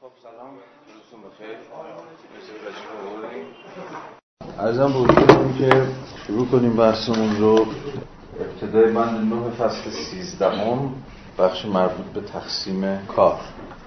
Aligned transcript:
خب 0.00 0.06
سلام. 0.22 0.54
روزتون 0.94 1.20
بخیر. 1.30 1.56
به 5.06 5.58
که 5.58 5.86
شروع 6.26 6.46
کنیم 6.46 6.76
بحثمون 6.76 7.36
رو. 7.36 7.66
ابتدای 8.40 8.92
بند 8.92 9.34
نه 9.34 9.50
فصل 9.50 9.90
سیزدهم 9.90 10.94
بخش 11.38 11.64
مربوط 11.64 12.06
به 12.14 12.20
تقسیم 12.20 12.98
کار. 13.16 13.40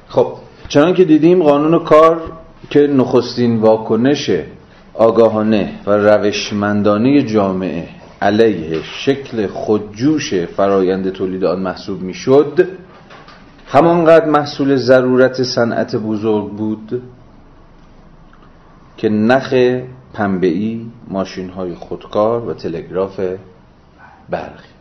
خب 0.07 0.33
چنان 0.67 0.93
که 0.93 1.05
دیدیم 1.05 1.43
قانون 1.43 1.83
کار 1.83 2.21
که 2.69 2.79
نخستین 2.79 3.59
واکنش 3.59 4.31
آگاهانه 4.93 5.79
و 5.85 5.91
روشمندانه 5.91 7.23
جامعه 7.23 7.87
علیه 8.21 8.83
شکل 8.83 9.47
خودجوش 9.47 10.33
فرایند 10.33 11.11
تولید 11.11 11.43
آن 11.43 11.59
محسوب 11.59 12.01
می‌شد 12.01 12.67
همانقدر 13.71 14.25
محصول 14.25 14.75
ضرورت 14.75 15.43
صنعت 15.43 15.95
بزرگ 15.95 16.49
بود 16.49 17.01
که 18.97 19.09
نخ 19.09 19.53
پنبه‌ای 20.13 20.85
ماشین 21.07 21.49
های 21.49 21.75
خودکار 21.75 22.49
و 22.49 22.53
تلگراف 22.53 23.19
برقی 24.29 24.71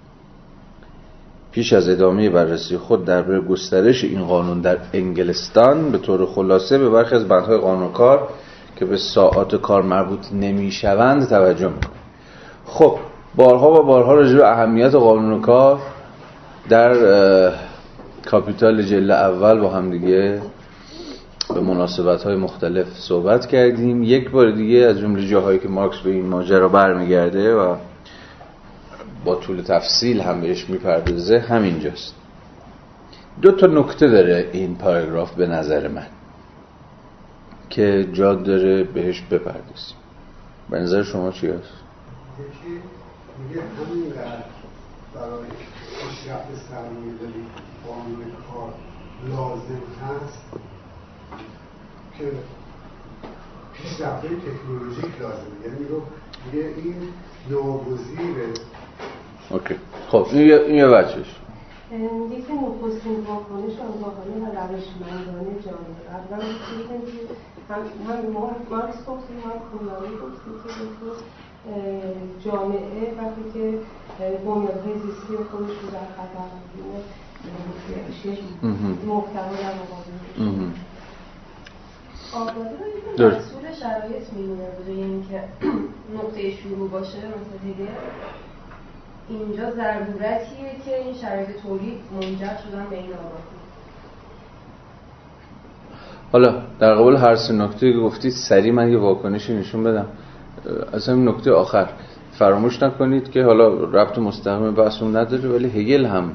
پیش 1.52 1.72
از 1.72 1.88
ادامه 1.88 2.30
بررسی 2.30 2.76
خود 2.76 3.04
درباره 3.04 3.40
گسترش 3.40 4.04
این 4.04 4.24
قانون 4.24 4.60
در 4.60 4.78
انگلستان 4.92 5.90
به 5.90 5.98
طور 5.98 6.26
خلاصه 6.26 6.78
به 6.78 6.90
برخی 6.90 7.14
از 7.14 7.28
بندهای 7.28 7.58
قانون 7.58 7.92
کار 7.92 8.28
که 8.76 8.84
به 8.84 8.96
ساعات 8.96 9.56
کار 9.56 9.82
مربوط 9.82 10.32
نمی‌شوند 10.32 11.28
توجه 11.28 11.68
می‌کنیم 11.68 12.00
خب 12.66 12.98
بارها 13.36 13.80
و 13.80 13.86
بارها 13.86 14.14
راجع 14.14 14.36
به 14.36 14.46
اهمیت 14.46 14.94
قانون 14.94 15.40
کار 15.40 15.78
در 16.68 16.92
کاپیتال 18.26 18.82
جل 18.82 19.10
اول 19.10 19.60
با 19.60 19.70
هم 19.70 19.90
دیگه 19.90 20.42
به 21.54 21.60
مناسبت 21.60 22.22
های 22.22 22.36
مختلف 22.36 22.86
صحبت 22.98 23.46
کردیم. 23.46 24.02
یک 24.02 24.30
بار 24.30 24.50
دیگه 24.50 24.78
از 24.78 24.98
جمله 24.98 25.28
جاهایی 25.28 25.58
که 25.58 25.68
مارکس 25.68 25.98
به 25.98 26.10
این 26.10 26.26
ماجرا 26.26 26.68
برمیگرده 26.68 27.54
و 27.54 27.76
با 29.24 29.34
طول 29.36 29.62
تفصیل 29.62 30.20
هم 30.20 30.40
بهش 30.40 30.70
می‌پردازه 30.70 31.38
همینجاست. 31.38 32.14
دو 33.42 33.52
تا 33.52 33.66
نکته 33.66 34.08
داره 34.08 34.50
این 34.52 34.76
پاراگراف 34.76 35.34
به 35.34 35.46
نظر 35.46 35.88
من 35.88 36.06
که 37.70 38.08
جاد 38.12 38.42
داره 38.42 38.84
بهش 38.84 39.22
بپردازیم. 39.30 39.96
به 40.70 40.78
نظر 40.78 41.02
شما 41.02 41.30
چی 41.30 41.46
هست؟ 41.46 41.68
میگه 43.48 43.60
همینقدر 43.60 44.44
برای 45.14 45.46
قانون 47.90 48.24
کار 48.46 48.72
لازم 49.28 49.82
هست 50.02 50.42
که 52.18 52.24
پیشرفت 53.74 54.26
تکنولوژیک 54.26 55.20
لازمه. 55.20 55.56
یعنی 55.64 55.84
رو 55.88 56.02
میگه 56.44 56.66
این 56.76 57.08
ناگزیره 57.50 58.48
اوکی. 59.50 59.74
خب 60.08 60.26
این 60.30 60.46
یه, 60.46 60.56
این 60.56 60.74
یه 60.74 60.88
بچهش. 60.88 61.36
میگه 61.90 62.42
که 62.42 62.52
نخستین 62.52 63.20
واکنش 63.28 63.76
آگاهانه 63.88 64.36
و 64.42 64.46
روشمندانه 64.46 65.52
جامعه. 65.64 66.04
اول 66.10 66.42
هم 66.42 67.82
هم 68.08 68.32
مارکس 68.70 68.96
گفتیم 69.06 69.36
هم 69.44 69.56
کولانی 69.70 70.14
گفتیم 70.22 70.54
که 70.64 70.70
جامعه 72.44 73.14
وقتی 73.18 73.42
که 73.54 73.78
بنیادهای 74.44 74.94
زیستی 74.94 75.36
خودش 75.50 75.76
رو 75.82 75.90
در 75.90 76.08
خطر 76.16 76.48
محتوا 79.06 79.50
در 83.16 83.26
مسئول 83.26 83.62
شرایط 83.80 84.32
میمونه 84.36 84.68
بوده 84.78 84.92
یعنی 84.92 85.24
که 85.30 85.42
نقطه 86.14 86.50
شروع 86.50 86.90
باشه 86.90 87.18
مثل 87.18 87.64
دیگه 87.64 87.88
اینجا 89.28 89.70
ضرورتیه 89.70 90.72
که 90.84 90.96
این 91.04 91.14
شرایط 91.14 91.48
تولید 91.62 92.00
منجر 92.12 92.56
شدن 92.64 92.86
به 92.90 92.96
این 92.96 93.12
آگاهی 93.12 93.60
حالا 96.32 96.62
در 96.78 96.94
قبال 96.94 97.16
هر 97.16 97.36
سه 97.36 97.52
نکته 97.52 97.92
که 97.92 97.98
گفتید 97.98 98.32
سریع 98.32 98.72
من 98.72 98.92
یه 98.92 98.98
واکنشی 98.98 99.54
نشون 99.54 99.84
بدم. 99.84 100.06
از 100.92 101.08
همین 101.08 101.28
نکته 101.28 101.52
آخر. 101.52 101.88
فراموش 102.32 102.82
نکنید 102.82 103.30
که 103.30 103.42
حالا 103.44 103.68
ربط 103.68 104.18
مستقیم 104.18 104.74
بحثمون 104.74 105.16
نداره 105.16 105.48
ولی 105.48 105.68
هگل 105.68 106.06
هم 106.06 106.32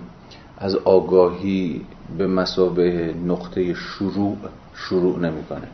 از 0.57 0.75
آگاهی 0.75 1.81
به 2.17 2.27
مسابه 2.27 3.13
نقطه 3.27 3.73
شروع 3.73 4.37
شروع 4.75 5.19
نمی‌کنه. 5.19 5.67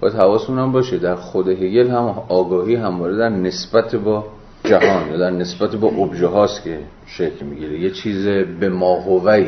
باید 0.00 0.14
حواستون 0.14 0.58
هم 0.58 0.72
باشه 0.72 0.98
در 0.98 1.14
خود 1.14 1.48
هگل 1.48 1.90
هم 1.90 2.22
آگاهی 2.28 2.74
همواره 2.74 3.16
در 3.16 3.28
نسبت 3.28 3.94
با 3.94 4.24
جهان 4.64 5.10
یا 5.10 5.16
در 5.16 5.30
نسبت 5.30 5.76
با 5.76 5.88
ابژه 5.88 6.26
هاست 6.26 6.64
که 6.64 6.78
شکل 7.06 7.46
می‌گیره. 7.46 7.80
یه 7.80 7.90
چیز 7.90 8.26
به 8.60 8.68
ماهوی 8.68 9.46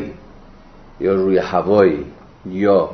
یا 1.00 1.14
روی 1.14 1.38
هوایی 1.38 2.04
یا 2.46 2.90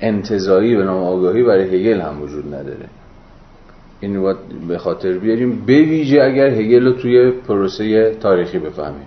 انتظایی 0.00 0.76
به 0.76 0.84
نام 0.84 1.02
آگاهی 1.02 1.42
برای 1.42 1.64
هگل 1.64 2.00
هم 2.00 2.22
وجود 2.22 2.54
نداره. 2.54 2.88
این 4.00 4.16
رو 4.16 4.34
به 4.68 4.78
خاطر 4.78 5.12
بیاریم. 5.12 5.64
به 5.66 5.72
ویژه 5.72 6.22
اگر 6.22 6.46
هگل 6.46 6.84
رو 6.84 6.92
توی 6.92 7.30
پروسه 7.30 8.14
تاریخی 8.14 8.58
بفهمیم. 8.58 9.06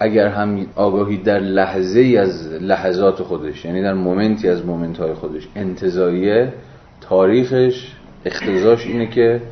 اگر 0.00 0.28
هم 0.28 0.66
آگاهی 0.76 1.16
در 1.16 1.38
لحظه 1.38 2.00
ای 2.00 2.16
از 2.16 2.52
لحظات 2.52 3.22
خودش 3.22 3.64
یعنی 3.64 3.82
در 3.82 3.94
مومنتی 3.94 4.48
از 4.48 4.66
مومنت 4.66 4.98
های 4.98 5.14
خودش. 5.14 5.48
انتظاییه 5.56 6.52
تاریخش 7.00 7.92
اختزاش 8.24 8.86
اینه 8.86 9.06
که 9.06 9.42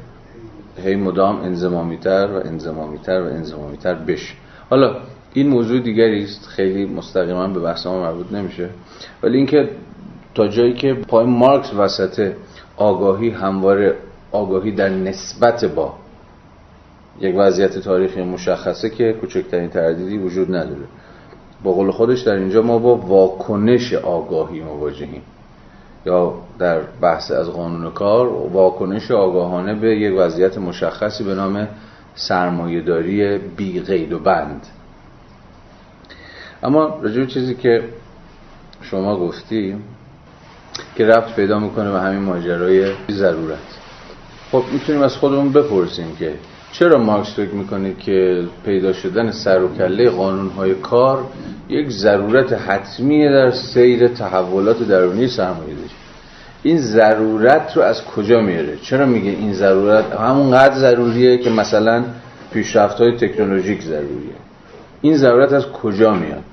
هی 0.85 0.97
مدام 0.97 1.41
انزمامیتر 1.41 2.27
و 2.27 2.47
انزمامیتر 2.49 3.23
و 3.23 3.27
انزمامیتر 3.27 3.95
بشه. 3.95 4.35
حالا 4.71 4.97
این 5.35 5.49
موضوع 5.49 5.81
دیگری 5.81 6.25
است. 6.25 6.47
خیلی 6.47 6.87
مستقیما 6.87 7.49
به 7.49 7.61
بحث 7.61 7.87
ما 7.87 8.03
مربوط 8.03 8.33
نمیشه. 8.33 8.69
ولی 9.23 9.37
اینکه 9.37 9.69
تا 10.35 10.49
جایی 10.49 10.75
که 10.75 10.95
پای 10.95 11.27
مارکس 11.27 11.75
وسط 11.75 12.33
آگاهی 12.77 13.31
همواره 13.31 13.95
آگاهی 14.33 14.73
در 14.73 14.89
نسبت 14.89 15.65
با 15.65 15.95
یک 17.21 17.35
وضعیت 17.39 17.79
تاریخی 17.79 18.23
مشخصه 18.23 18.91
که 18.91 19.13
کوچکترین 19.21 19.69
تردیدی 19.69 20.19
وجود 20.19 20.55
نداره. 20.55 20.85
با 21.63 21.73
قول 21.73 21.91
خودش 21.91 22.21
در 22.21 22.35
اینجا 22.35 22.63
ما 22.63 22.79
با 22.79 22.97
واکنش 22.97 23.93
آگاهی 23.93 24.61
مواجهیم. 24.61 25.23
یا 26.07 26.35
در 26.59 26.81
بحث 27.01 27.31
از 27.31 27.51
قانون 27.51 27.91
کار 27.91 28.29
واکنش 28.53 29.11
آگاهانه 29.11 29.75
به 29.75 29.97
یک 29.97 30.15
وضعیت 30.19 30.59
مشخصی 30.59 31.25
به 31.25 31.35
نام 31.35 31.69
سرمایهداری 32.15 33.39
بی 33.39 33.81
قید 33.81 34.13
و 34.13 34.19
بند. 34.19 34.67
اما 36.63 37.01
رجوع 37.03 37.27
چیزی 37.27 37.55
که 37.55 37.85
شما 38.83 39.19
گفتی 39.19 39.77
که 40.97 41.07
رفت 41.07 41.37
پیدا 41.37 41.59
می‌کنه 41.59 41.91
به 41.93 42.01
همین 42.01 42.23
ماجرای 42.23 42.93
ضرورت. 43.11 43.59
خب 44.53 44.63
می‌تونیم 44.73 45.03
از 45.03 45.17
خودمون 45.17 45.53
بپرسیم 45.53 46.17
که 46.17 46.35
چرا 46.79 46.99
مارکس 46.99 47.35
فکر 47.35 47.55
می‌کنه 47.55 47.95
که 47.95 48.45
پیدا 48.65 48.93
شدن 48.93 49.31
سر 49.31 49.63
و 49.63 49.77
کله 49.79 50.11
قانونهای 50.11 50.75
کار 50.75 51.25
یک 51.69 51.91
ضرورت 51.91 52.53
حتمیه 52.53 53.31
در 53.31 53.51
سیر 53.51 54.09
تحولات 54.09 54.89
درونی 54.89 55.29
سرمایه 55.29 55.75
این 56.63 56.79
ضرورت 56.79 57.77
رو 57.77 57.83
از 57.83 58.05
کجا 58.05 58.41
میاره؟ 58.41 58.77
چرا 58.83 59.07
میگه 59.07 59.31
این 59.31 59.53
ضرورت 59.53 60.05
همونقدر 60.13 60.75
ضروریه 60.75 61.39
که 61.39 61.51
مثلا 61.51 62.05
پیشرفت 62.53 63.01
های 63.01 63.17
تکنولوژیک 63.17 63.83
ضروریه؟ 63.83 64.37
این 65.03 65.17
ضرورت 65.17 65.53
از 65.53 65.67
کجا 65.67 66.15
میاد؟ 66.15 66.45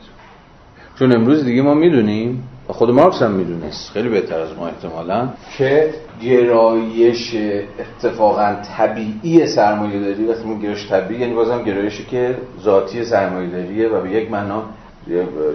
چون 1.00 1.16
امروز 1.16 1.44
دیگه 1.44 1.62
ما 1.62 1.74
می‌دونیم 1.74 2.44
و 2.70 2.74
خود 2.74 2.90
مارکس 2.90 3.22
هم 3.22 3.32
می‌دونست 3.32 3.92
خیلی 3.92 4.10
بهتر 4.10 4.40
از 4.40 4.50
ما 4.58 4.68
احتمالا. 4.68 5.28
که 5.58 5.94
گرایش 6.22 7.36
اتفاقا 7.80 8.56
طبیعی 8.78 9.48
سرمایه 9.48 10.00
داری 10.00 10.26
وقتی 10.26 10.44
میگه 10.44 10.62
گرایش 10.62 10.90
طبیعی 10.90 11.22
یعنی 11.22 11.34
بازم 11.34 11.64
گرایشی 11.64 12.06
که 12.06 12.38
ذاتی 12.62 13.06
سرمایه 13.06 13.50
داریه 13.50 13.90
و 13.90 14.02
به 14.02 14.12
یک 14.12 14.32
معنا 14.32 14.64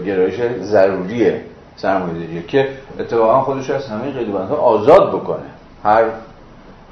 گرایش 0.06 0.40
ضروریه 0.60 1.42
سرمایه 1.76 2.12
داریه 2.12 2.42
که 2.42 2.68
اتفاقا 3.00 3.40
خودش 3.40 3.70
از 3.70 3.86
همه 3.88 4.10
قید 4.10 4.32
بندها 4.32 4.56
آزاد 4.56 5.08
بکنه. 5.08 5.46
هر 5.84 6.04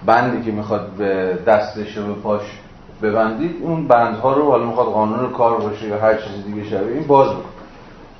بندی 0.07 0.45
که 0.45 0.53
می‌خواد 0.57 0.91
به 0.99 1.39
دستش 1.47 1.99
و 1.99 2.07
به 2.07 2.13
پاش 2.13 2.43
ببندید 3.03 3.57
اون 3.63 3.89
بندها 3.89 4.33
رو 4.33 4.51
حالا 4.51 4.67
می‌خواد 4.67 4.87
قانون 4.87 5.33
کار 5.33 5.61
باشه 5.61 5.87
یا 5.87 5.99
هر 5.99 6.15
چیز 6.15 6.45
دیگه 6.47 6.65
شبیه 6.65 6.93
این 6.93 7.07
باز 7.07 7.29
بکنه 7.29 7.56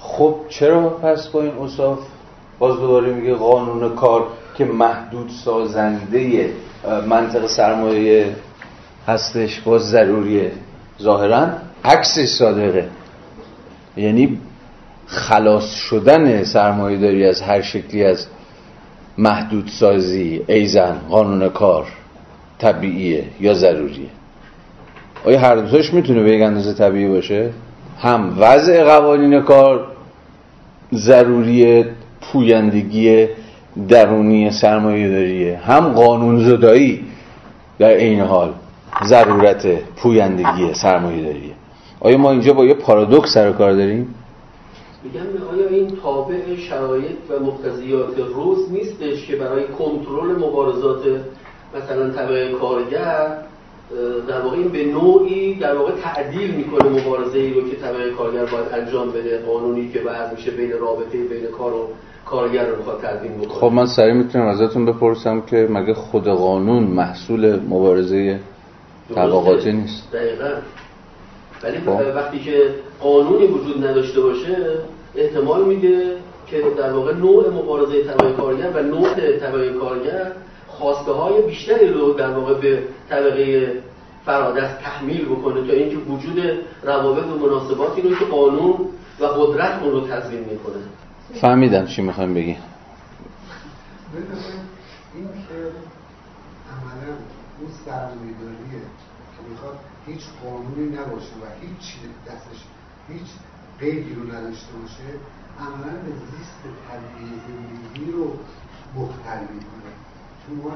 خب 0.09 0.35
چرا 0.49 0.89
پس 0.89 1.29
با 1.29 1.43
این 1.43 1.59
اصاف 1.59 1.99
باز 2.59 2.77
دوباره 2.77 3.13
میگه 3.13 3.35
قانون 3.35 3.95
کار 3.95 4.27
که 4.59 4.65
محدود 4.65 5.31
سازنده 5.45 6.51
منطق 7.09 7.47
سرمایه 7.47 8.27
هستش 9.07 9.61
باز 9.61 9.91
ضروریه. 9.91 10.53
ظاهرا 11.03 11.49
عکسش 11.85 12.29
صادقه. 12.29 12.89
یعنی 13.97 14.39
خلاص 15.07 15.75
شدن 15.75 16.45
سرمایه 16.45 16.99
داری 16.99 17.27
از 17.27 17.41
هر 17.41 17.63
شکلی 17.63 18.05
از 18.05 18.27
محدودسازی 19.19 20.45
ایزن 20.49 20.97
قانون 21.11 21.49
کار 21.49 21.87
طبیعیه 22.59 23.25
یا 23.41 23.55
ضروریه؟ 23.55 24.09
آیا 25.25 25.41
هر 25.41 25.57
دوتاش 25.57 25.95
می‌تونه 25.95 26.23
به 26.23 26.31
یک 26.31 26.43
اندازه 26.43 26.75
طبیعی 26.75 27.09
باشه؟ 27.09 27.51
هم 28.01 28.37
وضع 28.39 28.85
قوانین 28.85 29.43
کار 29.43 29.96
ضروری 30.95 31.85
پویندگی 32.21 33.29
درونی 33.89 34.51
سرمایه 34.51 35.09
داریه 35.09 35.57
هم 35.57 35.89
قانون 35.89 36.45
زدایی 36.45 37.05
در 37.79 37.97
این 37.97 38.21
حال 38.21 38.53
ضرورت 39.05 39.67
پویندگی 39.97 40.75
سرمایه 40.75 41.23
داریه 41.23 41.53
آیا 42.01 42.19
ما 42.19 42.31
اینجا 42.31 42.53
با 42.53 42.65
یه 42.65 42.75
پارادوکس 42.75 43.35
سر 43.35 43.53
کار 43.53 43.73
داریم؟ 43.73 44.15
میگم 45.05 45.21
آیا 45.53 45.69
این 45.69 45.97
تابع 46.03 46.57
شرایط 46.57 47.17
و 47.31 47.45
مقتضیات 47.45 48.19
روز 48.35 48.73
نیستش 48.73 49.27
که 49.27 49.37
برای 49.37 49.65
کنترل 49.65 50.37
مبارزات 50.37 51.03
مثلا 51.77 52.11
طبقه 52.11 52.53
کارگر 52.53 53.37
در 54.29 54.41
واقع 54.41 54.57
این 54.57 54.69
به 54.69 54.85
نوعی 54.85 55.55
در 55.55 55.77
واقع 55.77 55.93
تعدیل 56.03 56.55
می‌کنه 56.55 56.89
مبارزه 56.89 57.39
ای 57.39 57.55
رو 57.55 57.71
که 57.71 57.77
طبقه 57.77 58.11
کارگر 58.11 58.45
باید 58.45 58.67
انجام 58.73 59.11
بده 59.11 59.43
قانونی 59.47 59.89
که 59.89 59.99
بعد 59.99 60.33
میشه 60.37 60.51
بین 60.51 60.73
رابطه 60.73 61.19
بین 61.19 61.47
کار 61.59 61.73
و 61.73 61.89
کارگر 62.27 62.67
رو 62.67 62.77
بخواد 62.77 63.01
تدوین 63.01 63.33
بکنه. 63.33 63.55
خب 63.55 63.73
من 63.73 63.87
سریع 63.87 64.13
می‌تونم 64.13 64.47
ازتون 64.47 64.87
بپرسم 64.87 65.41
که 65.41 65.69
مگه 65.71 65.95
خود 65.95 66.25
قانون 66.25 66.83
محصول 66.83 67.61
مبارزه 67.61 68.41
طبقاتی 69.15 69.73
نیست؟ 69.73 70.13
دقیقا. 70.13 70.51
ولی 71.63 71.79
خب. 71.79 72.17
وقتی 72.17 72.39
که 72.39 72.63
قانونی 73.01 73.47
وجود 73.47 73.85
نداشته 73.85 74.21
باشه 74.21 74.57
احتمال 75.17 75.65
میده 75.65 76.17
که 76.47 76.63
در 76.79 76.93
واقع 76.93 77.15
نوع 77.15 77.51
مبارزه 77.51 78.05
طبقه 78.05 78.33
کارگر 78.33 78.71
و 78.75 78.83
نوع 78.83 79.15
طبقه 79.15 79.73
کارگر 79.73 80.33
خواسته 80.79 81.13
های 81.13 81.43
بیشتری 81.43 81.89
رو 81.89 82.13
در 82.13 82.31
واقع 82.31 82.61
به 82.61 82.83
طبقه 83.11 83.73
فرادست 84.25 84.79
تحمیل 84.79 85.25
بکنه 85.25 85.67
تا 85.67 85.73
اینکه 85.73 85.97
وجود 85.97 86.39
روابط 86.83 87.25
و 87.27 87.39
مناسباتی 87.39 88.03
رو 88.03 88.15
که 88.15 88.25
قانون 88.25 88.89
و 89.21 89.25
قدرت 89.25 89.83
اون 89.83 89.93
رو 89.93 90.01
تضمین 90.09 90.41
می‌کنه. 90.41 90.83
فهمیدم 91.41 91.87
چی 91.87 92.03
می‌خوایم 92.03 92.35
بگی. 92.35 92.57
این 95.15 95.29
که 95.49 95.57
عملا 96.73 97.13
اون 97.61 97.71
سرمایه‌داریه 97.85 98.81
که 99.33 99.51
می‌خواد 99.51 99.79
هیچ 100.07 100.23
قانونی 100.45 100.87
نباشه 100.97 101.35
و 101.43 101.45
هیچ 101.61 101.79
چیزی 101.79 102.09
دستش 102.27 102.61
هیچ 103.09 103.29
قیدی 103.81 104.15
رو 104.15 104.23
نداشته 104.23 104.73
باشه 104.83 105.09
عملا 105.61 105.93
به 106.05 106.11
زیست 106.11 106.63
طبیعی 106.89 107.33
زندگی 107.49 108.13
رو 108.13 108.27
مختل 108.97 109.41
می‌کنه. 109.41 109.93
چون 110.47 110.57
ما 110.57 110.71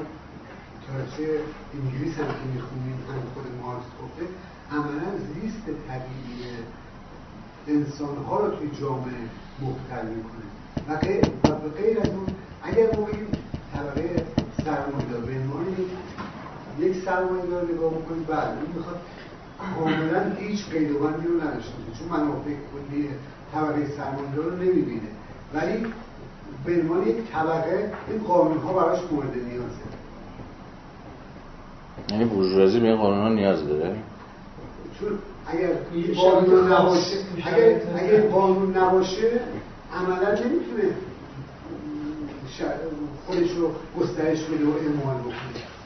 تاچه 0.87 1.39
انگلیس 1.73 2.17
هم 2.17 2.27
که 2.27 2.45
می‌خونیم 2.53 2.99
هم 3.09 3.21
خود 3.33 3.45
مارکس 3.61 3.85
گفته 4.01 4.25
عملا 4.71 5.17
زیست 5.17 5.65
طبیعی 5.87 6.43
انسان 7.67 8.17
ها 8.17 8.39
رو 8.39 8.55
توی 8.55 8.69
جامعه 8.81 9.21
مختل 9.61 10.05
می‌کنه. 10.07 10.47
و 10.87 10.97
غیر 11.69 11.99
از 11.99 12.09
اون 12.09 12.27
اگر 12.63 12.95
ما 12.97 13.05
بگیم 13.05 13.27
طبقه 13.73 14.25
سرمایه‌دار 14.65 15.21
به 15.21 15.31
عنوان 15.31 15.65
یک 16.79 17.03
سرمایه‌دار 17.05 17.63
نگاه 17.73 17.91
بکنیم 17.93 18.23
بعد 18.23 18.57
این 18.57 18.75
می‌خواد 18.75 19.01
کاملا 19.75 20.35
هیچ 20.35 20.69
قید 20.69 20.91
و 20.91 20.99
بندی 20.99 21.27
رو 21.27 21.41
نداشته 21.41 21.73
چون 21.99 22.07
منافع 22.07 22.49
کلی 22.49 23.09
طبقه 23.53 23.87
سرمایه‌دار 23.97 24.45
رو 24.45 24.55
نمی‌بینه. 24.55 25.09
ولی 25.53 25.93
به 26.65 26.81
عنوان 26.81 27.07
یک 27.07 27.15
طبقه 27.33 27.91
این 28.09 28.23
قانون 28.23 28.57
ها 28.57 28.73
براش 28.73 28.99
مورد 29.11 29.33
نیازه. 29.35 29.91
یعنی 32.09 32.25
بورژوازی 32.25 32.79
به 32.79 32.87
این 32.87 32.97
قانون 32.97 33.19
ها 33.19 33.29
نیاز 33.29 33.67
داره؟ 33.67 33.95
چون 34.99 35.19
اگر 35.47 35.73
قانون 36.15 36.73
نباشه 36.73 37.17
اگر, 37.45 37.81
اگر 37.95 38.27
قانون 38.27 38.77
نباشه 38.77 39.39
عملا 39.93 40.29
نمی‌تونه 40.29 40.95
خودش 43.25 43.51
رو 43.51 43.71
گسترش 43.99 44.43
بده 44.43 44.65
و 44.65 44.69
اعمال 44.69 45.17
بکنه. 45.19 45.33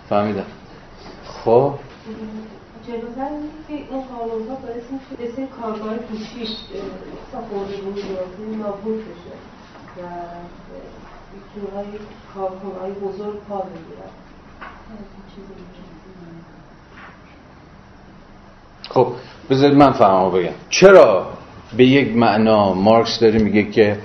فهمیدم. 0.10 0.46
خب. 1.26 1.74
جلوتر 2.88 3.30
که 3.68 3.74
این 3.74 3.86
قانون 3.90 4.48
ها 4.48 4.56
باعث 4.56 4.84
میشه 4.92 5.36
به 5.36 5.48
کارگاه 5.62 5.98
کوچیک 5.98 6.50
ساخورده 7.32 7.76
بود 7.76 8.00
نابود 8.62 9.00
بشه. 9.00 9.55
و 9.98 10.02
جورهای 11.56 11.86
کارکنهای 12.34 12.92
بزرگ 12.92 13.40
پا 13.50 13.58
بگیرن 13.58 14.12
خب 18.90 19.08
بذارید 19.50 19.78
من 19.78 19.92
فهمو 19.92 20.30
بگم. 20.30 20.50
چرا 20.70 21.28
به 21.78 21.86
یک 21.86 22.18
معنا 22.18 22.74
مارکس 22.74 23.20
داره 23.20 23.40
میگه 23.40 23.64
که 23.64 23.98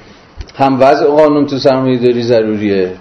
هم 0.56 0.80
وضع 0.80 1.06
قانون 1.06 1.46
تو 1.46 1.58
سرمایه 1.58 1.98
داری 1.98 2.22
ضروریه 2.22 2.92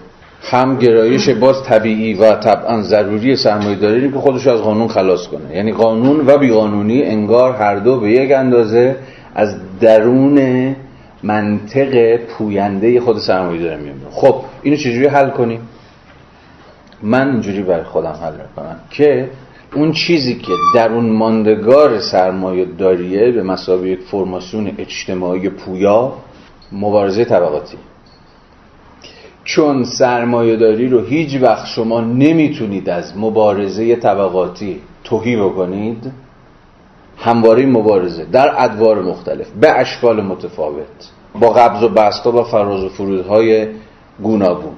هم 0.41 0.77
گرایش 0.77 1.30
باز 1.30 1.63
طبیعی 1.63 2.13
و 2.13 2.36
طبعا 2.36 2.81
ضروری 2.81 3.36
سرمایه 3.36 3.75
داری 3.75 4.12
که 4.12 4.18
خودش 4.18 4.47
از 4.47 4.62
قانون 4.62 4.88
خلاص 4.88 5.27
کنه. 5.27 5.56
یعنی 5.56 5.71
قانون 5.71 6.27
و 6.27 6.38
بیقانونی 6.38 7.03
انگار 7.03 7.56
هر 7.56 7.75
دو 7.75 8.00
به 8.00 8.12
یک 8.12 8.31
اندازه 8.31 8.95
از 9.36 9.56
درون 9.80 10.75
منطق 11.24 12.18
پوینده 12.18 13.01
خود 13.01 13.18
سرمایه 13.18 13.62
داره 13.62 13.77
میاد 13.77 13.95
خب 14.12 14.36
اینو 14.63 14.77
چجوری 14.77 15.07
حل 15.07 15.30
کنیم؟ 15.30 15.62
من 17.01 17.31
اینجوری 17.31 17.62
برای 17.62 17.83
خودم 17.83 18.12
حل 18.24 18.33
کنم 18.56 18.80
که 18.89 19.30
اون 19.75 19.92
چیزی 19.92 20.36
که 20.36 20.54
درون 20.75 21.10
ماندگار 21.10 22.00
سرمایه 22.00 22.66
داریه 22.66 23.31
به 23.31 23.44
مسابقه 23.44 23.89
یک 23.89 24.00
فرماسیون 24.00 24.71
اجتماعی 24.77 25.50
پویا 25.50 26.13
مبارزه 26.71 27.25
طبقاتی. 27.25 27.77
چون 29.44 29.83
سرمایه 29.83 30.56
داری 30.56 30.88
رو 30.88 31.01
هیچ 31.01 31.42
وقت 31.42 31.65
شما 31.65 32.01
نمی‌تونید 32.01 32.89
از 32.89 33.18
مبارزه 33.18 33.95
طبقاتی 33.95 34.81
توهی 35.04 35.38
بکنید 35.38 36.12
همواره 37.19 37.66
مبارزه 37.66 38.25
در 38.31 38.63
ادوار 38.63 39.01
مختلف 39.01 39.48
به 39.62 39.80
اشکال 39.80 40.21
متفاوت 40.21 41.10
با 41.39 41.50
قبض 41.50 41.83
و 41.83 41.89
بستا 41.89 42.31
و 42.31 42.44
فراز 42.44 42.83
و 42.83 42.89
فرودهای 42.89 43.68
گوناگون. 44.21 44.74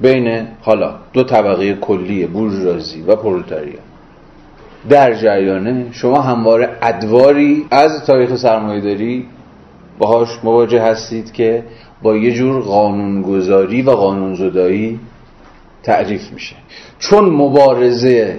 بین 0.00 0.46
حالا 0.62 0.94
دو 1.12 1.24
طبقه 1.24 1.74
کلی 1.74 2.26
بورژوازی 2.26 3.02
و 3.02 3.16
پرولتاریا. 3.16 3.78
در 4.88 5.14
جریانه 5.14 5.86
شما 5.92 6.20
همواره 6.20 6.78
ادواری 6.82 7.66
از 7.70 8.04
تاریخ 8.04 8.36
سرمایه 8.36 8.80
داری 8.80 9.26
باهاش 9.98 10.28
مواجه 10.44 10.82
هستید 10.82 11.32
که 11.32 11.64
با 12.02 12.16
یه 12.16 12.32
جور 12.32 12.62
قانونگذاری 12.62 13.82
و 13.82 13.90
قانونزدایی 13.90 15.00
تعریف 15.82 16.32
میشه. 16.32 16.56
چون 16.98 17.24
مبارزه 17.24 18.38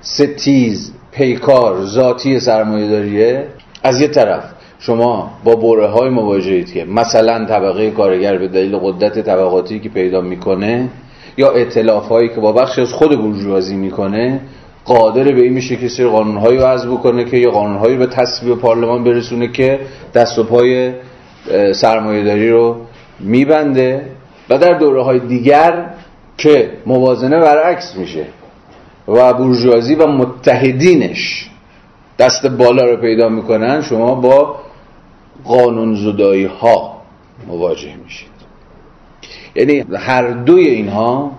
ستیز 0.00 0.92
پیکار 1.18 1.84
ذاتی 1.84 2.40
سرمایه 2.40 2.90
داریه 2.90 3.46
از 3.82 4.00
یه 4.00 4.08
طرف 4.08 4.44
شما 4.78 5.30
با 5.44 5.56
بره 5.56 5.86
های 5.86 6.10
مواجهید 6.10 6.72
که 6.72 6.84
مثلا 6.84 7.44
طبقه 7.44 7.90
کارگر 7.90 8.38
به 8.38 8.48
دلیل 8.48 8.76
قدرت 8.76 9.18
طبقاتی 9.18 9.80
که 9.80 9.88
پیدا 9.88 10.20
می‌کنه 10.20 10.88
یا 11.36 11.50
اطلاف 11.50 12.08
هایی 12.08 12.28
که 12.28 12.40
با 12.40 12.52
بخش 12.52 12.78
از 12.78 12.92
خود 12.92 13.22
برجوازی 13.22 13.76
می‌کنه 13.76 14.40
قادر 14.84 15.24
به 15.24 15.42
این 15.42 15.52
میشه 15.52 15.76
که 15.76 15.88
سری 15.88 16.06
قانون 16.06 16.36
هایی 16.36 16.58
وضع 16.58 16.88
بکنه 16.88 17.24
که 17.24 17.36
یا 17.36 17.50
قانون 17.50 17.76
هایی 17.76 17.96
به 17.96 18.06
تصویب 18.06 18.58
پارلمان 18.58 19.04
برسونه 19.04 19.48
که 19.48 19.80
دست 20.14 20.38
و 20.38 20.44
پای 20.44 20.92
سرمایهداری 21.72 22.50
رو 22.50 22.76
میبنده. 23.20 24.06
و 24.50 24.58
در 24.58 24.72
دوره 24.72 25.02
های 25.02 25.18
دیگر 25.18 25.84
که 26.36 26.70
موازنه 26.86 27.38
برعکس 27.40 27.96
میشه. 27.96 28.24
و 29.08 29.32
بورژوازی 29.34 29.94
و 29.94 30.06
متحدینش 30.06 31.50
دست 32.18 32.46
بالا 32.46 32.84
رو 32.84 32.96
پیدا 32.96 33.28
می‌کنن 33.28 33.82
شما 33.82 34.14
با 34.14 34.56
قانون 35.44 35.94
زدایی 35.94 36.44
ها 36.44 37.02
مواجه 37.48 37.94
میشید. 38.04 38.28
یعنی 39.54 39.84
هر 39.96 40.30
دوی 40.30 40.66
اینها 40.66 41.32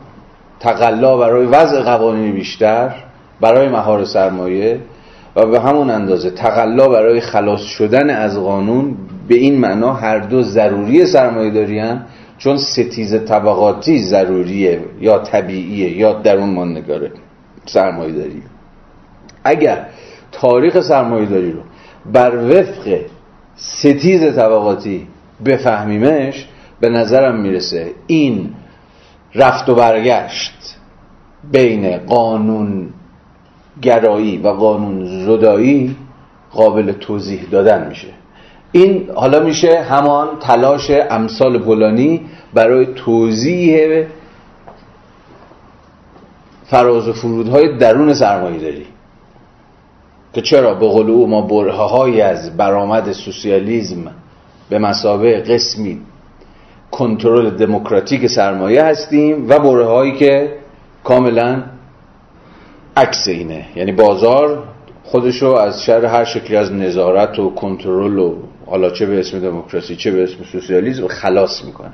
تقلا 0.60 1.18
برای 1.18 1.46
وضع 1.46 1.82
قوانین 1.82 2.32
بیشتر 2.32 2.96
برای 3.42 3.70
مهار 3.70 4.06
سرمایه 4.06 4.80
و 5.36 5.46
به 5.46 5.60
همون 5.60 5.90
اندازه 5.90 6.30
تقلا 6.30 6.88
برای 6.88 7.20
خلاص 7.20 7.62
شدن 7.62 8.10
از 8.10 8.40
قانون 8.40 8.96
به 9.28 9.36
این 9.36 9.60
معنا 9.60 9.94
هر 9.94 10.20
دو 10.20 10.44
ضروری 10.44 11.06
سرمایه 11.06 11.52
دارین 11.52 12.02
چون 12.38 12.58
ستیز 12.58 13.26
طبقاتی 13.26 14.00
ضروریه 14.00 14.82
یا 15.02 15.20
طبیعیه 15.20 15.98
یا 15.98 16.14
درون 16.14 16.50
ماندگاره. 16.50 17.12
سرمایه 17.74 18.12
داری. 18.14 18.44
اگر 19.44 19.86
تاریخ 20.32 20.80
سرمایه 20.80 21.26
داری 21.26 21.52
رو 21.52 21.60
بر 22.14 22.36
وفق 22.36 23.00
ستیز 23.56 24.36
طبقاتی 24.36 25.08
بفهمیمش 25.46 26.48
به 26.80 26.90
نظرم 26.90 27.40
می‌رسه 27.40 27.92
این 28.08 28.50
رفت 29.36 29.70
و 29.70 29.76
برگشت 29.76 30.76
بین 31.52 31.98
قانون 31.98 32.90
گرایی 33.82 34.38
و 34.38 34.48
قانون 34.48 35.26
زدایی 35.26 35.96
قابل 36.52 36.92
توضیح 36.92 37.42
دادن 37.52 37.88
میشه. 37.88 38.08
این 38.72 39.10
حالا 39.16 39.40
میشه 39.40 39.82
همان 39.82 40.28
تلاش 40.40 40.92
امثال 41.10 41.58
بولانی 41.58 42.22
برای 42.54 42.86
توضیح 42.86 44.06
فراز 46.70 47.08
و 47.08 47.14
فرودهای 47.14 47.78
درون 47.78 48.14
سرمایه 48.14 48.60
داری 48.60 48.86
که 50.34 50.42
چرا؟ 50.42 50.74
به 50.74 50.88
قول 50.88 51.10
او 51.10 51.28
ما 51.28 51.42
برهه 51.42 51.76
های 51.76 52.22
از 52.22 52.58
برآمد 52.58 53.12
سوسیالیزم 53.12 54.12
به 54.70 54.80
مسابه 54.80 55.40
قسمی 55.40 56.02
کنترل 56.92 57.50
دموکراتیک 57.50 58.28
سرمایه 58.28 58.84
هستیم 58.84 59.50
و 59.50 59.60
بره 59.60 59.86
هایی 59.86 60.16
که 60.16 60.54
کاملا 61.04 61.64
عکس 62.98 63.28
اینه. 63.28 63.66
یعنی 63.76 63.92
بازار 63.92 64.64
خودشو 65.04 65.48
از 65.48 65.84
شر 65.84 66.06
هر 66.06 66.24
شکلی 66.24 66.58
از 66.58 66.72
نظارت 66.72 67.40
و 67.40 67.50
کنترل 67.50 68.20
و 68.20 68.36
حالا 68.66 68.90
چه 68.90 69.06
به 69.06 69.20
اسم 69.20 69.40
دموکراسی 69.40 69.96
چه 69.96 70.12
به 70.12 70.24
اسم 70.24 70.44
سوسیالیسم 70.52 71.08
خلاص 71.08 71.66
می‌کنه. 71.66 71.94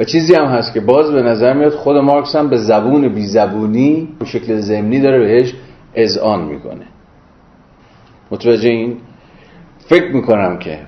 و 0.00 0.04
چیزی 0.04 0.34
هم 0.34 0.44
هست 0.44 0.74
که 0.74 0.80
باز 0.80 1.12
به 1.12 1.22
نظر 1.22 1.52
میاد 1.52 1.72
خود 1.72 1.96
مارکس 1.96 2.36
هم 2.36 2.50
به 2.50 2.56
زبون 2.56 3.08
بی 3.08 3.26
زبونی 3.26 4.08
به 4.18 4.24
شکل 4.24 4.60
زمینی 4.60 5.00
داره 5.00 5.18
بهش 5.18 5.54
اذعان 5.94 6.44
می‌کنه. 6.44 6.86
متوجه 8.30 8.68
این؟ 8.68 8.96
فکر 9.78 10.12
می‌کنم 10.12 10.58
که 10.58 10.78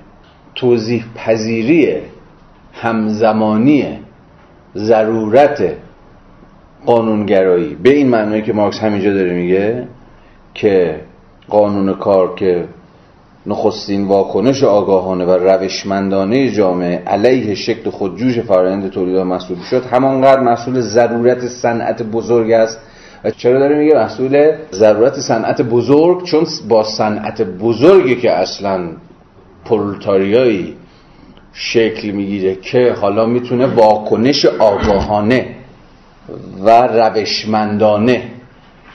توضیح 0.55 1.03
پذیری 1.15 1.97
همزمانی 2.73 3.85
ضرورت 4.75 5.73
قانونگرایی. 6.85 7.75
به 7.75 7.89
این 7.89 8.09
معنی 8.09 8.41
که 8.41 8.53
مارکس 8.53 8.79
همینجا 8.79 9.13
داره 9.13 9.33
میگه 9.33 9.87
که 10.53 11.01
قانون 11.49 11.93
کار 11.93 12.35
که 12.35 12.65
نخستین 13.45 14.07
واکنش 14.07 14.63
آگاهانه 14.63 15.25
و 15.25 15.31
روشمندانه 15.31 16.51
جامعه 16.51 17.03
علیه 17.07 17.55
شکل 17.55 17.89
خودجوش 17.89 18.39
فرآیند 18.39 18.89
تولید 18.89 19.17
محصول 19.17 19.57
شد. 19.69 19.85
همانقدر 19.85 20.39
مسئول 20.39 20.81
ضرورت 20.81 21.47
صنعت 21.47 22.03
بزرگ 22.03 22.51
است. 22.51 22.79
و 23.23 23.31
چرا 23.31 23.59
داره 23.59 23.77
میگه 23.77 23.95
مسئول 23.95 24.51
ضرورت 24.71 25.19
صنعت 25.19 25.61
بزرگ؟ 25.61 26.23
چون 26.23 26.45
با 26.69 26.83
صنعت 26.83 27.41
بزرگی 27.41 28.15
که 28.15 28.31
اصلا 28.31 28.89
پرولتاریایی 29.65 30.75
شکل 31.53 32.11
می‌گیره 32.11 32.55
که 32.55 32.95
حالا 33.01 33.25
می‌تونه 33.25 33.65
واکنش 33.65 34.45
آگاهانه 34.45 35.55
و 36.63 36.69
روشمندانه 36.87 38.23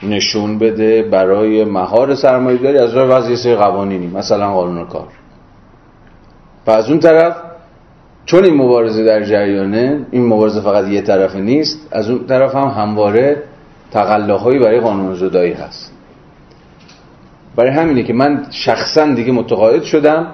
نشون 0.03 0.59
بده 0.59 1.03
برای 1.03 1.65
مهار 1.65 2.15
سرمایه 2.15 2.57
داری 2.57 2.77
از 2.77 2.93
راه 2.93 3.09
وضعی 3.09 3.55
قوانینی 3.55 4.07
مثلا 4.07 4.53
قانون 4.53 4.85
کار. 4.85 5.07
و 6.67 6.71
از 6.71 6.89
اون 6.89 6.99
طرف 6.99 7.35
چون 8.25 8.43
این 8.43 8.53
مبارزه 8.53 9.03
در 9.03 9.23
جریانه 9.23 10.05
این 10.11 10.25
مبارزه 10.25 10.61
فقط 10.61 10.87
یه 10.87 11.01
طرف 11.01 11.35
نیست 11.35 11.87
از 11.91 12.09
اون 12.09 12.25
طرف 12.27 12.55
هم 12.55 12.67
همواره 12.67 13.43
تقلاهایی 13.91 14.59
برای 14.59 14.79
قانون 14.79 15.15
زدایی 15.15 15.53
هست. 15.53 15.91
برای 17.55 17.71
همینه 17.71 18.03
که 18.03 18.13
من 18.13 18.45
شخصا 18.51 19.05
دیگه 19.05 19.31
متقاعد 19.31 19.83
شدم 19.83 20.27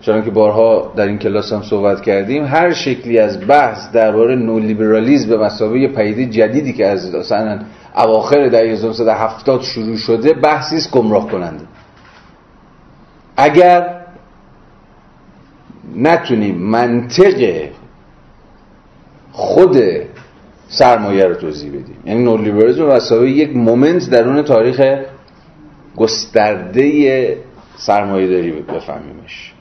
چون 0.00 0.24
که 0.24 0.30
بارها 0.30 0.92
در 0.96 1.06
این 1.06 1.18
کلاس 1.18 1.52
هم 1.52 1.62
صحبت 1.62 2.02
کردیم 2.02 2.44
هر 2.44 2.72
شکلی 2.72 3.18
از 3.18 3.46
بحث 3.48 3.92
درباره 3.92 4.36
نولیبرالیسم 4.36 5.28
به 5.28 5.38
مسابقه 5.38 5.88
پیده 5.88 6.26
جدیدی 6.26 6.72
که 6.72 6.86
از 6.86 7.14
مثلا 7.14 7.58
اواخر 7.96 8.48
دهه 8.48 8.72
1970 8.72 9.62
شروع 9.62 9.96
شده 9.96 10.32
بحثی 10.32 10.76
است 10.76 10.90
گمراه 10.90 11.30
کننده. 11.30 11.64
اگر 13.36 14.00
نتونیم 15.96 16.54
منطق 16.54 17.68
خود 19.32 19.76
سرمایه 20.68 21.24
رو 21.24 21.34
توضیح 21.34 21.70
بدیم 21.70 21.96
یعنی 22.04 22.24
نولیبرالیسم 22.24 22.84
مسابقه 22.84 23.30
یک 23.30 23.56
مومنت 23.56 24.10
درون 24.10 24.42
تاریخ 24.42 24.98
گسترده 25.96 27.36
سرمایه 27.76 28.26
داری 28.26 28.50
بفهمیمش. 28.50 29.52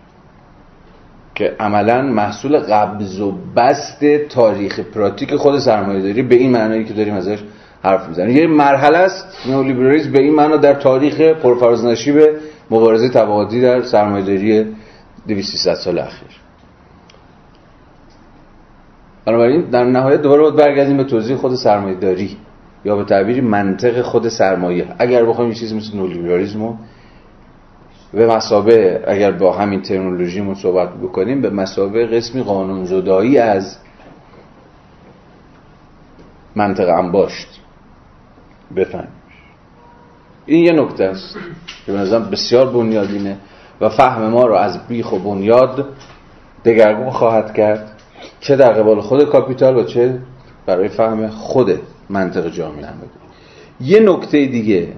که 1.35 1.55
عملا 1.59 2.01
محصول 2.01 2.59
قبض 2.59 3.19
و 3.19 3.31
بست 3.55 4.05
تاریخ 4.29 4.79
پراتیک 4.79 5.35
خود 5.35 5.59
سرمایه 5.59 6.01
داری 6.01 6.21
به 6.21 6.35
این 6.35 6.51
معنایی 6.51 6.85
که 6.85 6.93
داریم 6.93 7.13
ازش 7.13 7.39
حرف 7.83 8.07
می‌زنیم 8.07 8.37
یه 8.37 8.47
مرحله 8.47 8.97
است. 8.97 9.25
نئولیبرالیسم 9.49 10.11
به 10.11 10.19
این 10.19 10.35
معنا 10.35 10.57
در 10.57 10.73
تاریخ 10.73 11.21
پرفراز 11.21 11.85
نشیب 11.85 12.15
مبارزه 12.71 13.09
طبقاتی 13.09 13.61
در 13.61 13.81
سرمایه‌داری 13.81 14.65
200 15.27 15.73
سال 15.73 15.99
اخیر. 15.99 16.29
بنابراین 19.25 19.61
در 19.61 19.83
نهایت 19.83 20.21
دوباره 20.21 20.41
باید 20.41 20.55
برگردیم 20.55 20.97
به 20.97 21.03
توضیح 21.03 21.35
خود 21.35 21.55
سرمایه 21.55 21.95
داری 21.95 22.37
یا 22.85 22.95
به 22.95 23.03
تعبیری 23.03 23.41
منطق 23.41 24.01
خود 24.01 24.29
سرمایه. 24.29 24.87
اگر 24.99 25.25
بخوایم 25.25 25.49
یه 25.49 25.55
چیزی 25.55 25.77
مثل 25.77 25.97
نولیبرالیسم 25.97 26.77
به 28.13 28.27
مسابه 28.27 29.03
اگر 29.07 29.31
با 29.31 29.53
همین 29.53 29.81
ترمینولوژیمون 29.81 30.55
صحبت 30.55 30.89
بکنیم 30.89 31.41
به 31.41 31.49
مسابه 31.49 32.05
قسمی 32.05 32.43
قانون 32.43 32.85
زدایی 32.85 33.37
از 33.37 33.77
منطق 36.55 36.89
انباشت. 36.89 37.58
بفهم. 38.75 39.07
این 40.45 40.65
یه 40.65 40.71
نکته 40.71 41.03
است 41.03 41.37
که 41.85 41.91
به 41.91 42.19
بسیار 42.19 42.71
بنیادینه 42.71 43.37
و 43.81 43.89
فهم 43.89 44.27
ما 44.27 44.45
رو 44.45 44.55
از 44.55 44.87
بیخ 44.87 45.11
و 45.11 45.19
بنیاد 45.19 45.85
دگرگون 46.65 47.09
خواهد 47.09 47.53
کرد. 47.53 47.91
چه 48.39 48.55
در 48.55 48.73
قبال 48.73 49.01
خود 49.01 49.23
کاپیتال 49.23 49.77
و 49.77 49.83
چه 49.83 50.19
برای 50.65 50.87
فهم 50.87 51.27
خود 51.27 51.79
منطق 52.09 52.49
جامعه 52.49 52.87
یه 53.81 53.99
نکته 53.99 54.45
دیگه 54.45 54.93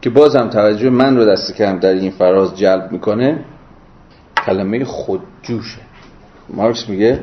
که 0.00 0.10
بازم 0.10 0.48
توجه 0.48 0.90
من 0.90 1.16
رو 1.16 1.24
دست 1.24 1.56
کم 1.56 1.78
در 1.78 1.92
این 1.92 2.10
فراز 2.10 2.56
جلب 2.56 2.92
می‌کنه 2.92 3.44
کلمه 4.46 4.84
خودجوشه. 4.84 5.80
مارکس 6.48 6.88
میگه 6.88 7.20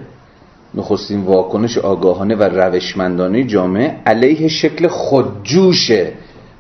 نخستین 0.75 1.21
واکنش 1.21 1.77
آگاهانه 1.77 2.35
و 2.35 2.43
روشمندانه 2.43 3.43
جامعه 3.43 4.01
علیه 4.05 4.47
شکل 4.47 4.87
خودجوش 4.87 5.91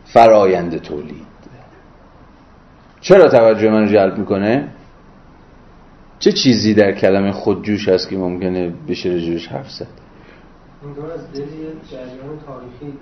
فرایند 0.05 0.81
تولید 0.81 1.33
چرا 3.01 3.29
توجه 3.29 3.69
من 3.69 3.87
جلب 3.87 4.17
می‌کنه؟ 4.17 4.67
چه 6.19 6.31
چیزی 6.31 6.73
در 6.73 6.91
کلمه 6.91 7.31
خودجوش 7.31 7.89
هست 7.89 8.09
که 8.09 8.17
ممکنه 8.17 8.73
بشه 8.87 9.09
رجوش 9.09 9.47
حرف 9.47 9.71
زد؟ 9.71 9.87
از 11.13 11.33
جریان 11.91 12.39
تاریخی 12.45 12.97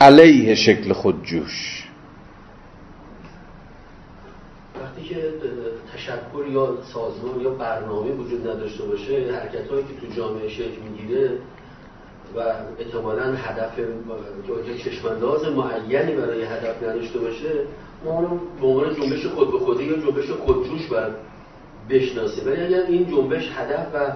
علیه 0.00 0.54
شکل 0.54 0.92
خودجوش 0.92 1.79
وقتی 5.00 5.14
که 5.14 5.32
تشکر 5.94 6.52
یا 6.52 6.78
سازمان 6.92 7.40
یا 7.40 7.50
برنامه 7.50 8.12
وجود 8.12 8.48
نداشته 8.48 8.84
باشه 8.84 9.32
حرکت 9.32 9.70
هایی 9.70 9.82
که 9.82 10.06
تو 10.06 10.14
جامعه 10.16 10.48
شکل 10.48 10.80
می‌گیره 10.90 11.30
و 12.36 12.40
احتمالا 12.78 13.22
هدف 13.22 13.76
که 13.76 14.90
چشمانداز 14.90 15.44
معینی 15.44 16.12
برای 16.12 16.42
هدف 16.42 16.82
نداشته 16.82 17.18
باشه 17.18 17.50
ما 18.04 18.10
اونو 18.10 18.28
به 18.60 18.66
عنوان 18.66 18.94
جنبش 18.94 19.26
خود 19.26 19.52
به 19.52 19.58
خودی 19.58 19.84
یا 19.84 19.96
جنبش 19.96 20.30
خودجوش 20.30 20.86
بر 20.86 21.10
بشناسیم. 21.90 22.46
ولی 22.46 22.62
اگر 22.62 22.82
این 22.88 23.10
جنبش 23.10 23.50
هدف 23.54 23.86
و 23.94 24.12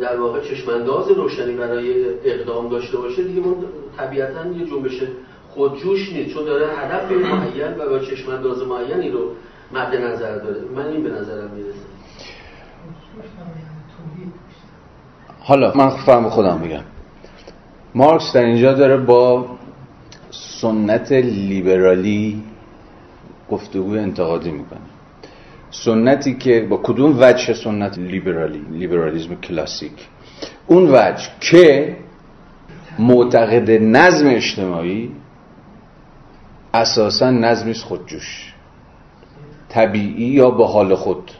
در 0.00 0.20
واقع 0.20 0.40
چشمانداز 0.40 1.10
روشنی 1.10 1.52
برای 1.52 2.04
اقدام 2.24 2.68
داشته 2.68 2.96
باشه 2.96 3.22
دیگه 3.22 3.40
ما 3.40 3.56
طبیعتا 3.96 4.46
یه 4.46 4.66
جنبش 4.66 5.02
خودجوش 5.50 6.12
نیست. 6.12 6.34
چون 6.34 6.44
داره 6.44 6.66
هدف 6.66 7.12
معین 7.12 7.74
و 7.78 7.88
با 7.88 7.98
چشمانداز 7.98 8.62
معینی 8.62 9.10
رو 9.10 9.30
مد 9.72 9.94
نظر 9.94 10.36
داره. 10.38 10.60
من 10.76 10.86
این 10.86 11.02
به 11.02 11.10
نظرم 11.10 11.50
می‌رسه. 11.50 11.78
حالا 15.40 15.72
من 15.74 15.88
فهم 15.90 16.28
خودم 16.28 16.58
میگم. 16.58 16.82
مارکس 17.94 18.32
در 18.32 18.44
اینجا 18.44 18.72
داره 18.72 18.96
با 18.96 19.46
سنت 20.30 21.12
لیبرالی 21.12 22.42
گفتگوی 23.50 23.98
انتقادی 23.98 24.50
می‌کنه. 24.50 24.80
سنتی 25.70 26.34
که 26.34 26.66
با 26.70 26.76
کدوم 26.76 27.16
وجه 27.20 27.54
سنت 27.54 27.98
لیبرالی؟ 27.98 28.64
لیبرالیزم 28.70 29.34
کلاسیک. 29.34 30.08
اون 30.66 30.88
وجه 30.92 31.28
که 31.40 31.96
معتقد 32.98 33.70
نظم 33.70 34.26
اجتماعی 34.28 35.10
اساسا 36.74 37.30
نظمیست 37.30 37.84
خودجوش. 37.84 38.53
طبیعی 39.74 40.24
یا 40.24 40.50
به 40.50 40.66
حال 40.66 40.94
خود. 40.94 41.30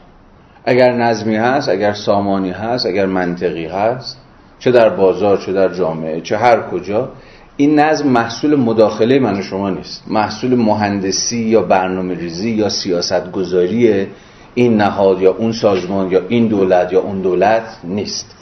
اگر 0.65 0.91
نظمی 0.91 1.35
هست 1.35 1.69
اگر 1.69 1.93
سامانی 1.93 2.51
هست 2.51 2.85
اگر 2.85 3.05
منطقی 3.05 3.65
هست 3.65 4.17
چه 4.59 4.71
در 4.71 4.89
بازار 4.89 5.37
چه 5.37 5.53
در 5.53 5.73
جامعه 5.73 6.21
چه 6.21 6.37
هر 6.37 6.61
کجا 6.61 7.09
این 7.57 7.79
نظم 7.79 8.07
محصول 8.07 8.55
مداخله 8.55 9.19
من 9.19 9.39
و 9.39 9.41
شما 9.41 9.69
نیست. 9.69 10.03
محصول 10.07 10.55
مهندسی 10.55 11.37
یا 11.37 11.61
برنامه 11.61 12.13
ریزی 12.13 12.51
یا 12.51 12.69
سیاست 12.69 13.31
گذاری 13.31 14.07
این 14.55 14.77
نهاد 14.77 15.21
یا 15.21 15.33
اون 15.33 15.51
سازمان 15.51 16.11
یا 16.11 16.21
این 16.29 16.47
دولت 16.47 16.93
یا 16.93 17.01
اون 17.01 17.21
دولت 17.21 17.77
نیست. 17.83 18.35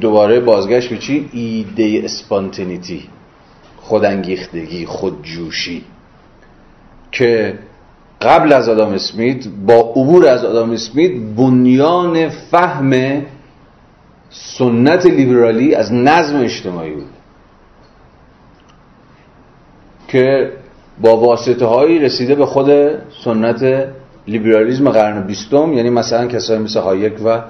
دوباره 0.00 0.40
بازگشت 0.40 0.90
به 0.90 0.98
چی؟ 0.98 1.28
ایده 1.32 2.00
اسپانتنیتی 2.04 3.08
خودانگیختگی 3.76 4.86
خودجوشی. 4.86 5.84
که 7.12 7.58
قبل 8.24 8.52
از 8.52 8.68
آدام 8.68 8.92
اسمیت 8.92 9.48
با 9.66 9.74
عبور 9.74 10.28
از 10.28 10.44
آدام 10.44 10.70
اسمیت 10.70 11.12
بنیان 11.36 12.28
فهم 12.28 13.22
سنت 14.30 15.06
لیبرالی 15.06 15.74
از 15.74 15.92
نظم 15.92 16.36
اجتماعی 16.40 16.92
بود. 16.92 17.10
که 20.08 20.52
با 21.00 21.16
واسطه 21.16 21.66
هایی 21.66 21.98
رسیده 21.98 22.34
به 22.34 22.46
خود 22.46 22.70
سنت 23.24 23.88
لیبرالیزم 24.28 24.90
قرن 24.90 25.26
بیستم 25.26 25.72
یعنی 25.72 25.90
مثلا 25.90 26.26
کسایی 26.26 26.60
مثل 26.60 26.80
هایک 26.80 27.12
و 27.24 27.42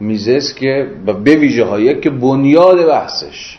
میزس 0.00 0.54
که 0.54 0.90
به 1.06 1.12
ویژه 1.12 1.64
هایک 1.64 2.00
که 2.00 2.10
بنیاد 2.10 2.86
بحثش. 2.86 3.58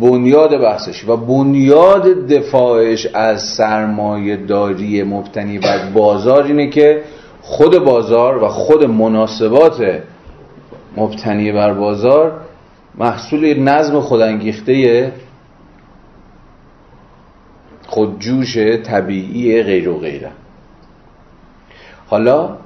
بنیاد 0.00 0.60
بحثش 0.60 1.08
و 1.08 1.16
بنیاد 1.16 2.26
دفاعش 2.26 3.06
از 3.14 3.42
سرمایه 3.42 4.36
داری 4.36 5.02
مبتنی 5.02 5.58
بر 5.58 5.90
بازار 5.94 6.42
اینه 6.44 6.70
که 6.70 7.02
خود 7.42 7.78
بازار 7.78 8.42
و 8.42 8.48
خود 8.48 8.84
مناسبات 8.84 10.02
مبتنی 10.96 11.52
بر 11.52 11.72
بازار 11.72 12.40
محصول 12.94 13.60
نظم 13.60 14.00
خودانگیخته 14.00 15.12
خودجوش 17.86 18.58
طبیعی 18.58 19.62
غیر 19.62 19.88
و 19.88 19.98
غیره. 19.98 20.30
حالا 22.06 22.56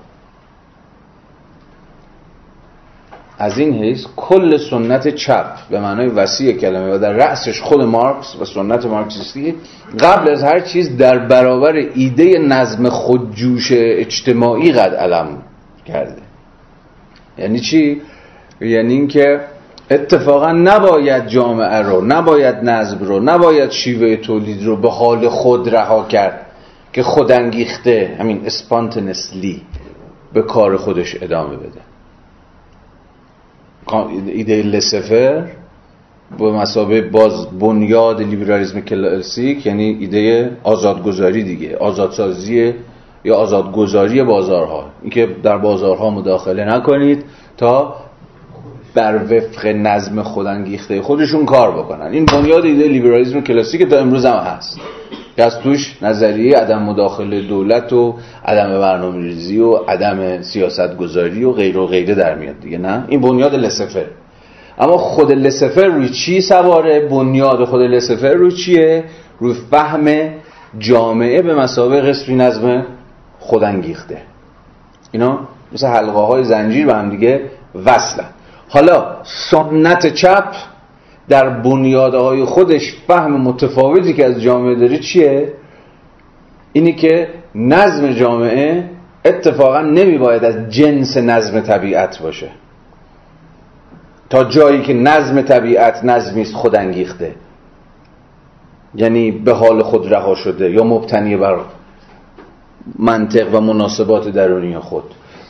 از 3.39 3.59
این 3.59 3.85
حیث 3.85 4.07
کل 4.17 4.57
سنت 4.57 5.09
چپ 5.09 5.47
به 5.71 5.81
معنای 5.81 6.07
وسیع 6.07 6.53
کلمه 6.53 6.95
و 6.95 6.99
در 6.99 7.13
رأسش 7.13 7.61
خود 7.61 7.83
مارکس 7.83 8.37
و 8.41 8.45
سنت 8.45 8.87
مارکسیستی 8.87 9.55
قبل 10.01 10.31
از 10.31 10.43
هر 10.43 10.61
چیز 10.61 10.97
در 10.97 11.19
برابر 11.19 11.73
ایده 11.95 12.39
نظم 12.39 12.89
خودجوش 12.89 13.69
اجتماعی 13.73 14.73
قد 14.73 14.95
علم 14.95 15.43
کرده 15.87 16.23
یعنی 17.39 17.61
چی؟ 17.61 18.01
یعنی 18.61 18.95
اینکه 18.95 19.41
اتفاقا 19.91 20.53
نباید 20.53 21.27
جامعه 21.27 21.83
رو 21.83 22.05
نباید 22.05 22.57
نظم 22.57 22.99
رو 22.99 23.21
نباید 23.21 23.71
شیوه 23.71 24.17
تولید 24.17 24.65
رو 24.65 24.77
به 24.77 24.91
حال 24.91 25.29
خود 25.29 25.75
رها 25.75 26.05
کرد 26.05 26.47
که 26.93 27.03
خودانگیخته 27.03 28.17
همین 28.21 28.43
اسپانتنسلی 28.47 29.63
به 30.33 30.43
کار 30.43 30.77
خودش 30.77 31.23
ادامه 31.23 31.57
بده 31.57 31.88
ایده 34.27 34.63
لسفر 34.63 35.45
به 36.39 36.53
مسابه 36.53 37.01
باز 37.01 37.59
بنیاد 37.59 38.23
لیبرالیسم 38.23 38.81
کلاسیک 38.81 39.67
یعنی 39.67 39.97
ایده 40.01 40.57
آزادگذاری 40.63 41.43
دیگه 41.43 41.77
آزادسازی 41.77 42.75
یا 43.25 43.35
آزادگذاری 43.35 44.23
بازارها. 44.23 44.85
اینکه 45.03 45.29
در 45.43 45.59
بازارها 45.59 46.11
مداخله 46.11 46.65
نکنید 46.65 47.25
تا 47.57 47.95
بر 48.95 49.21
وفق 49.25 49.67
نظم 49.67 50.23
خودانگیخته 50.23 51.03
خودشون 51.03 51.47
کار 51.47 51.73
بکنن. 51.73 52.13
این 52.13 52.25
بنیاد 52.25 52.65
ایده 52.65 52.89
لیبرالیسم 52.89 53.41
کلاسیک 53.41 53.83
تا 53.83 53.99
امروز 53.99 54.25
هم 54.25 54.37
هست. 54.37 54.81
که 55.39 55.45
از 55.45 55.59
توش 55.61 55.97
نظریه 56.03 56.57
عدم 56.57 56.83
مداخله 56.83 57.41
دولت 57.41 57.93
و 57.93 58.15
عدم 58.45 58.81
برنامه 58.81 59.23
ریزی 59.23 59.59
و 59.59 59.75
عدم 59.75 60.43
سیاست 60.43 60.97
گذاری 60.97 61.45
و 61.45 61.53
غیر 61.53 61.79
و 61.79 61.87
غیره 61.87 62.15
در 62.15 62.35
میاد 62.35 62.61
دیگه 62.61 62.79
نه؟ 62.79 63.05
این 63.09 63.21
بنیاد 63.21 63.55
لسفر. 63.55 64.05
اما 64.79 64.97
خود 64.97 65.33
لسفر 65.33 65.85
روی 65.85 66.09
چی 66.09 66.41
سواره؟ 66.41 67.01
بنیاد 67.01 67.65
خود 67.65 67.81
لسفر 67.83 68.33
روی 68.33 68.53
چیه؟ 68.53 69.05
روی 69.39 69.55
فهم 69.71 70.09
جامعه 70.79 71.43
به 71.43 71.55
مسابقه 71.55 72.01
قسمی 72.01 72.35
نظم 72.35 72.87
خودانگیخته. 73.39 74.19
اینا 75.13 75.39
مثل 75.73 75.87
حلقه 75.87 76.21
های 76.21 76.45
زنجیر 76.45 76.87
به 76.87 76.95
هم 76.95 77.11
دیگه 77.11 77.41
وصلن. 77.85 78.29
حالا 78.69 79.17
سنت 79.51 80.15
چپ 80.15 80.55
در 81.29 81.49
بنیادهای 81.49 82.45
خودش 82.45 82.97
فهم 83.07 83.41
متفاوتی 83.41 84.13
که 84.13 84.27
از 84.27 84.43
جامعه 84.43 84.75
داره 84.75 84.99
چیه؟ 84.99 85.53
اینی 86.73 86.93
که 86.93 87.29
نظم 87.55 88.13
جامعه 88.13 88.91
اتفاقا 89.25 89.81
نمی 89.81 90.19
باید 90.19 90.45
از 90.45 90.71
جنس 90.71 91.17
نظم 91.17 91.61
طبیعت 91.61 92.23
باشه. 92.23 92.49
تا 94.31 94.45
جایی 94.45 94.83
که 94.83 94.95
نظم 94.95 95.43
طبیعت 95.43 96.05
نظمی 96.05 96.43
است 96.43 96.55
خود 96.55 96.77
انگیخته. 96.77 97.35
یعنی 98.95 99.31
به 99.31 99.53
حال 99.53 99.83
خود 99.83 100.15
رها 100.15 100.35
شده 100.35 100.71
یا 100.71 100.85
مبتنی 100.85 101.37
بر 101.37 101.59
منطق 102.99 103.55
و 103.55 103.61
مناسبات 103.61 104.29
درونی 104.29 104.79
خود. 104.79 105.05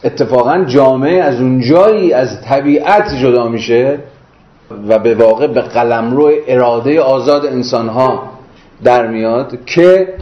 اتفاقا 0.05 0.65
جامعه 0.65 1.23
از 1.23 1.41
اون 1.41 1.61
جایی 1.61 2.13
از 2.13 2.43
طبیعت 2.43 3.15
جدا 3.15 3.49
میشه 3.49 3.99
و 4.89 4.99
به 4.99 5.15
واقع 5.15 5.47
به 5.47 5.61
قلمرو 5.61 6.33
اراده 6.49 7.01
آزاد 7.01 7.47
انسانها 7.47 8.23
در 8.85 9.07
میاد 9.07 9.65
که 9.67 10.15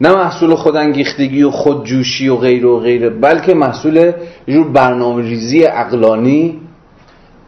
نه 0.00 0.12
محصول 0.12 0.54
خودانگیختگی 0.54 1.42
و 1.42 1.50
خودجوشی 1.50 2.28
و 2.28 2.36
غیر 2.36 2.66
و 2.66 2.80
غیره 2.80 3.10
بلکه 3.10 3.54
محصول 3.54 4.12
جور 4.48 4.68
برنامه 4.68 5.22
ریزی 5.22 5.66
اقلانی 5.66 6.60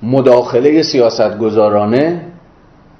مداخله 0.02 0.82
سیاست 0.82 1.38
گذارانه 1.38 2.20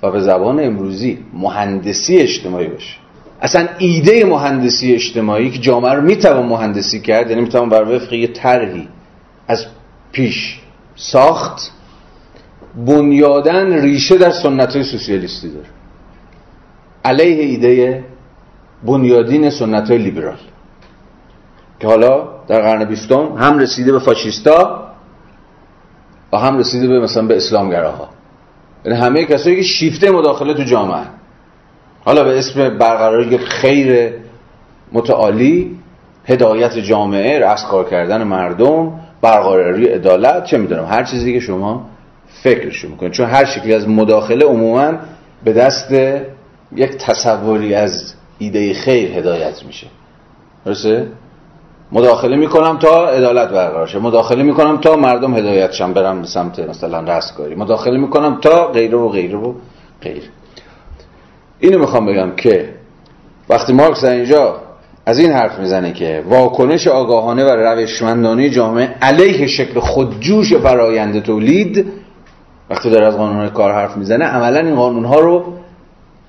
و 0.03 0.11
به 0.11 0.21
زبان 0.21 0.65
امروزی 0.65 1.19
مهندسی 1.33 2.17
اجتماعی 2.17 2.67
باشه. 2.67 2.97
اصلا 3.43 3.69
ایده 3.79 4.25
مهندسی 4.25 4.95
اجتماعی 4.95 5.51
که 5.51 5.59
جامعه 5.59 5.93
رو 5.93 6.03
می‌توان 6.03 6.47
مهندسی 6.47 7.01
کرد 7.01 7.31
یعنی 7.31 7.43
می‌توان 7.43 7.69
بر 7.69 7.83
وفق 7.83 8.13
یه 8.13 8.27
طرحی 8.27 8.89
از 9.49 9.67
پیش 10.13 10.61
ساخت 10.97 11.73
بنیادن 12.77 13.73
ریشه 13.83 14.19
در 14.19 14.31
سنت 14.31 14.73
های 14.73 14.85
سوسیالیستی 14.85 15.49
داره. 15.49 15.67
علیه 17.05 17.43
ایده 17.43 18.05
بنیادین 18.87 19.51
سنت 19.51 19.91
های 19.91 19.99
لیبرال. 19.99 20.39
که 21.81 21.87
حالا 21.87 22.29
در 22.49 22.61
قرن 22.63 22.85
بیستم 22.85 23.33
هم 23.39 23.59
رسیده 23.59 23.93
به 23.93 23.99
فاشیستا 23.99 24.89
و 26.33 26.39
هم 26.39 26.59
رسیده 26.59 26.89
به 26.89 27.01
مثلا 27.01 27.27
به 27.27 27.37
اسلامگراها. 27.37 28.09
یعنی 28.85 28.99
همه 28.99 29.25
کسایی 29.25 29.57
که 29.57 29.63
شیفته 29.63 30.11
مداخله 30.11 30.55
تو 30.55 30.63
جامعه. 30.63 31.07
حالا 32.05 32.25
به 32.25 32.39
اسم 32.39 32.79
برقراری 32.79 33.39
خیر 33.39 34.13
متعالی 34.93 35.79
هدایت 36.25 36.79
جامعه 36.79 37.39
رأس 37.39 37.67
کار 37.67 37.91
کردن 37.91 38.23
مردم 38.23 38.93
برقراری 39.23 39.87
عدالت 39.87 40.45
چه 40.45 40.59
می‌دونم 40.59 40.85
هر 40.85 41.05
چیزی 41.05 41.33
که 41.33 41.41
شما 41.41 41.87
فکرشو 42.45 42.89
می‌کنید 42.89 43.13
چون 43.13 43.27
هر 43.27 43.45
شکلی 43.45 43.75
از 43.75 43.89
مداخله 43.89 44.47
عموما 44.47 44.93
به 45.45 45.53
دست 45.53 45.93
یک 46.77 46.91
تصوری 46.99 47.75
از 47.75 48.15
ایده 48.39 48.75
خیر 48.75 49.19
هدایت 49.19 49.63
میشه. 49.67 49.87
درسته؟ 50.65 51.07
مداخله 51.93 52.37
می‌کنم 52.37 52.79
تا 52.79 53.09
عدالت 53.09 53.49
برقرار 53.49 53.87
شه. 53.87 53.99
مداخله 53.99 54.43
می‌کنم 54.43 54.77
تا 54.77 54.97
مردم 54.97 55.35
هدایت 55.35 55.73
شن 55.73 55.93
برم 55.93 56.21
به 56.21 56.27
سمت 56.27 56.59
مثلا 56.59 57.01
رستگاری. 57.01 57.55
مداخله 57.55 57.99
می‌کنم 57.99 58.39
تا 58.41 58.73
غیره 58.73 58.99
و 58.99 59.09
غیره 59.09 59.39
و 59.39 59.55
غیر. 60.03 60.23
اینو 61.61 61.79
می‌خوام 61.79 62.07
بگم 62.07 62.37
که 62.37 62.69
وقتی 63.49 63.73
مارکس 63.73 64.05
در 64.05 64.11
اینجا 64.11 64.57
از 65.07 65.19
این 65.19 65.33
حرف 65.33 65.59
می‌زنه 65.59 65.93
که 65.93 66.25
واکنش 66.29 66.87
آگاهانه 66.87 67.45
و 67.45 67.49
روشمندانه 67.49 68.51
جامعه 68.51 68.95
علیه 69.03 69.47
شکل 69.47 69.81
خودجوش 69.81 70.55
فرایند 70.55 71.23
تولید 71.23 72.04
وقتی 72.71 72.91
داره 72.91 73.07
از 73.07 73.17
قانون 73.17 73.49
کار 73.49 73.73
حرف 73.73 73.97
می‌زنه 73.97 74.25
عملا 74.25 74.61
این 74.61 74.75
قانون 74.75 75.05
ها 75.05 75.21
رو 75.21 75.55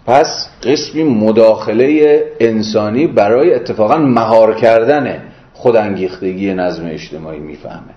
پس 0.07 0.49
قسمی 0.63 1.03
مداخله 1.03 2.23
انسانی 2.39 3.07
برای 3.07 3.53
اتفاقا 3.53 3.97
مهار 3.97 4.55
کردن 4.55 5.21
خودانگیختگی 5.53 6.53
نظم 6.53 6.85
اجتماعی 6.85 7.39
می‌فهمه. 7.39 7.93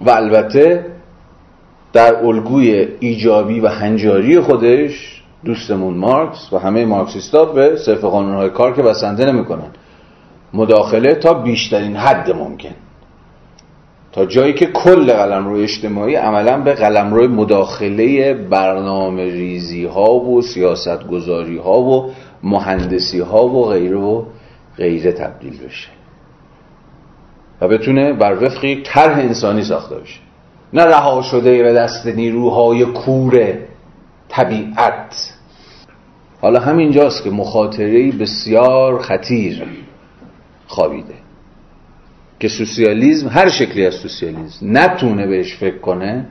و 0.00 0.10
البته 0.10 0.86
در 1.92 2.14
الگوی 2.14 2.88
ایجابی 3.00 3.60
و 3.60 3.68
هنجاری 3.68 4.40
خودش 4.40 5.22
دوستمون 5.44 5.94
مارکس 5.94 6.52
و 6.52 6.58
همه 6.58 6.84
مارکسیستا 6.84 7.44
به 7.44 7.76
صرف 7.76 8.04
قانونهای 8.04 8.50
کار 8.50 8.76
که 8.76 8.82
بسنده 8.82 9.32
نمی‌کنن 9.32 9.70
مداخله 10.54 11.14
تا 11.14 11.34
بیشترین 11.34 11.96
حد 11.96 12.30
ممکن. 12.36 12.74
تا 14.14 14.24
جایی 14.26 14.52
که 14.52 14.66
کل 14.66 15.12
قلمرو 15.12 15.56
اجتماعی 15.56 16.14
عملا 16.14 16.58
به 16.58 16.74
قلمرو 16.74 17.28
مداخله 17.28 18.34
برنامه 18.34 19.24
ریزی 19.24 19.84
ها 19.84 20.14
و 20.14 20.42
سیاست 20.42 21.06
گذاری 21.06 21.58
ها 21.58 21.80
و 21.80 22.10
مهندسی 22.42 23.20
ها 23.20 23.48
و 23.48 23.66
غیره 23.66 23.96
و 23.96 24.24
غیره 24.76 25.12
تبدیل 25.12 25.58
بشه. 25.66 25.88
و 27.60 27.68
بتونه 27.68 28.12
بر 28.12 28.44
وفق 28.44 28.64
یک 28.64 28.82
طرح 28.84 29.18
انسانی 29.18 29.64
ساخته 29.64 29.94
بشه. 29.94 30.20
نه 30.72 30.84
رها 30.84 31.22
شده 31.22 31.62
به 31.62 31.72
دست 31.72 32.06
نیروهای 32.06 32.84
کور 32.84 33.58
طبیعت. 34.28 35.34
حالا 36.40 36.60
همینجاست 36.60 37.24
که 37.24 37.30
مخاطره 37.30 38.12
بسیار 38.12 39.02
خطیر 39.02 39.64
خوابیده. 40.66 41.23
که 42.40 42.48
سوسیالیزم 42.48 43.28
هر 43.28 43.48
شکلی 43.48 43.86
از 43.86 43.94
سوسیالیزم 43.94 44.78
نتونه 44.78 45.26
بهش 45.26 45.56
فکر 45.56 45.78
کنه 45.78 46.26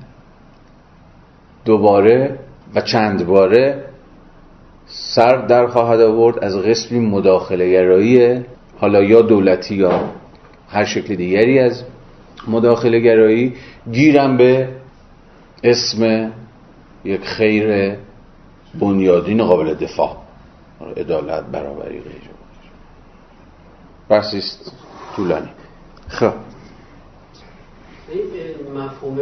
دوباره 1.66 2.40
و 2.76 2.82
چند 2.82 3.26
باره 3.26 3.86
سر 4.86 5.36
در 5.36 5.68
خواهد 5.68 6.02
آورد 6.02 6.40
از 6.40 6.58
قسمی 6.58 7.00
مداخله 7.00 7.72
گرایی 7.72 8.46
حالا 8.78 9.04
یا 9.04 9.22
دولتی 9.22 9.76
یا 9.76 10.10
هر 10.70 10.86
شکل 10.86 11.16
دیگری 11.16 11.60
از 11.60 11.84
مداخله 12.48 13.00
گرایی 13.00 13.54
گیرم 13.92 14.38
به 14.38 14.70
اسم 15.64 16.32
یک 17.06 17.22
خیر 17.24 17.96
بنیادین 18.80 19.44
قابل 19.44 19.74
دفاع 19.74 20.18
عدالت 20.98 21.44
برابری 21.44 22.00
غیره. 22.00 22.34
بحثی 24.10 24.42
طولانی. 25.16 25.50
خب. 26.14 26.32
این 28.10 28.78
مفهوم 28.78 29.18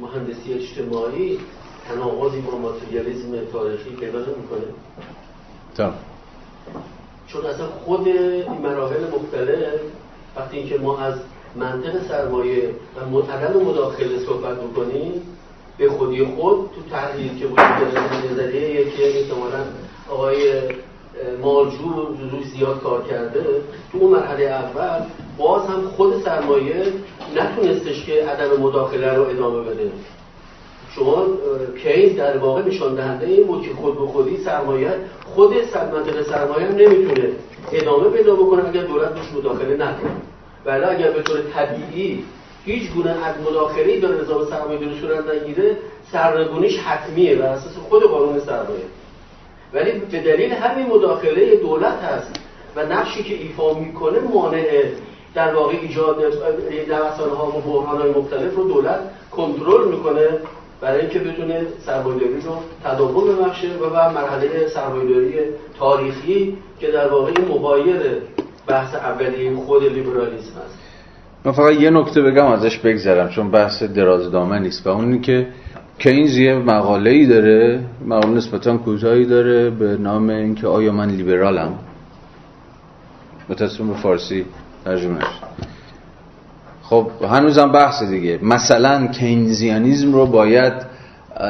مهندسی 0.00 0.52
اجتماعی 0.52 1.38
تناقضی 1.88 2.40
با 2.40 2.58
ماتریالیزم 2.58 3.44
تاریخی 3.52 3.90
پیدا 3.90 4.18
می‌کنه 4.18 4.66
تا. 5.76 5.92
چون 7.26 7.46
اصلا 7.46 7.66
خود 7.66 8.08
این 8.08 8.58
مراحل 8.62 9.04
مختلف 9.04 9.80
وقتی 10.36 10.56
اینکه 10.56 10.78
ما 10.78 10.98
از 10.98 11.14
منطق 11.56 12.08
سرمایه 12.08 12.74
و 12.96 13.10
متعدد 13.10 13.56
مداخله 13.56 14.18
صحبت 14.18 14.56
بکنیم 14.56 15.22
به 15.78 15.90
خودی 15.90 16.24
خود 16.24 16.70
تو 16.74 16.90
تحلیل 16.90 17.38
که 17.38 17.46
وجود 17.46 18.32
نظریه 18.32 18.90
که 18.90 19.18
احتمالا 19.18 19.64
آقای 20.10 20.60
مالجو 21.42 22.16
روی 22.30 22.44
زیاد 22.44 22.80
کار 22.80 23.02
کرده 23.02 23.44
تو 23.92 23.98
اون 23.98 24.12
مرحله 24.12 24.44
اول 24.44 25.04
باز 25.38 25.66
هم 25.66 25.88
خود 25.96 26.22
سرمایه 26.22 26.92
نتونستش 27.36 28.04
که 28.04 28.24
عدم 28.24 28.60
مداخله 28.60 29.14
رو 29.14 29.22
ادامه 29.22 29.62
بده. 29.62 29.90
چون 30.94 31.38
کیز 31.82 32.16
در 32.16 32.36
واقع 32.36 32.62
نشان 32.62 32.94
دهنده 32.94 33.26
این 33.26 33.46
بود 33.46 33.62
که 33.62 33.74
خود 33.74 33.98
به 33.98 34.06
خودی 34.06 34.36
سرمایه 34.36 34.90
خود 35.34 35.54
منطقه 35.74 36.22
سرمایه 36.22 36.66
هم 36.66 36.74
نمی‌تونه 36.74 37.28
ادامه 37.72 38.08
پیدا 38.08 38.34
بکنه 38.34 38.68
اگر 38.68 38.82
دولت 38.82 39.14
بهش 39.14 39.32
مداخله 39.36 39.74
نکنه. 39.74 40.10
ولی 40.64 40.84
اگر 40.84 41.10
به 41.10 41.22
طور 41.22 41.40
طبیعی 41.54 42.24
هیچ 42.64 42.90
گونه 42.90 43.10
از 43.10 43.34
مداخله‌ای 43.50 44.00
در 44.00 44.08
نظام 44.08 44.44
سرمایه‌داری 44.44 45.00
صورت 45.00 45.24
نگیره 45.30 45.76
سرنگونیش 46.12 46.78
حتمیه 46.78 47.36
بر 47.36 47.46
اساس 47.46 47.76
خود 47.88 48.02
قانون 48.02 48.40
سرمایه. 48.40 48.84
ولی 49.72 49.92
به 49.92 50.20
دلیل 50.20 50.52
همین 50.52 50.86
مداخله 50.86 51.56
دولت 51.56 51.98
هست 51.98 52.32
و 52.76 52.86
نقشی 52.86 53.22
که 53.22 53.34
ایفا 53.34 53.74
می‌کنه 53.74 54.18
مانع 54.34 54.84
در 55.34 55.54
واقع 55.54 55.74
ایجاد 55.82 56.16
نوسان 56.88 57.30
ها 57.30 57.46
و 57.46 57.60
بحران 57.60 58.00
های 58.00 58.10
مختلف 58.10 58.54
رو 58.54 58.68
دولت 58.68 59.00
کنترل 59.30 59.88
می‌کنه 59.88 60.26
برای 60.80 61.00
اینکه 61.00 61.18
بتونه 61.18 61.66
سرمایه‌داری 61.86 62.40
رو 62.40 62.56
تداوم 62.84 63.34
ببخشه 63.34 63.68
و 63.82 63.90
بعد 63.90 64.14
مرحله 64.14 64.68
سرمایه‌داری 64.68 65.34
تاریخی 65.78 66.58
که 66.80 66.90
در 66.90 67.08
واقع 67.08 67.32
مغایر 67.48 67.96
بحث 68.66 68.94
اولیه 68.94 69.56
خود 69.56 69.84
لیبرالیسم 69.84 70.58
است. 70.66 70.78
من 71.44 71.52
فقط 71.52 71.72
یه 71.72 71.90
نکته 71.90 72.22
بگم 72.22 72.46
ازش 72.46 72.78
بگذرم 72.78 73.28
چون 73.28 73.50
بحث 73.50 73.82
دراز 73.82 74.30
دامه 74.30 74.58
نیست 74.58 74.86
و 74.86 74.90
اون 74.90 75.20
که 75.20 75.46
کینز 75.98 76.38
یه 76.38 76.54
مقاله 76.54 77.10
ای 77.10 77.26
داره 77.26 77.84
مقاله 78.06 78.36
نسبتا 78.36 78.76
کوتاهی 78.76 79.24
داره 79.26 79.70
به 79.70 79.96
نام 79.96 80.30
اینکه 80.30 80.66
آیا 80.66 80.92
من 80.92 81.10
لیبرالم؟ 81.10 81.78
متصم 83.48 83.88
به 83.88 83.94
فارسی 83.94 84.44
ترجمه 84.84 85.20
خب 86.82 87.10
هنوزم 87.30 87.72
بحث 87.72 88.02
دیگه. 88.02 88.38
مثلا 88.42 89.06
کینزیانیزم 89.06 90.12
رو 90.12 90.26
باید 90.26 90.72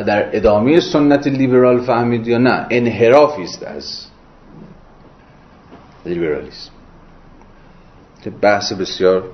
در 0.07 0.37
ادامه 0.37 0.81
سنت 0.81 1.27
لیبرال 1.27 1.81
فهمید 1.81 2.27
یا 2.27 2.39
نه؟ 2.39 2.67
انحرافی 2.71 3.43
است 3.43 3.63
از 3.63 4.07
لیبرالیسم. 6.07 6.71
که 8.25 8.31
بحث 8.31 8.73
بسیار 8.73 9.25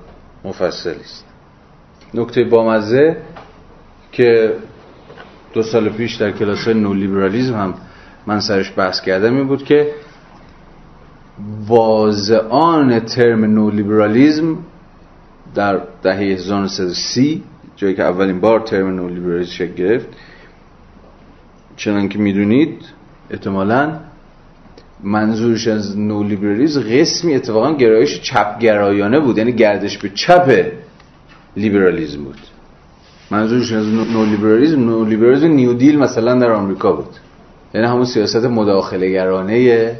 مفصلی 0.45 1.01
است 1.01 1.25
نکته 2.13 2.43
بامزه 2.43 3.17
که 4.11 4.53
دو 5.53 5.63
سال 5.63 5.89
پیش 5.89 6.15
در 6.15 6.31
کلاس 6.31 6.67
نو 6.67 6.93
لیبرالیزم 6.93 7.53
هم 7.53 7.73
من 8.27 8.39
سرش 8.39 8.73
بحث 8.77 9.01
کردم 9.01 9.35
این 9.35 9.47
بود 9.47 9.63
که 9.63 9.93
واضعان 11.67 12.99
ترم 12.99 13.45
نو 13.45 13.69
لیبرالیزم 13.69 14.57
در 15.55 15.81
دهه 16.03 16.15
1930 16.15 17.43
جایی 17.75 17.95
که 17.95 18.03
اولین 18.03 18.39
بار 18.39 18.59
ترم 18.59 18.95
نو 18.95 19.09
لیبرالیزم 19.09 19.51
شکل 19.51 19.73
گرفت 19.73 20.07
چنان 21.75 22.09
که 22.09 22.19
می‌دونید 22.19 22.81
احتمالا 23.29 23.99
منظورش 25.03 25.67
از 25.67 25.97
نو 25.97 26.23
لیبرالیزم 26.23 26.81
قسمی 26.81 27.35
اتفاقا 27.35 27.73
گرایش 27.73 28.21
چپگرایانه 28.21 29.19
بود 29.19 29.37
یعنی 29.37 29.51
گردش 29.51 29.97
به 29.97 30.09
چپ 30.09 30.71
لیبرالیزم 31.57 32.23
بود. 32.23 32.37
منظورش 33.31 33.73
از 33.73 33.87
نو 33.87 34.25
لیبرالیزم 34.25 34.79
نو 34.79 35.05
لیبرالیزم 35.05 35.47
New 35.47 35.73
Deal 35.73 35.99
مثلا 35.99 36.39
در 36.39 36.51
آمریکا 36.51 36.91
بود. 36.91 37.15
یعنی 37.73 37.87
همون 37.87 38.05
سیاست 38.05 38.45
مداخله 38.45 39.09
گرانه 39.09 39.97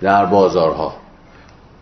در 0.00 0.26
بازارها. 0.26 0.94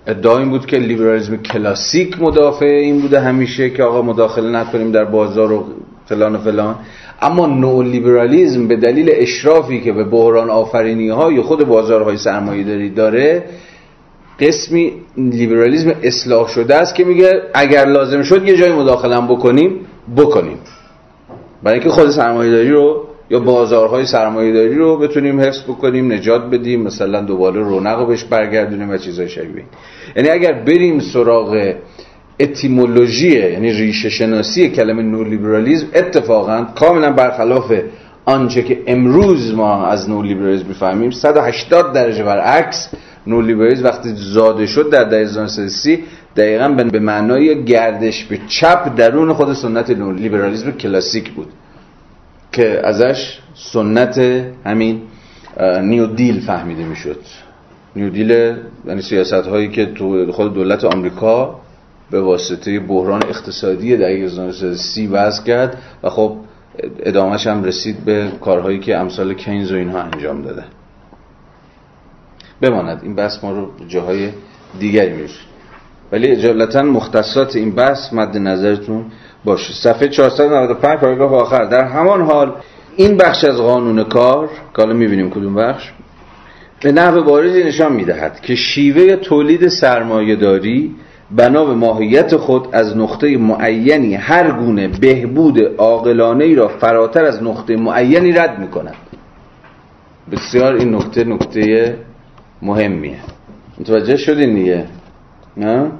ادعا 0.06 0.38
این 0.38 0.50
بود 0.50 0.66
که 0.66 0.76
لیبرالیزم 0.76 1.36
کلاسیک 1.36 2.22
مدافع 2.22 2.66
این 2.66 3.00
بوده 3.00 3.20
همیشه 3.20 3.70
که 3.70 3.82
آقا 3.82 4.02
مداخله 4.02 4.50
نکنیم 4.50 4.92
در 4.92 5.04
بازار 5.04 5.52
و 5.52 5.64
فلان 6.06 6.34
و 6.34 6.38
فلان. 6.38 6.76
اما 7.22 7.46
نو 7.46 7.82
لیبرالیزم 7.82 8.68
به 8.68 8.76
دلیل 8.76 9.10
اشرافی 9.12 9.80
که 9.80 9.92
به 9.92 10.04
بحران 10.04 10.50
آفرینی 10.50 11.08
های 11.08 11.40
خود 11.40 11.68
بازارهای 11.68 12.16
سرمایه 12.16 12.64
داری 12.64 12.90
داره 12.90 13.44
قسمی 14.40 14.92
لیبرالیزم 15.16 15.94
اصلاح 16.02 16.48
شده 16.48 16.74
است 16.74 16.94
که 16.94 17.04
میگه 17.04 17.42
اگر 17.54 17.84
لازم 17.84 18.22
شد 18.22 18.48
یه 18.48 18.56
جای 18.56 18.72
مداخله 18.72 19.20
بکنیم 19.20 19.80
بکنیم. 20.16 20.58
برای 21.62 21.78
اینکه 21.78 21.94
خود 21.94 22.10
سرمایه 22.10 22.50
داری 22.50 22.70
رو 22.70 23.05
یا 23.30 23.38
بازارهای 23.38 24.06
سرمایه 24.06 24.52
داری 24.52 24.74
رو 24.74 24.98
بتونیم 24.98 25.40
حفظ 25.40 25.62
بکنیم 25.62 26.12
نجات 26.12 26.50
بدیم 26.50 26.82
مثلا 26.82 27.20
دوباره 27.20 27.60
رونق 27.60 27.98
رو 27.98 28.06
بهش 28.06 28.24
برگردونیم 28.24 28.90
و 28.90 28.96
چیزای 28.96 29.28
شبیه. 29.28 29.64
یعنی 30.16 30.28
اگر 30.28 30.52
بریم 30.52 31.00
سراغ 31.00 31.74
اتیمولوژی 32.40 33.50
یعنی 33.50 33.72
ریشه 33.72 34.08
شناسی 34.08 34.68
کلمه 34.68 35.02
نولیبرالیزم 35.02 35.86
اتفاقا 35.94 36.66
کاملا 36.74 37.12
برخلاف 37.12 37.72
آنچه 38.24 38.62
که 38.62 38.82
امروز 38.86 39.54
ما 39.54 39.86
از 39.86 40.10
نولیبرالیزم 40.10 40.66
می‌فهمیم 40.66 41.10
180 41.10 41.92
درجه 41.92 42.24
برعکس 42.24 42.88
نولیبرالیزم 43.26 43.84
وقتی 43.84 44.08
زاده 44.14 44.66
شد 44.66 44.90
در 44.90 45.04
دهه 45.04 45.20
1930 45.20 46.04
دقیقا 46.36 46.68
به 46.68 47.00
معنای 47.00 47.64
گردش 47.64 48.24
به 48.24 48.38
چپ 48.48 48.96
درون 48.96 49.32
خود 49.32 49.52
سنت 49.52 49.90
لیبرالیزم 49.90 50.70
کلاسیک 50.70 51.30
بود. 51.30 51.46
که 52.56 52.80
ازش 52.84 53.38
سنت 53.54 54.18
همین 54.64 55.02
نیو 55.82 56.06
دیل 56.06 56.40
فهمیده 56.40 56.84
می‌شد. 56.84 57.20
نیو 57.96 58.10
دیل 58.10 58.30
یعنی 58.86 59.02
سیاست 59.02 59.46
هایی 59.46 59.68
که 59.68 59.86
تو 59.86 60.32
خود 60.32 60.54
دولت 60.54 60.84
آمریکا 60.84 61.60
به 62.10 62.20
واسطه 62.20 62.80
بحران 62.80 63.22
اقتصادی 63.28 63.96
در 63.96 64.08
1930 64.08 65.06
وضع 65.06 65.44
کرد 65.44 65.78
و 66.02 66.10
خب 66.10 66.36
ادامهش 66.98 67.46
هم 67.46 67.64
رسید 67.64 68.04
به 68.04 68.28
کارهایی 68.40 68.78
که 68.78 68.96
امثال 68.96 69.34
کینز 69.34 69.72
و 69.72 69.74
اینها 69.74 70.00
انجام 70.00 70.42
داده. 70.42 70.64
بماند 72.60 73.00
این 73.02 73.14
بحث 73.14 73.44
ما 73.44 73.52
رو 73.52 73.70
جاهای 73.88 74.30
دیگری 74.78 75.12
میشه 75.22 75.40
ولی 76.12 76.26
اجالتا 76.28 76.82
مختصات 76.82 77.56
این 77.56 77.74
بحث 77.74 78.12
مد 78.12 78.36
نظرتون 78.36 79.04
باشه. 79.46 79.72
صفحه 79.72 80.08
495 80.08 80.98
پاراگراف 80.98 81.32
آخر. 81.32 81.64
در 81.64 81.84
همان 81.84 82.22
حال 82.22 82.52
این 82.96 83.16
بخش 83.16 83.44
از 83.44 83.56
قانون 83.56 84.04
کار 84.04 84.46
که 84.46 84.82
حالا 84.82 84.94
می‌بینیم 84.94 85.30
کدوم 85.30 85.54
بخش 85.54 85.92
به 86.82 86.92
نحو 86.92 87.22
بارزی 87.22 87.64
نشان 87.64 87.92
می‌دهد 87.92 88.40
که 88.40 88.54
شیوه 88.54 89.16
تولید 89.16 89.68
سرمایه 89.68 90.36
داری 90.36 90.94
بنا 91.30 91.64
به 91.64 91.74
ماهیت 91.74 92.36
خود 92.36 92.68
از 92.72 92.96
نقطه 92.96 93.36
معینی 93.36 94.14
هر 94.14 94.50
گونه 94.50 94.88
بهبود 94.88 95.58
عاقلانه 95.78 96.54
را 96.54 96.68
فراتر 96.68 97.24
از 97.24 97.42
نقطه 97.42 97.76
معینی 97.76 98.32
رد 98.32 98.58
می 98.58 98.68
کند 98.68 98.94
بسیار 100.32 100.74
این 100.74 100.94
نکته 100.94 101.24
نکته 101.24 101.96
مهمیه. 102.62 103.18
متوجه 103.80 104.16
شدین 104.16 104.54
دیگه؟ 104.54 104.84
نه؟ 105.56 105.90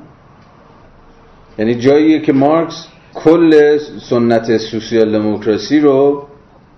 یعنی 1.59 1.75
جاییه 1.75 2.21
که 2.21 2.33
مارکس 2.33 2.89
کل 3.25 3.79
سنت 4.11 4.57
سوسیال 4.57 5.13
دموکراسی 5.13 5.81
رو 5.81 6.23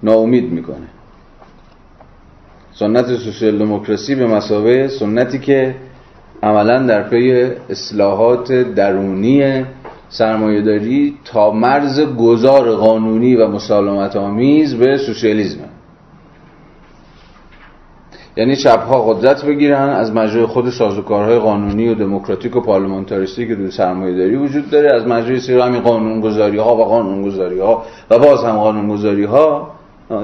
ناامید 0.02 0.52
می‌کنه. 0.52 0.88
سنت 2.74 3.06
سوسیال 3.16 3.58
دموکراسی 3.58 4.14
به 4.14 4.26
مسابقه 4.26 4.88
سنتی 4.88 5.38
که 5.38 5.74
عملا 6.42 6.86
در 6.86 7.02
پی 7.02 7.32
اصلاحات 7.70 8.52
درونی 8.52 9.64
سرمایهداری 10.08 11.18
تا 11.24 11.50
مرز 11.50 12.00
گذار 12.00 12.74
قانونی 12.76 13.36
و 13.36 13.48
مسالمت 13.48 14.16
آمیز 14.16 14.74
به 14.74 14.96
سوسیالیسم 14.96 15.58
یعنی 18.38 18.56
چپ 18.56 18.86
ها 18.86 19.02
قدرت 19.02 19.44
بگیرن 19.44 19.88
از 19.88 20.12
مجرای 20.12 20.46
خود 20.46 20.70
سازوکارهای 20.70 21.38
قانونی 21.38 21.88
و 21.88 21.94
دموکراتیک 21.94 22.56
و 22.56 22.60
پارلمانتاریستی 22.60 23.48
که 23.48 23.54
دو 23.54 23.70
سرمایه‌داری 23.70 24.36
وجود 24.36 24.70
داره 24.70 24.94
از 24.94 25.06
مجرای 25.06 25.40
سیر 25.40 25.58
همین 25.58 25.80
قانونگذاری 25.80 26.58
ها 26.58 26.76
و 26.76 26.84
قانونگذاری 26.84 27.58
ها 27.58 27.82
و 28.10 28.18
باز 28.18 28.44
هم 28.44 28.56
قانونگذاری 28.56 29.24
ها 29.24 29.70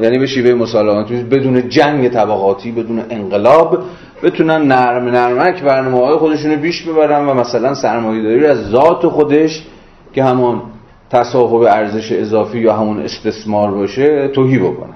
یعنی 0.02 0.18
به 0.18 0.26
شیوه 0.26 0.54
مسالمت 0.54 1.12
بدون 1.12 1.68
جنگ 1.68 2.08
طبقاتی 2.08 2.72
بدون 2.72 3.02
انقلاب 3.10 3.78
بتونن 4.22 4.62
نرم 4.62 5.04
نرمک 5.04 5.62
برنامه 5.62 6.06
های 6.06 6.16
خودشون 6.16 6.50
رو 6.50 6.56
بیش 6.56 6.82
ببرن 6.82 7.26
و 7.26 7.34
مثلا 7.34 7.74
سرمایه‌داری 7.74 8.46
از 8.46 8.70
ذات 8.70 9.06
خودش 9.06 9.66
که 10.12 10.24
همون 10.24 10.62
تصاحب 11.10 11.62
ارزش 11.62 12.12
اضافی 12.12 12.58
یا 12.58 12.72
همون 12.72 13.02
استثمار 13.02 13.70
باشه 13.70 14.28
توهی 14.28 14.58
بکنن. 14.58 14.94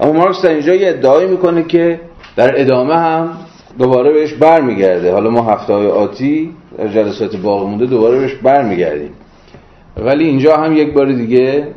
اما 0.00 0.12
مارکس 0.12 0.42
در 0.42 0.50
اینجا 0.50 0.74
یه 0.74 0.88
ادعایی 0.88 1.28
می‌کنه 1.28 1.62
که 1.62 2.00
در 2.38 2.60
ادامه 2.60 2.94
هم 2.94 3.30
دوباره 3.78 4.12
بهش 4.12 4.32
برمیگرده. 4.32 5.12
حالا 5.12 5.30
ما 5.30 5.42
هفته 5.42 5.72
های 5.72 5.86
آتی 5.86 6.50
در 6.78 6.88
جلسات 6.88 7.36
باقی 7.36 7.66
مونده 7.66 7.86
دوباره 7.86 8.18
بهش 8.18 8.34
برمیگردیم. 8.34 9.10
ولی 9.96 10.24
اینجا 10.24 10.56
هم 10.56 10.76
یک 10.76 10.92
بار 10.92 11.12
دیگه 11.12 11.68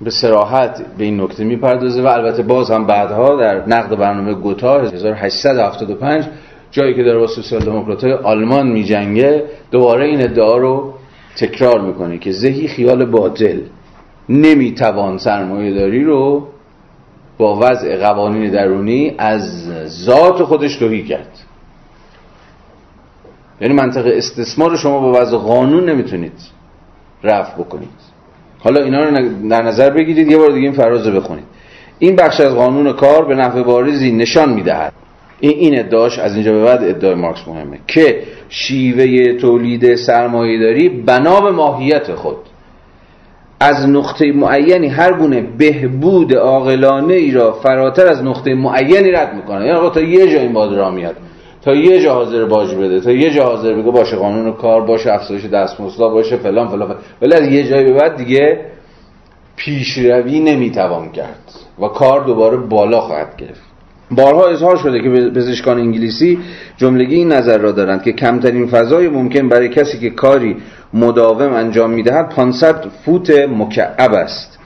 به 0.00 0.10
سراحت 0.10 0.84
به 0.98 1.04
این 1.04 1.20
نکته 1.20 1.44
می‌پردازه 1.44 2.02
و 2.02 2.06
البته 2.06 2.42
باز 2.42 2.70
هم 2.70 2.86
بعدها 2.86 3.36
در 3.36 3.66
نقد 3.66 3.96
برنامه 3.96 4.34
گوتا 4.34 4.80
1875 4.80 6.24
جایی 6.70 6.94
که 6.94 7.02
در 7.02 7.18
با 7.18 7.26
سوسیال 7.26 7.64
دموکرات 7.64 8.04
آلمان 8.04 8.66
میجنگه 8.66 9.44
دوباره 9.70 10.06
این 10.06 10.22
ادعا 10.22 10.56
رو 10.56 10.94
تکرار 11.36 11.80
می‌کنه 11.80 12.18
که 12.18 12.32
ذهی 12.32 12.68
خیال 12.68 13.04
باطل 13.04 13.58
نمی‌توان 14.28 15.18
سرمایه 15.18 15.74
داری 15.74 16.04
رو 16.04 16.48
با 17.38 17.58
وضع 17.60 17.96
قوانین 17.96 18.50
درونی 18.50 19.14
از 19.18 19.68
ذات 19.86 20.42
خودش 20.42 20.76
توهی 20.76 21.02
کرد. 21.02 21.38
یعنی 23.60 23.74
منطقه 23.74 24.12
استثمار 24.16 24.70
رو 24.70 24.76
شما 24.76 25.00
با 25.00 25.20
وضع 25.20 25.36
قانون 25.36 25.88
نمی‌تونید 25.88 26.32
رفع 27.22 27.54
بکنید. 27.54 27.88
حالا 28.58 28.84
اینا 28.84 29.04
رو 29.04 29.48
در 29.48 29.62
نظر 29.62 29.90
بگیرید 29.90 30.30
یه 30.30 30.38
بار 30.38 30.50
دیگه 30.50 30.68
این 30.68 30.72
فراز 30.72 31.06
رو 31.06 31.20
بخونید. 31.20 31.44
این 31.98 32.16
بخش 32.16 32.40
از 32.40 32.54
قانون 32.54 32.92
کار 32.92 33.24
به 33.24 33.34
نحو 33.34 33.64
بارزی 33.64 34.12
نشان 34.12 34.52
می‌دهد. 34.52 34.92
این 35.40 35.52
این 35.58 35.78
ادعاش 35.78 36.18
از 36.18 36.34
اینجا 36.34 36.52
به 36.52 36.64
بعد 36.64 36.84
ادعای 36.84 37.14
مارکس 37.14 37.48
مهمه 37.48 37.78
که 37.86 38.22
شیوه 38.48 39.32
تولید 39.32 39.94
سرمایه 39.94 40.58
داری 40.60 40.88
بنا 40.88 41.40
به 41.40 41.50
ماهیت 41.50 42.14
خود. 42.14 42.36
از 43.60 43.88
نقطه 43.88 44.32
معینی 44.32 44.88
هر 44.88 45.12
گونه 45.12 45.40
بهبود 45.40 46.34
عاقلانه 46.34 47.14
ای 47.14 47.30
را 47.30 47.52
فراتر 47.52 48.06
از 48.06 48.22
نقطه 48.22 48.54
معینی 48.54 49.10
رد 49.10 49.34
می‌کنه. 49.34 49.66
یعنی 49.66 49.90
تا 49.90 50.00
یه 50.00 50.32
جا 50.32 50.40
این 50.40 50.52
باد 50.52 50.74
را 50.74 50.90
میاد 50.90 51.16
تا 51.62 51.74
یه 51.74 52.02
جا 52.02 52.14
حاضر 52.14 52.44
باج 52.44 52.74
بده 52.74 53.00
تا 53.00 53.12
یه 53.12 53.30
جا 53.30 53.44
حاضر 53.44 53.74
بگه 53.74 53.90
باشه 53.90 54.16
قانون 54.16 54.52
کار 54.52 54.80
باشه 54.80 55.12
افزایش 55.12 55.44
دستمزد 55.44 55.98
باشه 55.98 56.36
فلان 56.36 56.68
فلان. 56.68 56.96
ولی 57.22 57.34
از 57.34 57.48
یه 57.48 57.68
جایی 57.68 57.84
به 57.84 57.92
بعد 57.92 58.16
دیگه 58.16 58.60
پیشروی 59.56 60.40
نمی‌توان 60.40 61.12
کرد 61.12 61.52
و 61.80 61.88
کار 61.88 62.24
دوباره 62.24 62.56
بالا 62.56 63.00
خواهد 63.00 63.36
گرفت. 63.36 63.73
بارها 64.14 64.46
اظهار 64.48 64.76
شده 64.76 65.00
که 65.00 65.08
پزشکان 65.08 65.78
انگلیسی 65.78 66.38
جملگی 66.76 67.14
این 67.14 67.32
نظر 67.32 67.58
را 67.58 67.72
دارند 67.72 68.02
که 68.02 68.12
کمترین 68.12 68.66
فضای 68.66 69.08
ممکن 69.08 69.48
برای 69.48 69.68
کسی 69.68 69.98
که 69.98 70.10
کاری 70.10 70.56
مداوم 70.94 71.52
انجام 71.52 71.90
می‌دهد 71.90 72.28
500 72.28 72.84
فوت 73.04 73.30
مکعب 73.30 74.12
است. 74.12 74.58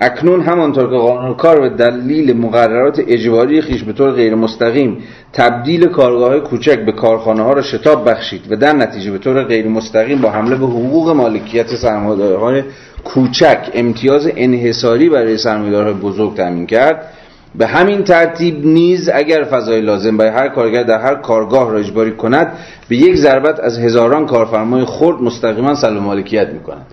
اکنون 0.00 0.40
همانطور 0.40 0.90
که 0.90 0.96
قانون 0.96 1.34
کار 1.34 1.60
به 1.60 1.68
دلیل 1.68 2.36
مقررات 2.36 3.00
اجباری 3.08 3.60
خیش 3.60 3.82
به 3.82 3.92
طور 3.92 4.10
غیر 4.10 4.34
مستقیم 4.34 4.98
تبدیل 5.32 5.86
کارگاه 5.86 6.40
کوچک 6.40 6.78
به 6.78 6.92
کارخانه 6.92 7.42
ها 7.42 7.52
را 7.52 7.62
شتاب 7.62 8.10
بخشید 8.10 8.52
و 8.52 8.56
در 8.56 8.72
نتیجه 8.72 9.10
به 9.10 9.18
طور 9.18 9.44
غیر 9.44 9.68
مستقیم 9.68 10.20
با 10.20 10.30
حمله 10.30 10.56
به 10.56 10.66
حقوق 10.66 11.10
مالکیت 11.10 11.84
های 11.84 12.62
کوچک 13.04 13.58
امتیاز 13.74 14.30
انحصاری 14.36 15.08
برای 15.08 15.36
سرمایه‌دارهای 15.36 15.94
بزرگ 15.94 16.34
تامین 16.34 16.66
کرد. 16.66 17.12
به 17.58 17.66
همین 17.66 18.04
ترتیب 18.04 18.66
نیز 18.66 19.10
اگر 19.14 19.44
فضای 19.44 19.80
لازم 19.80 20.16
برای 20.16 20.30
هر 20.30 20.48
کارگر 20.48 20.82
در 20.82 21.00
هر 21.00 21.14
کارگاه 21.14 21.70
را 21.70 21.78
اجباری 21.78 22.12
کند 22.12 22.52
به 22.88 22.96
یک 22.96 23.16
ضربت 23.16 23.60
از 23.60 23.78
هزاران 23.78 24.26
کارفرمای 24.26 24.84
خرد 24.84 25.22
مستقیما 25.22 25.74
سلب 25.74 26.02
مالکیت 26.02 26.48
می 26.48 26.60
کند 26.60 26.86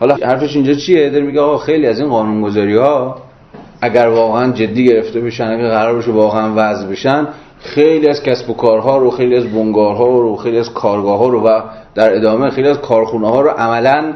حالا 0.00 0.14
حرفش 0.14 0.56
اینجا 0.56 0.74
چیه؟ 0.74 1.10
داره 1.10 1.24
میگه 1.24 1.40
آقا 1.40 1.58
خیلی 1.58 1.86
از 1.86 2.00
این 2.00 2.08
قانونگذاری 2.08 2.76
ها 2.76 3.16
اگر 3.80 4.06
واقعا 4.06 4.52
جدی 4.52 4.84
گرفته 4.84 5.20
بشن 5.20 5.44
اگر 5.44 5.68
قرار 5.68 5.98
بشه 5.98 6.10
واقعا 6.10 6.52
وضع 6.56 6.86
بشن 6.86 7.28
خیلی 7.60 8.08
از 8.08 8.22
کسب 8.22 8.50
و 8.50 8.54
کارها 8.54 8.98
رو 8.98 9.10
خیلی 9.10 9.36
از 9.36 9.44
بنگارها 9.44 10.06
رو 10.06 10.36
خیلی 10.36 10.58
از 10.58 10.74
کارگاه 10.74 11.18
ها 11.18 11.28
رو 11.28 11.40
و 11.40 11.60
در 11.94 12.16
ادامه 12.16 12.50
خیلی 12.50 12.68
از 12.68 12.78
کارخونه 12.78 13.28
ها 13.28 13.40
رو 13.40 13.50
عملا 13.50 14.12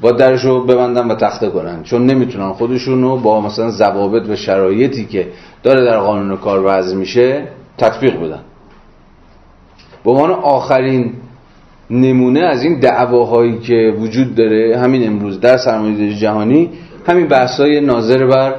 با 0.00 0.12
درش 0.12 0.44
رو 0.44 0.64
ببندن 0.64 1.08
و 1.08 1.14
تخته 1.14 1.48
کنن. 1.48 1.82
چون 1.82 2.06
نمی‌تونن 2.06 2.52
خودشون 2.52 3.02
رو 3.02 3.16
با 3.16 3.40
مثلا 3.40 3.70
ضوابط 3.70 4.28
و 4.28 4.36
شرایطی 4.36 5.04
که 5.04 5.28
داره 5.62 5.84
در 5.84 5.98
قانون 5.98 6.36
کار 6.36 6.62
وضع 6.64 6.96
میشه 6.96 7.48
تطبیق 7.78 8.20
بدن. 8.20 8.40
به 10.04 10.10
عنوان 10.10 10.30
آخرین 10.30 11.12
نمونه 11.90 12.40
از 12.40 12.62
این 12.62 12.80
دعواهایی 12.80 13.58
که 13.58 13.94
وجود 14.00 14.34
داره 14.34 14.78
همین 14.78 15.06
امروز 15.06 15.40
در 15.40 15.56
سرمایه‌داری 15.56 16.16
جهانی 16.16 16.70
همین 17.06 17.26
بحث‌های 17.26 17.80
ناظر 17.80 18.26
بر 18.26 18.54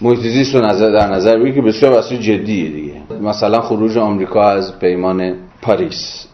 محیط 0.00 0.54
رو 0.54 0.60
نظر 0.60 0.90
در 0.90 1.12
نظر 1.12 1.36
بگیرید 1.36 1.54
که 1.54 1.62
بسیار 1.62 1.94
بحث 1.94 2.12
جدیه 2.12 2.70
دیگه. 2.70 2.92
مثلا 3.22 3.60
خروج 3.60 3.98
آمریکا 3.98 4.50
از 4.50 4.78
پیمان 4.78 5.34
پاریس. 5.62 6.26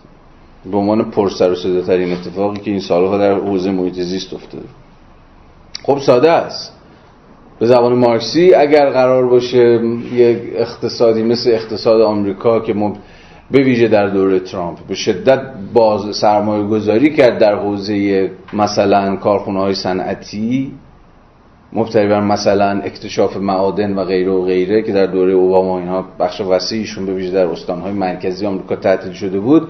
به 0.70 0.76
عنوان 0.76 1.10
پرسر 1.10 1.50
و 1.50 1.82
ترین 1.82 2.12
اتفاقی 2.12 2.60
که 2.60 2.70
این 2.70 2.80
سالها 2.80 3.18
در 3.18 3.34
حوزه 3.34 3.70
محیط 3.70 3.94
زیست 3.94 4.34
افتاده. 4.34 4.68
خب 5.82 5.98
ساده 5.98 6.30
است. 6.30 6.72
به 7.58 7.66
زبان 7.66 7.94
مارکسی 7.94 8.54
اگر 8.54 8.90
قرار 8.90 9.26
باشه 9.26 9.80
یک 10.12 10.38
اقتصادی 10.54 11.22
مثل 11.22 11.50
اقتصاد 11.50 12.00
آمریکا 12.00 12.60
که 12.60 12.74
به 13.50 13.62
ویژه 13.62 13.88
در 13.88 14.08
دوره 14.08 14.40
ترامپ 14.40 14.78
به 14.88 14.94
شدت 14.94 15.40
باز 15.74 16.16
سرمایه 16.16 16.66
گذاری 16.66 17.14
کرد 17.14 17.38
در 17.38 17.54
حوزه 17.54 18.30
مثلا 18.52 19.16
کارخونه 19.16 19.60
های 19.60 19.74
صنعتی 19.74 20.72
مبتنی 21.72 22.08
بر 22.08 22.20
مثلا 22.20 22.80
اکتشاف 22.80 23.36
معادن 23.36 23.94
و 23.94 24.04
غیره 24.04 24.30
و 24.32 24.44
غیره 24.44 24.82
که 24.82 24.92
در 24.92 25.06
دوره 25.06 25.32
اوباما 25.32 25.78
اینها 25.78 26.04
بخش 26.20 26.40
وسیعشون 26.40 27.06
به 27.06 27.14
ویژه 27.14 27.30
در 27.30 27.46
استانهای 27.46 27.92
مرکزی 27.92 28.46
آمریکا 28.46 28.76
تعطیل 28.76 29.12
شده 29.12 29.40
بود 29.40 29.68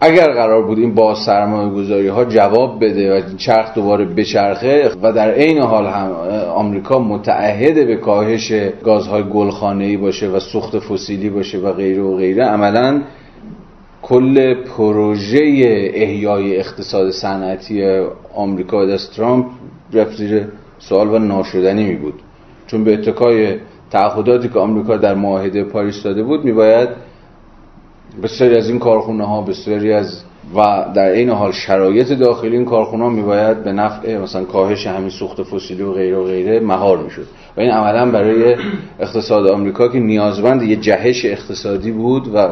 اگر 0.00 0.32
قرار 0.32 0.62
بود 0.62 0.78
این 0.78 0.94
با 0.94 1.14
سرمایه 1.14 1.70
گذاری 1.70 2.08
ها 2.08 2.24
جواب 2.24 2.84
بده 2.84 3.18
و 3.18 3.20
چرخ 3.36 3.74
دوباره 3.74 4.04
بچرخه 4.04 4.90
و 5.02 5.12
در 5.12 5.30
عین 5.30 5.58
حال 5.62 5.86
هم 5.86 6.12
آمریکا 6.54 6.98
متعهد 6.98 7.74
به 7.74 7.96
کاهش 7.96 8.52
گازهای 8.84 9.22
گلخانه 9.22 9.84
ای 9.84 9.96
باشه 9.96 10.28
و 10.28 10.40
سوخت 10.40 10.78
فسیلی 10.78 11.30
باشه 11.30 11.58
و 11.58 11.72
غیره 11.72 12.02
و 12.02 12.16
غیره 12.16 12.44
عملا 12.44 13.00
کل 14.02 14.54
پروژه 14.54 15.38
احیای 15.94 16.56
اقتصاد 16.56 17.10
صنعتی 17.10 18.00
آمریکا 18.34 18.86
دست 18.86 19.16
ترامپ 19.16 19.46
رفت 19.92 20.16
زیر 20.16 20.46
سوال 20.78 21.08
و 21.08 21.18
ناشدنی 21.18 21.84
می 21.84 21.96
بود 21.96 22.14
چون 22.66 22.84
به 22.84 22.92
اتکای 22.92 23.54
تعهداتی 23.90 24.48
که 24.48 24.58
آمریکا 24.58 24.96
در 24.96 25.14
معاهده 25.14 25.64
پاریس 25.64 26.02
داده 26.02 26.22
بود 26.22 26.44
میباید 26.44 26.88
بسیاری 28.22 28.56
از 28.56 28.68
این 28.68 28.78
کارخونه 28.78 29.24
ها 29.24 29.42
بسیاری 29.42 29.92
از 29.92 30.22
و 30.56 30.84
در 30.94 31.10
این 31.10 31.30
حال 31.30 31.52
شرایط 31.52 32.12
داخلی 32.12 32.56
این 32.56 32.64
کارخونه 32.64 33.08
میباید 33.08 33.64
به 33.64 33.72
نفع 33.72 34.18
مثلا 34.18 34.44
کاهش 34.44 34.86
همین 34.86 35.10
سوخت 35.10 35.42
فسیلی 35.42 35.82
و 35.82 35.92
غیره 35.92 36.16
و 36.16 36.24
غیره 36.24 36.60
مهار 36.60 36.98
می‌شد. 36.98 37.26
و 37.56 37.60
این 37.60 37.70
عملا 37.70 38.10
برای 38.10 38.56
اقتصاد 39.00 39.46
آمریکا 39.46 39.88
که 39.88 40.00
نیازمند 40.00 40.62
یه 40.62 40.76
جهش 40.76 41.24
اقتصادی 41.24 41.92
بود 41.92 42.34
و 42.34 42.48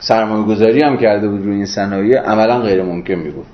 سرمایه 0.00 0.44
گذاری 0.44 0.82
هم 0.82 0.96
کرده 0.96 1.28
بود 1.28 1.44
روی 1.44 1.54
این 1.54 1.66
صنایع 1.66 2.18
عملا 2.18 2.60
غیر 2.60 2.82
ممکن 2.82 3.14
می 3.14 3.30
بود 3.30 3.46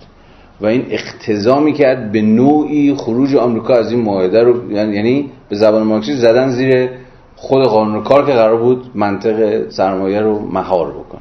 و 0.61 0.67
این 0.67 0.87
اقتضا 0.91 1.71
کرد 1.71 2.13
به 2.13 2.23
نوعی 2.23 2.95
خروج 2.95 3.37
آمریکا 3.37 3.75
از 3.75 3.93
این 3.93 4.01
معاهده 4.01 4.43
رو 4.43 4.73
یعنی 4.73 5.31
به 5.49 5.57
زبان 5.57 5.83
مارکسیسم 5.83 6.21
زدن 6.21 6.51
زیر 6.51 6.89
خود 7.37 7.65
قانون 7.65 8.03
کار 8.03 8.27
که 8.27 8.33
قرار 8.33 8.57
بود 8.57 8.91
منطق 8.95 9.69
سرمایه 9.71 10.21
رو 10.21 10.49
مهار 10.53 10.91
بکن 10.91 11.21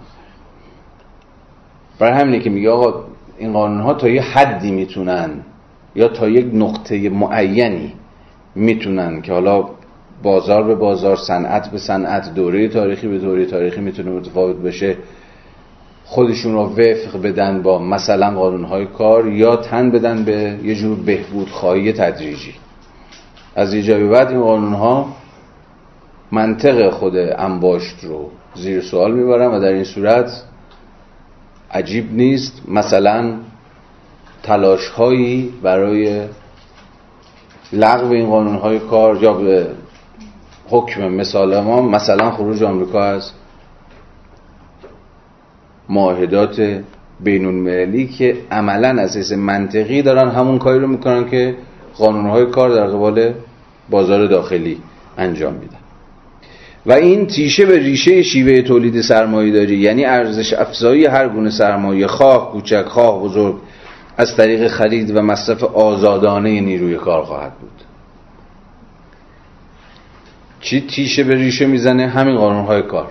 برای 2.00 2.20
همینه 2.20 2.40
که 2.40 2.50
میگه 2.50 2.70
آقا 2.70 3.04
این 3.38 3.54
قانون 3.54 3.82
ها 3.82 3.94
تا 3.94 4.10
یه 4.10 4.22
حدی 4.22 4.72
می‌تونن 4.72 5.30
یا 5.96 6.08
تا 6.08 6.30
یک 6.30 6.50
نقطه 6.54 7.10
معینی 7.10 7.94
می‌تونن 8.56 9.22
که 9.22 9.34
حالا 9.34 9.66
بازار 10.24 10.64
به 10.64 10.76
بازار 10.76 11.16
صنعت 11.16 11.72
به 11.72 11.78
صنعت 11.78 12.34
دوره 12.34 12.68
تاریخی 12.68 13.08
به 13.08 13.18
دوره 13.18 13.46
تاریخی 13.46 13.82
می‌تونه 13.82 14.12
متفاوت 14.12 14.56
بشه 14.56 14.98
خودشون 16.06 16.54
رو 16.54 16.60
وفق 16.60 17.22
بدن 17.24 17.62
با 17.62 17.80
مثلا 17.80 18.32
قانونهای 18.32 18.86
کار 18.86 19.28
یا 19.28 19.56
تن 19.56 19.92
بدن 19.92 20.24
به 20.24 20.60
یه 20.64 20.76
جور 20.76 20.98
بهبود 21.00 21.50
خواهی 21.50 21.94
تدریجی. 21.94 22.54
از 23.56 23.74
یه 23.74 23.82
جایی 23.82 24.08
بعد 24.08 24.30
این 24.30 24.42
قانونها 24.42 25.08
منطق 26.32 26.90
خود 26.90 27.14
انباشت 27.18 28.04
رو 28.04 28.30
زیر 28.56 28.82
سوال 28.82 29.14
می‌برن 29.14 29.48
و 29.48 29.60
در 29.60 29.74
این 29.74 29.84
صورت 29.84 30.44
عجیب 31.74 32.14
نیست. 32.14 32.62
مثلا 32.68 33.34
تلاش 34.44 34.88
هایی 34.88 35.54
برای 35.64 36.28
لغو 37.74 38.14
این 38.14 38.30
قانون 38.30 38.56
های 38.56 38.80
کار 38.80 39.24
یا 39.24 39.34
به 39.34 39.68
حکم 40.70 41.08
مثال 41.08 41.60
ما 41.60 41.82
مثلا 41.82 42.32
خروج 42.32 42.64
آمریکا 42.64 43.04
از 43.04 43.32
معاهدات 45.90 46.82
بین 47.20 47.46
المللی 47.46 48.08
که 48.08 48.38
عملا 48.52 49.02
اساس 49.02 49.32
منطقی 49.32 50.02
دارن 50.02 50.30
همون 50.30 50.60
کاری 50.60 50.80
رو 50.80 50.88
می‌کنن 50.88 51.30
که 51.30 51.56
های 52.00 52.46
کار 52.46 52.70
در 52.70 52.88
قبال 52.88 53.34
بازار 53.90 54.28
داخلی 54.28 54.78
انجام 55.18 55.54
میدن. 55.54 55.83
و 56.86 56.91
این 56.91 57.28
تیشه 57.28 57.65
به 57.65 57.80
ریشه 57.80 58.24
شیوه 58.24 58.62
تولید 58.62 59.02
سرمایه 59.02 59.52
داری. 59.52 59.78
یعنی 59.78 60.06
ارزش 60.06 60.54
افزایی 60.54 61.06
هر 61.06 61.30
گونه 61.30 61.50
سرمایه 61.50 62.08
خواه 62.08 62.52
کوچک 62.52 62.86
خواه 62.86 63.24
بزرگ 63.24 63.56
از 64.17 64.36
طریق 64.36 64.67
خرید 64.67 65.15
و 65.15 65.22
مصرف 65.22 65.63
آزادانه 65.63 66.62
نیروی 66.62 66.96
کار 66.96 67.24
خواهد 67.24 67.54
بود. 67.54 67.72
چی 70.62 70.82
تیشه 70.82 71.24
به 71.24 71.36
ریشه 71.36 71.65
می‌زنه؟ 71.65 72.08
همین 72.08 72.38
قانون 72.38 72.65
های 72.65 72.82
کار. 72.82 73.08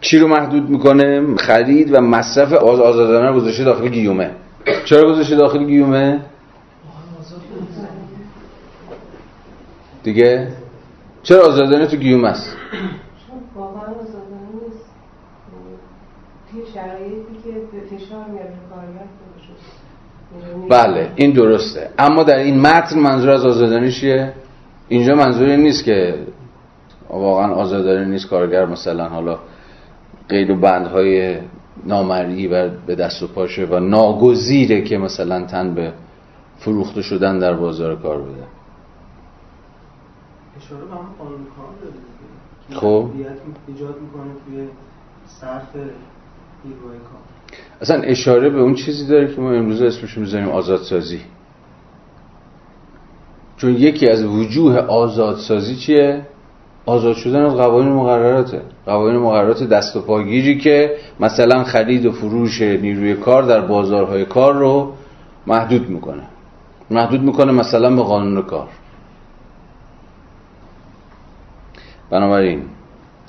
چی 0.00 0.18
رو 0.18 0.28
محدود 0.28 0.70
می‌کنه؟ 0.70 1.36
خرید 1.36 1.94
و 1.94 2.00
مصرف 2.00 2.52
آزادانه 2.52 3.32
گذاشته 3.32 3.64
داخل 3.64 3.88
گیومه. 3.88 4.30
چرا 4.84 5.12
گذاشته 5.12 5.36
داخل 5.36 5.64
گیومه؟ 5.64 6.20
دیگه؟ 10.02 10.48
چرا 11.24 11.46
آزادانه 11.46 11.86
تو 11.86 11.96
گیومه 11.96 12.28
است؟ 12.28 12.56
بله 20.68 21.10
این 21.16 21.30
درسته. 21.32 21.90
اما 21.98 22.22
در 22.22 22.36
این 22.36 22.60
متن 22.60 22.98
منظور 22.98 23.30
از 23.30 23.44
آزادانه 23.44 23.90
چیه؟ 23.90 24.32
اینجا 24.88 25.14
منظور 25.14 25.56
نیست 25.56 25.84
که 25.84 26.14
واقعا 27.10 27.54
آزادانه 27.54 28.04
نیست 28.04 28.28
کارگر 28.28 28.66
مثلا 28.66 29.08
حالا 29.08 29.38
قید 30.28 30.50
و 30.50 30.56
بندهای 30.56 31.38
نامرئی 31.86 32.46
و 32.48 32.68
به 32.86 32.94
دست 32.94 33.22
و 33.22 33.26
پاشه 33.26 33.66
و 33.66 33.80
ناگزیره 33.80 34.82
که 34.82 34.98
مثلا 34.98 35.46
تن 35.46 35.74
به 35.74 35.92
فروخته 36.58 37.02
شدن 37.02 37.38
در 37.38 37.54
بازار 37.54 37.96
کار 37.96 38.22
بده. 38.22 38.44
اشاره 40.64 40.84
به 40.84 40.94
هم 40.94 41.14
قانون 41.18 41.46
کار 41.56 42.80
خب. 42.80 43.10
ایجاد 43.66 43.94
می‌کنه 44.00 44.32
توی 44.46 44.68
صرف 45.40 45.76
نیروی 46.64 46.98
کار. 46.98 47.58
اصلا 47.80 48.02
اشاره 48.02 48.50
به 48.50 48.60
اون 48.60 48.74
چیزی 48.74 49.06
داره 49.06 49.34
که 49.34 49.40
ما 49.40 49.52
امروز 49.52 49.82
اسمش 49.82 50.18
می‌ذاریم 50.18 50.48
آزادسازی. 50.48 51.20
چون 53.56 53.70
یکی 53.70 54.08
از 54.08 54.24
وجوه 54.24 54.76
آزادسازی 54.78 55.76
چیه؟ 55.76 56.26
آزاد 56.86 57.16
شدن 57.16 57.44
از 57.44 57.54
قوانین 57.54 57.92
مقرراته. 57.92 58.62
قوانین 58.86 59.20
مقررات 59.20 59.62
دست 59.62 59.96
و 59.96 60.00
پاگیری 60.00 60.58
که 60.58 60.96
مثلا 61.20 61.64
خرید 61.64 62.06
و 62.06 62.12
فروش 62.12 62.62
نیروی 62.62 63.14
کار 63.14 63.42
در 63.42 63.60
بازارهای 63.60 64.24
کار 64.24 64.54
رو 64.54 64.92
محدود 65.46 65.88
می‌کنه. 65.88 66.22
محدود 66.90 67.20
می‌کنه 67.20 67.52
مثلا 67.52 67.96
به 67.96 68.02
قانون 68.02 68.42
کار. 68.42 68.68
بنابراین 72.10 72.62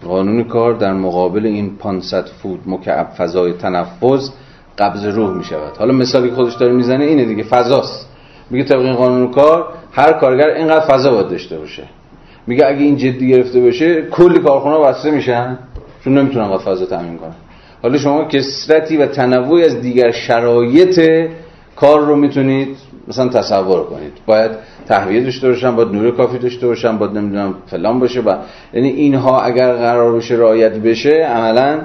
قانون 0.07 0.43
کار 0.43 0.73
در 0.73 0.93
مقابل 0.93 1.45
این 1.45 1.75
500 1.75 2.25
فود 2.25 2.59
مکعب 2.65 3.07
فضای 3.17 3.53
تنفذ 3.53 4.29
قبض 4.77 5.05
روح 5.05 5.37
می 5.37 5.43
شود 5.43 5.77
حالا 5.77 5.93
مثالی 5.93 6.29
که 6.29 6.35
خودش 6.35 6.53
داره 6.53 6.73
می‌زنه 6.73 7.05
اینه 7.05 7.25
دیگه 7.25 7.43
فضاست. 7.43 8.09
میگه 8.49 8.63
طبق 8.63 8.79
این 8.79 8.95
قانون 8.95 9.31
کار 9.31 9.67
هر 9.91 10.13
کارگر 10.13 10.49
اینقدر 10.49 10.85
فضا 10.85 11.11
باید 11.11 11.27
داشته 11.27 11.57
باشه. 11.57 11.83
میگه 12.47 12.65
اگه 12.65 12.81
این 12.81 12.97
جدی 12.97 13.27
گرفته 13.27 13.61
بشه 13.61 14.01
کلی 14.01 14.39
کارخونه 14.39 14.77
بسته 14.79 15.11
میشن. 15.11 15.57
چون 16.03 16.17
نمی‌تونن 16.17 16.47
قد 16.47 16.57
فضا 16.57 16.85
تامین 16.85 17.17
کنن. 17.17 17.35
حالا 17.83 17.97
شما 17.97 18.25
کسرتی 18.25 18.97
و 18.97 19.05
تنوعی 19.05 19.63
از 19.63 19.81
دیگر 19.81 20.11
شرایط 20.11 21.27
کار 21.75 21.99
رو 21.99 22.15
می‌تونید 22.15 22.77
مثلا 23.07 23.27
تصور 23.27 23.83
کنید. 23.83 24.13
باید 24.25 24.51
تهویه 24.87 25.23
داشته 25.23 25.49
باشن 25.49 25.75
باید 25.75 25.89
نور 25.89 26.11
کافی 26.11 26.37
داشته 26.37 26.67
باشن 26.67 26.97
باید 26.97 27.17
نمی‌دونم 27.17 27.55
فلان 27.67 27.99
باشه. 27.99 28.21
و 28.21 28.35
یعنی 28.73 28.89
اینها 28.89 29.41
اگر 29.41 29.73
قرار 29.73 30.15
بشه 30.15 30.35
رعایت 30.35 30.73
بشه 30.73 31.25
عملا 31.25 31.81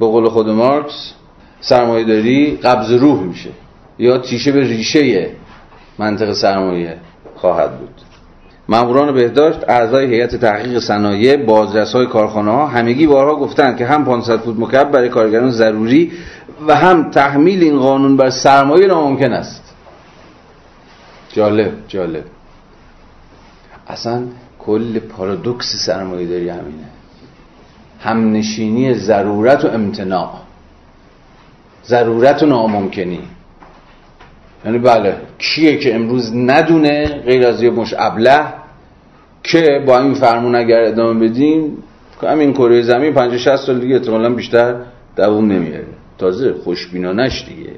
به 0.00 0.06
قول 0.06 0.28
خود 0.28 0.48
مارکس 0.48 1.12
سرمایه 1.60 2.04
داری 2.04 2.56
قبض 2.56 2.92
روح 2.92 3.22
میشه. 3.22 3.50
یا 3.98 4.18
تیشه 4.18 4.52
به 4.52 4.60
ریشه 4.60 5.30
منطق 5.98 6.32
سرمایه 6.32 6.96
خواهد 7.36 7.78
بود. 7.78 7.90
ماموران 8.68 9.14
بهداشت 9.14 9.58
اعضای 9.68 10.06
هیئت 10.06 10.36
تحقیق 10.36 10.78
صنایع 10.78 11.36
بازرس 11.36 11.92
های 11.92 12.06
کارخانه 12.06 12.68
همگی 12.68 13.06
بارها 13.06 13.36
گفتند 13.36 13.76
که 13.76 13.86
هم 13.86 14.04
500 14.04 14.36
فوت 14.36 14.58
مکعب 14.58 14.90
برای 14.90 15.08
کارگران 15.08 15.50
ضروری 15.50 16.12
و 16.66 16.74
هم 16.76 17.10
تحمیل 17.10 17.62
این 17.62 17.78
قانون 17.78 18.16
بر 18.16 18.30
سرمایه 18.30 18.86
ناممکن 18.86 19.32
است. 19.32 19.74
جالب 21.32 21.72
جالب. 21.88 22.24
اصلا 23.88 24.22
کل 24.58 24.98
پارادوکس 24.98 25.86
سرمایه 25.86 26.26
داری 26.26 26.48
همینه. 26.48 26.88
همنشینی 28.00 28.94
ضرورت 28.94 29.64
و 29.64 29.68
امتناع. 29.68 30.30
ضرورت 31.84 32.42
و 32.42 32.46
ناممکنی. 32.46 33.20
یعنی 34.64 34.78
بله 34.78 35.16
کیه 35.38 35.78
که 35.78 35.94
امروز 35.94 36.34
ندونه 36.34 37.06
غیر 37.06 37.46
از 37.46 37.62
یه 37.62 37.70
مش 37.70 37.94
ابله 37.98 38.46
که 39.42 39.84
با 39.86 39.98
این 39.98 40.14
فرمون 40.14 40.54
اگر 40.54 40.84
ادامه 40.84 41.28
بدیم 41.28 41.82
همین 42.22 42.52
کره 42.52 42.82
زمین 42.82 43.14
50 43.14 43.38
60 43.38 43.56
سال 43.56 43.80
دیگه 43.80 43.94
احتمالاً 43.94 44.34
بیشتر 44.34 44.74
دووم 45.16 45.52
نمیاره 45.52 45.99
تازه 46.20 46.54
خوشبینانش 46.64 47.44
دیگه. 47.48 47.70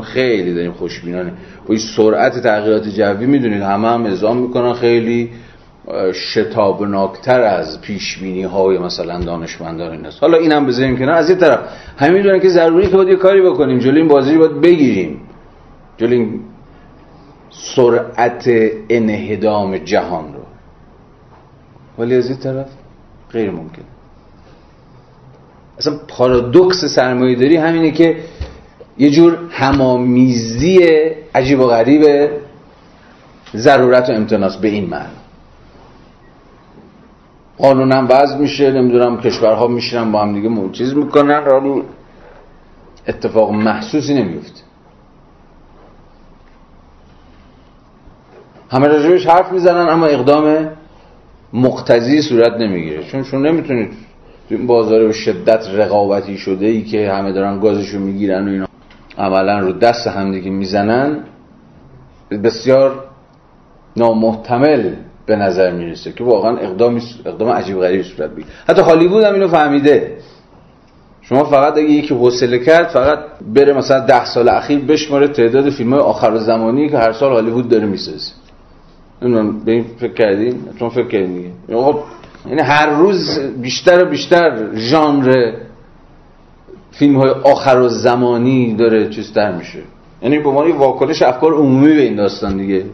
خیلی 0.00 0.54
داریم 0.54 0.72
خوشبینانه. 0.72 1.32
با 1.68 1.76
سرعت 1.96 2.42
تغییرات 2.42 2.88
جوی 2.88 3.26
می‌دونید 3.26 3.62
همه 3.62 3.88
هم 3.88 4.04
ازام 4.04 4.36
می‌کنن 4.36 4.72
خیلی 4.72 5.30
شتابناکتر 6.12 7.40
از 7.40 7.80
پیشبینی 7.80 8.42
های 8.42 8.78
مثلا 8.78 9.20
دانشمندان 9.20 9.92
این 9.92 10.06
است 10.06 10.22
حالا 10.22 10.38
اینم 10.38 10.66
بذاریم 10.66 10.96
کنار. 10.98 11.14
از 11.14 11.30
این 11.30 11.38
طرف 11.38 11.58
همین 11.98 12.14
می‌دونن 12.14 12.40
که 12.40 12.48
ضروری 12.48 12.86
که 12.86 12.96
باید 12.96 13.08
یه 13.08 13.16
کاری 13.16 13.42
بکنیم. 13.42 13.78
جلوی 13.78 13.98
این 13.98 14.08
بازی 14.08 14.38
باید 14.38 14.60
بگیریم. 14.60 15.20
جلوی 15.96 16.16
این 16.16 16.40
سرعت 17.50 18.44
انهدام 18.88 19.78
جهان 19.78 20.34
رو. 20.34 20.40
ولی 21.98 22.14
از 22.14 22.28
این 22.28 22.38
طرف 22.38 22.66
غیر 23.32 23.50
ممکن 23.50 23.82
اصلا 25.78 25.96
پارادوکس 26.08 26.84
سرمایه 26.84 27.36
داری 27.36 27.56
همینه 27.56 27.90
که 27.90 28.16
یه 28.98 29.10
جور 29.10 29.38
همامیزی 29.50 30.78
عجیب 31.34 31.60
و 31.60 31.66
غریب 31.66 32.30
ضرورت 33.56 34.10
و 34.10 34.12
امتناس 34.12 34.56
به 34.56 34.68
این 34.68 34.88
معنی. 34.88 35.08
قانون 37.58 37.92
هم 37.92 38.06
وضع 38.10 38.36
میشه 38.36 38.72
نمی‌دونم 38.72 39.20
کشورها 39.20 39.66
میشینن 39.66 40.12
با 40.12 40.22
هم 40.22 40.34
دیگه 40.34 40.70
چیز 40.72 40.94
می‌کنن. 40.94 41.82
اتفاق 43.08 43.50
محسوسی 43.50 44.14
نمیفته 44.14 44.60
همه 48.70 48.88
راجبش 48.88 49.26
حرف 49.26 49.52
می‌زنن 49.52 49.88
اما 49.88 50.06
اقدام 50.06 50.68
مقتضی 51.52 52.22
صورت 52.22 52.52
نمی‌گیره. 52.52 53.04
چون 53.04 53.22
شما 53.22 53.40
نمی‌تونید 53.40 53.92
تو 54.48 54.54
این 54.54 54.66
بازار 54.66 55.04
به 55.04 55.12
شدت 55.12 55.68
رقابتی 55.74 56.38
شده 56.38 56.66
ای 56.66 56.82
که 56.82 57.10
همه 57.12 57.32
دارن 57.32 57.60
گازشو 57.60 57.98
می‌گیرن 57.98 58.48
و 58.48 58.50
اینا. 58.50 58.66
عملا 59.18 59.58
رو 59.58 59.72
دست 59.72 60.06
همدیگه 60.06 60.50
می‌زنن 60.50 61.20
بسیار 62.44 63.04
نامحتمل 63.96 64.92
به 65.26 65.36
نظر 65.36 65.70
می‌رسه 65.70 66.12
که 66.12 66.24
واقعا 66.24 66.56
اقدام 66.56 67.00
اقدام 67.24 67.48
عجیب 67.48 67.80
غریب 67.80 68.02
صورت 68.02 68.30
بگیره. 68.30 68.48
حتی 68.68 68.82
هالیوود 68.82 69.24
هم 69.24 69.34
اینو 69.34 69.48
فهمیده. 69.48 70.16
شما 71.22 71.44
فقط 71.44 71.72
اگه 71.72 71.90
یکی 71.90 72.14
حوصله 72.14 72.58
کرد 72.58 72.86
فقط 72.88 73.18
بره 73.54 73.72
مثلا 73.72 74.00
ده 74.00 74.24
سال 74.24 74.48
اخیر 74.48 74.78
بشماره 74.78 75.28
تعداد 75.28 75.70
فیلم 75.70 75.90
های 75.92 76.00
آخر 76.00 76.38
زمانی 76.38 76.88
که 76.88 76.98
هر 76.98 77.12
سال 77.12 77.32
هالیوود 77.32 77.68
داره 77.68 77.86
می‌سازه. 77.86 78.32
نمی‌دونم 79.22 79.60
به 79.64 79.84
فکر 79.98 80.12
کردین؟ 80.12 80.54
چون 80.78 80.88
فکر 80.88 81.08
کردین 81.08 81.34
دیگه. 81.34 81.50
یعنی 82.46 82.60
هر 82.60 82.86
روز 82.86 83.38
بیشتر 83.38 84.04
و 84.04 84.10
بیشتر 84.10 84.74
ژانر 84.74 85.52
فیلم 86.90 87.16
های 87.16 87.30
آخر 87.30 87.78
و 87.78 87.88
زمانی 87.88 88.74
داره 88.74 89.08
چیز 89.08 89.32
در 89.32 89.52
میشه. 89.52 89.78
یعنی 90.22 90.38
به 90.38 90.48
عنوان 90.48 90.72
واکنش 90.72 91.22
افکار 91.22 91.54
عمومی 91.54 91.94
به 91.94 92.02
این 92.02 92.16
داستان 92.16 92.56
دیگه. 92.56 92.84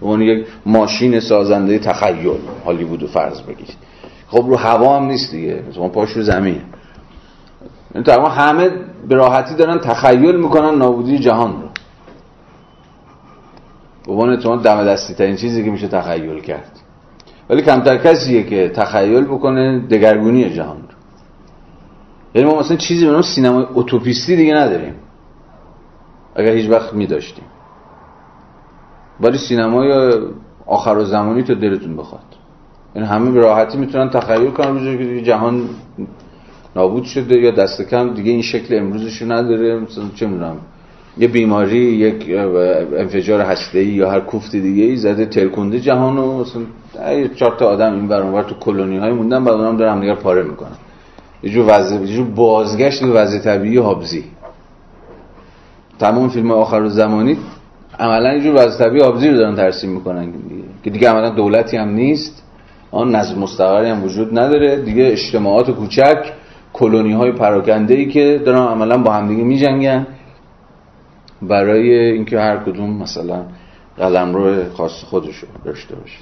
به 0.00 0.06
عنوان 0.06 0.22
یک 0.22 0.46
ماشین 0.66 1.20
سازنده 1.20 1.78
تخیل 1.78 2.30
هالیوود 2.64 3.06
فرض 3.06 3.40
بگیرید. 3.42 3.76
خب 4.28 4.44
رو 4.48 4.56
هوا 4.56 4.96
هم 4.96 5.04
نیست 5.04 5.30
دیگه. 5.30 5.62
مثلا 5.70 5.88
پاش 5.88 6.12
رو 6.12 6.22
زمین. 6.22 6.60
یعنی 7.94 8.06
تقریبا 8.06 8.28
همه 8.28 8.70
به 9.08 9.14
راحتی 9.14 9.54
دارن 9.54 9.78
تخیل 9.78 10.36
می‌کنن 10.36 10.78
نابودی 10.78 11.18
جهان 11.18 11.62
رو. 11.62 11.68
به 14.06 14.12
عنوان 14.12 14.62
دم 14.62 14.84
دستی 14.84 15.14
ترین 15.14 15.36
چیزی 15.36 15.64
که 15.64 15.70
میشه 15.70 15.88
تخیل 15.88 16.40
کرد. 16.40 16.87
ولی 17.50 17.62
کمتر 17.62 17.96
کسیه 17.96 18.42
که 18.42 18.68
تخیل 18.68 19.24
بکنه 19.24 19.78
دگرگونی 19.78 20.50
جهان 20.50 20.76
رو. 20.76 20.98
یعنی 22.34 22.52
ما 22.52 22.58
مثلا 22.58 22.76
چیزی 22.76 23.06
به 23.06 23.12
نام 23.12 23.22
سینمای 23.22 23.66
اتوپیستی 23.74 24.36
دیگه 24.36 24.54
نداریم. 24.54 24.94
اگر 26.34 26.52
هیچ 26.52 26.70
وقت 26.70 26.94
می 26.94 27.06
داشتیم 27.06 27.44
ولی 29.20 29.38
سینمای 29.38 30.12
آخر 30.66 30.96
و 30.96 31.04
زمانی 31.04 31.42
تو 31.42 31.54
دلتون 31.54 31.96
بخواد. 31.96 32.22
یعنی 32.94 33.08
همه 33.08 33.30
به 33.30 33.40
راحتی 33.40 33.78
می‌تونن 33.78 34.10
تخیل 34.10 34.50
کنن 34.50 34.98
که 34.98 35.22
جهان 35.22 35.68
نابود 36.76 37.04
شده 37.04 37.38
یا 37.38 37.50
دست 37.50 37.82
کم 37.82 38.14
دیگه 38.14 38.30
این 38.30 38.42
شکل 38.42 38.78
امروزش 38.78 39.22
نداره. 39.22 39.80
مثلا 39.80 40.04
چه 40.14 40.26
می‌دونم. 40.26 40.56
یه 41.18 41.28
بیماری 41.28 41.78
یک 41.78 42.30
انفجار 42.96 43.40
هسته 43.40 43.84
یا 43.84 44.10
هر 44.10 44.20
کوفت 44.20 44.56
دیگه 44.56 44.84
ای 44.84 44.96
زده 44.96 45.26
ترکنده 45.26 45.80
جهان 45.80 46.18
و 46.18 46.40
مثلا 46.40 46.62
چهار 47.34 47.56
تا 47.58 47.66
آدم 47.66 47.94
این 47.94 48.08
برانور 48.08 48.42
تو 48.42 48.54
کلونی 48.54 48.96
های 48.98 49.12
موندن 49.12 49.44
بعد 49.44 49.54
اونم 49.54 49.76
دارن 49.76 49.92
همدیگر 49.92 50.14
پاره 50.14 50.42
می‌کنن. 50.42 50.76
یه 51.42 51.50
جور 51.50 51.64
وضع 51.68 51.94
یه 51.94 52.06
جور 52.06 52.26
بازگشت 52.26 53.04
به 53.04 53.10
وضع 53.10 53.38
طبیعی 53.38 53.76
هابزی 53.76 54.24
تمام 55.98 56.28
فیلم 56.28 56.50
آخر 56.50 56.88
زمانی 56.88 57.36
عملا 57.98 58.34
یه 58.34 58.40
جور 58.40 58.54
وضع 58.54 58.84
طبیعی 58.84 59.04
هابزی 59.04 59.28
رو 59.28 59.36
دارن 59.36 59.56
ترسیم 59.56 59.90
می‌کنن. 59.90 60.24
دیگه 60.24 60.62
که 60.84 60.90
دیگه 60.90 61.08
عملا 61.10 61.30
دولتی 61.30 61.76
هم 61.76 61.88
نیست 61.88 62.42
آن 62.90 63.14
نظم 63.14 63.38
مستقری 63.38 63.90
هم 63.90 64.04
وجود 64.04 64.38
نداره. 64.38 64.76
دیگه 64.76 65.06
اجتماعات 65.06 65.70
کوچک 65.70 66.32
کلونی 66.72 67.12
های 67.12 67.32
پراکنده 67.32 67.94
ای 67.94 68.06
که 68.06 68.42
دارن 68.46 68.58
عملا 68.58 68.98
با 68.98 69.12
همدیگه 69.12 69.44
میجنگن. 69.44 70.06
برای 71.42 71.94
اینکه 71.94 72.40
هر 72.40 72.56
کدوم 72.56 73.02
مثلا 73.02 73.44
قلم 73.96 74.34
رو 74.34 74.72
خاص 74.72 75.04
خودشو 75.04 75.46
داشته 75.64 75.96
باشه 75.96 76.18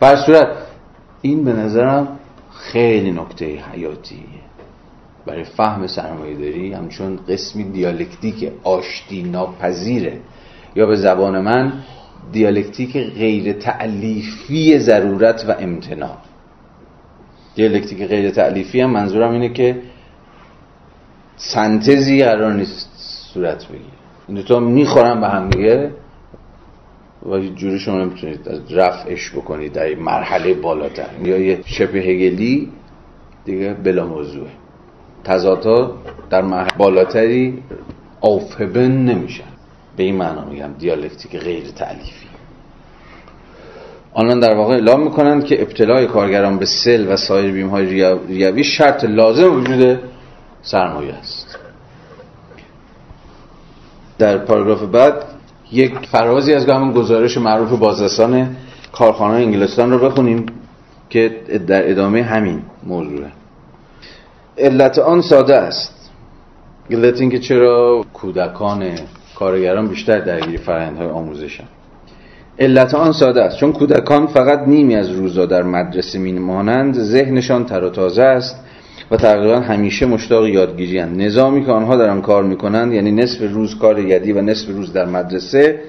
بر 0.00 0.16
صورت 0.16 0.48
این 1.22 1.44
به 1.44 1.52
نظرم 1.52 2.18
خیلی 2.52 3.10
نکته 3.10 3.44
حیاتیه. 3.72 4.42
برای 5.26 5.44
فهم 5.44 5.86
سرمایه 5.86 6.36
داری 6.36 6.72
همچون 6.72 7.18
قسمی 7.28 7.64
دیالکتیک 7.64 8.52
آشتی 8.64 9.22
ناپذیره. 9.22 10.20
یا 10.76 10.86
به 10.86 10.96
زبان 10.96 11.40
من 11.40 11.72
دیالکتیک 12.32 12.96
غیر 12.96 13.52
تعلیفی 13.52 14.78
ضرورت 14.78 15.44
و 15.48 15.54
امتناع. 15.58 16.16
دیالکتیک 17.54 18.06
غیر 18.06 18.30
تعلیفی 18.30 18.80
هم 18.80 18.90
منظورم 18.90 19.32
اینه 19.32 19.48
که 19.48 19.82
سنتزی 21.36 22.24
قرار 22.24 22.52
نیست 22.52 22.90
صورت 23.34 23.68
بگیره. 23.68 24.02
این 24.28 24.36
دوتا 24.36 24.60
می‌خورن 24.60 25.20
به 25.20 25.28
هم 25.28 25.50
دیگه. 25.50 25.90
و 27.26 27.38
جوری 27.38 27.78
شما 27.78 27.98
نمی‌تونید 27.98 28.48
رفعش 28.70 29.30
بکنید 29.30 29.72
در 29.72 29.94
مرحله 29.94 30.54
بالاتر. 30.54 31.08
یا 31.24 31.38
یه 31.38 31.60
شبه 31.64 31.98
هگلی 31.98 32.68
دیگه 33.44 33.74
بلا 33.74 34.06
موضوعه 34.06 34.50
تضادها 35.24 35.94
در 36.30 36.42
مرحله 36.42 36.78
بالاتری 36.78 37.62
آفبن 38.20 38.92
نمیشن. 38.92 39.44
به 39.96 40.02
این 40.02 40.16
معنا 40.16 40.44
میگم 40.44 40.70
دیالکتیک 40.78 41.36
غیر 41.36 41.64
تعلیفی 41.76 42.26
آنان 44.14 44.40
در 44.40 44.54
واقع 44.54 44.74
اعلام 44.74 45.02
می‌کنند 45.02 45.44
که 45.44 45.62
ابتلای 45.62 46.06
کارگران 46.06 46.58
به 46.58 46.66
سل 46.66 47.12
و 47.12 47.16
سایر 47.16 47.52
بیم 47.52 47.68
های 47.68 47.86
ریوی 48.28 48.64
شرط 48.64 49.04
لازم 49.04 49.54
وجود 49.54 49.98
سرمایه 50.62 51.14
است. 51.14 51.31
در 54.22 54.38
پاراگراف 54.38 54.82
بعد 54.82 55.14
یک 55.72 55.92
فرازی 56.12 56.54
از 56.54 56.66
همون 56.66 56.92
گزارش 56.92 57.38
معروف 57.38 57.70
بازرسان 57.70 58.56
کارخانه 58.92 59.34
انگلستان 59.34 59.90
رو 59.90 59.98
بخونیم 59.98 60.46
که 61.10 61.40
در 61.66 61.90
ادامه 61.90 62.22
همین 62.22 62.62
موضوعه. 62.86 63.30
علت 64.58 64.98
آن 64.98 65.20
ساده 65.20 65.56
است. 65.56 66.10
علت 66.90 67.20
اینکه 67.20 67.38
چرا 67.38 68.04
کودکان 68.12 68.90
کارگران 69.38 69.88
بیشتر 69.88 70.18
درگیر 70.18 70.60
فرآیندهای 70.60 71.08
آموزشن. 71.08 71.64
علت 72.58 72.94
آن 72.94 73.12
ساده 73.12 73.42
است. 73.42 73.56
چون 73.56 73.72
کودکان 73.72 74.26
فقط 74.26 74.68
نیمی 74.68 74.96
از 74.96 75.10
روزا 75.10 75.46
در 75.46 75.62
مدرسه 75.62 76.18
میمانند 76.18 76.94
ذهنشان 76.94 77.64
تر 77.64 77.84
و 77.84 77.90
تازه 77.90 78.22
است. 78.22 78.56
و 79.10 79.16
تقریبا 79.16 79.60
همیشه 79.60 80.06
مشتاق 80.06 80.46
یادگیری 80.46 80.98
هستند. 80.98 81.22
نظامی 81.22 81.64
که 81.64 81.72
آنها 81.72 81.96
دارن 81.96 82.20
کار 82.20 82.42
می‌کنند 82.42 82.92
یعنی 82.92 83.12
نصف 83.12 83.52
روز 83.52 83.78
کار 83.78 83.98
یدی 83.98 84.32
و 84.32 84.40
نصف 84.40 84.68
روز 84.68 84.92
در 84.92 85.04
مدرسه 85.04 85.80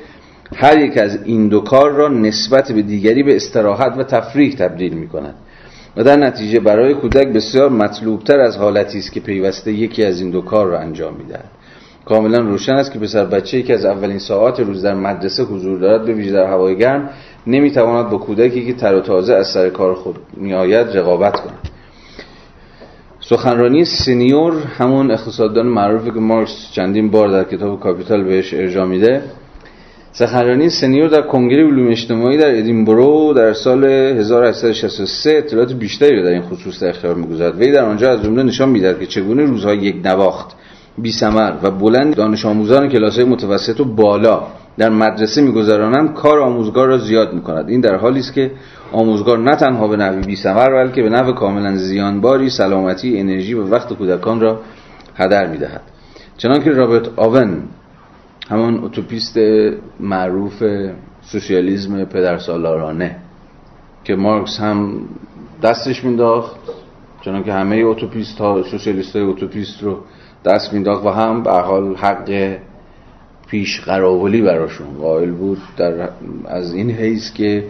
هر 0.56 0.80
یک 0.80 0.97
از 0.97 1.20
این 1.26 1.47
دو 1.47 1.60
کار 1.60 1.91
را 1.91 2.08
نسبت 2.08 2.72
به 2.72 2.82
دیگری 2.82 3.24
به 3.24 3.36
استراحت 3.36 3.93
و 3.97 4.04
تفریح 4.04 4.56
تبدیل 4.56 4.93
می‌کنند. 4.93 5.36
و 5.97 6.04
در 6.04 6.16
نتیجه 6.16 6.60
برای 6.60 6.93
کودک 6.93 7.28
بسیار 7.28 7.70
مطلوبتر 7.70 8.39
از 8.39 8.58
حالتی 8.58 8.99
است 8.99 9.12
که 9.12 9.20
پیوسته 9.20 9.72
یکی 9.72 10.06
از 10.06 10.22
این 10.22 10.30
دو 10.30 10.41
کار 10.41 10.68
را 10.68 10.80
انجام 10.80 11.14
می‌دهد. 11.14 11.45
کاملا 12.06 12.38
روشن 12.38 12.74
است 12.74 12.91
که 12.91 12.99
پسر 12.99 13.26
بچه 13.26 13.62
که 13.62 13.74
از 13.74 13.86
اولین 13.86 14.20
ساعات 14.20 14.60
روز 14.60 14.82
در 14.82 14.93
مدرسه 14.93 15.43
حضور 15.43 15.80
دارد. 15.80 16.06
به 16.06 16.14
ویژه 16.14 16.32
در 16.32 16.45
هوای 16.45 16.78
گرم 16.78 17.10
نمی‌تواند 17.47 18.10
با 18.10 18.18
کودکی 18.18 18.66
که 18.66 18.74
تر 18.74 18.95
و 18.95 19.01
تازه 19.01 19.34
از 19.34 19.47
سر 19.47 19.70
کار 19.70 19.93
خود 19.93 20.16
میآید 20.38 20.88
رقابت 20.97 21.39
کند. 21.39 21.70
سخنرانی 23.34 23.86
سنیور 23.86 24.53
همون 24.77 25.11
اقتصاددان 25.11 25.67
معروفی 25.67 26.11
که 26.11 26.19
مارکس 26.19 26.71
چندین 26.71 27.11
بار 27.11 27.27
در 27.29 27.43
کتاب 27.43 27.79
کاپیتال 27.79 28.23
بهش 28.23 28.53
ارجاع 28.53 28.86
میده. 28.86 29.21
سخنرانی 30.11 30.69
سنیور 30.69 31.07
در 31.07 31.21
کنگره 31.21 31.63
علوم 31.67 31.88
اجتماعی 31.88 32.38
در 32.38 32.57
ادینبرو 32.57 33.34
در 33.34 33.53
سال 33.53 33.84
1863 33.86 35.38
اطلاعات 35.38 35.73
بیشتری 35.73 36.23
در 36.23 36.29
این 36.29 36.41
خصوص 36.41 36.84
در 36.84 36.89
اختیار 36.89 37.15
می‌گذارد. 37.15 37.57
وی 37.59 37.71
در 37.71 37.86
آنجا 37.86 38.11
از 38.11 38.23
جمله 38.23 38.43
نشان 38.43 38.69
می‌دهد 38.69 38.99
که 38.99 39.05
چگونه 39.05 39.45
روزهای 39.45 39.77
یک 39.77 39.95
نواخت 40.05 40.55
بی 40.97 41.11
سمر 41.11 41.53
و 41.63 41.71
بلند 41.71 42.15
دانش 42.15 42.45
آموزان 42.45 42.89
کلاس 42.89 43.19
متوسط 43.19 43.79
و 43.79 43.86
بالا 43.86 44.43
در 44.77 44.89
مدرسه 44.89 45.41
میگذرانند 45.41 46.13
کار 46.13 46.39
آموزگار 46.39 46.88
را 46.88 46.97
زیاد 46.97 47.34
می‌کند. 47.34 47.69
این 47.69 47.81
در 47.81 47.95
حالی 47.95 48.19
است 48.19 48.34
که 48.34 48.51
آموزگار 48.93 49.37
نه 49.37 49.55
تنها 49.55 49.87
به 49.87 49.97
نحوی 49.97 50.21
بی 50.21 50.35
سمر 50.35 50.69
بلکه 50.69 51.03
به 51.03 51.09
نحو 51.09 51.31
کاملا 51.31 51.75
زیانباری 51.75 52.49
سلامتی 52.49 53.19
انرژی 53.19 53.53
و 53.53 53.67
وقت 53.67 53.93
کودکان 53.93 54.39
را 54.41 54.59
هدر 55.15 55.47
می‌دهد. 55.47 55.81
چنانکه 56.37 56.71
رابرت 56.71 57.19
اوئن 57.19 57.63
همان 58.49 58.83
اتوپیست 58.83 59.37
معروف 59.99 60.63
سوسیالیسم 61.21 62.05
پدرسالارانه 62.05 63.15
که 64.03 64.15
مارکس 64.15 64.59
هم 64.59 65.01
دستش 65.63 66.03
مینداخت 66.03 66.55
چنانکه 67.21 67.53
همه 67.53 67.75
اتوپیست 67.75 68.37
ها 68.37 68.63
سوسیالیست 68.63 69.15
های 69.15 69.25
اتوپیست 69.25 69.83
رو 69.83 69.97
دست 70.45 70.73
مینداخت 70.73 71.05
و 71.05 71.09
هم 71.09 71.43
به 71.43 71.47
هر 71.47 71.51
حال 71.51 71.95
حق 71.95 72.57
پیش 73.47 73.81
قراولی 73.81 74.41
براشون 74.41 74.87
قائل 75.01 75.31
بود 75.31 75.57
در 75.77 76.09
از 76.45 76.73
این 76.73 76.91
حیث 76.91 77.33
که 77.33 77.63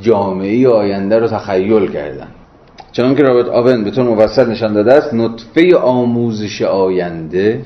جامعه 0.00 0.68
آینده 0.68 1.18
رو 1.18 1.28
تخیل 1.28 1.92
کردن. 1.92 2.28
چنانکه 2.92 3.22
رابرت 3.22 3.48
آون 3.48 3.84
به 3.84 3.90
طور 3.90 4.04
مفصل 4.04 4.50
نشان 4.50 4.72
داده 4.72 4.94
است 4.94 5.14
نطفه 5.14 5.76
آموزش 5.76 6.62
آینده 6.62 7.64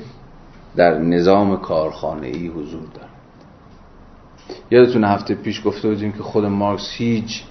در 0.75 0.97
نظام 0.97 1.57
کارخانه 1.57 2.27
ای 2.27 2.47
حضور 2.47 2.81
دارد. 2.93 3.09
یادتون 4.71 5.03
هفته 5.03 5.35
پیش 5.35 5.61
گفته 5.65 5.87
بودیم 5.87 6.11
که 6.11 6.23
خود 6.23 6.45
مارکس 6.45 6.91
هیچ 6.91 7.43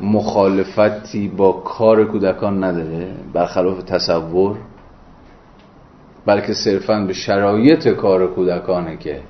مخالفتی 0.00 1.28
با 1.28 1.52
کار 1.52 2.04
کودکان 2.04 2.64
نداره 2.64 3.14
برخلاف 3.32 3.82
تصور 3.82 4.56
بلکه 6.26 6.54
صرفا 6.54 7.00
به 7.00 7.12
شرایط 7.12 7.88
کار 7.88 8.26
کودکانه 8.26 8.96
که 8.96 9.20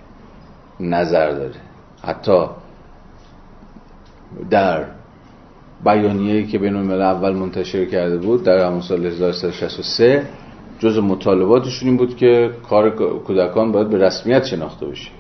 نظر 0.81 1.31
داره. 1.31 1.61
حتی 2.03 2.47
در 4.51 4.85
بیانیه‌ای 5.85 6.47
که 6.47 6.59
بین 6.59 6.77
الملل 6.77 7.03
اول 7.03 7.33
منتشر 7.33 7.85
کرده 7.85 8.19
بود 8.19 8.45
در 8.45 8.67
همون 8.67 8.81
سال 8.81 9.07
1363 9.07 10.23
جز 10.79 10.99
مطالباتشون 10.99 11.89
این 11.89 11.97
بود 11.97 12.17
که 12.17 12.51
کار 12.69 12.91
کودکان 13.19 13.73
باید 13.73 13.89
به 13.89 13.99
رسمیت 13.99 14.45
شناخته 14.45 14.87
بشه. 14.87 15.11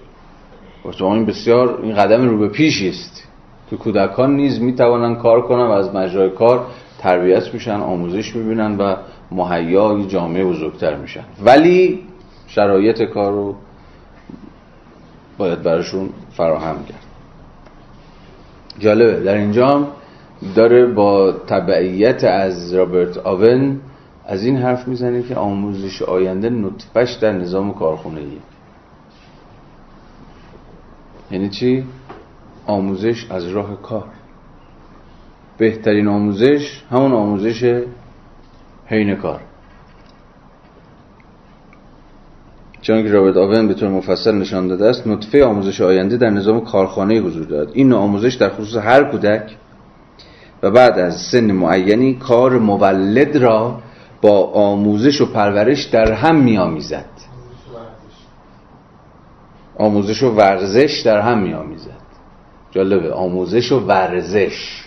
این 1.00 1.26
بسیار 1.26 1.80
این 1.82 1.94
قدم 1.94 2.28
رو 2.28 2.38
به 2.38 2.48
پیشی 2.48 2.88
است 2.88 3.28
که 3.70 3.76
کودکان 3.76 4.36
نیز 4.36 4.60
می‌توانن 4.60 5.16
کار 5.16 5.42
کنن 5.42 5.66
و 5.66 5.70
از 5.70 5.94
مجرای 5.94 6.30
کار 6.30 6.66
تربیت 6.98 7.54
میشن 7.54 7.80
آموزش 7.80 8.36
می‌بینن 8.36 8.76
و 8.76 8.96
مهیا 9.30 10.04
جامعه 10.08 10.44
بزرگتر 10.44 10.96
میشن. 10.96 11.24
ولی 11.44 12.00
شرایط 12.46 13.02
کار 13.02 13.32
رو 13.32 13.54
باید 15.38 15.62
براشون 15.62 16.08
فراهم 16.36 16.84
کرد. 16.84 17.05
جالبه. 18.78 19.20
در 19.20 19.34
اینجا 19.34 19.88
داره 20.54 20.86
با 20.86 21.32
تبعیت 21.32 22.24
از 22.24 22.74
رابرت 22.74 23.18
آون 23.18 23.80
از 24.26 24.44
این 24.44 24.56
حرف 24.56 24.88
می‌زنه 24.88 25.22
که 25.22 25.34
آموزش 25.34 26.02
آینده 26.02 26.50
نطفش 26.50 27.12
در 27.12 27.32
نظام 27.32 27.74
کارخونه 27.74 28.20
یعنی 31.30 31.48
چی؟ 31.48 31.84
آموزش 32.66 33.30
از 33.30 33.48
راه 33.48 33.82
کار. 33.82 34.04
بهترین 35.58 36.08
آموزش 36.08 36.82
همون 36.90 37.12
آموزش 37.12 37.82
حین 38.86 39.16
کار. 39.16 39.40
چون 42.86 43.02
که 43.02 43.10
رابرت 43.10 43.36
آون 43.36 43.68
به 43.68 43.74
طور 43.74 43.88
مفصل 43.88 44.34
نشان 44.34 44.68
داده 44.68 44.86
است 44.86 45.06
نطفه 45.06 45.44
آموزش 45.44 45.80
آینده 45.80 46.16
در 46.16 46.30
نظام 46.30 46.60
کارخانه 46.60 47.20
حضور 47.20 47.46
دارد. 47.46 47.68
این 47.72 47.92
آموزش 47.92 48.34
در 48.34 48.48
خصوص 48.48 48.76
هر 48.76 49.04
کودک 49.04 49.56
و 50.62 50.70
بعد 50.70 50.98
از 50.98 51.20
سن 51.20 51.52
معینی 51.52 52.14
کار 52.14 52.58
مولد 52.58 53.36
را 53.36 53.78
با 54.22 54.44
آموزش 54.44 55.20
و 55.20 55.32
پرورش 55.32 55.84
در 55.84 56.12
هم 56.12 56.36
میآمیزد. 56.36 57.10
آموزش 59.78 60.22
و 60.22 60.30
ورزش 60.30 61.02
در 61.04 61.20
هم 61.20 61.38
میآمیزد. 61.38 62.06
جالبه 62.70 63.12
آموزش 63.12 63.72
و 63.72 63.80
ورزش. 63.80 64.84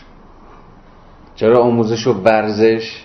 چرا 1.35 1.63
آموزش 1.63 2.07
و 2.07 2.13
ورزش؟ 2.13 3.03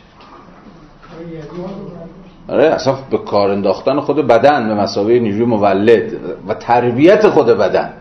آره 2.49 2.65
اصلا 2.65 2.95
به 3.11 3.19
کار 3.19 3.51
انداختن 3.51 4.01
خود 4.01 4.27
بدن 4.27 4.69
به 4.69 4.75
مسابقه 4.75 5.19
نیروی 5.19 5.45
مولد 5.45 6.13
و 6.49 6.55
تربیت 6.55 7.29
خود 7.29 7.47
بدن. 7.47 7.93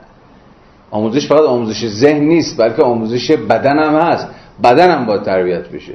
آموزش 0.92 1.28
فقط 1.28 1.42
آموزش 1.42 1.88
ذهن 1.88 2.24
نیست 2.24 2.62
بلکه 2.62 2.84
آموزش 2.84 3.32
بدن 3.32 3.80
هم 3.80 3.96
هست. 3.96 4.28
بدن 4.64 4.92
هم 4.92 5.06
باید 5.06 5.24
تربیت 5.24 5.70
بشه. 5.70 5.94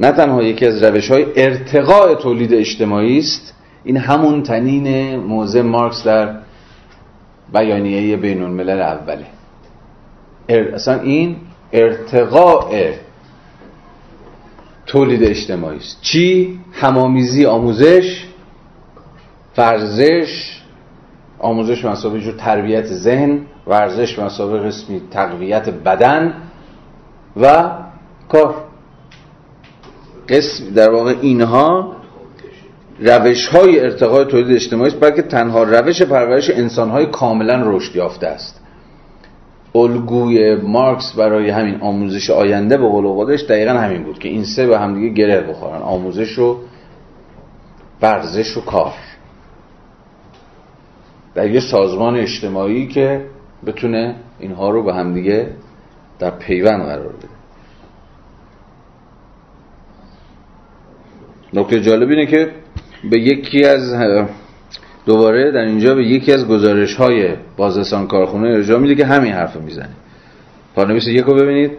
نه 0.00 0.12
تنها 0.12 0.42
یکی 0.42 0.66
از 0.66 0.82
روش 0.82 1.10
های 1.10 1.26
ارتقاء 1.36 2.14
تولید 2.14 2.54
اجتماعی 2.54 3.18
است 3.18 3.54
این 3.84 3.96
همون 3.96 4.42
تنین 4.42 5.16
موضع 5.16 5.62
مارکس 5.62 6.04
در 6.04 6.34
بیانیه 7.52 8.16
بین 8.16 8.42
الملل 8.42 8.80
اوله 8.80 9.26
اصلا 10.74 11.00
این 11.00 11.36
ارتقاء 11.72 12.92
تولید 14.86 15.24
اجتماعی 15.24 15.78
است. 15.78 15.98
چی؟ 16.02 16.58
همامیزی 16.72 17.46
آموزش 17.46 18.24
ورزش. 19.58 20.62
آموزش 21.38 21.84
مسابقه 21.84 22.20
جو 22.20 22.32
تربیت 22.32 22.86
ذهن 22.86 23.40
ورزش 23.66 24.18
مسابقه 24.18 24.66
قسمی 24.66 25.00
تقویت 25.10 25.68
بدن 25.68 26.34
و 27.36 27.70
کار. 28.28 28.54
قسم 30.28 30.74
در 30.74 30.90
واقع 30.90 31.14
اینها 31.20 31.96
روش 33.00 33.46
های 33.48 33.80
ارتقای 33.80 34.24
تولید 34.24 34.56
اجتماعی 34.56 34.90
است 34.90 35.00
بلکه 35.00 35.22
تنها 35.22 35.62
روش 35.62 36.02
پرورش 36.02 36.50
انسان 36.50 36.90
های 36.90 37.06
کاملا 37.06 37.62
رشد 37.64 37.96
یافته 37.96 38.26
است. 38.26 38.65
الگوی 39.76 40.54
مارکس 40.54 41.12
برای 41.12 41.50
همین 41.50 41.80
آموزش 41.80 42.30
آینده 42.30 42.76
به 42.76 42.88
قول 42.88 43.06
خودش 43.06 43.42
دقیقا 43.42 43.72
همین 43.72 44.02
بود 44.02 44.18
که 44.18 44.28
این 44.28 44.44
سه 44.44 44.66
به 44.66 44.78
همدیگه 44.78 45.08
گره 45.08 45.40
بخورن. 45.40 45.82
آموزش 45.82 46.38
و 46.38 46.58
ورزش 48.02 48.56
و 48.56 48.60
کار. 48.60 48.94
در 51.34 51.50
یه 51.50 51.60
سازمان 51.60 52.16
اجتماعی 52.16 52.86
که 52.86 53.26
بتونه 53.66 54.16
اینها 54.40 54.70
رو 54.70 54.82
به 54.82 54.94
همدیگه 54.94 55.50
در 56.18 56.30
پیوند 56.30 56.82
قرار 56.82 57.08
بده. 57.08 57.28
نکته 61.52 61.80
جالب 61.80 62.08
اینه 62.08 62.26
که 62.26 62.50
به 63.10 63.18
یکی 63.20 63.64
از 63.64 63.94
دوباره 65.06 65.50
در 65.50 65.64
اینجا 65.64 65.94
به 65.94 66.04
یکی 66.04 66.32
از 66.32 66.48
گزارش 66.48 66.94
های 66.94 67.28
بازرسان 67.56 68.06
کارخونه 68.06 68.48
ارجاع 68.48 68.78
میده 68.78 68.94
که 68.94 69.06
همین 69.06 69.32
حرف 69.32 69.56
می‌زنه. 69.56 69.88
پانویس 70.74 71.06
یک 71.06 71.24
رو 71.24 71.34
ببینید. 71.34 71.70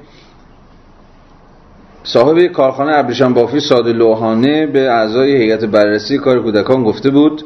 صاحب 2.03 2.39
کارخانه 2.39 2.91
ابریشم 2.97 3.33
بافی 3.33 3.59
ساده 3.59 3.93
لوحانه 3.93 4.67
به 4.67 4.91
اعضای 4.91 5.35
هیئت 5.35 5.65
بررسی 5.65 6.17
کار 6.17 6.43
کودکان 6.43 6.83
گفته 6.83 7.09
بود 7.09 7.43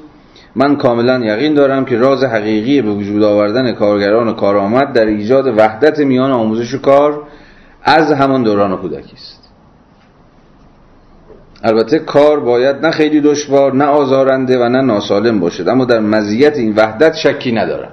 من 0.55 0.75
کاملا 0.75 1.25
یقین 1.25 1.53
دارم 1.53 1.85
که 1.85 1.97
راز 1.97 2.23
حقیقی 2.23 2.81
به 2.81 2.91
وجود 2.91 3.23
آوردن 3.23 3.71
کارگران 3.71 4.35
کارآمد 4.35 4.93
در 4.93 5.05
ایجاد 5.05 5.47
وحدت 5.57 5.99
میان 5.99 6.31
آموزش 6.31 6.73
و 6.73 6.81
کار 6.81 7.23
از 7.83 8.11
همان 8.11 8.43
دوران 8.43 8.77
کودکی 8.77 9.13
است. 9.13 9.40
البته 11.63 11.99
کار 11.99 12.39
باید 12.39 12.85
نه 12.85 12.91
خیلی 12.91 13.21
دشوار 13.21 13.73
نه 13.73 13.85
آزارنده 13.85 14.65
و 14.65 14.69
نه 14.69 14.81
ناسالم 14.81 15.39
باشد. 15.39 15.69
اما 15.69 15.85
در 15.85 15.99
مزیت 15.99 16.57
این 16.57 16.73
وحدت 16.75 17.15
شکی 17.15 17.51
ندارم. 17.51 17.91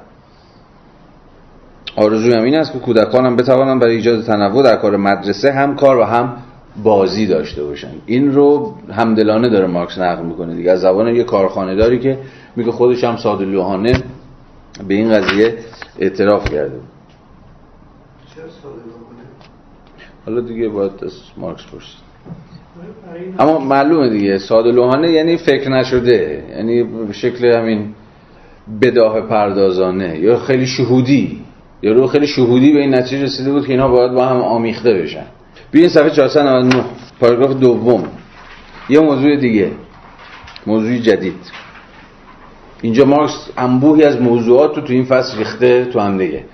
آرزویم 1.97 2.43
این 2.43 2.55
است 2.55 2.73
که 2.73 2.79
کودکانم 2.79 3.37
بتوانند 3.37 3.81
برای 3.81 3.97
ایجاد 3.97 4.25
تنوع 4.25 4.63
در 4.63 4.77
کار 4.77 4.97
مدرسه 4.97 5.53
هم 5.53 5.77
کار 5.77 5.99
و 5.99 6.05
هم 6.05 6.37
بازی 6.83 7.27
داشته 7.27 7.65
باشن 7.65 7.91
این 8.07 8.35
رو 8.35 8.75
همدلانه 8.93 9.49
داره 9.49 9.67
مارکس 9.67 9.99
نقل 9.99 10.25
می‌کنه 10.25 10.55
دیگه. 10.55 10.71
از 10.71 10.81
زبان 10.81 11.17
یه 11.17 11.25
کارخانه 11.25 11.75
داری 11.75 11.99
که 11.99 12.19
میگه 12.57 12.73
خودش 12.73 13.05
هم 13.05 13.17
ساده 13.17 13.45
لوحانه 13.45 14.03
به 14.89 14.95
این 14.95 15.13
قضیه 15.13 15.59
اعتراف 15.99 16.45
کرده. 16.45 16.81
حالا 20.27 20.41
دیگه 20.41 20.69
باید 20.69 20.93
مارکس 21.37 21.63
پرسید 21.73 22.08
اما 23.39 23.59
معلومه 23.59 24.09
دیگه. 24.11 24.39
ساده 24.39 24.73
لوحانه 24.73 25.11
یعنی 25.11 25.37
فکر 25.37 25.71
نشده 25.71 26.45
یعنی 26.57 26.85
شکل 27.13 27.47
همین 27.47 27.95
بداه 28.83 29.21
پردازانه. 29.21 30.19
یا 30.19 30.39
خیلی 30.39 30.67
شهودی. 30.67 31.41
یا 31.83 31.93
رو 31.93 32.07
خیلی 32.07 32.27
شهودی 32.27 32.73
به 32.73 32.81
این 32.81 32.95
نتیجه 32.95 33.23
رسیده 33.23 33.53
بود 33.53 33.67
که 33.67 33.73
اینا 33.73 33.89
باید 33.89 34.13
با 34.13 34.27
هم 34.27 34.37
آمیخته 34.37 34.95
بشن. 34.95 35.27
این 35.73 35.89
صفحه 35.89 36.11
499 36.11 36.85
پاراگراف 37.21 37.53
دوم. 37.53 38.05
یه 38.89 39.01
موضوع 39.01 39.37
دیگه. 39.37 39.71
موضوع 40.67 40.99
جدید. 40.99 41.35
اینجا 42.83 43.05
مارکس 43.05 43.51
انبوهی 43.57 44.05
از 44.05 44.21
موضوعات 44.21 44.77
رو 44.77 44.83
تو 44.83 44.93
این 44.93 45.05
فصل 45.05 45.39
ریخته 45.39 45.85
تو 45.85 46.01
هم 46.01 46.19
دیگه. 46.19 46.45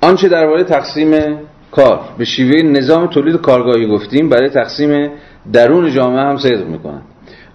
آنچه 0.00 0.28
درباره 0.28 0.64
تقسیم 0.64 1.38
کار. 1.70 2.00
به 2.18 2.24
شیوه 2.24 2.62
نظام 2.62 3.06
تولید 3.06 3.36
کارگاهی 3.36 3.86
گفتیم. 3.86 4.28
برای 4.28 4.48
تقسیم 4.48 5.10
درون 5.52 5.90
جامعه 5.90 6.22
هم 6.22 6.36
صدق 6.36 6.68
می‌کنن. 6.68 7.02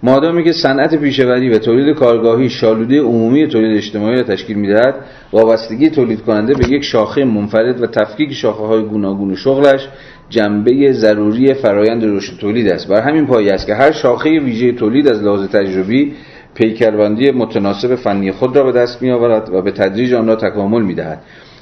مادامی 0.03 0.43
که 0.43 0.51
صنعت 0.51 0.95
پیشوری 0.95 1.49
و 1.49 1.57
تولید 1.57 1.95
کارگاهی 1.95 2.49
شالوده 2.49 2.99
عمومی 3.01 3.47
تولید 3.47 3.77
اجتماعی 3.77 4.15
را 4.15 4.23
تشکیل 4.23 4.57
می‌دهد 4.57 4.95
وابستگی 5.33 5.89
تولید 5.89 6.21
کننده 6.21 6.53
به 6.53 6.69
یک 6.69 6.83
شاخه 6.83 7.25
منفرد 7.25 7.81
و 7.81 7.87
تفکیک 7.87 8.33
شاخه 8.33 8.63
های 8.63 8.83
گوناگون 8.83 9.35
شغلش 9.35 9.87
جنبه 10.29 10.91
ضروری 10.91 11.53
فرایند 11.53 12.03
رشد 12.05 12.37
تولید 12.37 12.67
است. 12.67 12.87
بر 12.87 13.01
همین 13.01 13.27
پایه 13.27 13.53
است 13.53 13.67
که 13.67 13.75
هر 13.75 13.91
شاخه 13.91 14.29
ویژه 14.39 14.71
تولید 14.71 15.07
از 15.07 15.23
لحاظ 15.23 15.47
تجربی 15.47 16.13
پیکربندی 16.53 17.31
متناسب 17.31 17.95
فنی 17.95 18.31
خود 18.31 18.55
را 18.55 18.63
به 18.63 18.71
دست 18.71 19.01
می 19.01 19.11
آورد 19.11 19.53
و 19.53 19.61
به 19.61 19.71
تدریج 19.71 20.13
آن 20.13 20.27
را 20.27 20.35
تکامل 20.35 20.81
می 20.81 20.93
دهد 20.93 21.21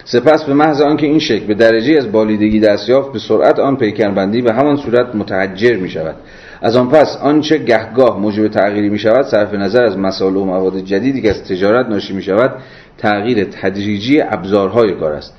سپس 0.10 0.43
به 0.43 0.53
محض 0.53 0.82
آنکه 0.82 1.08
این 1.08 1.20
شکل 1.20 1.45
به 1.45 1.53
درجه 1.53 1.97
از 1.97 2.12
بالیدگی 2.12 2.60
دست 2.60 2.89
یافت 2.89 3.12
به 3.12 3.20
سرعت 3.20 3.60
آن 3.60 3.76
پیکربندی 3.76 4.41
به 4.41 4.53
همان 4.53 4.78
صورت 4.78 5.16
متحجر 5.16 5.78
می 5.78 5.89
شود 5.89 6.16
از 6.62 6.76
آن 6.76 6.89
پس 6.89 7.18
آنچه 7.22 7.58
گهگاه 7.58 8.20
موجب 8.20 8.47
تغییری 8.47 8.89
می 8.89 8.99
شود 8.99 9.26
صرف 9.26 9.53
نظر 9.53 9.84
از 9.84 9.97
مسائل 9.97 10.36
و 10.36 10.45
مواد 10.45 10.80
جدیدی 10.80 11.22
که 11.22 11.30
از 11.30 11.43
تجارت 11.43 11.86
ناشی 11.86 12.14
می 12.14 12.22
شود 12.22 12.55
تغییر 12.97 13.43
تدریجی 13.43 14.22
ابزارهای 14.22 14.93
کار 14.93 15.14
است. 15.14 15.34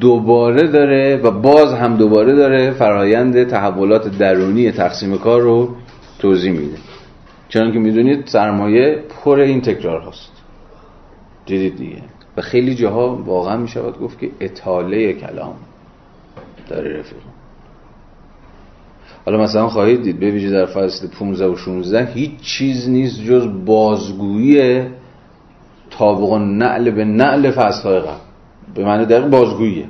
دوباره 0.00 0.68
داره 0.68 1.16
و 1.16 1.30
باز 1.30 1.74
هم 1.74 1.96
دوباره 1.96 2.34
داره 2.34 2.70
فرایند 2.70 3.44
تحولات 3.44 4.18
درونی 4.18 4.72
تقسیم 4.72 5.18
کار 5.18 5.40
رو 5.40 5.76
توضیح 6.18 6.52
میده. 6.52 6.76
چون 7.48 7.72
که 7.72 7.78
می‌دونید 7.78 8.26
سرمایه 8.26 8.98
پر 9.24 9.38
این 9.38 9.60
تکرار 9.60 10.00
هست 10.00 10.30
دیدید 11.46 11.76
دیگه. 11.76 12.02
خیلی 12.40 12.74
جاها 12.74 13.16
واقعا 13.16 13.56
می‌شود 13.56 13.98
گفت 13.98 14.18
که 14.18 14.30
اطاله 14.40 15.12
کلام 15.12 15.54
داره 16.68 16.98
رفیق. 16.98 17.18
حالا 19.26 19.38
مثلا 19.38 19.68
خواهید 19.68 20.02
دید 20.02 20.16
ببینید 20.16 20.52
در 20.52 20.66
فصل 20.66 21.08
15 21.08 21.46
و 21.46 21.56
16 21.56 22.12
هیچ 22.12 22.40
چیز 22.40 22.88
نیست 22.88 23.22
جز 23.22 23.48
بازگویی 23.64 24.82
تابق 25.90 26.32
نعل 26.34 26.90
به 26.90 27.04
نعل 27.04 27.50
فصلهای 27.50 28.00
قبل. 28.00 28.10
به 28.74 28.84
معنی 28.84 29.04
دقیق 29.04 29.26
بازگوییه 29.26 29.84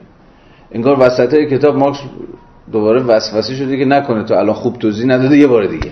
انگار 0.72 1.00
وسط 1.00 1.34
کتاب 1.34 1.76
مارکس 1.76 1.98
دوباره 2.72 3.02
وسوسه 3.02 3.54
شده 3.54 3.78
که 3.78 3.84
نکنه 3.84 4.24
تو 4.24 4.34
الان 4.34 4.54
خوب 4.54 4.78
توضیح 4.78 5.06
نداده 5.06 5.36
یه 5.36 5.46
بار 5.46 5.66
دیگه. 5.66 5.90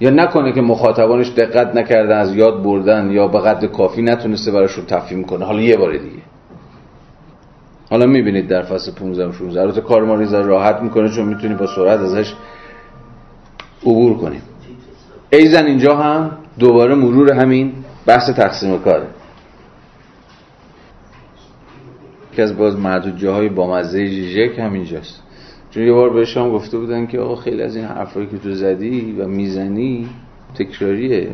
یا 0.00 0.10
نکنه 0.10 0.52
که 0.52 0.60
مخاطبانش 0.60 1.28
دقت 1.28 1.76
نکردن 1.76 2.18
از 2.18 2.34
یاد 2.34 2.62
بردن 2.62 3.10
یا 3.10 3.28
به 3.28 3.40
قدر 3.40 3.66
کافی 3.66 4.02
نتونسته 4.02 4.50
براش 4.50 4.72
رو 4.72 4.84
تفهیم 4.84 5.24
کنه. 5.24 5.44
حالا 5.44 5.60
یه 5.60 5.76
بار 5.76 5.92
دیگه. 5.92 6.22
حالا 7.90 8.06
می‌بینید 8.06 8.48
در 8.48 8.62
فصل 8.62 8.92
15 8.92 9.26
و 9.26 9.32
16 9.32 9.60
البته 9.60 9.80
کار 9.80 10.04
ما 10.04 10.14
راحت 10.32 10.80
می‌کنه 10.82 11.08
چون 11.08 11.24
می‌تونی 11.24 11.54
با 11.54 11.66
سرعت 11.66 12.00
ازش 12.00 12.34
عبور 13.82 14.16
کنیم 14.18 14.42
ایزن 15.30 15.66
اینجا 15.66 15.96
هم 15.96 16.30
دوباره 16.58 16.94
مرور 16.94 17.32
همین 17.32 17.72
بحث 18.06 18.30
تقسیم 18.30 18.78
کاره. 18.78 19.06
که 22.32 22.42
از 22.42 22.56
باز 22.56 22.76
معدود 22.76 23.18
جاهای 23.18 23.48
با 23.48 23.76
مزه 23.76 24.06
ژیژک 24.06 24.58
همینجاست. 24.58 25.23
چون 25.74 25.82
یه 25.82 25.92
بار 25.92 26.10
بهش 26.10 26.36
هم 26.36 26.50
گفته 26.50 26.78
بودن 26.78 27.06
که 27.06 27.18
آقا 27.18 27.36
خیلی 27.36 27.62
از 27.62 27.76
این 27.76 27.84
حرفایی 27.84 28.26
که 28.26 28.38
تو 28.38 28.54
زدی 28.54 29.12
و 29.18 29.28
می‌زنی 29.28 30.08
تکراریه. 30.58 31.28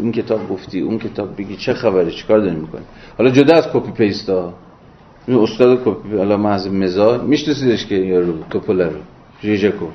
این 0.00 0.12
کتاب 0.12 0.48
گفتی 0.48 0.80
اون 0.80 0.98
کتاب 0.98 1.36
بگی 1.36 1.56
چه 1.56 1.74
خبره؟ 1.74 2.10
چیکار 2.10 2.38
داری 2.38 2.56
می‌کنی؟ 2.56 2.82
حالا 3.18 3.30
جدا 3.30 3.54
از 3.54 3.68
copy 3.72 3.92
paste 3.92 4.42
ا 4.42 4.52
این 5.26 5.38
استاد 5.38 5.84
کپی 5.84 6.16
حالا 6.16 6.36
محض 6.36 6.68
مزاح 6.68 7.24
میشناسیدش 7.24 7.86
که 7.86 7.94
یارو 7.94 8.32
تپلا 8.50 8.86
رو. 8.86 8.98
ژیژکو 9.42 9.86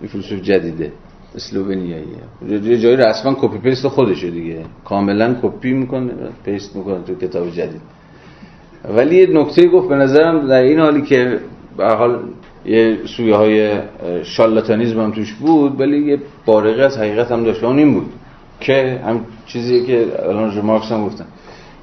این 0.00 0.08
فیلسوف 0.08 0.42
جدیده. 0.42 0.92
اسلوونیاییه. 1.34 2.22
یه 2.50 2.78
جایی 2.78 2.96
رسما 2.96 3.36
copy 3.40 3.58
paste 3.58 3.88
خودشه 3.88 4.30
دیگه. 4.30 4.64
کاملا 4.84 5.36
کپی 5.42 5.72
می‌کنه 5.72 6.12
paste 6.44 6.76
می‌کنه 6.76 7.02
تو 7.06 7.14
کتاب 7.14 7.50
جدید. 7.50 7.80
ولی 8.96 9.16
یه 9.16 9.26
نکته 9.26 9.68
گفت 9.68 9.88
به 9.88 9.94
نظرم 9.94 10.48
در 10.48 10.62
این 10.62 10.78
حالی 10.78 11.02
که 11.02 11.40
به 11.76 11.86
حال 11.86 12.18
یه 12.64 12.98
سویه 13.16 13.34
های 13.34 13.70
شالاتانیزم 14.22 15.00
هم 15.00 15.10
توش 15.10 15.32
بود 15.32 15.80
ولی 15.80 15.98
یه 15.98 16.18
بارقه 16.46 16.82
از 16.82 16.98
حقیقت 16.98 17.32
هم 17.32 17.44
داشت. 17.44 17.64
اون 17.64 17.78
این 17.78 17.94
بود 17.94 18.12
که 18.60 19.00
هم 19.06 19.20
چیزی 19.46 19.86
که 19.86 20.06
الان 20.28 20.60
مارکس 20.60 20.92
هم 20.92 21.04
گفتم. 21.04 21.24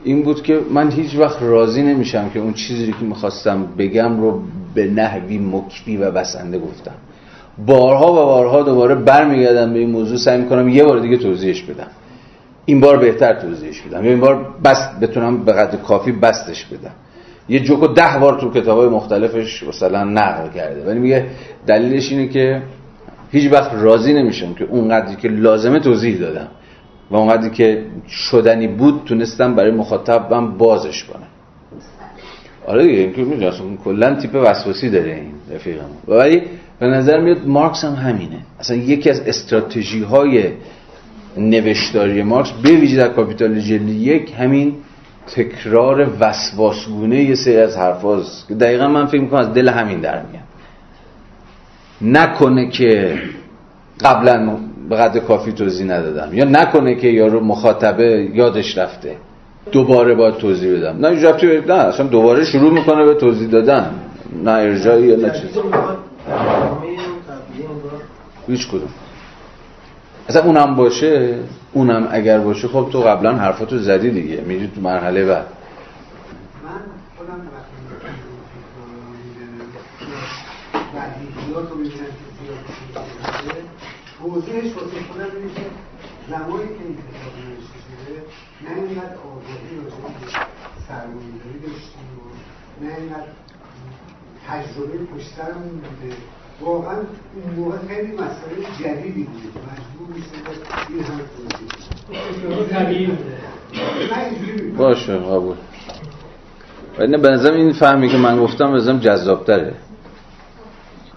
این 0.04 0.24
بود 0.24 0.44
که 0.44 0.60
من 0.74 0.92
هیچ 0.92 1.16
وقت 1.16 1.42
راضی 1.42 1.84
نمیشم 1.84 2.30
که 2.30 2.40
اون 2.40 2.54
چیزی 2.54 2.92
که 2.92 3.06
می‌خواستم 3.06 3.68
بگم 3.78 4.22
رو 4.22 4.42
به 4.76 4.88
نحوی 4.88 5.38
مکفی 5.38 5.98
و 5.98 6.12
بسنده 6.12 6.60
گفتم. 6.60 6.96
بارها 7.66 8.12
و 8.12 8.16
بارها 8.16 8.64
دوباره 8.64 8.96
برمیگردم 8.96 9.74
به 9.74 9.80
این 9.80 9.90
موضوع 9.90 10.18
سعی 10.18 10.42
می‌کنم 10.42 10.70
یه 10.70 10.84
بار 10.84 11.00
دیگه 11.00 11.18
توضیحش 11.18 11.64
بدم. 11.64 11.88
این 12.66 12.80
بار 12.80 12.98
بهتر 12.98 13.34
توضیحش 13.34 13.82
بدم. 13.82 14.04
این 14.04 14.20
بار 14.20 14.56
بست 14.64 15.00
بتونم 15.00 15.46
به 15.46 15.52
قدر 15.52 15.78
کافی 15.78 16.12
بستش 16.12 16.66
بدم. 16.66 16.92
یه 17.50 17.60
جوکو 17.60 17.88
ده 17.88 18.18
بار 18.20 18.40
تو 18.40 18.52
کتاب 18.52 18.78
های 18.80 18.90
مختلفش 18.90 19.64
مثلا 19.64 20.04
نقل 20.04 20.50
کرده. 20.56 20.86
ولی 20.86 21.00
میگه 21.00 21.26
دلیلش 21.68 22.12
اینه 22.12 22.28
که 22.28 22.62
هیچ 23.32 23.52
وقت 23.52 23.72
راضی 23.74 24.14
نمیشم 24.14 24.54
که 24.54 24.64
اونقدری 24.64 25.16
که 25.16 25.28
لازمه 25.28 25.80
توضیح 25.80 26.20
دادم 26.20 26.48
و 27.12 27.16
اونقدری 27.16 27.50
که 27.50 27.86
شدنی 28.08 28.68
بود 28.68 29.02
تونستم 29.06 29.56
برای 29.56 29.72
مخاطبم 29.72 30.58
بازش 30.58 31.04
کنم. 31.04 31.28
آره 32.68 32.84
دیگه 32.84 33.00
اینکه 33.00 33.22
می‌دونم 33.22 33.78
کلا 33.84 34.16
تیپ 34.16 34.36
وسواسی 34.36 34.90
داره 34.90 35.14
این 35.14 35.56
رفیقم 35.56 35.90
ولی 36.08 36.42
به 36.80 36.88
نظر 36.88 37.20
میاد 37.20 37.48
مارکس 37.48 37.84
هم 37.84 37.94
همینه. 37.94 38.40
اصلا 38.60 38.78
یکی 38.78 39.10
از 39.10 39.20
استراتژی 39.20 40.04
های 40.04 40.44
نوشتاری 41.38 42.24
مارکس 42.24 42.52
به 42.52 42.70
ویژه 42.70 42.98
در 42.98 43.08
کاپیتال 43.08 43.60
جلد 43.60 43.90
یک 43.90 44.34
همین 44.40 44.76
تکرار 45.36 46.08
وسواسگونه 46.20 47.24
یه 47.24 47.36
سری 47.36 47.58
از 47.58 47.78
حرفاست. 47.78 48.48
که 48.48 48.56
دقیقا 48.56 48.88
من 48.88 49.06
فکر 49.06 49.22
می‌کنم 49.22 49.40
از 49.40 49.54
دل 49.54 49.70
همین 49.70 50.00
در 50.00 50.22
میاد. 50.22 50.44
نکنه 52.02 52.70
که 52.70 53.20
قبلا 54.00 54.58
به 54.90 54.96
قدر 54.96 55.20
کافی 55.20 55.52
توضیح 55.52 55.86
ندادم. 55.88 56.34
یا 56.34 56.46
نکنه 56.46 56.96
که 56.96 57.08
یارو 57.08 57.40
مخاطبه 57.40 58.30
یادش 58.34 58.78
رفته. 58.78 59.16
دوباره 59.72 60.16
باید 60.16 60.38
توضیح 60.38 60.78
بدم. 60.78 61.06
نه 61.06 61.30
رفتی 61.30 61.48
نه 61.68 61.74
اصلا 61.74 62.08
دوباره 62.08 62.46
شروع 62.46 62.74
می‌کنه 62.74 63.06
به 63.06 63.14
توضیح 63.14 63.50
دادن. 63.50 63.92
نه 64.44 64.52
ارجایی 64.52 65.08
یا 65.08 65.16
نه 65.16 65.30
چیز. 65.30 65.62
هیچ 68.48 68.68
کدوم. 68.68 68.90
اصلا 70.30 70.44
اونم 70.44 70.76
باشه. 70.76 71.36
اونم 71.72 72.08
اگر 72.12 72.40
باشه 72.40 72.68
خب 72.68 72.90
تو 72.92 73.02
قبلا 73.02 73.36
حرفاتو 73.36 73.78
زدی 73.78 74.12
دیگه. 74.12 74.42
میری 74.42 74.72
تو 74.76 74.82
مرحله 74.82 75.26
بعد. 75.26 75.48
توضیحش 84.20 84.74
واسه 84.76 84.98
خودم 85.12 85.26
اینه 85.36 85.54
که 85.54 85.62
زمانی 86.30 86.68
که 86.68 86.84
این 86.86 86.98
کتاب 86.98 87.34
نوشته 87.46 87.78
شده 87.86 88.22
نه 88.66 88.76
اینقدر 88.76 89.16
آگاهی 89.16 89.76
راجع 89.78 89.96
به 89.96 90.28
سرمایه‌داری 90.88 91.60
داشتیم 91.60 92.08
و 92.18 92.24
نه 92.86 92.96
اینقدر 92.98 93.32
تجربه 94.48 94.98
پشترمون 94.98 95.70
بوده 95.70 96.16
واقعا 96.62 96.96
اون 96.96 97.56
موقع 97.56 97.78
خیلی 97.88 98.12
مسئله 98.12 98.56
جدیدی 98.80 99.24
بود. 99.24 99.38
مجبور 99.38 100.16
میشه 100.16 100.28
این 100.90 101.04
هم 102.72 103.18
باشه 104.78 105.18
قبول. 105.18 105.56
ولی 107.00 107.18
به 107.18 107.30
نظرم 107.30 107.56
این 107.56 107.74
فهمی 107.74 108.10
که 108.10 108.18
من 108.18 108.40
گفتم 108.40 108.72
به 108.72 108.78
نظرم 108.78 109.00
جذابتره. 109.00 109.74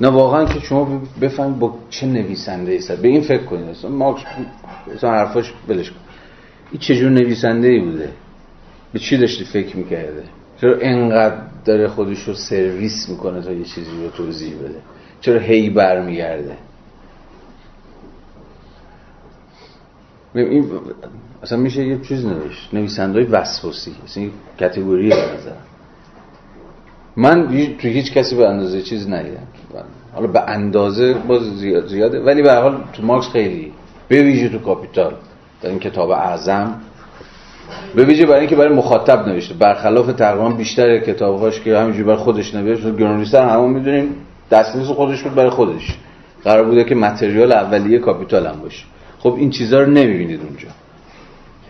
نه 0.00 0.08
واقعا 0.08 0.44
که 0.44 0.60
شما 0.60 1.02
بفهمید 1.20 1.58
با 1.58 1.74
چه 1.90 2.06
نویسنده 2.06 2.72
ای 2.72 2.96
به 3.02 3.08
این 3.08 3.20
فکر 3.20 3.44
کنید. 3.44 3.68
اصلا 3.68 3.90
مارکس 3.90 4.22
اصلا 4.96 5.10
حرفاش 5.10 5.52
بلش 5.68 5.90
کن. 5.90 5.96
این 6.70 6.80
چجور 6.80 7.10
نویسنده 7.10 7.68
ای 7.68 7.80
بوده؟ 7.80 8.08
به 8.92 8.98
چی 8.98 9.16
داشتی 9.16 9.44
فکر 9.44 9.76
می‌کرده؟ 9.76 10.24
چرا 10.60 10.76
انقدر 10.80 11.36
داره 11.64 11.88
خودش 11.88 12.22
رو 12.22 12.34
سرویس 12.34 13.08
می‌کنه 13.08 13.42
تا 13.42 13.52
یه 13.52 13.64
چیزی 13.64 13.90
رو 14.02 14.10
توضیح 14.10 14.54
بده؟ 14.56 14.80
چرا 15.20 15.38
هی 15.38 15.70
برمیگرده؟ 15.70 16.56
این 20.34 20.70
اصلا 21.42 21.58
میشه 21.58 21.86
یه 21.86 21.98
چیز 21.98 22.26
نوشت 22.26 22.74
نویسنده 22.74 23.24
وسوسی 23.24 23.94
اصلا 24.04 24.22
یه 24.22 24.30
کتگوری 24.60 25.08
نظر. 25.08 25.52
من 27.16 27.46
تو 27.78 27.88
هیچ 27.88 28.12
کسی 28.12 28.36
به 28.36 28.48
اندازه 28.48 28.82
چیز 28.82 29.08
ندیدم 29.08 29.46
حالا 30.14 30.26
به 30.26 30.40
اندازه 30.40 31.14
باز 31.14 31.42
زیاد 31.42 31.86
زیاده 31.86 32.20
ولی 32.20 32.42
به 32.42 32.54
حال 32.54 32.84
تو 32.92 33.02
مارکس 33.02 33.28
خیلی 33.28 33.72
به 34.08 34.22
ویژه 34.22 34.48
تو 34.48 34.58
کاپیتال 34.58 35.14
در 35.62 35.68
این 35.70 35.78
کتاب 35.78 36.10
اعظم. 36.10 36.80
به 37.94 38.04
ویژه 38.04 38.26
برای 38.26 38.40
اینکه 38.40 38.56
برای 38.56 38.74
مخاطب 38.74 39.28
نوشته. 39.28 39.54
برخلاف 39.54 40.12
تقریبا 40.12 40.48
بیشتر 40.48 40.98
کتابهاش 40.98 41.60
که 41.60 41.78
همینجوری 41.78 42.04
برای 42.04 42.16
خودش 42.16 42.54
نوشت 42.54 42.96
گروندریسه 42.96 43.39
رو 43.39 43.48
همون 43.48 43.70
می‌دونیم. 43.70 44.14
دستنویس 44.50 44.88
خودش 44.88 45.22
بود 45.22 45.34
برای 45.34 45.50
خودش. 45.50 45.96
قرار 46.44 46.64
بوده 46.64 46.84
که 46.84 46.94
material 46.94 47.52
اولیه 47.52 47.98
کاپیتال 47.98 48.46
هم 48.46 48.60
باشه. 48.60 48.84
خب 49.18 49.34
این 49.38 49.50
چیزها 49.50 49.80
رو 49.80 49.86
نمی‌بینید 49.86 50.40
اونجا. 50.40 50.68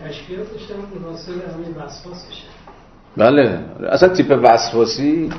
کشفیاتش 0.09 0.71
هم 0.71 1.01
مناسب 1.01 1.31
همین 1.31 1.75
وسواس 1.77 2.25
بشه. 2.25 2.43
بله. 3.17 3.59
اصلا 3.89 4.09
تیپ 4.09 4.39
وسواسی 4.43 5.29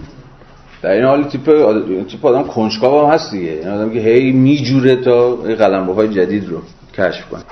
در 0.83 0.91
این 0.91 1.05
حال 1.05 1.25
تیپ 1.25 1.49
آدم, 1.49 2.05
تیپ 2.05 2.27
آدم 2.27 2.43
کنجکاو 2.43 3.07
هم 3.07 3.15
هست 3.15 3.31
دیگه. 3.31 3.51
این 3.51 3.69
آدم 3.69 3.91
که 3.91 3.99
هی 3.99 4.33
میجوره 4.33 4.97
تا 4.97 5.35
قلمروهای 5.35 6.09
جدید 6.09 6.49
رو 6.49 6.63
کشف 6.95 7.29
کنه. 7.29 7.43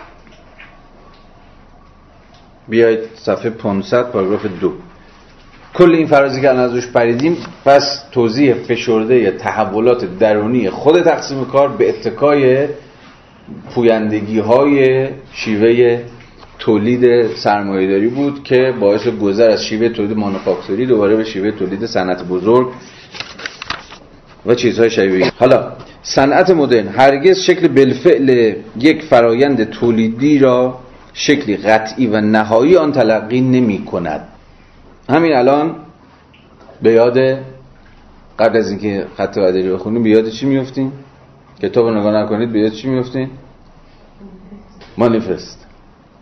بیاید 2.68 3.00
صفحه 3.14 3.50
500 3.50 4.10
پاراگراف 4.10 4.46
دو. 4.60 4.72
کل 5.74 5.94
این 5.94 6.06
فرازی 6.06 6.40
که 6.40 6.50
الان 6.50 6.64
ازش 6.64 6.86
پریدیم 6.86 7.36
پس 7.64 8.04
توضیح 8.12 8.54
فشرده 8.54 9.30
تحولات 9.30 10.18
درونی 10.18 10.70
خود 10.70 11.02
تقسیم 11.02 11.44
کار 11.44 11.68
به 11.68 11.88
اتکای 11.88 12.68
پویندگی 13.74 14.38
های 14.38 15.08
شیوه 15.32 16.02
تولید 16.58 17.26
سرمایهداری 17.34 18.08
بود 18.08 18.44
که 18.44 18.74
باعث 18.80 19.08
گذر 19.08 19.50
از 19.50 19.64
شیوه 19.64 19.88
تولید 19.88 20.16
مانوفاکتوری 20.16 20.86
دوباره 20.86 21.16
به 21.16 21.24
شیوه 21.24 21.50
تولید 21.50 21.86
صنعت 21.86 22.24
بزرگ 22.24 22.68
و 24.46 24.54
چیزهای 24.54 24.90
شبیه. 24.90 25.32
حالا 25.38 25.72
صنعت 26.02 26.50
مدرن 26.50 26.88
هرگز 26.88 27.38
شکل 27.38 27.68
بالفعل 27.68 28.54
یک 28.80 29.02
فرایند 29.02 29.70
تولیدی 29.70 30.38
را 30.38 30.78
شکلی 31.12 31.56
قطعی 31.56 32.06
و 32.06 32.20
نهایی 32.20 32.76
آن 32.76 32.92
تلقی 32.92 33.40
نمی 33.40 33.84
کند 33.84 34.28
همین 35.10 35.32
الان 35.32 35.74
به 36.82 36.92
یاد 36.92 37.18
قبل 38.38 38.56
از 38.56 38.70
اینکه 38.70 39.06
خط 39.16 39.36
وعده 39.36 39.68
رو 39.68 39.76
بخونیم 39.76 40.02
به 40.02 40.10
یاد 40.10 40.28
چی 40.28 40.46
میفتین؟ 40.46 40.92
کتاب 41.62 41.86
رو 41.86 42.00
نگاه 42.00 42.14
نکنید 42.14 42.52
به 42.52 42.60
یاد 42.60 42.72
چی 42.72 42.88
میفتین؟ 42.88 43.28
مانیفست 44.98 45.66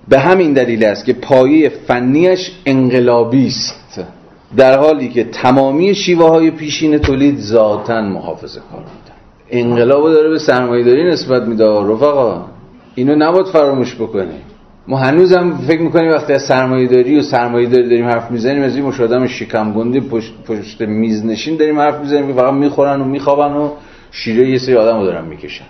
به 0.08 0.18
همین 0.18 0.52
دلیل 0.52 0.84
است 0.84 1.04
که 1.04 1.12
پایه 1.12 1.68
فنیش 1.68 2.52
انقلابی 2.66 3.46
است. 3.46 4.00
در 4.56 4.78
حالی 4.78 5.08
که 5.08 5.24
تمامی 5.24 5.94
شیوه 5.94 6.28
های 6.28 6.50
پیشین 6.50 6.98
تولید 6.98 7.38
ذاتا 7.38 8.02
محافظه 8.02 8.60
کار 8.60 8.80
بودن 8.80 9.18
انقلاب 9.50 10.12
داره 10.12 10.28
به 10.28 10.38
سرمایه‌داری 10.38 11.04
نسبت 11.04 11.42
میده 11.42 11.64
رفقا. 11.64 12.44
اینو 12.94 13.14
نباید 13.14 13.46
فراموش 13.46 13.94
بکنیم 13.94 14.42
ما 14.88 14.96
هنوزم 14.96 15.56
فکر 15.66 15.80
می‌کنیم 15.80 16.10
وقتی 16.10 16.32
از 16.32 16.42
سرمایه‌داری 16.42 17.18
و 17.18 17.22
سرمایه‌داری 17.22 17.88
داریم 17.88 18.04
حرف 18.04 18.30
می‌زنیم 18.30 18.62
از 18.62 18.76
این 18.76 18.84
مش 18.84 19.00
آدم 19.00 19.26
شکم 19.26 19.72
گنده 19.72 20.00
پشت, 20.00 20.32
پشت 20.46 20.80
میز 20.80 21.26
نشین 21.26 21.56
داریم 21.56 21.80
حرف 21.80 22.00
می‌زنیم 22.00 22.26
که 22.26 22.32
فقط 22.32 22.54
می‌خورن 22.54 23.00
و 23.00 23.04
میخوابن 23.04 23.52
و 23.52 23.70
شیره 24.10 24.50
یه 24.50 24.58
سری 24.58 24.74
آدم 24.74 24.98
رو 24.98 25.04
دارن 25.04 25.24
می‌کشن. 25.24 25.64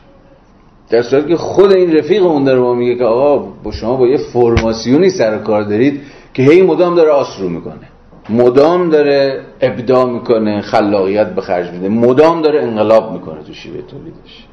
در 0.91 1.03
صورتی 1.03 1.29
که 1.29 1.37
خود 1.37 1.73
این 1.73 1.97
رفیق 1.97 2.27
اون 2.27 2.45
داره 2.45 2.61
با 2.61 2.75
میگه 2.75 2.95
که 2.95 3.05
آقا 3.05 3.39
با 3.63 3.73
شما 3.73 3.97
با 3.97 4.07
یه 4.07 4.17
فرماسیونی 4.17 5.11
سر 5.11 5.39
کار 5.39 5.63
دارید 5.63 6.01
که 6.35 6.43
هی 6.43 6.63
مدام 6.63 6.95
داره 6.95 7.11
آسرو 7.11 7.49
می‌کنه. 7.49 7.89
مدام 8.31 8.91
داره 8.91 9.41
ابداع 9.61 10.11
می‌کنه 10.11 10.61
خلاقیت 10.61 11.35
به 11.35 11.41
خرج 11.41 11.71
میده. 11.71 11.89
مدام 11.89 12.43
داره 12.43 12.63
انقلاب 12.63 13.13
می‌کنه 13.13 13.43
تو 13.43 13.53
شیوه 13.53 13.83
تولیدش. 13.83 14.47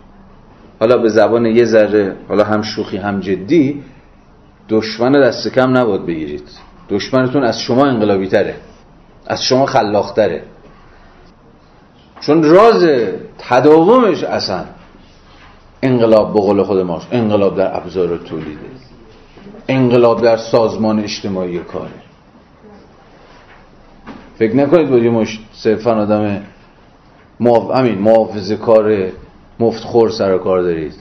حالا 0.79 0.97
به 0.97 1.09
زبان 1.09 1.45
یه 1.45 1.65
ذره 1.65 2.15
حالا 2.27 2.43
هم 2.43 2.61
شوخی 2.61 2.97
هم 2.97 3.19
جدی 3.19 3.83
دشمن 4.69 5.11
دست 5.11 5.47
کم 5.47 5.77
نباید 5.77 6.05
بگیرید. 6.05 6.49
دشمنتون 6.89 7.43
از 7.43 7.59
شما 7.59 7.85
انقلابی 7.85 8.27
تره 8.27 8.55
از 9.27 9.43
شما 9.43 9.65
خلاق 9.65 10.11
تره 10.11 10.43
چون 12.19 12.43
راز 12.43 12.89
تداومش 13.37 14.23
اصلا 14.23 14.65
انقلاب 15.81 16.33
به 16.33 16.39
قول 16.39 16.63
خود 16.63 16.79
ماست. 16.79 17.07
انقلاب 17.11 17.57
در 17.57 17.77
ابزار 17.77 18.17
تولیده. 18.17 18.59
انقلاب 19.67 20.21
در 20.21 20.37
سازمان 20.37 20.99
اجتماعی 20.99 21.59
کاره. 21.59 21.91
فکر 24.39 24.55
نکنید 24.55 25.03
یه 25.03 25.09
مش 25.09 25.39
صرفا 25.53 26.01
آدم 26.01 26.43
معاف... 27.39 27.71
امین 27.79 27.97
محافظه 27.97 28.55
کار 28.55 29.11
مفتخور 29.59 30.09
سر 30.09 30.37
کار 30.37 30.61
دارید. 30.61 30.95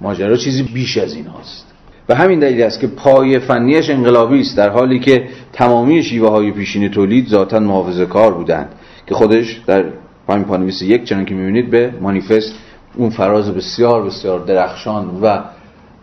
ماجرا 0.00 0.36
چیزی 0.36 0.62
بیش 0.62 0.98
از 0.98 1.14
این 1.14 1.26
هاست. 1.26 1.73
و 2.08 2.14
همین 2.14 2.38
دلیل 2.38 2.62
است 2.62 2.80
که 2.80 2.86
پای 2.86 3.38
فنیش 3.38 3.90
انقلابی 3.90 4.40
است 4.40 4.56
در 4.56 4.68
حالی 4.68 4.98
که 4.98 5.24
تمامی 5.52 6.02
شیوه 6.02 6.30
های 6.30 6.50
پیشین 6.50 6.88
تولید 6.88 7.28
ذاتا 7.28 7.60
محافظه 7.60 8.06
کار 8.06 8.34
بودند 8.34 8.68
که 9.06 9.14
خودش 9.14 9.60
در 9.66 9.84
همین 10.28 10.44
پانویس 10.44 10.82
یک 10.82 11.04
چنان 11.04 11.24
که 11.24 11.34
می‌بینید 11.34 11.70
به 11.70 11.90
مانیفست 12.00 12.54
اون 12.96 13.10
فراز 13.10 13.54
بسیار 13.54 14.02
بسیار 14.02 14.40
درخشان 14.40 15.20
و 15.22 15.38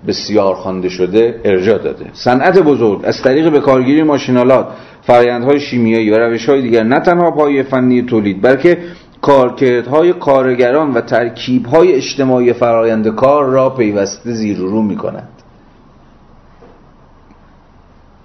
بسیار 0.07 0.55
خوانده 0.55 0.89
شده 0.89 1.41
ارجاع 1.43 1.77
داده. 1.77 2.05
صنعت 2.13 2.59
بزرگ 2.59 3.01
از 3.03 3.21
طریق 3.21 3.51
به 3.51 3.59
کارگیری 3.59 4.03
ماشینالات 4.03 4.67
فرآیندهای 5.01 5.59
شیمیایی 5.59 6.09
و 6.09 6.17
روشهای 6.17 6.61
دیگر 6.61 6.83
نه 6.83 6.99
تنها 6.99 7.31
پای 7.31 7.63
فنی 7.63 8.01
تولید 8.01 8.41
بلکه 8.41 8.77
کارکردهای 9.21 10.13
کارگران 10.13 10.93
و 10.93 11.01
ترکیبهای 11.01 11.93
اجتماعی 11.93 12.53
فرایند 12.53 13.07
کار 13.15 13.45
را 13.45 13.69
پیوسته 13.69 14.33
زیر 14.33 14.57
رو 14.57 14.81
می 14.81 14.95
کند 14.95 15.40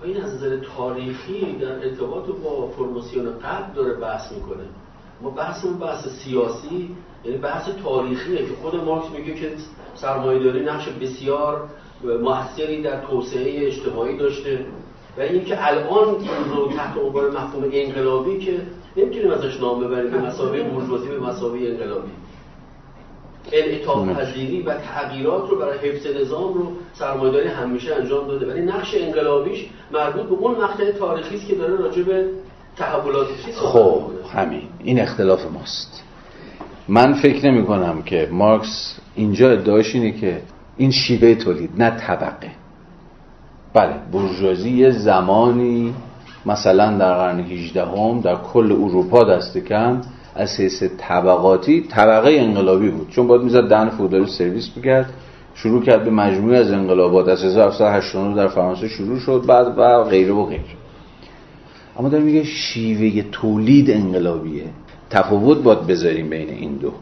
این 0.06 0.22
از 0.22 0.34
نظر 0.34 0.56
تاریخی 0.76 1.56
در 1.60 1.72
ارتباط 1.72 2.26
با 2.44 2.68
فرماسیون 2.68 3.26
قبل 3.38 3.74
داره 3.74 3.94
بحث 3.94 4.32
می‌کنه. 4.32 4.64
ما 5.22 5.30
بحثمون 5.30 5.78
بحث 5.78 6.08
سیاسی 6.08 6.96
یعنی 7.24 7.38
بحث 7.38 7.68
تاریخیه 7.84 8.38
که 8.38 8.54
خود 8.62 8.74
مارکس 8.76 9.10
میگه 9.10 9.34
که 9.34 9.52
سرمایه‌داری 9.94 10.60
نقش 10.60 10.88
بسیار 10.88 11.68
موثری 12.22 12.82
در 12.82 13.00
توسعه 13.00 13.66
اجتماعی 13.66 14.16
داشته 14.16 14.66
و 15.18 15.20
اینکه 15.20 15.66
الان 15.68 16.08
این 16.08 16.56
رو 16.56 16.68
تحت 16.68 16.96
عنوان 16.98 17.26
مفهوم 17.26 17.70
انقلابی 17.72 18.38
که 18.38 18.60
نمی‌تونیم 18.96 19.30
ازش 19.30 19.60
نام 19.60 19.80
ببریم 19.80 20.10
به 20.10 20.18
مسابقه 20.18 20.62
بورژوازی 20.62 21.08
به 21.08 21.20
مسابقه 21.20 21.66
انقلابی. 21.66 22.10
انعطاف 23.52 24.08
پذیری 24.08 24.62
و 24.62 24.74
تغییرات 24.74 25.50
رو 25.50 25.58
برای 25.58 25.78
حفظ 25.78 26.06
نظام 26.06 26.54
رو 26.54 26.72
سرمایه‌داری 26.92 27.48
همیشه 27.48 27.94
انجام 27.94 28.28
داده. 28.28 28.46
ولی 28.46 28.60
نقش 28.60 28.94
انقلابیش 28.94 29.66
مربوط 29.92 30.26
به 30.26 30.34
اون 30.34 30.52
مقطع 30.52 30.92
تاریخی 30.92 31.34
است 31.34 31.46
که 31.46 31.54
داره 31.54 31.76
راجع 31.76 32.02
به 32.02 32.26
تحولات 32.76 33.26
خب 33.54 34.02
همین. 34.34 34.62
این 34.78 35.00
اختلاف 35.00 35.46
ماست. 35.52 36.02
من 36.88 37.12
فکر 37.12 37.50
نمی 37.50 37.64
کنم 37.64 38.02
که 38.02 38.28
مارکس 38.32 38.98
اینجا 39.14 39.50
ادعاش 39.50 39.94
اینه 39.94 40.12
که 40.12 40.42
این 40.76 40.90
شیوه 40.90 41.34
تولید 41.34 41.70
نه 41.78 41.90
طبقه. 41.90 42.50
بله 43.74 43.94
برجوازی 44.12 44.70
یه 44.70 44.90
زمانی 44.90 45.94
مثلا 46.46 46.98
در 46.98 47.14
قرن 47.14 47.40
18 47.40 47.86
هم 47.86 48.20
در 48.20 48.36
کل 48.36 48.72
اروپا 48.72 49.24
دست 49.24 49.58
کم 49.58 50.00
از 50.36 50.60
حیث 50.60 50.82
طبقاتی 50.98 51.80
طبقه 51.80 52.30
انقلابی 52.30 52.88
بود. 52.88 53.10
چون 53.10 53.26
باید 53.26 53.42
می‌زد 53.42 53.68
دهن 53.68 53.88
فودال 53.88 54.26
سرویس 54.26 54.70
بکرد 54.78 55.12
شروع 55.54 55.82
کرد 55.82 56.04
به 56.04 56.10
مجموعه 56.10 56.58
از 56.58 56.72
انقلابات. 56.72 57.28
از 57.28 57.44
1789 57.44 58.34
در 58.34 58.48
فرانسه 58.48 58.88
شروع 58.88 59.18
شد 59.18 59.44
بعد 59.46 59.78
و 59.78 60.04
غیره 60.04 60.32
و 60.32 60.46
غیره. 60.46 60.62
اما 61.98 62.08
داره 62.08 62.24
میگه 62.24 62.44
شیوه 62.44 63.24
تولید 63.32 63.90
انقلابیه. 63.90 64.64
تفاوت 65.10 65.62
باید 65.62 65.86
بذاریم 65.86 66.30
بین 66.30 66.48
این 66.48 66.76
دو. 66.76 66.92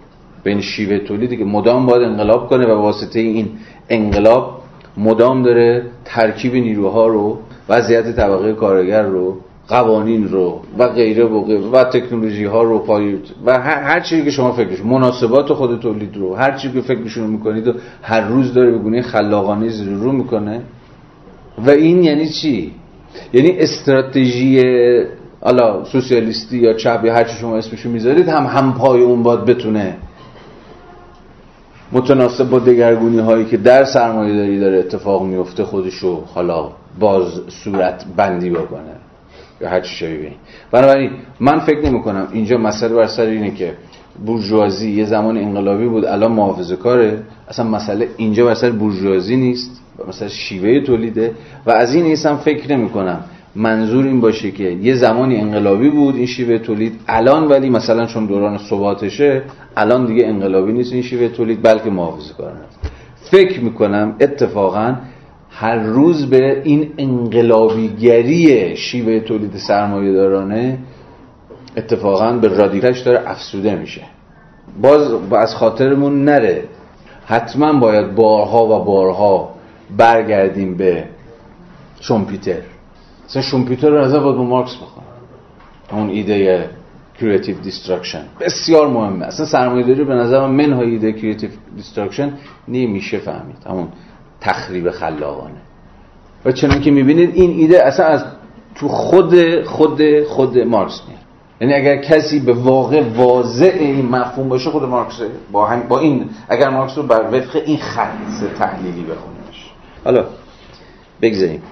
بین 0.45 0.61
شیوه 0.61 0.99
تولیدی 0.99 1.37
که 1.37 1.45
مدام 1.45 1.87
باید 1.87 2.03
انقلاب 2.03 2.49
کنه 2.49 2.67
و 2.67 2.81
واسطه 2.81 3.21
این 3.21 3.49
انقلاب 3.89 4.61
مدام 4.97 5.43
داره 5.43 5.87
ترکیب 6.05 6.55
نیروها 6.55 7.07
رو 7.07 7.39
وضعیت 7.69 8.17
طبقه 8.17 8.53
کارگر 8.53 9.03
رو 9.03 9.37
قوانین 9.69 10.29
رو 10.29 10.61
و 10.79 10.89
غیره 10.89 11.25
و 11.25 11.43
غیره 11.43 11.61
و 11.61 11.85
تکنولوژی 11.85 12.45
ها 12.45 12.63
رو 12.63 12.79
پایید 12.79 13.27
و 13.47 13.59
هر, 13.61 14.01
چیزی 14.01 14.25
که 14.25 14.31
شما 14.31 14.53
فکرش 14.53 14.81
مناسبات 14.85 15.53
خود 15.53 15.81
تولید 15.81 16.17
رو 16.17 16.35
هر 16.35 16.57
چیزی 16.57 16.75
که 16.75 16.81
فکرشون 16.81 17.27
می‌کنید 17.27 17.69
و 17.69 17.73
هر 18.03 18.21
روز 18.29 18.55
داره 18.55 18.71
به 18.71 18.79
گونه 18.79 19.03
خلاقانه 19.03 19.69
زیر 19.69 19.89
رو 19.89 20.13
می‌کنه. 20.13 20.63
و 21.67 21.71
این 21.71 22.03
یعنی 22.03 22.29
چی؟ 22.29 22.73
یعنی 23.33 23.59
استراتژی 23.59 24.63
حالا 25.41 25.85
سوسیالیستی 25.85 26.59
یا 26.59 26.73
چپ 26.73 27.05
یا 27.05 27.15
هر 27.15 27.25
چی 27.25 27.37
شما 27.37 27.57
اسمشو 27.57 27.89
می‌ذارید 27.89 28.29
هم 28.29 28.47
هم 28.47 28.75
پای 28.75 29.03
اون 29.03 29.23
باید 29.23 29.45
بتونه. 29.45 29.97
متناسب 31.93 32.51
با 32.51 32.59
دگرگونی 32.59 33.19
هایی 33.19 33.45
که 33.45 33.57
در 33.57 33.85
سرمایه 33.85 34.37
داری 34.37 34.61
داره 34.61 34.79
اتفاق 34.79 35.23
میفته 35.23 35.65
خودشو 35.65 36.25
حالا 36.35 36.71
باز 37.01 37.41
صورت 37.49 38.05
بندی 38.17 38.51
بکنه. 38.51 39.04
یا 39.65 39.71
هر 39.71 39.81
چی 39.81 39.95
شبیه 39.97 40.33
بنابراین 40.73 41.11
من 41.41 41.59
فکر 41.59 41.81
نمی 41.81 42.03
کنم 42.03 42.29
اینجا 42.33 42.59
مسئله 42.59 42.95
بر 42.95 43.07
سر 43.07 43.27
اینه 43.27 43.51
که 43.51 43.73
بورژوازی 44.27 44.91
یه 44.91 45.05
زمان 45.05 45.37
انقلابی 45.37 45.87
بود 45.87 46.05
الان 46.05 46.33
محافظه 46.33 46.77
کاره. 46.77 47.23
اصلا 47.49 47.65
مسئله 47.67 48.09
اینجا 48.17 48.45
بر 48.45 48.55
سر 48.55 48.71
بورژوازی 48.71 49.37
نیست 49.37 49.83
مثلا 50.09 50.29
شیوه 50.29 50.81
تولیده. 50.81 51.33
و 51.67 51.71
از 51.71 51.95
این 51.95 52.05
نیستم 52.05 52.37
فکر 52.37 52.77
نمی 52.77 52.89
کنم 52.89 53.21
منظور 53.57 54.07
این 54.07 54.21
باشه 54.21 54.51
که 54.51 54.65
یه 54.65 54.95
زمانی 54.95 55.37
انقلابی 55.37 55.91
بود 55.91 56.17
این 56.17 56.27
شیوه 56.27 56.59
تولید 56.59 57.01
الان 57.09 57.49
ولی 57.49 57.71
مثلا 57.71 58.07
چون 58.07 58.27
دوران 58.27 58.59
ثباتشه 58.59 59.43
الان 59.77 60.07
دیگه 60.07 60.27
انقلابی 60.27 60.73
نیست 60.73 60.93
این 60.93 61.03
شیوه 61.03 61.29
تولید 61.29 61.63
بلکه 61.63 61.91
محافظه 61.91 62.35
کارانه 62.35 62.65
فکر 63.31 63.61
می‌کنم 63.61 64.17
اتفاقا 64.21 64.95
هر 65.57 65.77
روز 65.77 66.31
به 66.31 66.63
این 66.65 66.93
انقلابیگری 66.99 68.77
شیوه 68.77 69.21
تولید 69.21 69.57
سرمایه 69.57 70.13
دارانه 70.13 70.79
اتفاقا 71.77 72.33
به 72.33 72.49
رادیکالش 72.49 73.01
داره 73.01 73.31
افسوده 73.31 73.75
میشه. 73.75 74.03
باز 74.83 75.33
از 75.33 75.55
خاطرمون 75.55 76.25
نره. 76.25 76.65
حتما 77.27 77.73
باید 77.73 78.15
بارها 78.15 78.65
و 78.65 78.85
بارها 78.85 79.55
برگردیم 79.97 80.77
به 80.77 81.05
شومپیتر. 82.01 82.61
مثلا 83.29 83.43
شومپیتر 83.43 83.91
رو 83.91 84.05
نظر 84.05 84.21
باید 84.21 84.37
با 84.37 84.45
مارکس 84.45 84.77
بخونم 84.77 85.07
اون 85.93 86.09
ایده 86.09 86.69
creative 87.21 87.57
destruction 87.61 88.25
بسیار 88.41 88.89
مهمه. 88.89 89.27
اصلا 89.27 89.47
سرمایه 89.47 89.87
داری 89.87 90.05
به 90.05 90.15
نظر 90.15 90.41
من 90.41 90.51
منهای 90.51 90.91
ایده 90.91 91.13
creative 91.13 91.51
destruction 91.77 92.33
نمیشه 92.69 93.19
فهمید. 93.19 93.57
همون 93.67 93.89
تخریب 94.45 94.91
خلاقانه. 94.91 95.55
و 96.45 96.53
چنان 96.53 96.81
که 96.81 96.91
می‌بینید 96.91 97.31
این 97.35 97.51
ایده 97.51 97.87
اصلا 97.87 98.07
از 98.07 98.25
تو 98.75 98.89
خود 98.89 99.63
خود 99.65 100.25
خود 100.25 100.59
مارکس 100.59 101.01
میاد 101.09 101.21
یعنی 101.61 101.75
اگر 101.75 101.97
کسی 101.97 102.41
به 102.41 102.53
واقع 102.53 103.03
واضع 103.17 103.77
این 103.79 104.07
مفهوم 104.07 104.49
باشه 104.49 104.71
خود 104.71 104.83
مارکس 104.83 105.21
با, 105.53 105.67
هم 105.67 105.81
با 105.89 105.99
این 105.99 106.31
اگر 106.49 106.69
مارکس 106.69 106.99
رو 106.99 107.03
بر 107.03 107.23
وفق 107.33 107.63
این 107.67 107.79
خط 107.79 108.09
تحلیلی 108.59 109.03
بخونیمش 109.03 109.71
حالا 110.05 110.25
بگذاریم. 111.23 111.63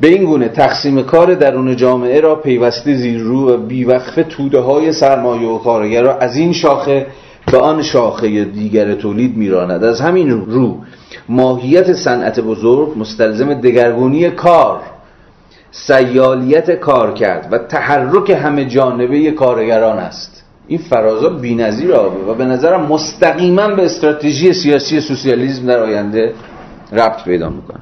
به 0.00 0.08
این 0.08 0.24
گونه 0.24 0.48
تقسیم 0.48 1.02
کار 1.02 1.34
درون 1.34 1.76
جامعه 1.76 2.20
را 2.20 2.36
پیوسته 2.36 2.94
زیر 2.94 3.20
رو 3.20 3.50
و 3.50 3.56
بیوقفه 3.56 4.22
توده 4.22 4.60
های 4.60 4.92
سرمایه 4.92 5.48
و 5.48 5.58
کارگر 5.58 6.02
را 6.02 6.18
از 6.18 6.36
این 6.36 6.52
شاخه 6.52 7.06
به 7.52 7.58
آن 7.58 7.82
شاخه 7.82 8.44
دیگر 8.44 8.94
تولید 8.94 9.36
میراند. 9.36 9.84
از 9.84 10.00
همین 10.00 10.30
رو 10.30 10.78
ماهیت 11.28 11.92
صنعت 11.92 12.40
بزرگ 12.40 12.98
مستلزم 12.98 13.54
دگرگونی 13.54 14.30
کار 14.30 14.80
سیالیت 15.70 16.70
کار 16.70 17.14
کرد 17.14 17.48
و 17.52 17.58
تحرک 17.58 18.30
همه 18.30 18.64
جانبه 18.64 19.30
کارگران 19.30 19.98
است. 19.98 20.44
این 20.66 20.78
فرازا 20.78 21.28
بی‌نظیر 21.28 21.92
آبه 21.92 22.32
و 22.32 22.34
به 22.34 22.44
نظرم 22.44 22.86
مستقیما 22.86 23.68
به 23.68 23.84
استراتژی 23.84 24.52
سیاسی 24.52 25.00
سوسیالیسم 25.00 25.66
در 25.66 25.78
آینده 25.78 26.34
ربط 26.92 27.24
پیدا 27.24 27.48
می‌کنه. 27.48 27.80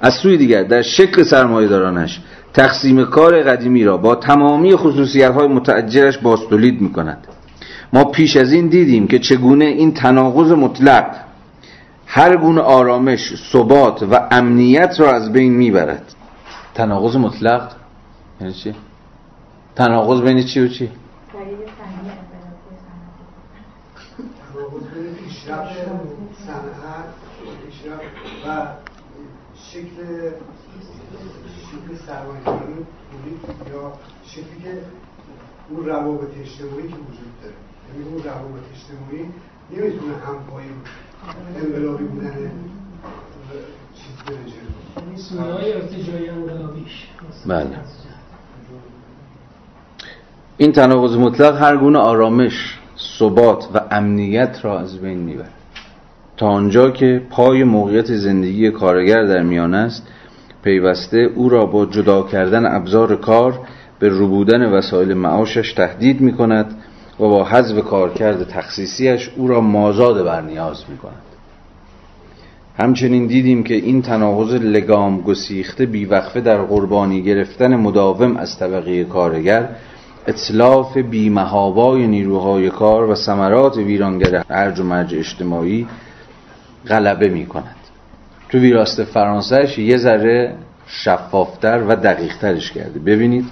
از 0.00 0.14
سوی 0.14 0.36
دیگر 0.36 0.62
در 0.62 0.82
شکل 0.82 1.22
سرمایه‌دارانش 1.22 2.20
تقسیم 2.54 3.04
کار 3.04 3.42
قدیمی 3.42 3.84
را 3.84 3.96
با 3.96 4.14
تمامی 4.14 4.76
خصوصیت 4.76 5.32
های 5.32 5.48
متعجرش 5.48 6.18
باستولید 6.18 6.80
می 6.80 6.92
کند 6.92 7.26
ما 7.92 8.04
پیش 8.04 8.36
از 8.36 8.52
این 8.52 8.68
دیدیم 8.68 9.06
که 9.06 9.18
چگونه 9.18 9.64
این 9.64 9.94
تناقض 9.94 10.52
مطلق 10.52 11.16
هر 12.06 12.36
گونه 12.36 12.60
آرامش، 12.60 13.34
ثبات 13.52 14.02
و 14.02 14.28
امنیت 14.30 15.00
را 15.00 15.12
از 15.12 15.32
بین 15.32 15.52
می‌برد 15.52 16.14
تناقض 16.74 17.16
مطلق 17.16 17.72
یعنی 18.40 18.52
چی؟ 18.52 18.74
تناقض 19.76 20.20
بین 20.20 20.44
چی 20.44 20.60
و 20.60 20.68
چی؟ 20.68 20.90
و 28.46 28.66
شکل 29.70 30.30
شکل 31.70 31.96
سرمایه‌داری 32.06 32.86
یا 33.72 33.92
شکلی 34.26 34.62
که 34.62 34.82
اون 35.70 35.86
روابط 35.86 36.28
اجتماعی 36.40 36.88
که 36.88 36.94
وجود 36.94 37.32
داره 37.42 37.54
یعنی 37.94 38.08
اون 38.08 38.22
روابط 38.24 38.64
اجتماعی 38.74 39.24
نمی‌تونه 39.70 40.14
همپای 40.14 40.64
انقلابی 41.62 42.04
بودن 42.04 42.50
چیز 43.94 44.16
بره 44.26 44.58
بله. 47.46 47.66
این 50.56 50.72
تناقض 50.72 51.16
مطلق 51.16 51.62
هر 51.62 51.76
گونه 51.76 51.98
آرامش 51.98 52.78
ثبات 53.18 53.68
و 53.74 53.80
امنیت 53.90 54.58
را 54.62 54.80
از 54.80 54.98
بین 54.98 55.18
می‌بره. 55.18 55.48
تا 56.36 56.46
آنجا 56.46 56.90
که 56.90 57.22
پای 57.30 57.64
موقعیت 57.64 58.14
زندگی 58.14 58.70
کارگر 58.70 59.24
در 59.24 59.42
میان 59.42 59.74
است 59.74 60.06
پیوسته 60.62 61.16
او 61.16 61.48
را 61.48 61.66
با 61.66 61.86
جدا 61.86 62.22
کردن 62.22 62.66
ابزار 62.66 63.16
کار 63.16 63.60
به 63.98 64.08
روبودن 64.08 64.72
وسایل 64.72 65.14
معاشش 65.14 65.72
تهدید 65.72 66.20
می 66.20 66.32
کند 66.32 66.77
و 67.20 67.22
با 67.22 67.44
حذف 67.44 67.84
کارکرد 67.84 68.48
تخصیصیش 68.48 69.30
او 69.36 69.48
را 69.48 69.60
مازاد 69.60 70.24
بر 70.24 70.40
نیاز 70.40 70.84
می 70.88 70.98
کند 70.98 71.22
همچنین 72.78 73.26
دیدیم 73.26 73.62
که 73.62 73.74
این 73.74 74.02
تناقض 74.02 74.54
لگام 74.54 75.20
گسیخته 75.20 75.86
بیوقفه 75.86 76.40
در 76.40 76.62
قربانی 76.62 77.22
گرفتن 77.22 77.76
مداوم 77.76 78.36
از 78.36 78.58
طبقه 78.58 79.04
کارگر 79.04 79.68
اطلاف 80.26 80.96
بیمهابای 80.96 82.06
نیروهای 82.06 82.70
کار 82.70 83.10
و 83.10 83.14
ثمرات 83.14 83.76
ویرانگر 83.76 84.44
ارج 84.50 84.80
و 84.80 84.84
مرج 84.84 85.14
اجتماعی 85.14 85.86
غلبه 86.88 87.28
می 87.28 87.46
کند 87.46 87.76
تو 88.48 88.58
ویراست 88.58 89.04
فرانسهش 89.04 89.78
یه 89.78 89.96
ذره 89.96 90.54
شفافتر 90.86 91.82
و 91.88 91.96
دقیقترش 91.96 92.72
کرده. 92.72 93.00
ببینید 93.00 93.44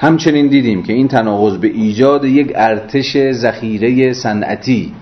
همچنین 0.00 0.46
دیدیم 0.48 0.82
که 0.82 0.92
این 0.92 1.08
تناقض 1.08 1.56
به 1.56 1.68
ایجاد 1.68 2.24
یک 2.24 2.52
ارتش 2.54 3.32
ذخیره 3.32 4.12
صنعتی 4.12 4.92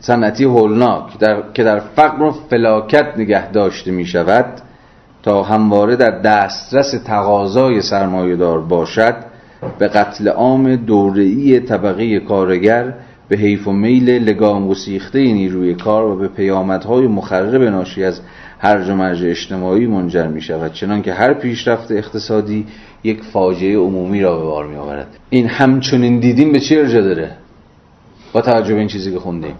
صنعتی 0.00 0.44
هولناک 0.44 1.18
در... 1.18 1.42
که 1.54 1.64
در 1.64 1.78
فقر 1.80 2.22
و 2.22 2.30
فلاکت 2.30 3.06
نگه 3.18 3.50
داشته 3.50 3.90
می 3.90 4.04
شود 4.04 4.46
تا 5.22 5.42
همواره 5.42 5.96
در 5.96 6.10
دسترس 6.10 6.90
تقاضای 6.90 7.80
سرمایهدار 7.82 8.60
باشد 8.60 9.14
به 9.78 9.88
قتل 9.88 10.28
عام 10.28 10.76
دوره‌ای 10.76 11.60
طبقه 11.60 12.20
کارگر 12.20 12.94
به 13.28 13.36
حیف 13.36 13.68
و 13.68 13.72
میل 13.72 14.10
لگام 14.10 14.74
سیخته 14.74 15.18
نیروی 15.18 15.74
کار 15.74 16.04
و 16.04 16.16
به 16.16 16.28
پیامدهای 16.28 17.06
مخرب 17.06 17.62
ناشی 17.62 18.04
از 18.04 18.20
هرج 18.58 18.88
و 18.88 18.94
مرج 18.94 19.24
اجتماعی 19.24 19.86
منجر 19.86 20.26
می 20.26 20.40
شود 20.40 20.72
چنان 20.72 21.02
که 21.02 21.12
هر 21.12 21.34
پیشرفت 21.34 21.92
اقتصادی 21.92 22.66
یک 23.04 23.22
فاجعه 23.22 23.76
عمومی 23.76 24.20
را 24.20 24.38
به 24.38 24.44
بار 24.44 24.66
می 24.66 24.76
آورد. 24.76 25.16
این 25.30 25.46
همچنین 25.46 26.20
دیدیم 26.20 26.52
به 26.52 26.60
چی 26.60 26.78
ارجا 26.78 27.00
داره؟ 27.00 27.30
با 28.32 28.40
توجه 28.40 28.74
این 28.74 28.88
چیزی 28.88 29.12
که 29.12 29.18
خوندیم. 29.18 29.54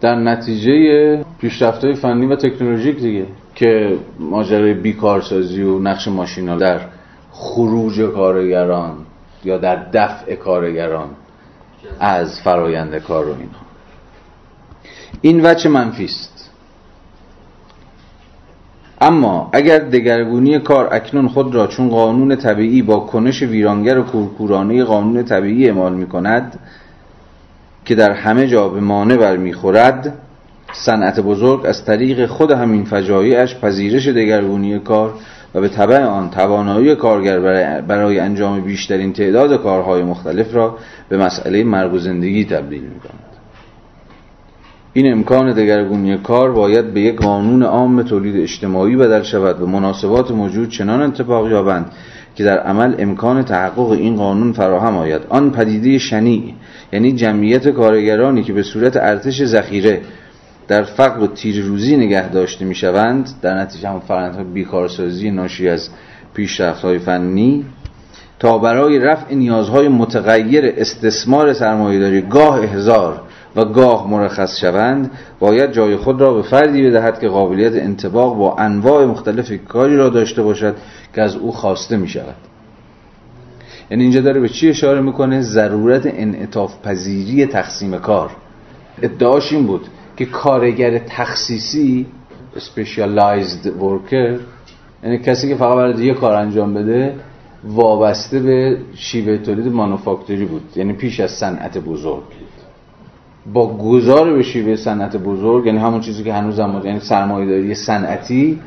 در 0.00 0.14
نتیجه 0.14 1.24
پیشرفت 1.40 1.84
های 1.84 1.94
فنی 1.94 2.26
و 2.26 2.36
تکنولوژیک 2.36 2.96
دیگه 2.96 3.26
که 3.54 3.96
ماجرای 4.18 4.74
بیکارسازی 4.74 5.62
و 5.62 5.78
نقش 5.78 6.08
ماشینا 6.08 6.56
در 6.56 6.80
خروج 7.30 8.00
کارگران 8.00 8.96
یا 9.44 9.58
در 9.58 9.76
دفع 9.92 10.34
کارگران 10.34 11.08
از 12.00 12.40
فرایند 12.40 12.98
کار 12.98 13.28
و 13.28 13.30
اینها. 13.30 13.66
این 15.20 15.40
وچه 15.40 15.68
منفی 15.68 16.04
است. 16.04 16.27
اما 19.00 19.50
اگر 19.52 19.78
دگرگونی 19.78 20.58
کار 20.58 20.88
اکنون 20.92 21.28
خود 21.28 21.54
را 21.54 21.66
چون 21.66 21.88
قانون 21.88 22.36
طبیعی 22.36 22.82
با 22.82 23.00
کنش 23.00 23.42
ویرانگر 23.42 23.98
و 23.98 24.02
کورکورانه 24.02 24.84
قانون 24.84 25.22
طبیعی 25.22 25.66
اعمال 25.66 25.94
می 25.94 26.06
کند 26.06 26.58
که 27.84 27.94
در 27.94 28.10
همه 28.10 28.46
جا 28.46 28.68
به 28.68 28.80
مانع 28.80 29.16
برمیخورد 29.16 30.14
صنعت 30.72 31.20
بزرگ 31.20 31.66
از 31.66 31.84
طریق 31.84 32.26
خود 32.26 32.50
همین 32.50 32.84
فجایعش 32.84 33.56
پذیرش 33.56 34.08
دگرگونی 34.08 34.78
کار 34.78 35.14
و 35.54 35.60
به 35.60 35.68
طبع 35.68 36.04
آن 36.04 36.30
توانایی 36.30 36.94
کارگر 36.94 37.40
برای 37.80 38.18
انجام 38.18 38.60
بیشترین 38.60 39.12
تعداد 39.12 39.62
کارهای 39.62 40.02
مختلف 40.02 40.54
را 40.54 40.76
به 41.08 41.18
مسئله 41.18 41.64
مرگ 41.64 41.94
و 41.94 41.98
زندگی 41.98 42.44
تبدیل 42.44 42.82
می 42.82 43.00
کند. 43.00 43.27
این 44.98 45.12
امکان 45.12 45.52
دگرگونی 45.52 46.18
کار 46.18 46.52
باید 46.52 46.94
به 46.94 47.00
یک 47.00 47.16
قانون 47.16 47.62
عام 47.62 48.02
تولید 48.02 48.36
اجتماعی 48.42 48.96
بدل 48.96 49.22
شود 49.22 49.62
و 49.62 49.66
مناسبات 49.66 50.30
موجود 50.30 50.68
چنان 50.68 51.02
اتفاق 51.02 51.50
یابند 51.50 51.92
که 52.34 52.44
در 52.44 52.58
عمل 52.58 52.94
امکان 52.98 53.42
تحقق 53.42 53.90
این 53.90 54.16
قانون 54.16 54.52
فراهم 54.52 54.96
آید. 54.96 55.22
آن 55.28 55.50
پدیده 55.50 55.98
شنیع 55.98 56.54
یعنی 56.92 57.12
جمعیت 57.12 57.68
کارگرانی 57.68 58.42
که 58.42 58.52
به 58.52 58.62
صورت 58.62 58.96
ارتش 58.96 59.44
ذخیره 59.44 60.00
در 60.68 60.82
فقر 60.82 61.20
و 61.20 61.26
تیر 61.26 61.64
روزی 61.64 61.96
نگه 61.96 62.28
داشته 62.28 62.64
می 62.64 62.74
شوند 62.74 63.28
در 63.42 63.58
نتیجه 63.58 63.88
هم 63.88 64.00
فرنت 64.00 64.38
بیکارسازی 64.54 65.30
ناشی 65.30 65.68
از 65.68 65.88
پیشرفت 66.34 66.82
های 66.82 66.98
فنی 66.98 67.64
تا 68.38 68.58
برای 68.58 68.98
رفع 68.98 69.34
نیازهای 69.34 69.88
متغیر 69.88 70.74
استثمار 70.76 71.52
سرمایهداری 71.52 72.20
گاه 72.20 72.62
احزار 72.62 73.27
و 73.56 73.64
گاه 73.64 74.10
مرخص 74.10 74.60
شوند 74.60 75.10
باید 75.40 75.72
جای 75.72 75.96
خود 75.96 76.20
را 76.20 76.34
به 76.34 76.42
فردی 76.42 76.90
بدهد 76.90 77.20
که 77.20 77.28
قابلیت 77.28 77.72
انتباق 77.72 78.36
با 78.36 78.56
انواع 78.56 79.04
مختلف 79.04 79.52
کاری 79.68 79.96
را 79.96 80.08
داشته 80.08 80.42
باشد 80.42 80.76
که 81.14 81.22
از 81.22 81.36
او 81.36 81.52
خواسته 81.52 81.96
می 81.96 82.08
شود 82.08 82.34
یعنی 83.90 84.02
اینجا 84.02 84.20
داره 84.20 84.40
به 84.40 84.48
چی 84.48 84.68
اشاره 84.68 85.00
می‌کنه؟ 85.00 85.40
ضرورت 85.40 86.02
انعطاف 86.06 86.82
پذیری 86.82 87.46
تقسیم 87.46 87.98
کار. 87.98 88.30
ادعاش 89.02 89.52
این 89.52 89.66
بود 89.66 89.86
که 90.16 90.26
کارگر 90.26 90.98
تخصیصی 90.98 92.06
specialized 92.56 93.66
worker 93.80 94.40
یعنی 95.04 95.18
کسی 95.18 95.48
که 95.48 95.56
فقط 95.56 95.74
برای 95.74 96.06
یه 96.06 96.14
کار 96.14 96.34
انجام 96.34 96.74
بده 96.74 97.14
وابسته 97.64 98.38
به 98.38 98.78
شیوه 98.94 99.38
تولید 99.38 99.72
مانوفاکتوری 99.72 100.44
بود. 100.44 100.62
یعنی 100.76 100.92
پیش 100.92 101.20
از 101.20 101.30
صنعت 101.30 101.78
بزرگ. 101.78 102.22
با 103.52 103.76
گذار 103.76 104.32
به 104.32 104.42
شیوه 104.42 104.76
صنعت 104.76 105.16
بزرگ 105.16 105.66
یعنی 105.66 105.78
همون 105.78 106.00
چیزی 106.00 106.24
که 106.24 106.34
هنوز 106.34 106.60
هم 106.60 106.82
یعنی 106.84 107.00
سرمایه‌داری 107.00 107.74
صنعتی 107.74 108.60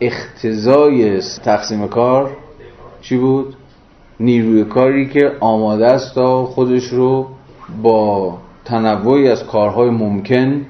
اختزای 0.00 1.20
تقسیم 1.20 1.88
کار 1.88 2.36
چی 3.00 3.16
بود؟ 3.16 3.56
نیروی 4.20 4.64
کاری 4.64 5.08
که 5.08 5.32
آماده 5.40 5.86
است 5.86 6.14
تا 6.14 6.44
خودش 6.44 6.84
رو 6.84 7.26
با 7.82 8.38
تنوعی 8.64 9.28
از 9.28 9.46
کارهای 9.46 9.90
ممکن 9.90 10.66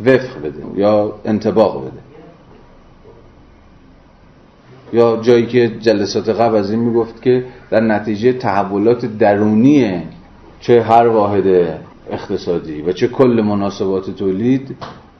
وفق 0.00 0.42
بده 0.44 0.62
یا 0.76 1.12
انتباق 1.24 1.80
بده. 1.80 1.98
یا 4.92 5.16
جایی 5.22 5.46
که 5.46 5.68
جلسات 5.68 6.28
قبل 6.28 6.56
از 6.56 6.70
این 6.70 6.80
می‌گفت 6.80 7.22
که 7.22 7.44
در 7.70 7.80
نتیجه 7.80 8.32
تحولات 8.32 9.06
درونی 9.18 10.02
چه 10.66 10.82
هر 10.82 11.06
واحد 11.08 11.46
اقتصادی 12.10 12.82
و 12.82 12.92
چه 12.92 13.08
کل 13.08 13.42
مناسبات 13.44 14.10
تولید 14.10 14.76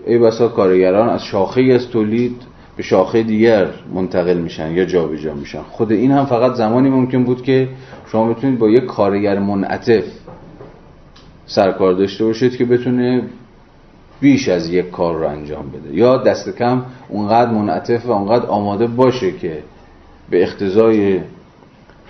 ای 0.07 0.18
بسا 0.18 0.49
کارگران 0.49 1.09
از 1.09 1.24
شاخه 1.24 1.62
از 1.62 1.88
تولید 1.88 2.42
به 2.76 2.82
شاخه 2.82 3.22
دیگر 3.22 3.68
منتقل 3.94 4.36
میشن 4.36 4.70
یا 4.70 4.84
جابجا 4.84 5.22
جا 5.22 5.34
میشن. 5.34 5.62
خود 5.62 5.92
این 5.92 6.11
هم 6.12 6.26
فقط 6.26 6.55
زمانی 6.55 6.90
ممکن 6.90 7.24
بود 7.24 7.42
که 7.42 7.68
شما 8.07 8.32
بتونید 8.32 8.59
با 8.59 8.68
یک 8.68 8.86
کارگر 8.86 9.38
منعطف 9.38 10.05
سرکار 11.47 11.92
داشته 11.92 12.24
باشید 12.24 12.57
که 12.57 12.64
بتونه 12.64 13.22
بیش 14.20 14.49
از 14.49 14.70
یک 14.70 14.90
کار 14.90 15.16
رو 15.16 15.28
انجام 15.28 15.70
بده. 15.70 15.97
یا 15.97 16.16
دست 16.16 16.59
کم 16.59 16.82
اونقدر 17.09 17.51
منعطف 17.51 18.07
و 18.07 18.11
اونقدر 18.11 18.47
آماده 18.47 18.86
باشه 18.86 19.32
که 19.32 19.62
به 20.30 20.42
اختزای 20.42 21.20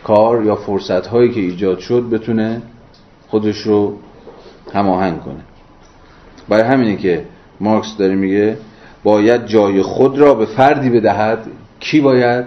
کار 0.05 0.45
یا 0.45 0.55
فرصت 0.55 1.07
هایی 1.07 1.31
که 1.31 1.41
ایجاد 1.41 1.79
شد 1.79 2.11
بتونه 2.11 2.63
خودش 3.29 3.59
رو 3.59 3.97
هماهنگ 4.75 5.21
کنه. 5.21 5.41
برای 6.49 6.65
همینه 6.65 6.97
که 6.97 7.25
مارکس 7.61 7.97
داره 7.97 8.15
میگه 8.15 8.57
باید 9.05 9.47
جای 9.47 9.83
خود 9.83 10.19
را 10.19 10.35
به 10.35 10.47
فردی 10.47 10.91
بدهد. 10.91 11.47
کی 11.81 12.01
باید؟ 12.01 12.45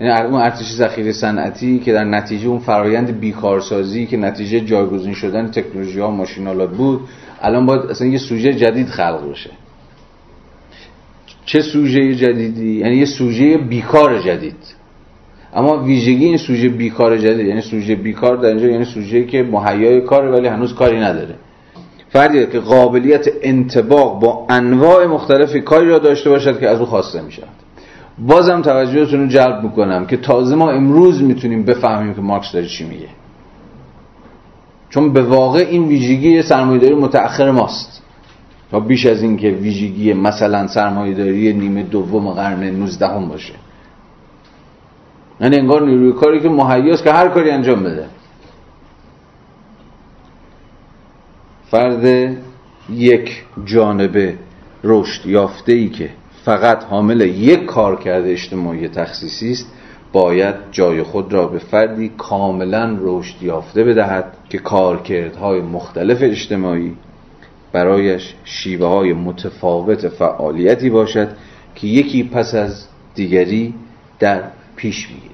یعنی 0.00 0.20
اون 0.20 0.40
ارتش 0.40 0.72
ذخیره 0.72 1.12
صنعتی 1.12 1.78
که 1.78 1.92
در 1.92 2.04
نتیجه 2.04 2.48
اون 2.48 2.58
فرایند 2.58 3.20
بیکارسازی 3.20 4.06
که 4.06 4.16
نتیجه 4.16 4.60
جایگزین 4.60 5.14
شدن 5.14 5.50
تکنولوژی 5.50 6.00
ها 6.00 6.10
ماشینالات 6.10 6.70
بود 6.70 7.00
الان 7.42 7.66
باید 7.66 7.82
اصلا 7.82 8.06
یه 8.06 8.18
سوژه 8.18 8.54
جدید 8.54 8.88
خلق 8.88 9.30
بشه. 9.30 9.50
چه 11.44 11.62
سوژه 11.62 12.14
جدیدی؟ 12.14 12.72
یعنی 12.72 12.96
یه 12.96 13.04
سوژه 13.04 13.58
بیکار 13.58 14.22
جدید. 14.22 14.79
اما 15.54 15.76
ویژگی 15.76 16.24
این 16.24 16.36
سوژه 16.36 16.68
بیکار 16.68 17.18
جدید 17.18 17.46
یعنی 17.46 17.60
سوژه 17.60 17.94
بیکار 17.94 18.36
در 18.36 18.48
اینجا 18.48 18.66
یعنی 18.66 18.84
سوژه 18.84 19.24
که 19.24 19.42
مهیای 19.42 20.00
کاره 20.00 20.30
ولی 20.30 20.48
هنوز 20.48 20.74
کاری 20.74 21.00
نداره. 21.00 21.34
فردی 22.08 22.46
که 22.46 22.60
قابلیت 22.60 23.28
انتباق 23.42 24.20
با 24.20 24.46
انواع 24.48 25.06
مختلف 25.06 25.56
کاری 25.56 25.88
را 25.88 25.98
داشته 25.98 26.30
باشد 26.30 26.60
که 26.60 26.68
از 26.68 26.80
او 26.80 26.86
خواسته 26.86 27.22
می 27.22 27.32
شود 27.32 27.48
بازم 28.18 28.62
توجهتون 28.62 29.20
رو 29.20 29.26
جلب 29.26 29.62
می‌کنم 29.62 30.06
که 30.06 30.16
تازه 30.16 30.54
ما 30.54 30.70
امروز 30.70 31.22
می‌تونیم 31.22 31.62
بفهمیم 31.62 32.14
که 32.14 32.20
مارکس 32.20 32.52
داره 32.52 32.66
چی 32.66 32.84
میگه. 32.84 33.08
چون 34.90 35.12
به 35.12 35.22
واقع 35.22 35.66
این 35.70 35.88
ویژگی 35.88 36.42
سرمایه‌داری 36.42 36.94
متأخر 36.94 37.50
ماست. 37.50 38.02
تا 38.70 38.80
بیش 38.80 39.06
از 39.06 39.22
این 39.22 39.36
که 39.36 39.50
ویژگی 39.50 40.12
مثلا 40.12 40.66
سرمایه‌داری 40.66 41.52
نیمه 41.52 41.82
دوم 41.82 42.30
قرن 42.30 42.64
19 42.64 43.06
هم 43.08 43.28
باشه. 43.28 43.52
یعنی 45.40 45.56
انگار 45.56 45.82
نیروی 45.82 46.12
کاری 46.12 46.40
که 46.40 46.48
مهیاست 46.48 47.04
که 47.04 47.12
هر 47.12 47.28
کاری 47.28 47.50
انجام 47.50 47.82
بده. 47.82 48.06
فرد 51.70 52.36
یک 52.90 53.42
جانبه 53.64 54.34
رشد 54.84 55.26
یافته 55.26 55.72
ای 55.72 55.88
که 55.88 56.10
فقط 56.44 56.84
حامل 56.84 57.20
یک 57.20 57.64
کار 57.64 57.96
کرده 57.96 58.30
اجتماعی 58.30 58.88
تخصیصی 58.88 59.52
است 59.52 59.72
باید 60.12 60.54
جای 60.72 61.02
خود 61.02 61.32
را 61.32 61.46
به 61.46 61.58
فردی 61.58 62.12
کاملا 62.18 62.98
رشد 63.00 63.42
یافته 63.42 63.84
بدهد 63.84 64.24
که 64.48 64.58
کارکردهای 64.58 65.60
مختلف 65.60 66.18
اجتماعی 66.22 66.96
برایش 67.72 68.34
شیوه 68.44 68.86
های 68.86 69.12
متفاوت 69.12 70.08
فعالیتی 70.08 70.90
باشد 70.90 71.28
که 71.74 71.86
یکی 71.86 72.22
پس 72.22 72.54
از 72.54 72.86
دیگری 73.14 73.74
در 74.18 74.42
پیش 74.76 75.08
می‌گیرد 75.10 75.29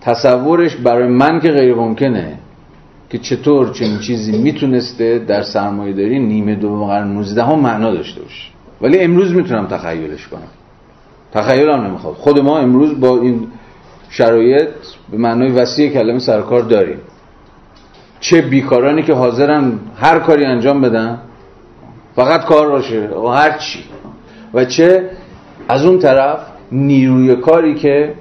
تصورش 0.00 0.76
برای 0.76 1.08
من 1.08 1.40
که 1.40 1.50
غیر 1.50 1.74
ممکنه 1.74 2.38
که 3.10 3.18
چطور 3.18 3.70
چنین 3.70 3.98
چیزی 3.98 4.38
می‌تونسته 4.38 5.18
در 5.18 5.42
سرمایه 5.42 5.92
داری 5.92 6.18
نیمه 6.18 6.54
دوم 6.54 6.86
قرن 6.86 7.08
19 7.08 7.44
هم 7.44 7.58
معنا 7.58 7.94
داشته 7.94 8.20
باشه. 8.20 8.50
ولی 8.80 8.98
امروز 8.98 9.34
می‌تونم 9.34 9.66
تخیلش 9.66 10.28
کنم. 10.28 10.48
تخیلم 11.32 11.86
نمی‌خواد 11.86 12.14
خود 12.14 12.40
ما 12.40 12.58
امروز 12.58 13.00
با 13.00 13.20
این 13.20 13.46
شرایط 14.10 14.68
به 15.10 15.18
معنای 15.18 15.50
وسیع 15.50 15.90
کلمه 15.90 16.18
سرکار 16.18 16.62
داریم. 16.62 16.98
چه 18.20 18.42
بیکارانی 18.42 19.02
که 19.02 19.14
حاضرن 19.14 19.72
هر 19.96 20.18
کاری 20.18 20.44
انجام 20.44 20.80
بدن 20.80 21.18
فقط 22.16 22.44
کار 22.44 22.68
باشه 22.68 23.08
و 23.08 23.26
هر 23.26 23.58
چی. 23.58 23.84
و 24.54 24.64
چه؟ 24.64 25.10
از 25.68 25.84
اون 25.84 25.98
طرف 25.98 26.38
نیروی 26.72 27.36
کاری 27.36 27.74
که 27.74 28.14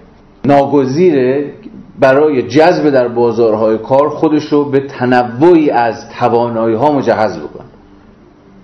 ناگزیره 0.45 1.53
برای 1.99 2.41
جذب 2.41 2.89
در 2.89 3.07
بازارهای 3.07 3.77
کار 3.77 4.09
خودش 4.09 4.45
رو 4.45 4.65
به 4.65 4.79
تنوعی 4.79 5.69
از 5.69 6.09
توانایی 6.19 6.75
ها 6.75 6.91
مجهز 6.91 7.39
بکنه 7.39 7.65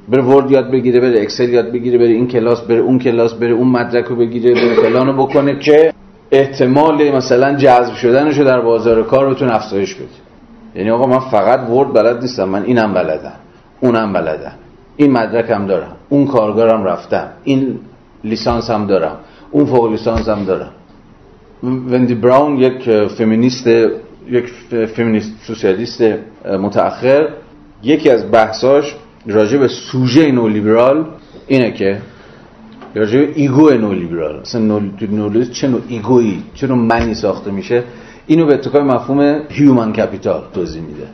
بره 0.10 0.24
ورد 0.24 0.52
یاد 0.52 0.72
بگیره 0.72 1.00
بره 1.00 1.22
اکسل 1.22 1.50
یاد 1.50 1.72
بگیره 1.72 1.98
بره 1.98 2.08
این 2.08 2.28
کلاس 2.28 2.62
بره 2.62 2.80
اون 2.80 3.00
کلاس 3.00 3.34
بره 3.34 3.52
اون 3.52 3.68
مدرک 3.68 4.06
رو 4.06 4.16
بگیره 4.16 4.54
بره 4.54 4.74
فلانو 4.76 5.14
بکنه 5.14 5.60
که 5.60 5.94
احتمال 6.32 7.12
مثلا 7.12 7.56
جذب 7.56 7.94
شدنش 7.94 8.40
در 8.40 8.62
بازار 8.62 9.04
کار 9.04 9.30
بتونه 9.30 9.56
افزایش 9.56 9.96
بده. 9.96 10.08
یعنی 10.76 10.90
آقا 10.92 11.06
من 11.06 11.20
فقط 11.20 11.70
ورد 11.70 11.94
بلد 11.94 12.22
نیستم 12.22 12.44
من 12.44 12.64
اینم 12.64 12.94
بلدم 12.94 13.34
اونم 13.80 14.14
بلدم 14.14 14.52
این 14.98 15.12
مدرکم 15.12 15.66
دارم 15.68 15.96
اون 16.10 16.28
کارگارم 16.28 16.84
رفتم 16.84 17.30
این 17.44 17.80
لیسانس 18.24 18.70
هم 18.70 18.88
دارم 18.88 19.18
اون 19.52 19.66
فوق 19.66 19.92
لیسانس 19.92 20.30
هم 20.30 20.46
دارم. 20.46 20.72
وندی 21.64 22.16
براون 22.16 22.58
یک 22.58 22.90
فمینیست 23.18 23.68
یک 24.30 24.46
فمینیست 24.96 25.32
سوسیالیست 25.48 26.04
متأخر. 26.46 27.30
یکی 27.84 28.10
از 28.10 28.32
بحثاش 28.32 28.96
راجع 29.28 29.58
به 29.58 29.68
سوژه 29.68 30.32
نولیبرال 30.32 31.06
اینه 31.48 31.72
که 31.72 32.02
راجع 32.96 33.20
به 33.20 33.30
ego 33.36 33.70
نولیبرال. 33.70 34.40
اصلا 34.40 34.62
نولیبرال 34.62 35.46
چه 35.46 35.68
نوع 35.68 35.82
ego 35.88 36.21
یی 36.21 36.44
چه 36.56 36.68
نوع 36.68 36.78
منی 36.78 37.14
ساخته 37.14 37.52
میشه؟ 37.52 37.84
اینو 38.28 38.46
به 38.46 38.54
اتکای 38.54 38.84
مفهوم 38.84 39.40
human 39.50 39.94
capital 39.94 40.44
توضیح 40.54 40.82
میده. 40.82 41.08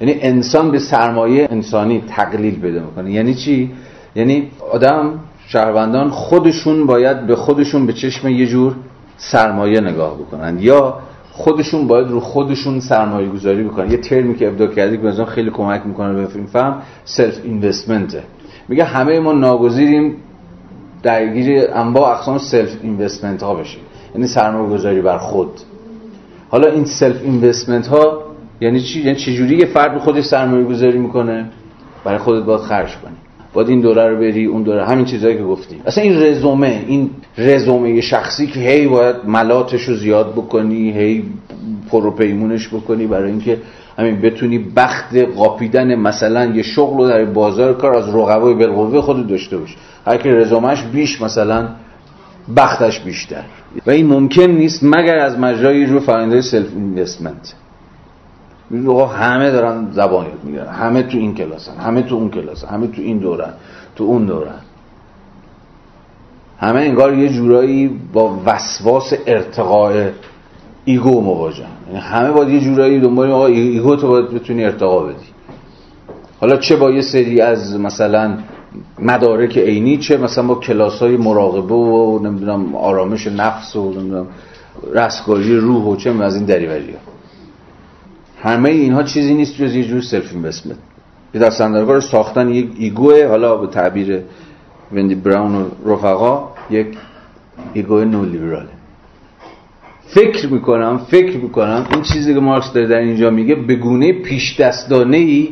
یعنی 0.00 0.20
انسان 0.20 0.70
به 0.70 0.78
سرمایه 0.78 1.48
انسانی 1.50 2.02
تقلیل 2.08 2.60
پیدا 2.60 2.80
می‌کنه. 2.80 3.12
یعنی 3.12 3.34
چی؟ 3.34 3.70
یعنی 4.16 4.48
آدم 4.72 5.20
شهروندان 5.48 6.10
خودشون 6.10 6.86
باید 6.86 7.26
به 7.26 7.36
خودشون 7.36 7.86
به 7.86 7.92
چشم 7.92 8.28
یه 8.28 8.46
جور 8.46 8.74
سرمایه 9.16 9.80
نگاه 9.80 10.18
بکنن 10.18 10.58
یا 10.60 10.98
خودشون 11.32 11.86
باید 11.86 12.08
رو 12.08 12.20
خودشون 12.20 12.80
سرمایه 12.80 13.28
گذاری 13.28 13.62
بکنن. 13.62 13.90
یه 13.90 13.96
ترمی 13.96 14.34
که 14.34 14.48
ابداع 14.48 14.66
کردی 14.66 14.98
که 14.98 15.24
خیلی 15.24 15.50
کمک 15.50 15.82
می‌کنه 15.86 16.12
به 16.12 16.26
فیلم 16.26 16.46
فهم 16.46 16.82
self-investment 17.04 17.40
ه. 17.44 18.22
میگه 18.68 18.84
همه 18.84 19.20
ما 19.20 19.32
ناگزیریم 19.32 20.16
درگیر 21.02 21.70
انواع 21.74 22.16
اقسام 22.16 22.38
self-investment 22.38 23.42
ها 23.42 23.54
بشیم. 23.54 23.80
یعنی 24.14 24.26
سرمایه 24.26 24.70
گذاری 24.70 25.02
بر 25.02 25.18
خود. 25.18 25.50
حالا 26.48 26.70
این 26.70 26.84
self-investment 26.84 27.86
ها 27.86 28.22
یعنی 28.60 28.80
چی؟ 28.80 29.00
یعنی 29.00 29.14
چجوری 29.14 29.56
یه 29.56 29.66
فرد 29.66 29.98
خودش 29.98 30.24
سرمایه 30.24 30.64
گذاری 30.64 30.98
می‌کنه؟ 30.98 31.50
برای 32.04 32.18
خودت 32.18 32.44
باید 32.44 32.60
خرج 32.60 32.96
کنی. 32.96 33.16
باید 33.54 33.68
این 33.68 33.80
دوره 33.80 34.08
رو 34.08 34.16
بری 34.16 34.46
اون 34.46 34.62
دوره 34.62 34.84
همین 34.84 35.04
چیزایی 35.04 35.36
که 35.36 35.42
گفتیم 35.42 35.80
اصلا 35.86 36.04
این 36.04 36.22
رزومه 36.22 36.84
این 36.86 37.10
رزومه 37.38 38.00
شخصی 38.00 38.46
که 38.46 38.60
هی 38.60 38.86
باید 38.86 39.16
ملاتش 39.26 39.82
رو 39.82 39.94
زیاد 39.94 40.32
بکنی 40.32 40.92
هی 40.92 41.24
پروپیمونش 41.90 42.68
بکنی 42.68 43.06
برای 43.06 43.30
اینکه 43.30 43.58
همین 43.98 44.20
بتونی 44.20 44.58
بخت 44.58 45.16
قاپیدن 45.16 45.94
مثلا 45.94 46.44
یه 46.44 46.62
شغل 46.62 46.96
رو 46.96 47.08
در 47.08 47.24
بازار 47.24 47.74
کار 47.74 47.96
از 47.96 48.08
رقبای 48.08 48.54
بالقوه 48.54 49.00
خود 49.00 49.26
داشته 49.26 49.58
باش. 49.58 49.76
هر 50.06 50.16
که 50.16 50.28
رزومش 50.28 50.82
بیش 50.82 51.22
مثلا 51.22 51.68
بختش 52.56 53.00
بیشتر. 53.00 53.44
و 53.86 53.90
این 53.90 54.06
ممکن 54.06 54.42
نیست 54.42 54.80
مگر 54.82 55.18
از 55.18 55.38
مجرای 55.38 55.86
رو 55.86 56.00
فرآیند 56.00 56.40
self-investment. 56.40 57.54
همه 59.06 59.50
دارن 59.50 59.88
زبان 59.92 60.26
یاد 60.26 60.44
می‌گیرن. 60.44 60.66
همه 60.66 61.02
تو 61.02 61.18
این 61.18 61.34
کلاسن 61.34 61.76
همه 61.76 62.02
تو 62.02 62.14
اون 62.14 62.30
کلاسن 62.30 62.68
همه 62.68 62.86
تو 62.86 63.02
این 63.02 63.18
دورن 63.18 63.52
تو 63.96 64.04
اون 64.04 64.26
دورن. 64.26 64.60
همه 66.58 66.80
انگار 66.80 67.14
یه 67.14 67.28
جورایی 67.28 68.00
با 68.12 68.38
وسواس 68.46 69.12
ارتقاء 69.26 70.08
ego 70.84 71.20
مواجهن. 71.20 71.68
یعنی 71.88 72.00
همه 72.00 72.30
باید 72.30 72.48
یه 72.48 72.60
جورایی 72.60 73.00
دنبال 73.00 73.30
آقا 73.30 73.46
ego 73.46 73.96
تو 73.96 74.08
باید 74.08 74.30
بتونی 74.30 74.64
ارتقا 74.64 75.00
بدی. 75.02 75.26
حالا 76.40 76.56
چه 76.56 76.76
با 76.76 76.90
یه 76.90 77.02
سری 77.02 77.40
از 77.40 77.80
مثلا 77.80 78.38
مدارک 78.98 79.58
عینی 79.58 79.98
چه 79.98 80.16
مثلا 80.16 80.46
با 80.46 80.54
کلاس 80.54 80.98
های 80.98 81.16
مراقبه 81.16 81.74
و 81.74 82.18
نمی‌دونم 82.22 82.74
آرامش 82.74 83.26
نفس 83.26 83.76
و 83.76 83.92
نمی‌دونم 83.92 84.26
رستگاری 84.92 85.56
روح 85.56 85.84
و 85.84 85.96
چه 85.96 86.10
از 86.10 86.36
این 86.36 86.44
دریوری 86.44 86.92
ها 86.92 87.13
همه 88.44 88.70
اینها 88.70 89.02
چیزی 89.02 89.34
نیست 89.34 89.56
جز 89.56 89.74
یه 89.74 89.84
جور 89.84 90.00
self 90.00 90.32
investment. 90.32 90.76
یه 91.34 91.40
دستاندرگاه 91.40 92.00
ساختن 92.00 92.48
یک 92.48 92.68
ایگوه 92.78 93.26
حالا 93.26 93.56
به 93.56 93.66
تعبیر 93.66 94.20
وندی 94.92 95.14
براون 95.14 95.54
و 95.54 95.64
رفقا 95.86 96.48
یک 96.70 96.86
ego 97.74 98.04
نئولیبراله 98.04 98.68
فکر 100.06 100.48
می‌کنم 100.48 101.00
فکر 101.10 101.36
می‌کنم 101.36 101.86
این 101.92 102.02
چیزی 102.02 102.34
که 102.34 102.40
مارکس 102.40 102.72
داره 102.72 102.86
در 102.86 102.98
اینجا 102.98 103.30
میگه 103.30 103.54
به 103.54 103.74
گونه 103.74 104.12
پیش 104.12 104.60
دستانه 104.60 105.16
ای 105.16 105.48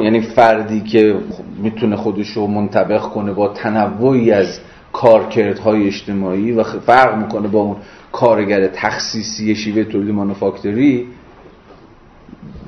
یعنی 0.00 0.20
فردی 0.20 0.80
که 0.80 1.16
می‌تونه 1.62 1.96
خودش 1.96 2.28
رو 2.28 2.46
منطبق 2.46 3.02
کنه 3.02 3.32
با 3.32 3.48
تنوعی 3.48 4.30
از 4.30 4.60
کارکردهای 4.92 5.86
اجتماعی 5.86 6.52
و 6.52 6.62
فرق 6.62 7.18
می‌کنه 7.18 7.48
با 7.48 7.60
اون 7.60 7.76
کارگر 8.12 8.66
تخصیصی 8.66 9.54
شیوه 9.54 9.84
تولید 9.84 10.14
مانوفاکتوری 10.14 11.06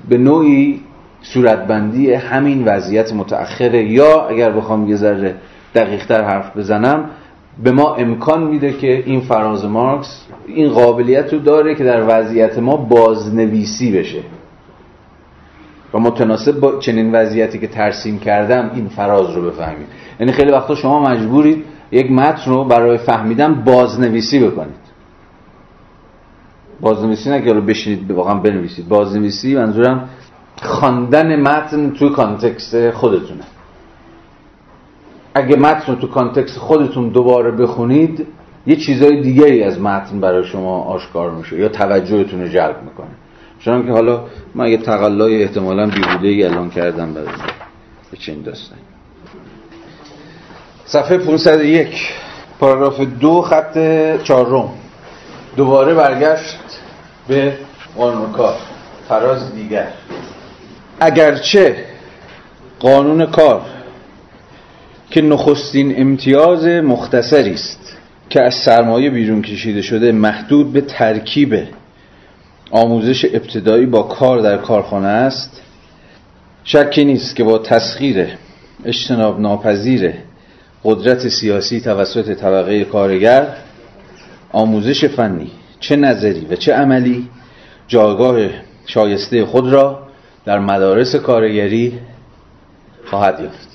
به 0.09 0.18
نوعی 0.18 0.80
صورتبندی 1.22 2.12
همین 2.12 2.64
وضعیت 2.64 3.12
متأخره 3.12 3.84
یا 3.84 4.28
اگر 4.28 4.50
بخوام 4.50 4.88
یه 4.88 4.96
ذره 4.96 5.34
دقیقتر 5.74 6.22
حرف 6.22 6.57
بزنم 6.57 7.11
به 7.62 7.72
ما 7.72 7.94
امکان 7.94 8.42
میده 8.42 8.72
که 8.72 9.02
این 9.07 9.20
فراز 9.20 9.64
مارکس 9.64 10.26
این 10.46 10.68
قابلیت 10.68 11.32
رو 11.32 11.38
داره 11.38 11.74
که 11.74 11.84
در 11.84 12.05
وضعیت 12.09 12.59
ما 12.59 12.76
بازنویسی 12.76 13.92
بشه. 13.92 14.20
و 15.94 15.98
متناسب 15.98 16.61
با 16.61 16.78
چنین 16.78 17.14
وضعیتی 17.14 17.59
که 17.59 17.66
ترسیم 17.66 18.18
کردم 18.18 18.70
این 18.74 18.88
فراز 18.88 19.30
رو 19.36 19.50
بفهمید. 19.50 19.86
یعنی 20.20 20.32
خیلی 20.32 20.50
وقتا 20.50 20.74
شما 20.74 21.00
مجبورید 21.02 21.64
یک 21.92 22.12
متن 22.12 22.50
رو 22.50 22.64
برای 22.64 22.98
فهمیدن 22.98 23.55
بازنویسی 23.55 24.38
بکنید. 24.38 24.84
بازنویسی 26.80 27.30
نه 27.30 27.42
که 27.42 27.54
بشینید 27.54 28.10
واقعا 28.10 28.34
بنویسید. 28.34 28.88
بازنویسی 28.88 29.54
منظورم 29.54 30.08
خواندن 30.62 31.40
متن 31.40 31.90
توی 31.90 32.10
context 32.11 32.90
خودتونه. 32.90 33.44
اگه 35.34 35.56
متن 35.56 35.92
رو 35.92 35.98
تو 35.98 36.06
context 36.07 36.59
خودتون 36.58 37.08
دوباره 37.08 37.50
بخونید 37.50 38.26
یه 38.66 38.76
چیزای 38.76 39.20
دیگری 39.20 39.62
از 39.62 39.80
متن 39.80 40.20
برای 40.20 40.44
شما 40.44 40.78
آشکار 40.82 41.30
میشه 41.30 41.58
یا 41.58 41.68
توجهتون 41.68 42.40
رو 42.40 42.48
جلب 42.48 42.82
می‌کنه. 42.84 43.14
چون 43.58 43.86
که 43.86 43.92
حالا 43.92 44.24
من 44.54 44.68
یه 44.68 44.76
تقلای 44.76 45.42
احتمالا 45.42 45.86
بیهوده 45.86 46.28
ای 46.28 46.44
الان 46.44 46.70
کردم 46.70 47.14
برای 47.14 47.26
به 48.10 48.16
چین 48.16 48.42
داستان. 48.42 48.78
صفحه 50.84 51.18
501 51.18 52.12
پاراگراف 52.60 53.00
دو 53.00 53.42
خط 53.42 53.78
چهارم. 54.22 54.68
دوباره 55.56 55.94
برگشت. 55.94 56.58
به 57.28 57.52
قانون 57.96 58.34
فراز 59.08 59.54
دیگر. 59.54 59.88
اگرچه 61.00 61.84
قانون 62.80 63.26
کار 63.26 63.62
که 65.10 65.22
نخستین 65.22 66.00
امتیاز 66.00 66.66
مختصری 66.66 67.54
است 67.54 67.96
که 68.30 68.42
از 68.42 68.54
سرمایه 68.54 69.10
بیرون 69.10 69.42
کشیده 69.42 69.82
شده 69.82 70.12
محدود 70.12 70.72
به 70.72 70.80
ترکیب 70.80 71.62
آموزش 72.70 73.24
ابتدایی 73.24 73.86
با 73.86 74.02
کار 74.02 74.40
در 74.40 74.56
کارخانه 74.56 75.06
است 75.06 75.62
شکی 76.64 77.04
نیست 77.04 77.36
که 77.36 77.44
با 77.44 77.58
تسخیر 77.58 78.26
اجتناب 78.84 79.40
ناپذیر 79.40 80.12
قدرت 80.84 81.28
سیاسی 81.28 81.80
توسط 81.80 82.34
طبقه 82.34 82.84
کارگر 82.84 83.46
آموزش 84.52 85.04
فنی 85.04 85.50
چه 85.89 85.97
نظری 85.97 86.47
و 86.51 86.57
چه 86.57 86.72
عملی 86.72 87.28
جایگاه 87.89 88.37
شایسته 88.87 89.45
خود 89.45 89.72
را 89.72 90.03
در 90.45 90.59
مدارس 90.59 91.16
کارگری 91.16 91.99
خواهد 93.05 93.41
یافت؟ 93.41 93.68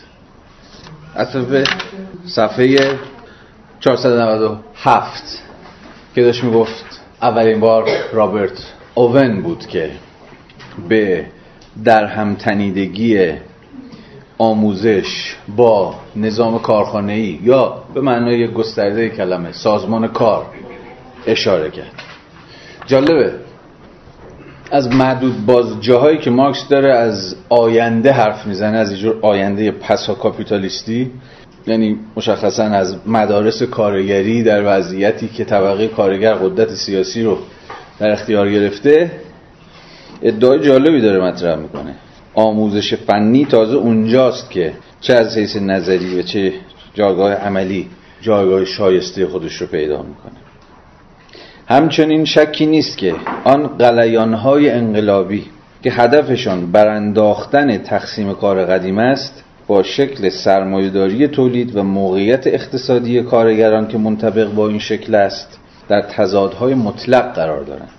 اصلا 1.16 1.64
صفحه 2.26 2.78
497 3.80 5.43
که 6.16 6.24
داشت 6.24 6.43
می‌گفت 6.43 7.01
اولین 7.22 7.60
بار 7.60 7.86
رابرت 8.14 8.74
اوون 8.95 9.41
بود 9.41 9.68
که 9.68 9.91
به 10.89 11.26
در 11.84 12.05
همتنیدگی 12.05 13.32
آموزش 14.38 15.36
با 15.55 15.95
نظام 16.16 16.60
کارخانه‌ای 16.60 17.39
یا 17.43 17.84
به 17.93 18.01
معنای 18.01 18.47
گسترده 18.47 19.10
کلمه 19.10 19.51
سازمان 19.51 20.07
کار 20.07 20.45
اشاره 21.28 21.72
کرد. 21.72 21.91
جالبه. 22.86 23.34
از 24.72 24.88
معدود 24.95 25.45
باز 25.45 25.82
جاهایی 25.82 26.17
که 26.17 26.30
مارکس 26.30 26.67
داره 26.67 26.93
از 26.93 27.36
آینده 27.49 28.11
حرف 28.11 28.47
می‌زنه 28.47 28.78
از 28.78 28.91
اینجور 28.91 29.20
آینده 29.22 29.72
پسا 29.72 30.13
کاپیتالیستی 30.13 31.11
یعنی 31.67 31.99
مشخصا 32.15 32.63
از 32.63 32.95
مدارس 33.07 33.63
کارگری 33.63 34.43
در 34.43 34.61
وضعیتی 34.65 35.28
که 35.28 35.45
طبقه 35.45 35.88
کارگر 35.88 36.34
قدرت 36.34 36.70
سیاسی 36.70 37.24
رو 37.24 37.38
در 37.99 38.11
اختیار 38.11 38.51
گرفته 38.51 39.11
ادعای 40.22 40.59
جالبی 40.59 41.01
داره 41.01 41.24
مطرح 41.24 41.55
می‌کنه. 41.55 41.95
آموزش 42.34 42.93
فنی 42.93 43.45
تازه 43.45 43.76
اونجاست 43.78 44.51
که 44.51 44.74
چه 45.01 45.13
از 45.13 45.38
حیث 45.38 45.55
نظری 45.55 46.20
و 46.20 46.22
چه 46.22 46.53
جایگاه 46.93 47.34
عملی 47.34 47.89
جایگاه 48.22 48.65
شایسته 48.65 49.28
خودش 49.28 49.55
رو 49.55 49.67
پیدا 49.67 50.01
می‌کنه. 50.01 50.48
همچنین 51.72 52.26
شکی 52.26 52.65
نیست 52.65 52.97
که 52.97 53.15
آن 53.43 53.67
قلیانهای 53.67 54.70
انقلابی 54.70 55.45
که 55.84 55.91
هدفشان 55.91 56.72
برانداختن 56.72 57.78
تقسیم 57.78 58.34
کار 58.34 58.65
قدیم 58.65 58.97
است 58.97 59.43
با 59.67 59.84
شکل 59.84 60.30
سرمایهداری 60.30 61.28
تولید 61.28 61.76
و 61.76 61.84
موقعیت 61.84 62.47
اقتصادی 62.47 63.22
کارگران 63.22 63.88
که 63.88 63.97
منطبق 63.97 64.53
با 64.53 64.67
این 64.67 64.80
شکل 64.80 65.15
است 65.15 65.59
در 65.89 66.01
تضادهای 66.01 66.74
مطلق 66.74 67.34
قرار 67.34 67.63
دارند. 67.63 67.89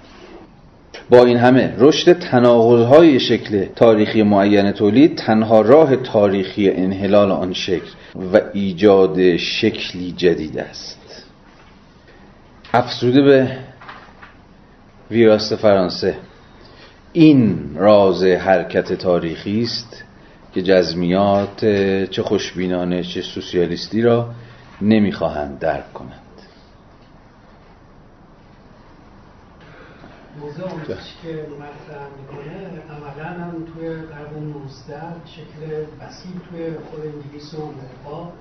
با 1.10 1.24
این 1.24 1.36
همه 1.36 1.74
رشد 1.78 2.12
تناقضهای 2.12 3.20
شکل 3.20 3.64
تاریخی 3.76 4.22
معین 4.22 4.72
تولید 4.72 5.16
تنها 5.16 5.60
راه 5.60 5.96
تاریخی 5.96 6.70
انحلال 6.70 7.30
آن 7.30 7.52
شکل 7.52 7.90
و 8.32 8.40
ایجاد 8.52 9.36
شکلی 9.36 10.14
جدید 10.16 10.58
است. 10.58 10.99
افزوده 12.74 13.22
به 13.22 13.58
ویراست 15.10 15.56
فرانسه. 15.56 16.18
این 17.12 17.70
راز 17.76 18.22
حرکت 18.22 18.92
تاریخی 18.92 19.62
است 19.62 20.04
که 20.52 20.62
جزمیات 20.62 21.64
چه 22.10 22.22
خوشبینانه 22.22 23.02
چه 23.02 23.22
سوسیالیستی 23.22 24.02
را 24.02 24.30
نمی‌خواهند 24.80 25.58
درک 25.58 25.92
کنند. 25.92 26.20
موضوع 30.40 30.68
آموزشی 30.68 31.14
که 31.22 31.28
مطرح 31.28 32.06
می‌کنه 32.20 32.82
عملا 32.90 33.44
هم 33.44 33.52
توی 33.74 33.88
قرن 33.88 34.44
19 34.44 34.70
شکل 35.26 35.84
وسیع 36.00 36.32
توی 36.50 36.70
خود 36.90 37.00
انگلیس 37.00 37.54
و 37.54 37.56
اروپا 37.56 38.32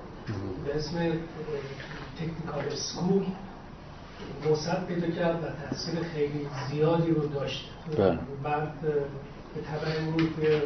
به 0.66 0.76
اسم 0.76 0.96
تکنیکال 2.18 2.74
سکول 2.74 3.22
وسط 4.52 4.84
پیدا 4.88 5.06
کرد 5.06 5.36
و 5.36 5.68
تاثیر 5.68 5.94
خیلی 6.14 6.46
زیادی 6.70 7.10
رو 7.10 7.26
داشت. 7.26 7.68
بله. 7.98 8.18
بعد 8.44 8.80
به 9.54 9.60
طبع 9.60 10.04
اون 10.06 10.16
توی 10.16 10.60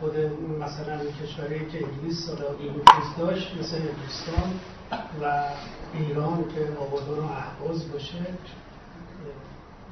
خود 0.00 0.12
مثلا 0.60 0.98
کشوری 1.22 1.58
که 1.72 1.78
انگلیس 1.84 2.26
سالا 2.26 2.50
نفوذ 2.52 3.18
داشت 3.18 3.56
مثل 3.60 3.76
هندوستان 3.76 4.50
و 5.22 5.44
ایران 5.94 6.44
که 6.54 6.80
آبادان 6.80 7.18
و 7.18 7.22
احواز 7.22 7.92
باشه 7.92 8.18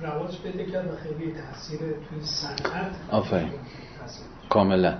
رواج 0.00 0.38
پیدا 0.42 0.72
کرد 0.72 0.86
و 0.86 0.96
خیلی 0.96 1.32
تاثیر 1.32 1.78
توی 1.78 2.20
صنعت 2.22 2.92
آفرین. 3.10 3.50
کاملا. 4.48 4.94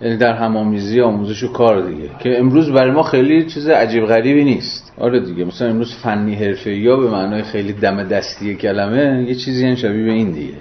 یعنی 0.00 0.16
در 0.16 0.32
همامیزی 0.32 1.00
آموزش 1.00 1.42
و 1.42 1.52
کار 1.52 1.80
دیگه. 1.80 2.10
که 2.18 2.38
امروز 2.38 2.70
برای 2.70 2.90
ما 2.90 3.02
خیلی 3.02 3.46
چیز 3.46 3.68
عجیب 3.68 4.06
غریبی 4.06 4.44
نیست. 4.44 4.89
آره 5.00 5.20
دیگه 5.20 5.44
مثلا 5.44 5.68
امروز 5.68 5.94
فنی 5.94 6.34
حرفه 6.34 6.76
یا 6.76 6.96
به 6.96 7.10
معنای 7.10 7.42
خیلی 7.42 7.72
دم 7.72 8.04
دستی 8.04 8.54
کلمه 8.54 9.24
یه 9.28 9.34
چیزی 9.34 9.66
هم 9.66 9.74
شبیه 9.74 10.04
به 10.04 10.12
این 10.12 10.30
دیگه. 10.30 10.54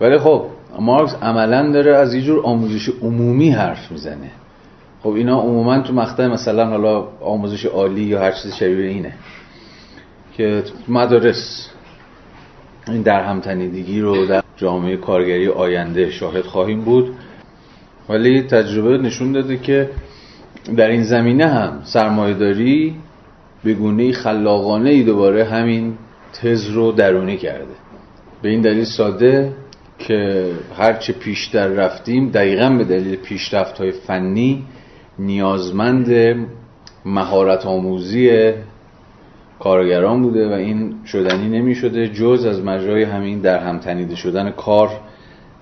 ولی 0.00 0.18
خب 0.18 0.44
مارکس 0.80 1.14
عملا 1.22 1.72
داره 1.72 1.96
از 1.96 2.14
یه 2.14 2.22
جور 2.22 2.46
آموزش 2.46 2.88
عمومی 3.02 3.50
حرف 3.50 3.92
می‌زنه. 3.92 4.30
خب 5.02 5.08
اینا 5.08 5.40
عموما 5.40 5.80
تو 5.80 5.92
مقطع 5.92 6.26
مثلا 6.26 6.66
حالا 6.66 7.08
آموزش 7.20 7.64
عالی 7.64 8.02
یا 8.02 8.20
هر 8.20 8.32
چیز 8.32 8.54
شبیه 8.54 8.86
اینه 8.86 9.12
که 10.36 10.62
مدارس 10.88 11.70
این 12.88 13.02
در 13.02 13.24
همتنیدگی 13.24 14.00
رو 14.00 14.26
در 14.26 14.42
جامعه 14.56 14.96
کارگری 14.96 15.48
آینده 15.48 16.10
شاهد 16.10 16.44
خواهیم 16.44 16.80
بود. 16.80 17.14
ولی 18.08 18.42
تجربه 18.42 18.98
نشون 18.98 19.32
داده 19.32 19.56
که 19.56 19.90
در 20.76 20.88
این 20.88 21.02
زمینه 21.02 21.46
هم 21.46 21.80
سرمایهداری 21.84 22.94
به 23.64 23.74
گونه 23.74 24.12
خلاقانه 24.12 24.90
ای 24.90 25.02
دوباره 25.02 25.44
همین 25.44 25.94
تز 26.32 26.68
رو 26.68 26.92
درونی 26.92 27.36
کرده. 27.36 27.74
به 28.42 28.48
این 28.48 28.60
دلیل 28.60 28.84
ساده 28.84 29.52
که 29.98 30.50
هرچه 30.76 31.12
پیشتر 31.12 31.66
رفتیم 31.66 32.30
دقیقا 32.30 32.68
به 32.68 32.84
دلیل 32.84 33.16
پیشرفت 33.16 33.78
های 33.78 33.90
فنی 33.90 34.64
نیازمند 35.18 36.36
مهارت 37.04 37.66
آموزی 37.66 38.52
کارگران 39.58 40.22
بوده 40.22 40.48
و 40.48 40.52
این 40.52 40.94
شدنی 41.06 41.48
نمی 41.58 41.74
شده 41.74 42.08
جز 42.08 42.44
از 42.44 42.64
مجرای 42.64 43.02
همین 43.02 43.40
در 43.40 43.58
هم 43.58 43.78
تنیده 43.78 44.16
شدن 44.16 44.50
کار 44.50 44.90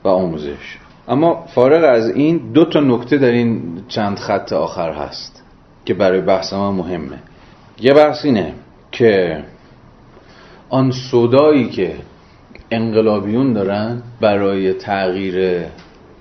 و 0.05 0.09
آموزش. 0.09 0.78
اما 1.09 1.44
فارغ 1.55 1.85
از 1.85 2.10
این 2.10 2.52
دو 2.52 2.64
تا 2.64 2.81
نکته 2.81 3.18
در 3.18 3.31
این 3.31 3.62
چند 3.89 4.18
خط 4.18 4.52
آخر 4.52 4.93
هست 4.93 5.44
که 5.85 5.94
برای 5.94 6.20
بحث 6.20 6.52
ما 6.52 6.73
مهمه. 6.73 7.18
یه 7.81 7.94
بحث 7.94 8.24
اینه 8.24 8.55
که 8.93 9.44
آن 10.69 10.90
صدایی 11.11 11.69
که 11.69 11.94
انقلابیون 12.70 13.53
دارن 13.53 14.03
برای 14.20 14.73
تغییر 14.73 15.65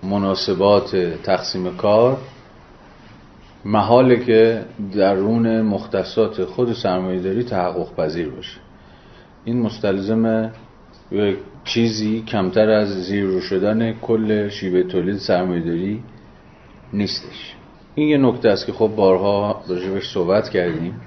مناسبات 0.04 0.96
تقسیم 1.24 1.78
کار 1.78 2.18
محاله 3.66 4.26
که 4.26 4.66
درون 4.94 5.62
مختصات 5.62 6.44
خود 6.44 6.74
سرمایه 6.74 7.20
داری 7.20 7.44
تحقق 7.44 7.96
پذیر 7.96 8.30
باشه. 8.30 8.58
این 9.46 9.62
مستلزم 9.62 10.52
چیزی 11.64 12.24
کمتر 12.28 12.70
از 12.70 12.88
زیر 12.88 13.26
رو 13.26 13.42
شدن 13.42 13.94
کل 13.94 14.50
شیوه 14.50 14.84
تولید 14.84 15.18
سرمایه 15.18 15.62
داری 15.62 16.04
نیستش. 16.94 17.56
این 17.96 18.10
یه 18.10 18.18
نکته 18.18 18.50
است 18.50 18.66
که 18.66 18.72
خب 18.72 18.92
بارها 18.96 19.64
راجبش 19.68 20.14
صحبت 20.14 20.50
کردیم. 20.50 21.02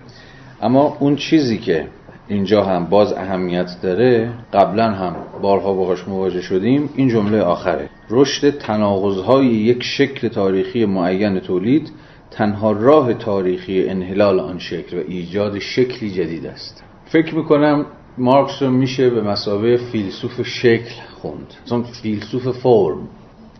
اما 0.62 0.96
اون 1.00 1.16
چیزی 1.16 1.58
که 1.58 1.86
اینجا 2.28 2.64
هم 2.64 2.84
باز 2.84 3.12
اهمیت 3.12 3.70
داره 3.82 4.30
قبلا 4.52 4.90
هم 4.90 5.16
بارها 5.42 5.72
باهاش 5.74 6.08
مواجه 6.08 6.40
شدیم 6.40 6.90
این 6.96 7.08
جمله 7.08 7.42
آخره. 7.42 7.90
رشد 8.10 8.50
تناقضهای 8.50 9.46
یک 9.46 9.82
شکل 9.82 10.28
تاریخی 10.28 10.84
معین 10.84 11.40
تولید 11.40 11.90
تنها 12.30 12.72
راه 12.72 13.14
تاریخی 13.14 13.88
انحلال 13.88 14.40
آن 14.40 14.58
شکل 14.58 14.98
و 14.98 15.02
ایجاد 15.08 15.58
شکلی 15.58 16.10
جدید 16.10 16.46
است. 16.46 16.82
فکر 17.06 17.34
می‌کنم 17.34 17.86
مارکس 18.18 18.62
رو 18.62 18.70
میشه 18.70 19.10
به 19.10 19.22
مسابه 19.22 19.76
فیلسوف 19.76 20.42
شکل 20.42 20.94
خوند. 21.20 21.54
مثلا 21.66 21.82
فیلسوف 21.82 22.48
فرم. 22.48 23.08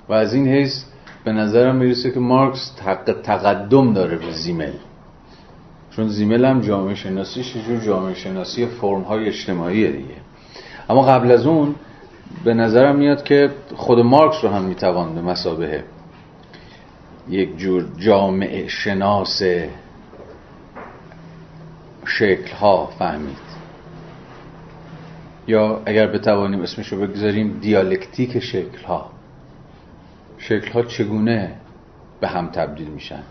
و 0.08 0.12
از 0.12 0.34
این 0.34 0.48
حیث 0.48 0.84
به 1.24 1.32
نظرم 1.32 1.76
می‌رسه 1.76 2.10
که 2.10 2.20
مارکس 2.20 2.80
حق 2.84 3.16
تقدم 3.22 3.92
داره 3.92 4.16
به 4.16 4.30
زیمل. 4.32 4.72
چون 5.98 6.08
زیمل 6.08 6.44
هم 6.44 6.60
جامعه 6.60 6.94
شناسی 6.94 7.42
جور 7.66 7.80
جامعه 7.80 8.14
شناسی 8.14 8.66
فرم 8.66 9.00
های 9.00 9.26
اجتماعی 9.26 9.92
دیگه. 9.92 10.14
اما 10.90 11.02
قبل 11.02 11.30
از 11.30 11.46
اون 11.46 11.74
به 12.44 12.54
نظرم 12.54 12.96
میاد 12.96 13.22
که 13.22 13.50
خود 13.76 13.98
مارکس 13.98 14.44
رو 14.44 14.50
هم 14.50 14.64
می‌توان 14.64 15.14
به 15.14 15.22
مسابه 15.22 15.84
یک 17.28 17.56
جور 17.56 17.84
جامعه 17.96 18.68
شناس 18.68 19.42
شکل 22.06 22.52
ها 22.60 22.86
فهمید. 22.86 23.48
یا 25.46 25.82
اگر 25.86 26.06
بتوانیم 26.06 26.60
اسمش 26.60 26.88
رو 26.88 27.06
بگذاریم 27.06 27.58
دیالکتیک 27.60 28.38
شکل 28.38 28.84
ها 28.84 29.10
شکل 30.38 30.72
ها 30.72 30.82
چگونه 30.82 31.54
به 32.20 32.28
هم 32.28 32.46
تبدیل 32.46 32.88
میشن؟ 32.88 33.22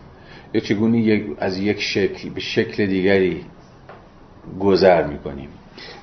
یا 0.53 0.61
چگونه 0.61 1.21
از 1.39 1.59
یک 1.59 1.81
شکل 1.81 2.29
به 2.29 2.39
شکل 2.39 2.85
دیگری 2.85 3.45
گذر 4.59 5.07
می‌کنیم. 5.07 5.49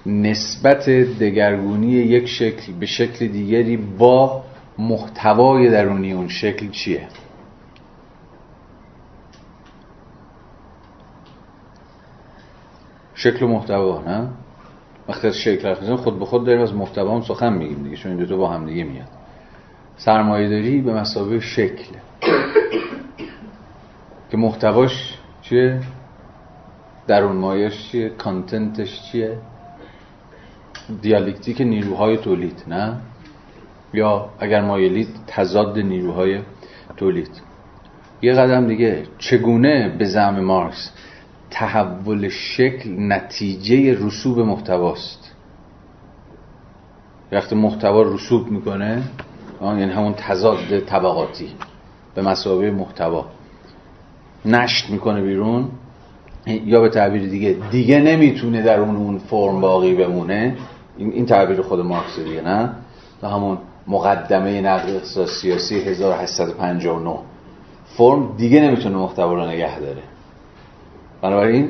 نسبت 0.06 0.90
دگرگونی 0.90 1.92
یک 1.92 2.26
شکل 2.26 2.72
به 2.72 2.86
شکل 2.86 3.26
دیگری 3.26 3.76
با 3.76 4.42
محتوای 4.78 5.70
درونی 5.70 6.12
اون 6.12 6.28
شکل 6.28 6.70
چیه؟ 6.70 7.08
شکل 13.14 13.44
و 13.44 13.48
محتوا 13.48 14.02
نه؟ 14.02 14.28
وقتی 15.08 15.26
از 15.26 15.36
شکل 15.36 15.68
حرف 15.68 15.90
خود 15.90 16.18
به 16.18 16.24
خود 16.24 16.46
داریم 16.46 16.60
از 16.60 16.74
محتوا 16.74 17.14
هم 17.14 17.22
سخن 17.22 17.52
میگیم 17.52 17.82
دیگه 17.82 17.96
چون 17.96 18.12
این 18.12 18.24
دو 18.24 18.36
با 18.36 18.48
هم 18.48 18.66
دیگه 18.66 18.84
میاد. 18.84 19.08
سرمایه 19.96 20.48
داری 20.48 20.80
به 20.80 20.94
مسابقه 20.94 21.40
شکل. 21.40 21.94
که 24.34 24.38
محتواش 24.38 25.14
چیه؟ 25.42 25.80
درون 27.06 27.36
مایش 27.36 27.88
چیه؟ 27.88 28.08
کانتنتش 28.08 29.02
چیه؟ 29.02 29.38
دیالکتیک 31.02 31.60
نیروهای 31.60 32.16
تولید 32.16 32.64
نه؟ 32.66 32.96
یا 33.92 34.30
اگر 34.40 34.60
مایلید 34.60 35.08
تضاد 35.26 35.78
نیروهای 35.78 36.40
تولید. 36.96 37.30
یه 38.22 38.32
قدم 38.32 38.66
دیگه 38.66 39.06
چگونه 39.18 39.96
به 39.98 40.04
زعم 40.04 40.40
مارکس 40.40 40.90
تحول 41.50 42.28
شکل 42.28 42.90
نتیجه 42.98 44.06
رسوب 44.06 44.38
محتواست؟ 44.38 45.32
وقتی 47.32 47.54
محتوا 47.54 48.02
رسوب 48.02 48.50
می‌کنه 48.50 49.02
یعنی 49.62 49.92
همون 49.92 50.14
تضاد 50.14 50.80
طبقاتی 50.80 51.48
به 52.14 52.22
مسابقه 52.22 52.70
محتوا. 52.70 53.26
نشت 54.44 54.90
می‌کنه 54.90 55.22
بیرون 55.22 55.68
یا 56.46 56.80
به 56.80 56.88
تعبیر 56.88 57.28
دیگه 57.28 57.56
دیگه 57.70 58.00
نمی‌تونه 58.00 58.62
در 58.62 58.80
اون 58.80 58.96
اون 58.96 59.18
فرم 59.18 59.60
باقی 59.60 59.94
بمونه. 59.94 60.56
این, 60.98 61.12
این 61.12 61.26
تعبیر 61.26 61.62
خود 61.62 61.80
مارکس 61.80 62.18
دیگه 62.18 62.40
نه؟ 62.40 62.70
تا 63.20 63.28
همون 63.28 63.58
مقدمه 63.86 64.60
نقد 64.60 65.04
سیاسی 65.26 65.80
1859 65.80 67.18
فرم 67.86 68.36
دیگه 68.36 68.60
نمی‌تونه 68.60 68.96
محتوا 68.96 69.34
رو 69.34 69.46
نگه 69.46 69.80
داره. 69.80 70.02
بنابراین 71.22 71.68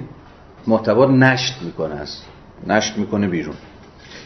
محتوا 0.66 1.06
نشت 1.06 1.62
می‌کنه 1.62 1.94
است 1.94 2.26
نشت 2.66 2.98
می‌کنه 2.98 3.28
بیرون. 3.28 3.54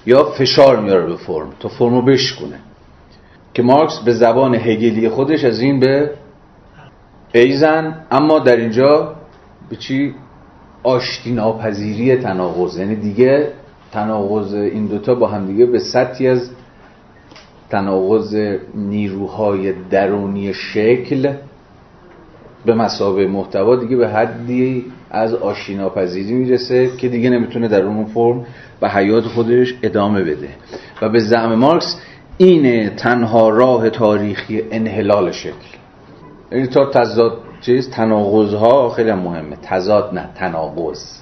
یا 0.06 0.24
فشار 0.24 0.80
میاره 0.80 1.06
به 1.06 1.16
فرم 1.16 1.52
تا 1.60 1.68
فرم 1.68 1.94
رو 1.94 2.02
بشکنه 2.02 2.60
که 3.54 3.62
مارکس 3.62 3.98
به 3.98 4.12
زبان 4.12 4.54
هگلی 4.54 5.08
خودش 5.08 5.44
از 5.44 5.60
این 5.60 5.80
به 5.80 6.10
ایزن 7.32 7.94
اما 8.10 8.38
در 8.38 8.56
اینجا 8.56 9.14
به 9.70 9.76
چی؟ 9.76 10.14
آشتی 10.82 11.32
ناپذیری 11.32 12.16
تناقض. 12.16 12.78
یعنی 12.78 12.96
دیگه 12.96 13.48
تناقض 13.92 14.54
این 14.54 14.86
دوتا 14.86 15.14
با 15.14 15.26
هم 15.28 15.46
دیگه 15.46 15.66
به 15.66 15.78
سطحی 15.78 16.28
از 16.28 16.50
تناقض 17.70 18.56
نیروهای 18.74 19.72
درونی 19.90 20.54
شکل 20.54 21.32
به 22.66 22.74
مسابه 22.74 23.26
محتوا 23.26 23.76
دیگه 23.76 23.96
به 23.96 24.08
حدی 24.08 24.84
از 25.10 25.34
آشیناپذیری 25.34 26.34
می‌رسه 26.34 26.90
که 26.96 27.08
دیگه 27.08 27.30
نمی‌تونه 27.30 27.68
در 27.68 27.82
اون 27.82 28.04
فرم 28.04 28.46
به 28.80 28.88
حیات 28.88 29.24
خودش 29.24 29.74
ادامه 29.82 30.22
بده. 30.22 30.48
و 31.02 31.08
به 31.08 31.18
زعم 31.18 31.54
مارکس 31.54 32.00
اینه 32.38 32.90
تنها 32.90 33.48
راه 33.48 33.90
تاریخی 33.90 34.62
انحلال 34.70 35.32
شکل. 35.32 35.77
یعنی 36.52 36.66
تا 36.66 36.86
تضاد 36.86 37.38
چیز 37.60 37.90
تناقض 37.90 38.54
ها 38.54 38.90
خیلی 38.90 39.12
مهمه. 39.12 39.56
تضاد 39.56 40.14
نه 40.14 40.28
تناقض. 40.34 41.18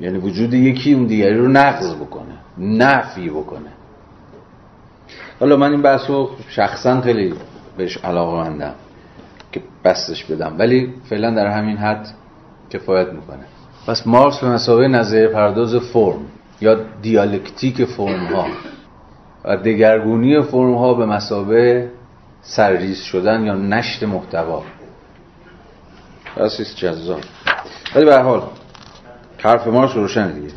یعنی 0.00 0.18
وجود 0.18 0.54
یکی 0.54 0.92
اون 0.92 1.06
دیگری 1.06 1.36
رو 1.36 1.48
نقض 1.48 1.94
بکنه 1.94 2.34
نفی 2.58 3.30
بکنه. 3.30 3.70
حالا 5.40 5.56
من 5.56 5.70
این 5.70 5.82
بحث 5.82 6.10
رو 6.10 6.30
شخصا 6.48 7.00
خیلی 7.00 7.34
بهش 7.76 7.96
علاقه 7.96 8.36
مندم 8.36 8.74
که 9.52 9.62
بستش 9.84 10.24
بدم. 10.24 10.54
ولی 10.58 10.94
فعلا 11.04 11.30
در 11.30 11.46
همین 11.46 11.76
حد 11.76 12.08
کفایت 12.70 13.08
می‌کنه. 13.08 13.44
پس 13.86 14.06
مارکس 14.06 14.40
به 14.40 14.48
مسابقه 14.48 14.88
نظر 14.88 15.26
پرداز 15.26 15.74
فرم 15.76 16.20
یا 16.60 16.76
دیالکتیک 17.02 17.84
فرم 17.84 18.26
ها 18.26 18.46
و 19.44 19.56
دگرگونی 19.56 20.42
فرم 20.42 20.74
ها 20.74 20.94
به 20.94 21.06
مسابقه 21.06 21.90
سرریز 22.42 22.98
شدن 22.98 23.44
یا 23.44 23.54
نشت 23.54 24.02
محتوا. 24.02 24.62
بسیست 26.36 26.76
جذاب 26.76 27.20
ولی 27.94 28.04
به 28.04 28.18
حال 28.18 28.42
حرف 29.38 29.66
مارکس 29.66 29.94
روشن 29.94 30.32
دیگه. 30.32 30.54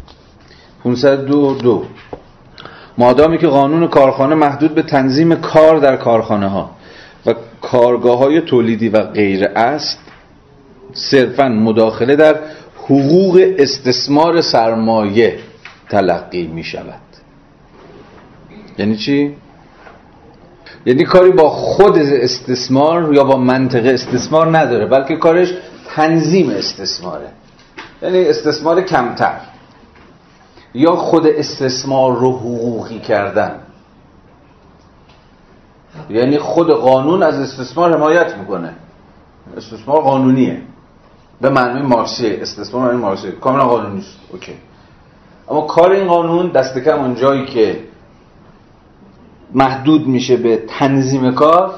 502 0.84 1.56
دو. 1.56 1.86
مادامی 2.98 3.38
که 3.38 3.48
قانون 3.48 3.88
کارخانه 3.88 4.36
محدود 4.36 4.76
به 4.76 4.82
تنظیم 4.82 5.36
کار 5.36 5.80
در 5.80 5.96
کارخانه 5.98 6.48
ها 6.48 6.72
و 7.26 7.34
کارگاه 7.62 8.18
های 8.18 8.42
تولیدی 8.42 8.90
و 8.90 9.02
غیر 9.02 9.46
است 9.46 10.00
صرفا 10.94 11.48
مداخله 11.48 12.16
در 12.16 12.36
حقوق 12.78 13.54
استثمار 13.58 14.42
سرمایه 14.42 15.40
تلقی 15.90 16.48
می 16.48 16.64
شود 16.64 17.03
یعنی 18.78 18.98
چی؟ 18.98 19.36
یعنی 20.86 21.04
کاری 21.04 21.32
با 21.32 21.50
خود 21.50 21.98
استثمار 21.98 23.14
یا 23.14 23.24
با 23.24 23.38
منطقه 23.38 23.90
استثمار 23.90 24.58
نداره 24.58 24.86
بلکه 24.86 25.16
کارش 25.16 25.54
تنظیم 25.96 26.50
استثماره. 26.50 27.28
یعنی 28.02 28.26
استثمار 28.26 28.82
کمتر. 28.82 29.40
یا 30.74 30.96
خود 30.96 31.28
استثمار 31.28 32.18
رو 32.18 32.32
حقوقی 32.32 33.00
کردن. 33.00 33.60
یعنی 36.10 36.38
خود 36.38 36.70
قانون 36.70 37.24
از 37.24 37.36
استثمار 37.36 37.94
حمایت 37.94 38.38
می‌کنه. 38.38 38.74
استثمار 39.58 40.02
قانونیه. 40.02 40.62
به 41.42 41.50
معنی 41.50 41.82
مارکسی 41.82 42.36
استثمار 42.36 42.86
معنی 42.86 43.02
مارکسی 43.02 43.32
کاملا 43.32 43.66
قانونی 43.66 44.00
است. 44.00 44.18
اوکی. 44.32 44.54
اما 45.50 45.62
کار 45.62 45.92
این 45.92 46.08
قانون 46.08 46.48
دست 46.48 46.78
کم 46.78 47.00
اون 47.00 47.16
جایی 47.16 47.46
که 47.46 47.80
محدود 49.54 50.08
میشه 50.08 50.38
به 50.38 50.64
تنظیم 50.68 51.32
کار. 51.32 51.72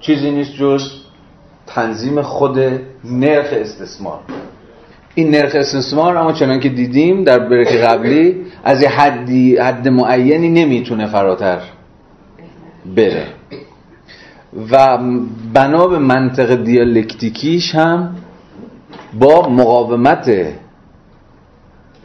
چیزی 0.00 0.30
نیست 0.30 0.54
جز 0.54 0.90
تنظیم 1.66 2.22
خود 2.22 2.58
نرخ 3.04 3.48
استثمار. 3.52 4.20
این 5.14 5.30
نرخ 5.30 5.54
استثمار 5.54 6.16
اما 6.16 6.32
چنان 6.32 6.60
که 6.60 6.68
دیدیم 6.68 7.24
در 7.24 7.38
بریک 7.38 7.68
قبلی 7.68 8.46
از 8.64 8.82
یه 8.82 8.88
حدی 8.88 9.56
حد 9.56 9.88
معینی 9.88 10.48
نمی‌تونه 10.48 11.06
فراتر 11.06 11.60
بره. 12.96 13.26
و 14.70 14.98
بنا 15.52 15.86
به 15.86 15.98
منطق 15.98 16.54
دیالکتیکیش 16.64 17.74
هم 17.74 18.16
با 19.18 19.48
مقاومت 19.48 20.30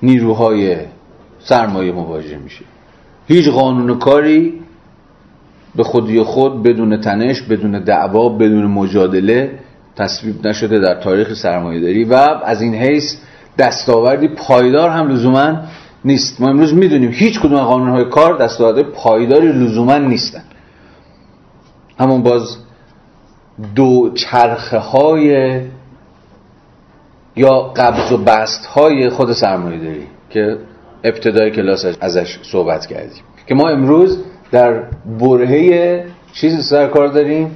نیروهای 0.04 0.78
سرمایه 1.40 1.92
مواجه 1.92 2.38
میشه. 2.38 2.66
هیچ 3.28 3.50
قانون 3.50 4.00
کاری 4.00 4.54
به 5.76 5.84
خودی 5.84 6.24
خود 6.24 6.64
بدون 6.64 7.02
تنش 7.02 7.42
بدون 7.42 7.84
دعوا 7.84 8.30
بدون 8.30 8.66
مجادله 8.66 9.60
تصویب 9.96 10.48
نشده 10.48 10.80
در 10.80 11.02
تاریخ 11.02 11.34
سرمایه 11.34 11.82
داری 11.82 12.04
و 12.04 12.14
از 12.46 12.62
این 12.62 12.76
حیث 12.76 13.16
دستاوردی 13.58 14.28
پایدار 14.28 14.90
هم 14.90 15.08
لزوما 15.08 15.56
نیست. 16.06 16.42
ما 16.42 16.50
امروز 16.50 16.74
می‌دونیم 16.74 17.12
هیچ 17.12 17.40
کدوم 17.40 17.60
قانون 17.60 17.90
های 17.90 18.06
کار 18.06 18.38
دستاورد 18.38 18.82
پایداری 18.82 19.48
لزوما 19.52 19.98
نیستن. 19.98 20.44
همون 22.00 22.24
باز 22.24 22.58
دو 23.76 24.12
چرخه 24.16 24.78
های 24.78 25.62
یا 27.36 27.60
قبض 27.62 28.12
و 28.12 28.18
بست 28.18 28.66
های 28.66 29.10
خود 29.10 29.34
سرمایه 29.34 29.80
داری 29.80 30.08
که 30.30 30.58
ابتدای 31.04 31.52
کلاس 31.52 31.86
ازش 32.02 32.40
صحبت 32.52 32.86
کردیم. 32.86 33.24
که 33.48 33.56
ما 33.56 33.70
امروز 33.70 34.24
در 34.52 34.84
برهه 35.20 36.06
چیزی 36.34 36.62
سر 36.62 36.88
کار 36.88 37.08
داریم؟ 37.08 37.52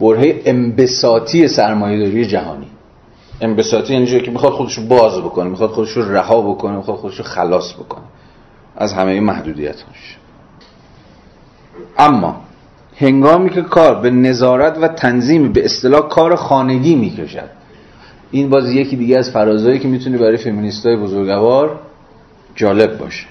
برهه 0.00 0.42
انبساطی 0.44 1.48
سرمایه‌داری 1.48 2.26
جهانی. 2.26 2.66
انبساطی 3.40 3.92
یعنی 3.92 4.20
که 4.20 4.30
می‌خواد 4.30 4.52
خودش 4.52 4.78
رو 4.78 4.86
باز 4.86 5.18
بکنه 5.18 5.48
می‌خواد 5.48 5.70
خودش 5.70 5.90
رو 5.90 6.12
رها 6.14 6.42
بکنه 6.42 6.76
می‌خواد 6.76 6.96
خودش 6.96 7.18
رو 7.18 7.24
خلاص 7.24 7.74
بکنه. 7.74 8.04
از 8.76 8.92
همه 8.92 9.20
محدودیتاش 9.20 10.18
اما 11.98 12.40
هنگامی 12.96 13.50
که 13.50 13.62
کار 13.62 13.94
به 13.94 14.10
نظارت 14.10 14.78
و 14.82 14.88
تنظیم 14.88 15.52
به 15.52 15.64
اصطلاح 15.64 16.08
کار 16.08 16.36
خانگی 16.36 16.94
می‌کشد 16.94 17.50
این 18.30 18.50
باز 18.50 18.72
یکی 18.72 18.96
دیگه 18.96 19.18
از 19.18 19.30
فرازهایی 19.30 19.78
که 19.78 19.88
می‌تونه 19.88 20.18
برای 20.18 20.36
فمینیستای 20.36 20.96
بزرگوار 20.96 21.80
جالب 22.54 22.98
باشه. 22.98 23.26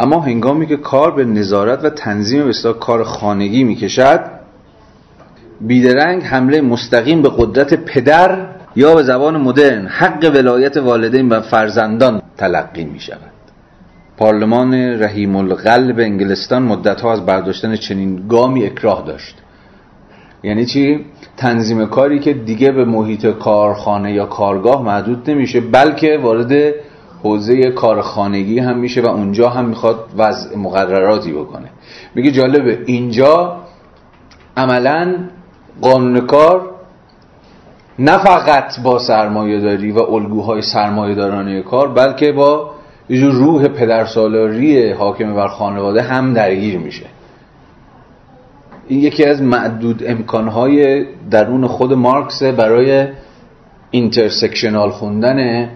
اما 0.00 0.20
هنگامی 0.20 0.66
که 0.66 0.76
کار 0.76 1.10
به 1.10 1.24
نظارت 1.24 1.84
و 1.84 1.90
تنظیم 1.90 2.48
اصطلاح 2.48 2.78
کار 2.78 3.04
خانگی 3.04 3.64
می‌کشد 3.64 4.20
بیدرنگ 5.60 6.22
حمله 6.22 6.60
مستقیم 6.60 7.22
به 7.22 7.30
قدرت 7.36 7.74
پدر 7.74 8.46
یا 8.76 8.94
به 8.94 9.02
زبان 9.02 9.36
مدرن 9.36 9.86
حق 9.86 10.32
ولایت 10.34 10.76
والدین 10.76 11.28
و 11.28 11.40
فرزندان 11.40 12.22
تلقی 12.36 12.84
می 12.84 13.00
شود 13.00 13.32
پارلمان 14.16 14.74
رحیم 14.74 15.36
القلب 15.36 15.98
انگلستان 15.98 16.62
مدت 16.62 17.00
ها 17.00 17.12
از 17.12 17.26
برداشتن 17.26 17.76
چنین 17.76 18.28
گامی 18.28 18.64
اکراه 18.64 19.04
داشت. 19.06 19.36
یعنی 20.42 20.66
چی؟ 20.66 21.04
تنظیم 21.36 21.86
کاری 21.86 22.18
که 22.18 22.32
دیگه 22.32 22.72
به 22.72 22.84
محیط 22.84 23.26
کارخانه 23.26 24.12
یا 24.12 24.26
کارگاه 24.26 24.82
محدود 24.82 25.30
نمیشه 25.30 25.60
بلکه 25.60 26.18
وارد 26.22 26.74
حوزه 27.22 27.70
کارخانگی 27.70 28.58
هم 28.58 28.78
میشه 28.78 29.00
و 29.00 29.06
اونجا 29.06 29.48
هم 29.48 29.64
می‌خواد 29.64 30.04
وضع 30.16 30.56
مقرراتی 30.56 31.32
بکنه. 31.32 31.70
میگه 32.14 32.30
جالبه 32.30 32.82
اینجا 32.86 33.56
عملا 34.56 35.14
قانون 35.80 36.20
کار 36.20 36.70
نه 37.98 38.18
فقط 38.18 38.80
با 38.80 38.98
سرمایه 38.98 39.60
داری 39.60 39.92
و 39.92 39.98
الگوهای 39.98 40.62
سرمایه 40.62 41.14
دارانه 41.14 41.62
کار 41.62 41.88
بلکه 41.88 42.32
با 42.32 42.70
یه 43.08 43.28
روح 43.28 43.68
پدرسالاری 43.68 44.92
حاکم 44.92 45.34
بر 45.34 45.48
خانواده 45.48 46.02
هم 46.02 46.34
درگیر 46.34 46.78
میشه. 46.78 47.06
این 48.88 49.00
یکی 49.00 49.24
از 49.24 49.42
معدود 49.42 50.02
امکانهای 50.06 51.04
درون 51.30 51.66
خود 51.66 51.92
مارکس 51.92 52.42
برای 52.42 53.06
intersectional 53.90 54.90
خوندن 54.90 55.68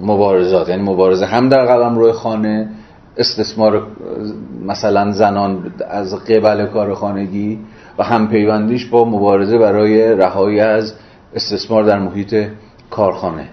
مبارزات 0.00 0.68
یعنی 0.68 0.82
مبارزه 0.82 1.26
هم 1.26 1.48
در 1.48 1.66
قلمروی 1.66 2.12
خانه 2.12 2.68
استثمار 3.16 3.86
مثلا 4.66 5.12
زنان 5.12 5.72
از 5.90 6.14
قبل 6.14 6.66
کار 6.66 6.94
خانگی 6.94 7.58
و 7.98 8.04
هم 8.04 8.28
پیوندش 8.28 8.86
با 8.86 9.04
مبارزه 9.04 9.58
برای 9.58 10.14
رهایی 10.14 10.60
از 10.60 10.94
استثمار 11.34 11.84
در 11.84 11.98
محیط 11.98 12.46
کارخانه. 12.90 13.48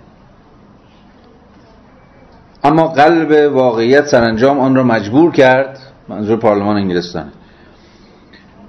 اما 2.63 2.87
قلب 2.87 3.53
واقعیت 3.55 4.07
سرانجام 4.07 4.59
آن 4.59 4.75
را 4.75 4.83
مجبور 4.83 5.31
کرد 5.31 5.79
منظور 6.09 6.39
پارلمان 6.39 6.75
انگلستان 6.75 7.25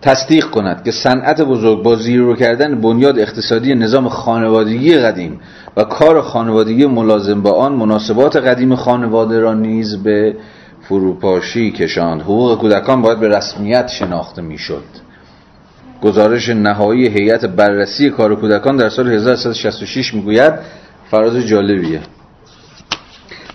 تصدیق 0.04 0.46
کند 0.50 0.84
که 0.84 0.90
صنعت 0.90 1.40
بزرگ 1.40 1.82
با 1.82 1.96
زیرو 1.96 2.36
کردن 2.36 2.80
بنیاد 2.80 3.18
اقتصادی 3.18 3.74
نظام 3.74 4.08
خانوادگی 4.08 4.98
قدیم 4.98 5.40
و 5.76 5.84
کار 5.84 6.22
خانوادگی 6.22 6.86
ملازم 6.86 7.42
با 7.42 7.52
آن 7.52 7.72
مناسبات 7.72 8.36
قدیم 8.36 8.76
خانواده 8.76 9.40
را 9.40 9.54
نیز 9.54 10.02
به 10.02 10.36
فروپاشی 10.82 11.70
کشاند. 11.70 12.20
حقوق 12.20 12.58
کودکان 12.58 13.02
باید 13.02 13.20
به 13.20 13.28
رسمیت 13.28 13.88
شناخته 13.88 14.42
می‌شد. 14.42 14.84
گزارش 16.02 16.48
نهایی 16.48 17.08
هیئت 17.08 17.44
بررسی 17.44 18.10
کار 18.10 18.34
کودکان 18.34 18.76
در 18.76 18.88
سال 18.88 19.08
1366 19.08 20.14
می‌گوید 20.14 20.52
فراز 21.10 21.36
جالبیه. 21.36 22.00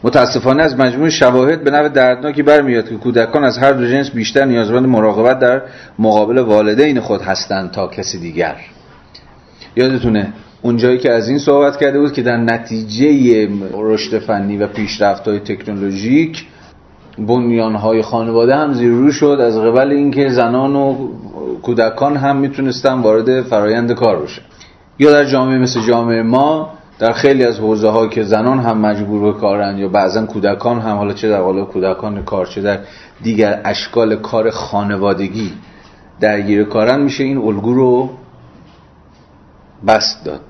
متاسفانه 0.03 0.63
از 0.63 0.79
مجموع 0.79 1.09
شواهد 1.09 1.63
به 1.63 1.71
نوع 1.71 1.89
دردناکی 1.89 2.43
برمیاد 2.43 2.89
که 2.89 2.95
کودکان 2.95 3.43
از 3.43 3.57
هر 3.57 3.71
دو 3.71 3.87
جنس 3.87 4.11
بیشتر 4.11 4.45
نیازمند 4.45 4.85
مراقبت 4.85 5.39
در 5.39 5.61
مقابل 5.99 6.37
والدین 6.37 6.99
خود 6.99 7.21
هستند 7.21 7.71
تا 7.71 7.87
کسی 7.87 8.19
دیگر. 8.19 8.55
یادتونه 9.75 10.33
اونجایی 10.61 10.97
که 10.97 11.11
از 11.11 11.29
این 11.29 11.39
صحبت 11.39 11.77
کرده 11.77 11.99
بود 11.99 12.13
که 12.13 12.21
در 12.21 12.37
نتیجه 12.37 13.49
رشد 13.73 14.19
فنی 14.19 14.57
و 14.57 14.67
پیشرفت 14.67 15.27
های 15.27 15.39
تکنولوژیک 15.39 16.45
های 17.81 18.01
خانواده 18.01 18.55
هم 18.55 18.73
زیر 18.73 18.91
رو 18.91 19.11
شد 19.11 19.25
از 19.25 19.57
قبل 19.57 19.91
اینکه 19.91 20.29
زنان 20.29 20.75
و 20.75 21.07
کودکان 21.61 22.17
هم 22.17 22.37
می‌تونستن 22.37 22.93
وارد 22.93 23.41
فرایند 23.41 23.91
کار 23.91 24.21
بشن. 24.21 24.41
یا 24.99 25.11
در 25.11 25.25
جامعه 25.25 25.57
مثل 25.57 25.81
جامعه 25.87 26.23
ما 26.23 26.78
در 26.99 27.11
خیلی 27.11 27.45
از 27.45 27.59
حوزه 27.59 27.89
ها 27.89 28.07
که 28.07 28.23
زنان 28.23 28.59
هم 28.59 28.77
مجبور 28.77 29.33
به 29.33 29.39
کارن 29.39 29.77
یا 29.77 29.87
بعضا 29.87 30.25
کودکان 30.25 30.79
هم 30.79 30.97
حالا 30.97 31.13
چه 31.13 31.29
در 31.29 31.41
قالب 31.41 31.67
کودکان 31.67 32.23
کار 32.23 32.45
چه 32.45 32.61
در 32.61 32.79
دیگر 33.23 33.61
اشکال 33.65 34.15
کار 34.15 34.49
خانوادگی 34.49 35.53
درگیر 36.19 36.63
کارن 36.63 37.01
میشه 37.01 37.23
این 37.23 37.37
الگو 37.37 37.73
رو 37.73 38.09
بست 39.87 40.25
داد. 40.25 40.41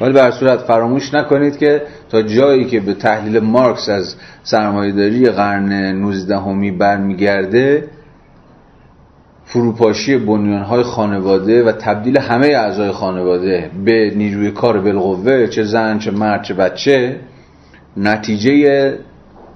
ولی 0.00 0.12
به 0.12 0.30
صورت 0.30 0.58
فراموش 0.58 1.14
نکنید 1.14 1.58
که 1.58 1.82
تا 2.08 2.22
جایی 2.22 2.64
که 2.64 2.80
به 2.80 2.94
تحلیل 2.94 3.38
مارکس 3.38 3.88
از 3.88 4.14
سرمایهداری 4.42 5.24
قرن 5.30 5.72
19 5.72 6.38
همی 6.38 6.70
برمیگرده 6.70 7.88
فروپاشی 9.48 10.16
بنیانهای 10.16 10.82
خانواده 10.82 11.64
و 11.64 11.72
تبدیل 11.72 12.18
همه 12.18 12.46
اعضای 12.46 12.92
خانواده 12.92 13.70
به 13.84 14.12
نیروی 14.16 14.50
کار 14.50 14.80
بالقوه 14.80 15.46
چه 15.46 15.64
زن 15.64 15.98
چه 15.98 16.10
مرد 16.10 16.42
چه 16.42 16.54
بچه 16.54 17.20
نتیجه 17.96 18.98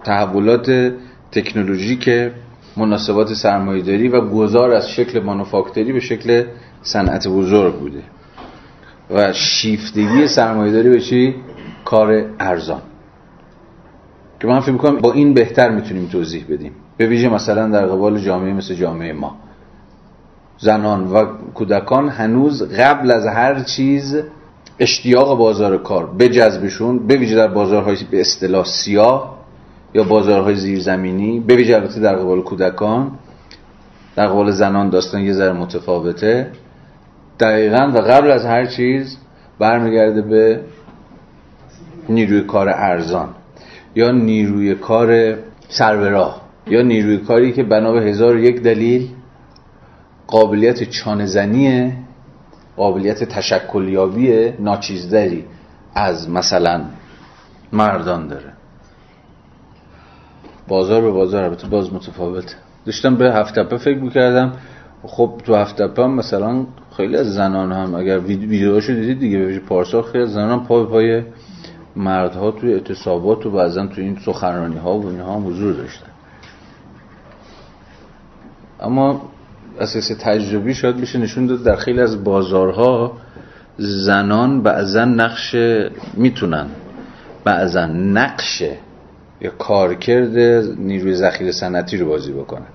تحولات 0.04 0.92
تکنولوژیک 1.32 2.10
مناسبات 2.76 3.32
سرمایهداری 3.32 4.08
و 4.08 4.20
گذار 4.20 4.70
از 4.70 4.90
شکل 4.90 5.20
مانوفاکتوری 5.20 5.92
به 5.92 6.00
شکل 6.00 6.44
صنعت 6.82 7.28
بزرگ 7.28 7.74
بوده. 7.74 8.02
و 9.10 9.32
شیفتگی 9.32 10.26
سرمایهداری 10.26 10.88
به 10.88 11.00
چی؟ 11.00 11.34
کار 11.84 12.24
ارزان. 12.40 12.82
که 14.40 14.46
من 14.48 14.60
فکر 14.60 14.72
می‌کنم 14.72 14.96
با 14.96 15.12
این 15.12 15.34
بهتر 15.34 15.70
می‌تونیم 15.70 16.06
توضیح 16.06 16.44
بدیم. 16.50 16.72
به 16.96 17.06
ویژه 17.06 17.28
مثلا 17.28 17.68
در 17.68 17.86
قبال 17.86 18.18
جامعه 18.18 18.52
مثل 18.52 18.74
جامعه 18.74 19.12
ما. 19.12 19.36
زنان 20.62 21.06
و 21.12 21.24
کودکان 21.54 22.08
هنوز 22.08 22.62
قبل 22.62 23.10
از 23.10 23.26
هر 23.26 23.62
چیز 23.62 24.16
اشتیاق 24.78 25.38
بازار 25.38 25.78
کار 25.78 26.06
بجذبشون 26.06 27.06
به 27.06 27.16
ویژه 27.16 27.36
در 27.36 27.48
بازارهای 27.48 27.96
به 28.10 28.20
اصطلاح 28.20 28.64
سیاه 28.64 29.38
یا 29.94 30.04
بازارهای 30.04 30.54
زیرزمینی 30.54 31.40
به 31.40 31.56
ویژه 31.56 31.74
البته 31.74 32.00
در 32.00 32.16
قبال 32.16 32.42
کودکان 32.42 33.10
در 34.16 34.26
قبال 34.26 34.50
زنان 34.50 34.90
داستان 34.90 35.20
یه 35.20 35.32
ذره 35.32 35.52
متفاوته. 35.52 36.50
دقیقا 37.40 37.92
و 37.94 37.98
قبل 37.98 38.30
از 38.30 38.44
هر 38.44 38.66
چیز 38.66 39.16
برمیگرده 39.58 40.22
به 40.22 40.60
نیروی 42.08 42.40
کار 42.40 42.68
ارزان 42.68 43.28
یا 43.94 44.10
نیروی 44.10 44.74
کار 44.74 45.38
سربراه 45.68 46.40
یا 46.66 46.82
نیروی 46.82 47.18
کاری 47.18 47.52
که 47.52 47.62
بنا 47.62 47.92
به 47.92 48.00
هزار 48.00 48.38
یک 48.38 48.62
دلیل 48.62 49.08
قابلیت 50.32 50.82
چانزنی 50.82 51.92
قابلیت 52.76 53.24
تشکلیابی 53.24 54.52
ناچیزدری 54.58 55.44
از 55.94 56.30
مثلا 56.30 56.84
مردان 57.72 58.26
داره. 58.28 58.52
بازار 60.68 61.02
به 61.02 61.10
بازار 61.10 61.44
البته 61.44 61.66
باز 61.66 61.92
متفاوته. 61.92 62.54
داشتم 62.86 63.16
به 63.16 63.32
هفتپه 63.32 63.76
فکر 63.76 63.98
می‌کردم 63.98 64.52
خب 65.02 65.40
تو 65.44 65.54
هفتپه 65.54 66.02
هم 66.02 66.10
مثلا 66.10 66.66
خیلی 66.96 67.16
از 67.16 67.34
زنان 67.34 67.72
هم 67.72 67.94
اگر 67.94 68.18
ویدیوهاشو 68.18 68.92
دیدید 68.92 69.20
دیگه 69.20 69.38
به 69.38 69.58
پارسال 69.58 70.02
خیلی 70.02 70.24
از 70.24 70.32
زنان 70.32 70.58
هم 70.58 70.66
پای 70.66 70.84
پای 70.86 71.22
مردها 71.96 72.50
توی 72.50 72.72
اعتصابات 72.72 73.46
و 73.46 73.50
بعضا 73.50 73.86
توی 73.86 74.04
این 74.04 74.18
سخنرانی 74.24 74.76
ها 74.76 74.98
و 74.98 75.06
اینها 75.06 75.34
هم 75.34 75.46
حضور 75.46 75.72
داشتن. 75.72 76.06
اما 78.80 79.22
اساس 79.80 80.08
تجربی 80.08 80.74
شاید 80.74 81.00
بشه 81.00 81.18
نشون 81.18 81.46
داد 81.46 81.62
در 81.62 81.76
خیلی 81.76 82.00
از 82.00 82.24
بازارها 82.24 83.12
زنان 83.78 84.62
بعضا 84.62 85.04
نقش 85.04 85.54
می‌تونن. 86.14 86.66
بعضا 87.44 87.86
نقش 87.86 88.62
یا 89.40 89.50
کارکرد 89.50 90.38
نیروی 90.78 91.14
ذخیره 91.14 91.52
صنعتی 91.52 91.96
رو 91.96 92.08
بازی 92.08 92.32
بکنن. 92.32 92.66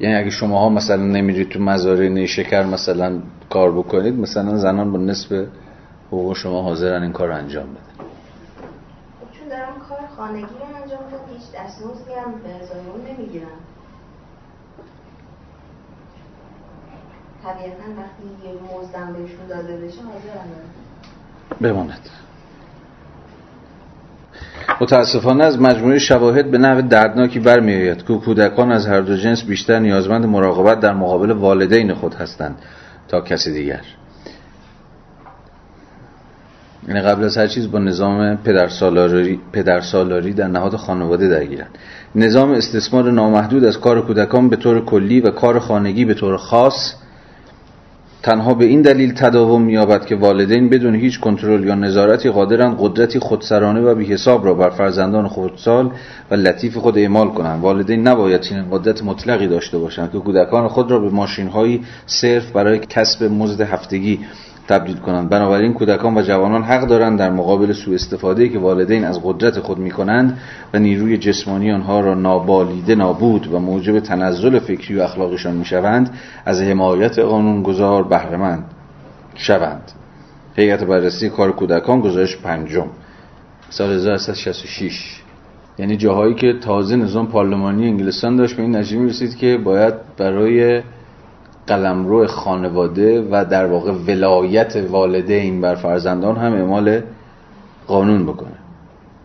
یعنی 0.00 0.14
اگه 0.14 0.30
شما 0.30 0.60
ها 0.60 0.68
مثلا 0.68 1.02
نمیرید 1.02 1.48
تو 1.48 1.60
مزارع 1.60 2.08
نیشکر 2.08 2.62
مثلا 2.62 3.18
کار 3.50 3.72
بکنید 3.72 4.14
مثلا 4.14 4.56
زنان 4.56 4.92
با 4.92 4.98
نصف 4.98 5.46
حقوق 6.08 6.36
شما 6.36 6.62
حاضرن 6.62 7.02
این 7.02 7.12
کار 7.12 7.28
رو 7.28 7.34
انجام 7.34 7.64
بدن. 7.64 8.06
خب 9.20 9.38
چون 9.38 9.48
دارم 9.48 9.74
کار 9.88 9.98
خانگی 10.16 10.42
رو 10.42 10.82
انجام 10.82 10.98
بدم 10.98 11.32
هیچ 11.32 11.42
دستمزدی 11.54 12.12
هم 12.24 12.32
به 12.32 12.66
زایمون 12.66 13.00
نمی‌گیرم 13.18 13.46
طبیعتا 17.44 17.88
وقتی 17.98 18.48
یه 18.48 18.78
مزدم 18.78 19.12
بهشون 19.12 19.46
داده 19.48 19.76
بشه 19.76 19.98
بماند. 21.60 22.08
متاسفانه 24.80 25.44
از 25.44 25.60
مجموعه 25.60 25.98
شواهد 25.98 26.50
به 26.50 26.58
نحو 26.58 26.82
دردناکی 26.82 27.38
برمیآید 27.38 28.06
که 28.06 28.14
کودکان 28.14 28.72
از 28.72 28.86
هر 28.86 29.00
دو 29.00 29.16
جنس 29.16 29.44
بیشتر 29.44 29.78
نیازمند 29.78 30.26
مراقبت 30.26 30.80
در 30.80 30.94
مقابل 30.94 31.30
والدین 31.30 31.94
خود 31.94 32.14
هستند 32.14 32.58
تا 33.08 33.20
کسی 33.20 33.52
دیگر. 33.52 33.80
یعنی 36.88 37.00
قبل 37.00 37.24
از 37.24 37.38
هر 37.38 37.46
چیز 37.46 37.70
با 37.70 37.78
نظام 37.78 38.36
پدرسالاری, 38.36 39.40
پدرسالاری 39.52 40.32
در 40.32 40.48
نهاد 40.48 40.76
خانواده 40.76 41.28
درگیرند. 41.28 41.78
نظام 42.14 42.50
استثمار 42.50 43.10
نامحدود 43.10 43.64
از 43.64 43.80
کار 43.80 44.06
کودکان 44.06 44.48
به 44.48 44.56
طور 44.56 44.84
کلی 44.84 45.20
و 45.20 45.30
کار 45.30 45.58
خانگی 45.58 46.04
به 46.04 46.14
طور 46.14 46.36
خاص 46.36 46.94
تنها 48.26 48.54
به 48.54 48.64
این 48.64 48.82
دلیل 48.82 49.12
تداوم 49.12 49.62
می‌یابد 49.62 50.06
که 50.06 50.16
والدین 50.16 50.68
بدون 50.68 50.94
هیچ 50.94 51.20
کنترل 51.20 51.64
یا 51.64 51.74
نظارتی 51.74 52.30
قادرند 52.30 52.76
قدرتی 52.80 53.18
خودسرانه 53.18 53.80
و 53.80 53.94
بی‌حساب 53.94 54.44
را 54.44 54.54
بر 54.54 54.70
فرزندان 54.70 55.28
خودسال 55.28 55.90
و 56.30 56.34
لطیف 56.34 56.76
خود 56.76 56.98
اعمال 56.98 57.28
کنند. 57.28 57.62
والدین 57.62 58.08
نباید 58.08 58.40
چنین 58.40 58.64
قدرت 58.70 59.04
مطلقی 59.04 59.46
داشته 59.46 59.78
باشند 59.78 60.12
که 60.12 60.18
کودکان 60.18 60.68
خود 60.68 60.90
را 60.90 60.98
به 60.98 61.10
ماشین‌هایی 61.10 61.84
صرف 62.06 62.52
برای 62.52 62.78
کسب 62.78 63.24
مزد 63.24 63.60
هفتگی 63.60 64.20
تبدیل 64.68 64.96
کنند. 64.96 65.28
بنابراین 65.28 65.72
کودکان 65.72 66.18
و 66.18 66.22
جوانان 66.22 66.62
حق 66.62 66.86
دارند 66.86 67.18
در 67.18 67.30
مقابل 67.30 67.72
سوء 67.72 67.94
استفاده 67.94 68.48
که 68.48 68.58
والدین 68.58 69.04
از 69.04 69.20
قدرت 69.24 69.60
خود 69.60 69.78
می 69.78 69.90
کنند 69.90 70.38
و 70.74 70.78
نیروی 70.78 71.18
جسمانی 71.18 71.72
آنها 71.72 72.00
را 72.00 72.14
نابالیده 72.14 72.94
نابود 72.94 73.54
و 73.54 73.58
موجب 73.58 74.00
تنزل 74.00 74.58
فکری 74.58 74.98
و 74.98 75.02
اخلاقشان 75.02 75.54
می 75.54 75.64
شوند 75.64 76.10
از 76.44 76.62
حمایت 76.62 77.18
قانونگذار 77.18 78.02
بهرهمند 78.02 78.64
شوند. 79.34 79.92
هیئت 80.56 80.84
بررسی 80.84 81.30
کار 81.30 81.52
کودکان 81.52 82.00
گزارش 82.00 82.36
پنجم 82.36 82.86
سال 83.70 83.92
1966 83.92 85.22
یعنی 85.78 85.96
جاهایی 85.96 86.34
که 86.34 86.52
تازه 86.52 86.96
نظام 86.96 87.26
پارلمانی 87.26 87.86
انگلستان 87.86 88.36
داشت 88.36 88.56
به 88.56 88.62
این 88.62 88.76
نتیجه 88.76 89.04
رسید 89.04 89.36
که 89.36 89.58
باید 89.64 89.94
برای 90.16 90.82
قلمرو 91.66 92.26
خانواده 92.26 93.28
و 93.30 93.44
در 93.50 93.66
واقع 93.66 93.92
ولایت 93.92 94.76
والدین 94.90 95.60
بر 95.60 95.74
فرزندان 95.74 96.36
هم 96.36 96.52
اعمال 96.52 97.00
قانون 97.86 98.26
بکنه. 98.26 98.56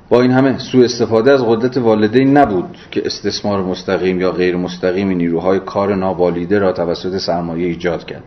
با 0.10 0.22
این 0.22 0.32
همه 0.32 0.58
سوء 0.58 0.84
استفاده 0.84 1.32
از 1.32 1.44
قدرت 1.46 1.78
والدین 1.78 2.38
نبود 2.38 2.78
که 2.92 3.02
استثمار 3.06 3.64
مستقیم 3.64 4.22
یا 4.22 4.32
غیر 4.32 4.56
مستقیم 4.56 5.10
نیروهای 5.10 5.60
کار 5.60 5.96
نابالیده 5.96 6.60
را 6.60 6.72
توسط 6.72 7.18
سرمایه 7.18 7.68
ایجاد 7.68 8.06
کرد. 8.06 8.24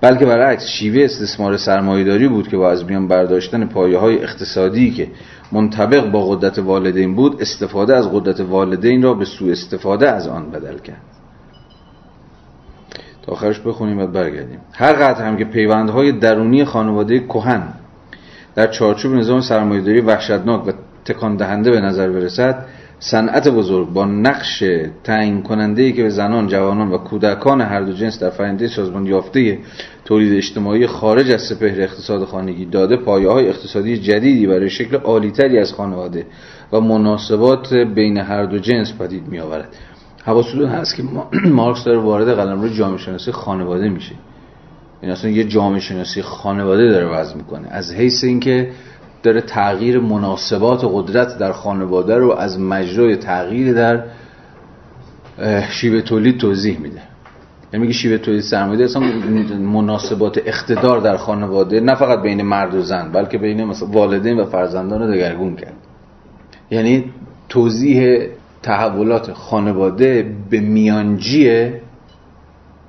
بلکه 0.00 0.26
برعکس 0.26 0.66
شیوه 0.66 1.04
استثمار 1.04 1.56
سرمایهداری 1.56 2.28
بود 2.28 2.48
که 2.48 2.56
با 2.56 2.70
از 2.70 2.84
میان 2.84 3.08
برداشتن 3.08 3.66
پایه 3.66 3.98
های 3.98 4.22
اقتصادی 4.22 4.90
که 4.90 5.08
منطبق 5.52 6.10
با 6.10 6.26
قدرت 6.26 6.58
والدین 6.58 7.14
بود 7.14 7.40
استفاده 7.40 7.96
از 7.96 8.12
قدرت 8.12 8.40
والدین 8.40 9.02
را 9.02 9.14
به 9.14 9.24
سوء 9.24 9.52
استفاده 9.52 10.10
از 10.10 10.28
آن 10.28 10.50
بدل 10.50 10.78
کرد. 10.78 11.13
تا 13.26 13.32
آخرش 13.32 13.60
بخونیم 13.60 13.98
و 13.98 14.06
برگردیم. 14.06 14.58
هر 14.72 14.92
قطع 14.92 15.24
هم 15.24 15.36
که 15.36 15.44
پیوندهای 15.44 16.12
درونی 16.12 16.64
خانواده 16.64 17.18
کهن 17.18 17.62
در 18.54 18.66
چارچوب 18.66 19.14
نظام 19.14 19.40
سرمایه‌داری 19.40 20.00
وحشتناک 20.00 20.66
و 20.66 20.72
تکان 21.04 21.36
دهنده 21.36 21.70
به 21.70 21.80
نظر 21.80 22.08
برسد 22.08 22.64
صنعت 22.98 23.48
بزرگ 23.48 23.88
با 23.92 24.04
نقش 24.04 24.64
تعیین 25.04 25.42
کننده 25.42 25.82
ای 25.82 25.92
که 25.92 26.02
به 26.02 26.10
زنان، 26.10 26.46
جوانان 26.46 26.92
و 26.92 26.98
کودکان 26.98 27.60
هر 27.60 27.80
دو 27.80 27.92
جنس 27.92 28.18
در 28.18 28.30
فرآیند 28.30 28.66
سازمان 28.66 29.06
یافته 29.06 29.58
تولید 30.04 30.36
اجتماعی 30.36 30.86
خارج 30.86 31.30
از 31.30 31.42
سپهر 31.42 31.80
اقتصاد 31.80 32.24
خانگی 32.24 32.64
داده 32.64 32.96
پایه 32.96 33.28
های 33.28 33.48
اقتصادی 33.48 33.98
جدیدی 33.98 34.46
برای 34.46 34.70
شکل 34.70 34.96
عالیتری 34.96 35.58
از 35.58 35.72
خانواده 35.72 36.26
و 36.72 36.80
مناسبات 36.80 37.74
بین 37.74 38.18
هر 38.18 38.44
دو 38.44 38.58
جنس 38.58 38.92
پدید 38.98 39.28
می 39.28 39.40
آورد 39.40 39.68
حواستون 40.24 40.68
هست 40.68 40.96
که 40.96 41.02
مارکس 41.60 41.84
داره 41.84 41.98
وارد 41.98 42.36
قلمرو 42.36 42.68
جامعه 42.68 42.98
شناسی 42.98 43.32
خانواده 43.32 43.88
میشه. 43.88 44.14
این 45.00 45.10
اصلا 45.10 45.30
یه 45.30 45.44
جامعه 45.44 45.80
شناسی 45.80 46.22
خانواده 46.22 46.88
داره 46.88 47.06
وضع 47.06 47.36
می‌کنه. 47.36 47.68
از 47.70 47.92
حیث 47.92 48.24
اینکه 48.24 48.70
داره 49.22 49.40
تغییر 49.40 50.00
مناسبات 50.00 50.80
قدرت 50.92 51.38
در 51.38 51.52
خانواده 51.52 52.16
رو 52.16 52.32
از 52.32 52.60
مجرای 52.60 53.16
تغییر 53.16 53.72
در 53.72 54.04
شیوه 55.70 56.00
تولید 56.00 56.38
توضیح 56.38 56.78
میده. 56.78 57.02
یعنی 57.72 57.86
میگه 57.86 57.98
شیوه 57.98 58.18
تولید 58.18 58.40
سرمایه 58.40 58.84
اصلا 58.84 59.02
مناسبات 59.58 60.38
اقتدار 60.46 61.00
در 61.00 61.16
خانواده 61.16 61.80
نه 61.80 61.94
فقط 61.94 62.22
بین 62.22 62.42
مرد 62.42 62.74
و 62.74 62.82
زن 62.82 63.12
بلکه 63.12 63.38
بین 63.38 63.64
مثلا 63.64 63.88
والدین 63.88 64.40
و 64.40 64.44
فرزندان 64.44 65.02
رو 65.02 65.12
دگرگون 65.14 65.56
کرد. 65.56 65.74
یعنی 66.70 67.04
توضیح 67.48 68.28
تحولات 68.64 69.32
خانواده 69.32 70.34
به 70.50 70.60
میانجی 70.60 71.48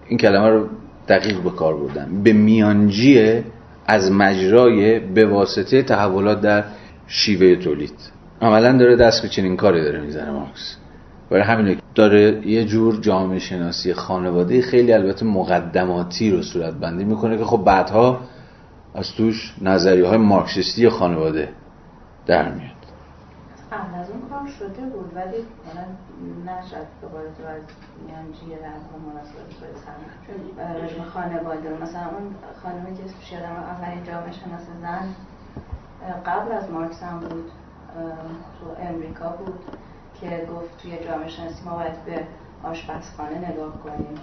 این 0.08 0.18
کلمه 0.20 0.50
رو 0.50 0.68
دقیق 1.08 1.42
به 1.42 1.50
کار 1.50 1.78
بردم. 1.78 2.24
به 2.24 2.34
میانجی 2.34 3.44
از 3.88 4.12
مجرای 4.12 5.00
به 5.00 5.26
واسطه 5.26 5.84
تحولات 5.84 6.42
در 6.42 6.64
شیوه 7.08 7.56
تولید. 7.56 7.94
عملا 8.42 8.78
داره 8.78 8.96
دست 8.96 9.22
به 9.22 9.30
چنین 9.30 9.58
کاری 9.58 9.84
داره 9.84 10.02
می‌زنه 10.02 10.32
مارکس. 10.32 10.78
برای 11.30 11.44
همینه 11.44 11.78
داره 11.96 12.48
یه 12.48 12.66
جور 12.66 12.98
جامعه 13.02 13.40
شناسی 13.40 13.94
خانواده 13.94 14.62
خیلی 14.62 14.94
البته 14.94 15.26
مقدماتی 15.26 16.32
رو 16.32 16.42
صورت 16.42 16.74
بندی 16.74 17.04
می‌کنه 17.04 17.38
که 17.38 17.44
خب 17.44 17.64
بعدها 17.66 18.20
از 18.96 19.12
توش 19.12 19.54
نظریه 19.62 20.08
های 20.08 20.18
مارکسیستی 20.18 20.90
خانواده 20.90 21.50
در 22.26 22.52
میاد. 22.52 22.75
کار 24.46 24.54
شده 24.54 24.86
بود 24.86 25.12
ولی 25.16 25.46
حالا 25.66 25.86
نشد 26.46 26.88
به 27.02 27.08
قول 27.08 27.22
تو 27.22 27.48
از 27.48 27.62
میانجی 28.08 28.62
در 28.62 28.78
مناسبت 29.06 30.84
رژیم 30.84 31.04
خانواده. 31.04 31.78
مثلا 31.82 32.02
اون 32.02 32.36
خانمی 32.64 32.98
که 32.98 33.04
اسمش 33.04 33.32
یادم 33.32 33.52
اولین 33.52 34.04
جامعه 34.04 34.32
شناس 34.32 34.62
زن 34.82 35.16
قبل 36.26 36.52
از 36.52 36.72
مارکس 36.72 37.04
هم 37.04 37.20
بود 37.20 37.52
تو 38.60 38.84
امریکا 38.88 39.30
بود 39.30 39.60
که 40.22 40.48
گفت 40.56 40.78
توی 40.78 40.98
جامعه 41.08 41.30
شناسی 41.30 41.66
ما 41.66 41.76
باید 41.76 42.06
به 42.06 42.24
آشپزخانه 42.64 43.52
نگاه 43.52 43.74
کنیم. 43.84 44.16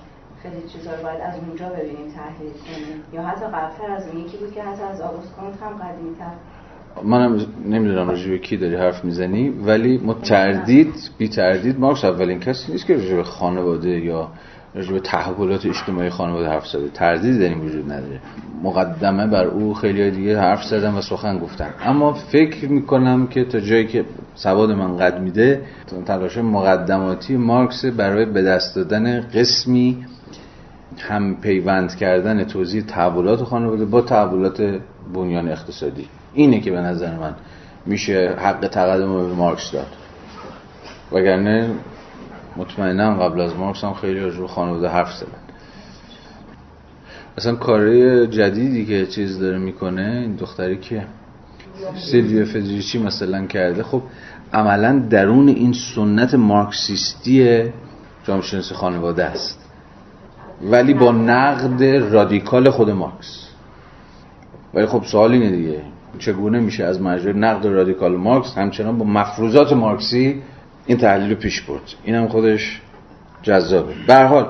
خیلی 0.43 0.69
چیزا 0.69 0.95
رو 0.95 1.03
باید 1.03 1.21
از 1.21 1.35
اونجا 1.39 1.69
ببینیم 1.69 2.13
تحلیل 2.13 2.53
کنیم. 2.53 3.05
یا 3.13 3.23
حتی 3.23 3.47
قبلتر 3.47 3.91
از 3.91 4.09
اون 4.09 4.17
یکی 4.17 4.37
بود 4.37 4.53
که 4.53 4.63
حتی 4.63 4.83
از 4.83 5.01
آگوست 5.01 5.37
کنت 5.37 5.63
هم 5.63 5.77
قدیمی 5.77 6.17
تر 6.17 6.33
منم 7.05 7.41
نمی‌دونم 7.69 8.09
راجع 8.09 8.31
به 8.31 8.39
کی 8.39 8.57
داری 8.57 8.77
حرف 8.77 9.05
می‌زنی 9.05 9.49
ولی 9.49 9.99
ما 9.99 10.15
تردید 10.15 10.95
بی 11.19 11.29
تردید 11.29 11.81
مارکس 11.81 12.05
اولین 12.05 12.41
کسی 12.41 12.73
نیست 12.73 12.87
که 12.87 12.95
راجع 12.95 13.17
به 13.17 13.23
خانواده 13.23 13.91
یا 13.91 14.29
راجع 14.75 14.93
به 14.93 15.01
تحولات 15.01 15.67
اجتماعی 15.67 16.11
خانواده 16.11 16.49
حرف 16.49 16.67
زده. 16.67 16.89
تردید 16.89 17.41
در 17.41 17.59
وجود 17.59 17.93
نداره. 17.93 18.21
مقدمه 18.63 19.27
بر 19.27 19.45
او 19.45 19.75
خیلی 19.75 20.11
دیگه 20.11 20.41
حرف 20.41 20.65
زدن 20.65 20.95
و 20.95 21.01
سخن 21.01 21.39
گفتن. 21.39 21.71
اما 21.85 22.13
فکر 22.13 22.69
می‌کنم 22.69 23.27
که 23.27 23.45
تا 23.45 23.61
جایی 23.61 23.87
که 23.87 24.05
سواد 24.35 24.71
من 24.71 24.97
قد 24.97 25.21
میده 25.21 25.61
تلاش 26.07 26.39
مقدماتی 26.39 27.37
مارکس 27.37 27.85
برای 27.85 28.25
به 28.25 28.43
دست 28.43 28.77
دادن 28.77 29.21
قسمی 29.21 30.05
هم 30.99 31.37
پیوند 31.41 31.95
کردن 31.95 32.45
توضیح 32.45 32.83
تحولات 32.83 33.43
خانواده 33.43 33.85
با 33.85 34.01
تحولات 34.01 34.81
بنیان 35.15 35.49
اقتصادی. 35.49 36.07
اینه 36.35 36.61
که 36.61 36.71
به 36.71 36.81
نظر 36.81 37.17
من 37.17 37.35
میشه 37.87 38.35
حق 38.39 38.69
تقدم 38.69 39.29
به 39.29 39.35
مارکس 39.35 39.71
داد. 39.73 39.87
وگرنه 41.13 41.71
مطمئنا 42.57 43.15
قبل 43.15 43.41
از 43.41 43.57
مارکس 43.57 43.85
هم 43.85 43.95
خیلی 43.95 44.21
راجع 44.21 44.47
خانواده 44.47 44.89
حرف 44.89 45.13
زدن. 45.13 45.43
اصلا 47.39 47.55
کاره 47.55 48.27
جدیدی 48.27 48.87
که 48.87 49.07
چیز 49.07 49.39
داره 49.39 49.59
می‌کنه 49.59 50.03
این 50.03 50.37
دختری 50.37 50.77
که 50.77 51.07
سیلویا 52.11 52.45
فدریچی 52.45 52.99
مثلا 52.99 53.47
کرده 53.47 53.83
خب 53.83 54.03
عملا 54.53 54.99
درون 55.11 55.49
این 55.49 55.73
سنت 55.73 56.35
مارکسیستی 56.35 57.65
جامعه 58.25 58.43
شناسی 58.43 58.75
خانواده 58.75 59.25
است. 59.25 59.59
ولی 60.63 60.95
با 60.95 61.13
نقد 61.13 61.85
رادیکال 61.85 62.71
خود 62.71 62.91
مارکس. 62.91 63.49
ولی 64.75 64.87
خب 64.87 65.03
سوال 65.05 65.33
اینه 65.33 65.51
دیگه. 65.51 65.83
چگونه 66.19 66.61
میشه 66.61 66.85
از 66.85 67.01
مجرای 67.01 67.39
نقد 67.39 67.67
رادیکال 67.67 68.17
مارکس 68.17 68.59
همچنان 68.59 68.99
با 68.99 69.05
مفروضات 69.05 69.73
مارکسی 69.73 70.43
این 70.87 70.99
تحلیل 70.99 71.31
رو 71.31 71.37
پیش 71.37 71.61
برد؟ 71.61 71.83
این 72.05 72.15
هم 72.15 72.29
خودش 72.29 72.81
جذابه. 73.43 73.95
به 74.07 74.17
حال 74.17 74.47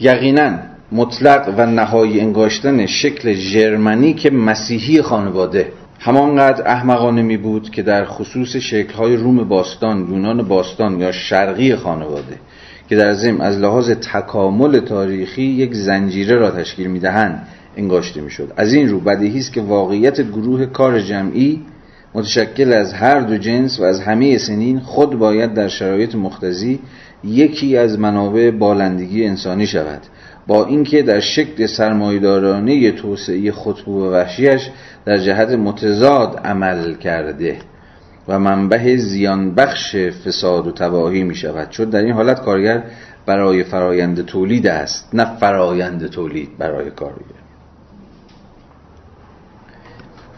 یقینا 0.00 0.58
مطلق 0.92 1.54
و 1.56 1.66
نهایی 1.66 2.20
انگاشتن 2.20 2.86
شکل 2.86 3.34
که 4.12 4.30
مسیحی 4.30 5.02
خانواده 5.02 5.72
همانقدر 6.00 6.68
احمقانه 6.68 7.22
می 7.22 7.36
بود 7.36 7.70
که 7.70 7.82
در 7.82 8.04
خصوص 8.04 8.56
شکلهای 8.56 9.16
روم 9.16 9.48
باستان 9.48 9.98
یونان 10.10 10.42
باستان 10.42 11.00
یا 11.00 11.12
شرقی 11.12 11.76
خانواده 11.76 12.38
که 12.88 12.96
در 12.96 13.12
ضمن 13.12 13.40
از 13.40 13.58
لحاظ 13.58 13.90
تکامل 13.90 14.80
تاریخی 14.80 15.42
یک 15.42 15.74
زنجیره 15.74 16.36
را 16.36 16.50
تشکیل 16.50 16.86
می‌دهند. 16.86 17.46
انگاشته 17.80 18.20
می‌شد. 18.20 18.52
از 18.56 18.72
این 18.72 18.88
رو 18.88 19.00
بدیهی 19.00 19.38
است 19.38 19.52
که 19.52 19.60
واقعیت 19.60 20.20
گروه 20.20 20.66
کار 20.66 21.00
جمعی 21.00 21.60
متشکل 22.14 22.72
از 22.72 22.92
هر 22.92 23.20
دو 23.20 23.36
جنس 23.36 23.80
و 23.80 23.82
از 23.82 24.00
همه 24.00 24.38
سنین 24.38 24.80
خود 24.80 25.18
باید 25.18 25.54
در 25.54 25.68
شرایط 25.68 26.14
مختزی 26.14 26.78
یکی 27.24 27.76
از 27.76 27.98
منابع 27.98 28.50
بالندگی 28.50 29.26
انسانی 29.26 29.66
شود. 29.66 30.00
با 30.46 30.66
اینکه 30.66 31.02
در 31.02 31.20
شکل 31.20 31.66
سرمایدارانه 31.66 32.92
توسعه 32.92 33.52
خطبو 33.52 34.06
و 34.06 34.12
وحشیش 34.12 34.70
در 35.04 35.16
جهت 35.16 35.48
متضاد 35.50 36.40
عمل 36.44 36.94
کرده 36.94 37.56
و 38.28 38.38
منبع 38.38 38.96
زیان 38.96 39.54
بخش 39.54 39.96
فساد 39.96 40.66
و 40.66 40.72
تباهی 40.72 41.22
می 41.22 41.34
شود 41.34 41.70
چون 41.70 41.90
در 41.90 42.00
این 42.00 42.12
حالت 42.12 42.42
کارگر 42.42 42.82
برای 43.26 43.64
فرایند 43.64 44.24
تولید 44.24 44.66
است 44.66 45.08
نه 45.14 45.36
فرایند 45.40 46.06
تولید 46.06 46.58
برای 46.58 46.90
کارگر. 46.90 47.39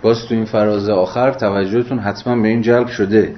باز 0.02 0.26
تو 0.26 0.34
این 0.34 0.44
فراز 0.44 0.88
آخر 0.88 1.30
توجهتون 1.30 1.98
حتما 1.98 2.42
به 2.42 2.48
این 2.48 2.62
جلب 2.62 2.86
شده 2.86 3.34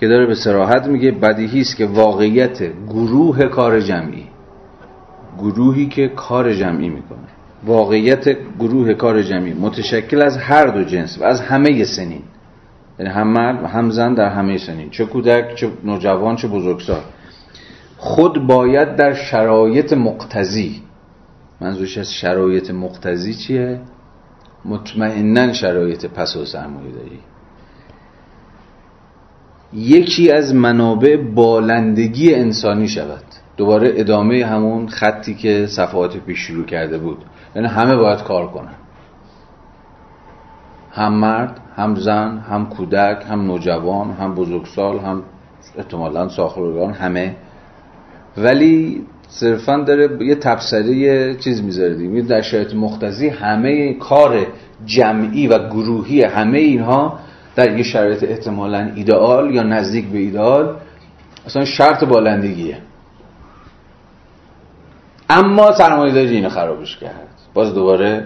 که 0.00 0.08
داره 0.08 0.26
به 0.26 0.34
سراحت 0.34 0.86
میگه 0.86 1.10
بدیهی 1.10 1.60
است 1.60 1.76
که 1.76 1.86
واقعیت 1.86 2.62
گروه 2.88 3.44
کار 3.44 3.80
جمعی. 3.80 4.24
گروهی 5.38 5.86
که 5.86 6.08
کار 6.08 6.54
جمعی 6.54 6.88
می‌کنه. 6.88 7.28
واقعیت 7.64 8.36
گروه 8.58 8.94
کار 8.94 9.22
جمعی. 9.22 9.54
متشکل 9.54 10.22
از 10.22 10.36
هر 10.36 10.66
دو 10.66 10.84
جنس 10.84 11.18
و 11.20 11.24
از 11.24 11.40
همه 11.40 11.84
سنین. 11.84 12.22
یعنی 12.98 13.12
هم 13.12 13.28
مرد 13.28 13.62
و 13.62 13.66
هم 13.66 13.90
زن 13.90 14.14
در 14.14 14.28
همه 14.28 14.58
سنین. 14.58 14.90
چه 14.90 15.04
کودک 15.04 15.54
چه 15.54 15.70
نوجوان 15.84 16.36
چه 16.36 16.48
بزرگسال. 16.48 17.00
خود 17.96 18.46
باید 18.46 18.96
در 18.96 19.14
شرایط 19.14 19.92
مقتضی. 19.92 20.82
منظورش 21.60 21.98
از 21.98 22.12
شرایط 22.12 22.70
مقتضی 22.70 23.34
چیه؟ 23.34 23.80
مطمئنا 24.64 25.52
شرایط 25.52 26.06
پس 26.06 26.36
و 26.36 26.44
سرمایه 26.44 26.92
داری. 26.92 27.20
یکی 29.72 30.30
از 30.30 30.54
منابع 30.54 31.16
بالندگی 31.16 32.34
انسانی 32.34 32.88
شود. 32.88 33.24
دوباره 33.56 33.92
ادامه 33.96 34.46
همون 34.46 34.88
خطی 34.88 35.34
که 35.34 35.66
صفحات 35.66 36.16
پیش 36.16 36.38
شروع 36.38 36.64
کرده 36.64 36.98
بود. 36.98 37.24
یعنی 37.56 37.68
همه 37.68 37.96
باید 37.96 38.22
کار 38.22 38.46
کنن. 38.46 38.74
هم 40.92 41.12
مرد 41.12 41.60
هم 41.76 41.94
زن 41.94 42.38
هم 42.38 42.66
کودک 42.66 43.24
هم 43.30 43.46
نوجوان 43.46 44.10
هم 44.10 44.34
بزرگسال 44.34 44.98
هم 44.98 45.22
احتمالا 45.78 46.28
ساخرگان 46.28 46.92
همه. 46.92 47.36
ولی 48.36 49.06
صرفا 49.28 49.76
داره 49.76 50.24
یه 50.24 50.34
تبصره 50.34 51.34
چیز 51.34 51.62
می‌ذاره 51.62 51.94
دیگه. 51.94 52.22
در 52.22 52.42
شرایط 52.42 52.74
مختزی 52.74 53.28
همه 53.28 53.94
کار 53.94 54.46
جمعی 54.86 55.46
و 55.46 55.68
گروهی 55.68 56.22
همه 56.22 56.58
اینها 56.58 57.18
در 57.56 57.76
یه 57.76 57.82
شرایط 57.82 58.24
احتمالا 58.24 58.90
ایدئال 58.94 59.54
یا 59.54 59.62
نزدیک 59.62 60.06
به 60.06 60.18
ایدئال 60.18 60.76
اصلا 61.46 61.64
شرط 61.64 62.04
بالندگیه. 62.04 62.78
اما 65.30 65.72
سرمایه 65.72 66.12
داری 66.12 66.36
اینو 66.36 66.48
خرابش 66.48 66.96
کرد. 66.96 67.28
باز 67.54 67.74
دوباره 67.74 68.24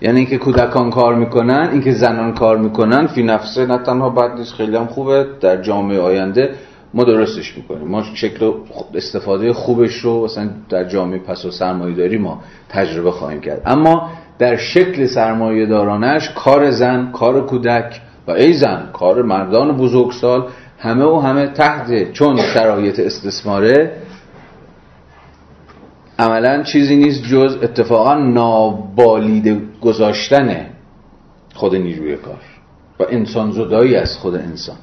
یعنی 0.00 0.18
اینکه 0.18 0.38
کودکان 0.38 0.90
کار 0.90 1.14
می‌کنن 1.14 1.68
اینکه 1.72 1.92
زنان 1.92 2.34
کار 2.34 2.56
می‌کنن 2.56 3.06
فی 3.06 3.22
نفسه 3.22 3.66
نه 3.66 3.78
تنها 3.78 4.10
بد 4.10 4.38
نیست 4.38 4.54
خیلی 4.54 4.76
هم 4.76 4.86
خوبه. 4.86 5.26
در 5.40 5.62
جامعه 5.62 6.00
آینده 6.00 6.54
ما 6.94 7.04
درستش 7.04 7.56
می‌کنیم. 7.56 7.88
ما 7.88 8.02
شکل 8.14 8.52
استفاده 8.94 9.52
خوبش 9.52 9.94
رو 9.94 10.24
مثلا 10.24 10.50
در 10.68 10.84
جامعه 10.84 11.18
پس 11.18 11.44
و 11.44 11.50
سرمایه 11.50 11.94
داری 11.94 12.18
ما 12.18 12.40
تجربه 12.68 13.10
خواهیم 13.10 13.40
کرد. 13.40 13.62
اما 13.66 14.10
در 14.38 14.56
شکل 14.56 15.06
سرمایه 15.06 15.66
دارانش 15.66 16.30
کار 16.30 16.70
زن 16.70 17.12
کار 17.12 17.46
کودک 17.46 18.00
و 18.26 18.30
ای 18.30 18.52
زن 18.52 18.90
کار 18.92 19.22
مردان 19.22 19.76
بزرگسال 19.76 20.46
همه 20.78 21.04
و 21.04 21.18
همه 21.18 21.46
تحت 21.46 22.12
چون 22.12 22.36
شرایط 22.54 23.00
استثماره 23.00 23.92
عملا 26.18 26.62
چیزی 26.62 26.96
نیست 26.96 27.22
جز 27.22 27.56
اتفاقا 27.62 28.14
نابالیده 28.14 29.60
گذاشتن 29.80 30.66
خود 31.54 31.74
نیروی 31.74 32.16
کار 32.16 32.40
و 33.00 33.04
انسان 33.10 33.52
زدایی 33.52 33.96
از 33.96 34.16
خود 34.16 34.34
انسان. 34.34 34.76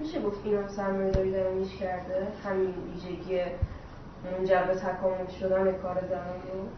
میشه 0.00 0.20
گفت 0.20 0.40
این 0.44 0.54
هم 0.54 0.68
سرمایه 0.68 1.10
داری 1.10 1.32
داره 1.32 1.54
میش 1.54 1.76
کرده؟ 1.80 2.28
همین 2.44 2.66
ویژگی 2.66 3.40
جبه 4.44 4.74
تکامل 4.74 5.28
شدن 5.40 5.72
کار 5.82 5.94
زنان 6.10 6.40
رو؟ 6.52 6.68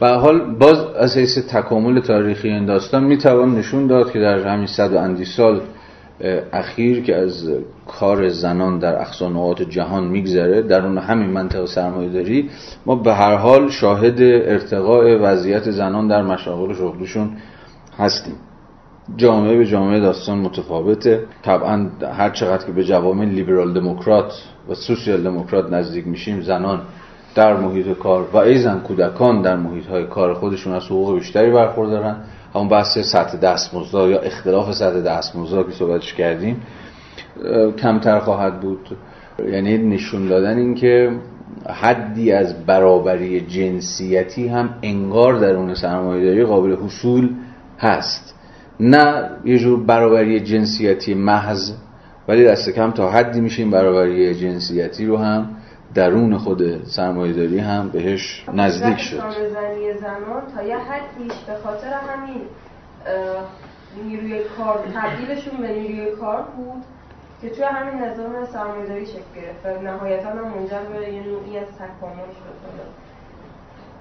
به 0.00 0.08
حال 0.08 0.54
باز 0.54 0.78
از 0.94 1.16
حیث 1.16 1.38
تکامل 1.38 2.00
تاریخی 2.00 2.48
این 2.48 2.66
داستان 2.66 3.04
می‌توان 3.04 3.54
نشون 3.54 3.86
داد 3.86 4.12
که 4.12 4.20
در 4.20 4.38
همین 4.38 4.66
صد 4.66 4.92
و 4.92 4.98
اندی 4.98 5.24
سال 5.24 5.60
اخیر 6.52 7.02
که 7.02 7.16
از 7.16 7.50
کار 7.86 8.28
زنان 8.28 8.78
در 8.78 9.00
اقصانوات 9.00 9.62
جهان 9.62 10.04
میگذره 10.04 10.62
در 10.62 10.86
اون 10.86 10.98
همین 10.98 11.30
منطقه 11.30 11.66
سرمایه 11.66 12.08
داری 12.08 12.50
ما 12.86 12.94
به 12.94 13.14
هر 13.14 13.34
حال 13.34 13.70
شاهد 13.70 14.22
ارتقاء 14.22 15.18
وضعیت 15.20 15.70
زنان 15.70 16.08
در 16.08 16.22
مشاغل 16.22 16.74
شغلشون 16.74 17.36
هستیم. 17.98 18.34
جامعه 19.16 19.56
به 19.56 19.66
جامعه 19.66 20.00
داستان 20.00 20.38
متفاوته. 20.38 21.24
طبعا 21.42 21.90
هر 22.12 22.30
چقدر 22.30 22.66
که 22.66 22.72
به 22.72 22.84
جوامع 22.84 23.24
لیبرال 23.24 23.74
دموکرات 23.74 24.32
و 24.68 24.74
سوسیال 24.74 25.22
دموکرات 25.22 25.72
نزدیک 25.72 26.06
میشیم 26.06 26.40
زنان 26.40 26.80
در 27.34 27.56
محیط 27.56 27.98
کار 27.98 28.28
و 28.32 28.36
ایزن 28.36 28.78
کودکان 28.78 29.42
در 29.42 29.56
محیط 29.56 29.86
های 29.86 30.06
کار 30.06 30.34
خودشون 30.34 30.72
از 30.72 30.84
حقوق 30.84 31.14
بیشتری 31.14 31.50
برخوردارن. 31.50 32.16
همون 32.54 32.68
بحث 32.68 32.98
سطح 32.98 33.36
دستمزد 33.36 33.94
یا 33.94 34.18
اختلاف 34.18 34.72
سطح 34.72 35.00
دستمزد 35.00 35.66
که 35.66 35.72
صحبتش 35.72 36.14
کردیم 36.14 36.62
کمتر 37.78 38.18
خواهد 38.18 38.60
بود. 38.60 38.96
یعنی 39.52 39.78
نشون 39.78 40.28
دادن 40.28 40.56
این 40.56 40.74
که 40.74 41.12
حدی 41.68 42.32
از 42.32 42.66
برابری 42.66 43.40
جنسیتی 43.40 44.48
هم 44.48 44.70
انگار 44.82 45.38
در 45.38 45.56
اون 45.56 45.74
سرمایه‌داری 45.74 46.44
قابل 46.44 46.76
حصول 46.76 47.30
هست. 47.78 48.37
نه 48.80 49.30
یه 49.44 49.58
جور 49.58 49.84
برابری 49.84 50.40
جنسیتی 50.40 51.14
محض 51.14 51.72
ولی 52.28 52.44
دست 52.44 52.70
کم 52.70 52.90
تا 52.90 53.10
حدی 53.10 53.40
میشه 53.40 53.62
این 53.62 53.70
برابری 53.70 54.34
جنسیتی 54.34 55.06
رو 55.06 55.16
هم 55.16 55.56
درون 55.94 56.38
خود 56.38 56.84
سرمایه‌داری 56.84 57.58
هم 57.58 57.88
بهش 57.88 58.44
نزدیک 58.54 58.98
شد. 58.98 59.16
زنی 59.16 59.92
زنان 60.00 60.42
تا 60.54 60.62
یه 60.62 60.76
حدیش 60.76 61.32
به 61.46 61.54
خاطر 61.54 61.92
همین 61.92 62.40
نیروی 64.04 64.44
کار 64.44 64.84
تبدیلشون 64.94 65.60
به 65.60 65.68
نیروی 65.68 66.16
کار 66.16 66.42
بود 66.42 66.84
که 67.40 67.50
توی 67.50 67.64
همین 67.64 68.02
نظام 68.02 68.44
سرمایه‌داری 68.44 69.06
شکل 69.06 69.34
گرفت 69.36 69.66
و 69.66 69.82
نهایتا 69.82 70.28
هم 70.28 70.48
منجر 70.48 70.80
به 70.80 71.12
یه 71.12 71.22
نوعی 71.22 71.58
از 71.58 71.66
تکامل 71.66 72.30
شد. 72.30 72.58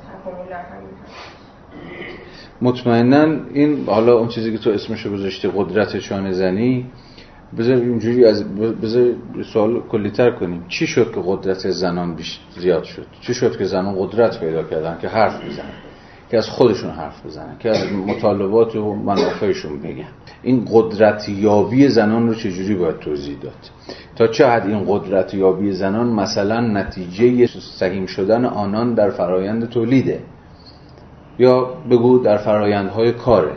تکامل 0.08 0.54
همین 0.54 0.90
مطمئنا 2.62 3.36
این 3.54 3.86
حالا 3.86 4.18
اون 4.18 4.28
چیزی 4.28 4.52
که 4.52 4.58
تو 4.58 4.70
اسمشو 4.70 5.12
گذاشتی 5.12 5.48
قدرت 5.56 5.98
چانه 5.98 6.32
زنی 6.32 6.86
بذار 7.58 7.76
اینجوری 7.76 8.26
از 8.26 8.44
بذار 8.58 9.14
سوال 9.54 9.80
کلیتر 9.80 10.32
کنیم. 10.32 10.66
چی 10.68 10.88
شد 10.88 11.12
که 11.16 11.22
قدرت 11.26 11.70
زنان 11.70 12.16
بیش 12.16 12.40
زیاد 12.60 12.84
شد؟ 12.84 13.06
چی 13.22 13.34
شد 13.34 13.58
که 13.58 13.66
زنان 13.66 13.96
قدرت 14.00 14.40
پیدا 14.40 14.64
کردن 14.64 14.98
که 15.02 15.08
حرف 15.08 15.46
بزنن 15.46 15.74
که 16.32 16.38
از 16.38 16.50
خودشون 16.50 16.90
حرف 16.90 17.26
بزنن 17.26 17.58
که 17.60 17.70
از 17.70 17.94
مطالبات 17.94 18.76
و 18.76 18.96
منافعشون 18.96 19.80
بگن؟ 19.80 20.08
این 20.44 20.66
قدرت 20.72 21.30
یابی 21.30 21.88
زنان 21.88 22.28
رو 22.28 22.36
چجوری 22.36 22.76
باید 22.76 23.00
توضیح 23.00 23.38
داد؟ 23.42 23.54
تا 24.16 24.28
چه 24.28 24.48
حد 24.48 24.68
این 24.68 24.86
قدرت 24.88 25.34
یابی 25.34 25.72
زنان 25.72 26.08
مثلا 26.08 26.60
نتیجه 26.62 27.48
سهیم 27.80 28.06
شدن 28.06 28.46
آنان 28.46 28.94
در 28.94 29.10
فرایند 29.10 29.70
تولیده؟ 29.70 30.20
یا 31.40 31.74
بگو 31.90 32.20
در 32.20 32.38
فرایندهای 32.38 33.12
کاره. 33.12 33.54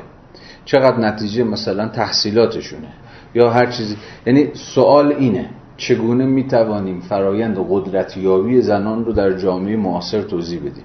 چقدر 0.64 0.98
نتیجه 0.98 1.44
مثلا 1.44 1.88
تحصیلاتشونه؟ 1.88 2.88
یا 3.34 3.50
هر 3.50 3.66
چیزی. 3.66 3.96
یعنی 4.26 4.50
سوال 4.54 5.12
اینه 5.12 5.50
چگونه 5.76 6.26
می‌توانیم 6.26 7.00
فرایند 7.00 7.66
قدرتیابی 7.70 8.60
زنان 8.60 9.04
رو 9.04 9.12
در 9.12 9.32
جامعه 9.32 9.76
معاصر 9.76 10.22
توضیح 10.22 10.60
بدیم؟ 10.60 10.84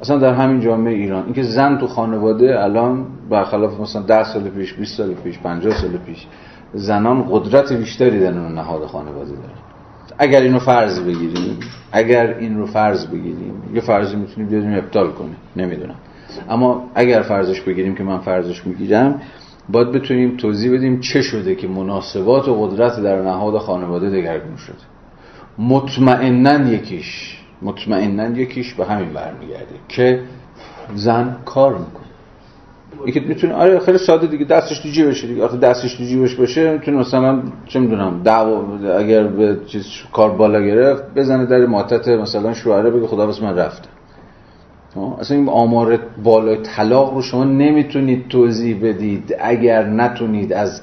اصلا 0.00 0.18
در 0.18 0.34
همین 0.34 0.60
جامعه 0.60 0.94
ایران. 0.94 1.24
اینکه 1.24 1.42
زن 1.42 1.78
تو 1.78 1.86
خانواده 1.86 2.64
الان 2.64 3.06
برخلاف 3.30 3.80
مثلا 3.80 4.02
10 4.02 4.24
سال 4.24 4.42
پیش 4.42 4.74
20 4.74 4.96
سال 4.96 5.14
پیش 5.14 5.38
50 5.38 5.74
سال 5.74 5.90
پیش 5.90 6.26
زنان 6.74 7.26
قدرت 7.30 7.72
بیشتری 7.72 8.20
در 8.20 8.30
نهاد 8.30 8.86
خانواده 8.86 9.30
دارن. 9.30 9.67
اگر 10.18 10.40
اینو 10.40 10.58
فرض 10.58 11.00
بگیریم 11.00 11.58
اگر 11.92 12.36
این 12.38 12.56
رو 12.56 12.66
فرض 12.66 13.06
بگیریم 13.06 13.62
یه 13.74 13.80
فرضی 13.80 14.16
می‌تونیم 14.16 14.50
بیادیم 14.50 14.74
ابطال 14.74 15.10
کنه 15.10 15.36
نمی‌دونم. 15.56 15.94
اما 16.48 16.90
اگر 16.94 17.22
فرضش 17.22 17.60
بگیریم 17.60 17.94
که 17.94 18.04
من 18.04 18.18
فرضش 18.18 18.66
می‌گیرم 18.66 19.20
باید 19.68 19.92
بتونیم 19.92 20.36
توضیح 20.36 20.72
بدیم 20.74 21.00
چه 21.00 21.22
شده 21.22 21.54
که 21.54 21.68
مناسبات 21.68 22.48
و 22.48 22.66
قدرت 22.66 23.00
در 23.00 23.22
نهاد 23.22 23.58
خانواده 23.58 24.10
دگرگون 24.10 24.56
شده. 24.56 24.76
مطمئنا 25.58 26.70
یکیش 26.70 27.38
مطمئنا 27.62 28.38
یکیش 28.38 28.74
به 28.74 28.84
همین 28.84 29.12
برمیگرده 29.12 29.74
که 29.88 30.22
زن 30.94 31.36
کار 31.44 31.72
می‌کنه. 31.72 32.07
یکی 33.06 33.20
می‌تونه 33.20 33.54
آره 33.54 33.78
خیلی 33.78 33.98
ساده 33.98 34.26
دیگه 34.26 34.44
دستش 34.44 34.78
تو 34.78 34.88
جیبشه 34.88 35.26
دیگه. 35.26 35.44
آخه 35.44 35.56
دستش 35.56 35.94
تو 35.94 36.04
جیبش 36.04 36.34
باشه 36.34 36.72
می‌تونه 36.72 36.96
مثلا 36.96 37.42
چه 37.66 37.80
می‌دونم 37.80 38.20
دعوا 38.24 38.62
اگر 38.98 39.24
به 39.24 39.56
چیز 39.66 39.86
کار 40.12 40.30
بالا 40.30 40.60
گرفت 40.60 41.14
بزنه 41.14 41.46
در 41.46 41.66
ماتت 41.66 42.08
مثلا 42.08 42.54
شوهره 42.54 42.90
بگه 42.90 43.06
خدا 43.06 43.26
بس 43.26 43.42
من 43.42 43.56
رفتم 43.56 43.90
اصلا 45.20 45.36
این 45.36 45.48
آمار 45.48 45.98
بالای 46.24 46.56
طلاق 46.56 47.14
رو 47.14 47.22
شما 47.22 47.44
نمی‌تونید 47.44 48.28
توضیح 48.28 48.76
بدید 48.82 49.36
اگر 49.40 49.86
نتونید 49.86 50.52
از 50.52 50.82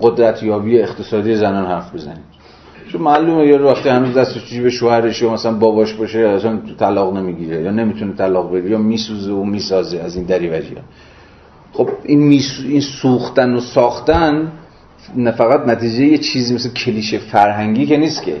قدرت 0.00 0.42
یابی 0.42 0.78
اقتصادی 0.78 1.36
زنان 1.36 1.66
حرف 1.66 1.94
بزنید. 1.94 2.32
چون 2.92 3.00
معلومه 3.02 3.46
یه 3.46 3.58
وقتی 3.58 3.88
هنوز 3.88 4.14
دستش 4.14 4.46
جیب 4.46 4.68
شوهرش 4.68 5.22
و 5.22 5.30
مثلا 5.30 5.52
باباش 5.52 5.94
باشه 5.94 6.18
اصلا 6.18 6.58
طلاق 6.78 7.16
نمی‌گیره 7.16 7.62
یا 7.62 7.70
نمی‌تونه 7.70 8.12
طلاق 8.12 8.52
بگیره 8.52 8.70
یا 8.70 8.78
میسوزه 8.78 9.32
و 9.32 9.44
می‌سازه 9.44 9.98
از 9.98 10.16
این 10.16 10.24
دریوری 10.24 10.76
خب 11.72 11.88
این, 12.04 12.42
این 12.68 12.80
سوختن 12.80 13.54
و 13.54 13.60
ساختن 13.60 14.52
نه 15.16 15.30
فقط 15.30 15.66
نتیجه 15.66 16.04
یه 16.04 16.18
چیزی 16.18 16.54
مثل 16.54 16.70
کلیشه 16.70 17.18
فرهنگی 17.18 17.86
که 17.86 17.96
نیست 17.96 18.22
که. 18.22 18.36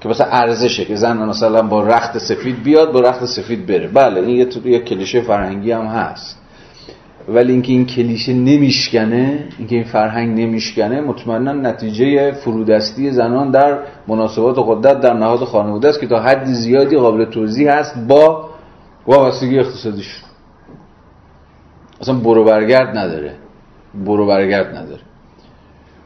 که 0.00 0.08
مثلا 0.08 0.26
ارزشه 0.26 0.84
که 0.84 0.96
زن 0.96 1.16
مثلا 1.16 1.62
با 1.62 1.82
رخت 1.82 2.18
سفید 2.18 2.62
بیاد 2.62 2.92
با 2.92 3.00
رخت 3.00 3.26
سفید 3.26 3.66
بره. 3.66 3.88
بله 3.88 4.20
این 4.20 4.36
یه 4.36 4.46
یه 4.64 4.78
کلیشه 4.78 5.20
فرهنگی 5.20 5.72
هم 5.72 5.86
هست. 5.86 6.40
ولی 7.28 7.52
اینکه 7.52 7.72
این 7.72 7.86
کلیشه 7.86 8.32
نمیشکنه 8.32 9.48
اینکه 9.58 9.76
این 9.76 9.84
فرهنگ 9.84 10.40
نمیشکنه 10.40 11.00
مطمئنا 11.00 11.52
نتیجه 11.52 12.32
فرودستی 12.32 13.10
زنان 13.10 13.50
در 13.50 13.78
مناسبات 14.08 14.58
و 14.58 14.62
قدرت 14.62 15.00
در 15.00 15.14
نهاد 15.14 15.38
خانواده 15.38 15.88
است 15.88 16.00
که 16.00 16.06
تا 16.06 16.20
حد 16.20 16.44
زیادی 16.44 16.96
قابل 16.96 17.24
توضیح 17.24 17.72
هست 17.72 17.94
با 18.08 18.48
وابستگی 19.06 19.58
اقتصادیش 19.58 20.22
اصلا 22.00 22.14
برو 22.14 22.44
برگرد 22.44 22.98
نداره. 22.98 23.34
برو 23.94 24.26
برگرد 24.26 24.76
نداره. 24.76 25.00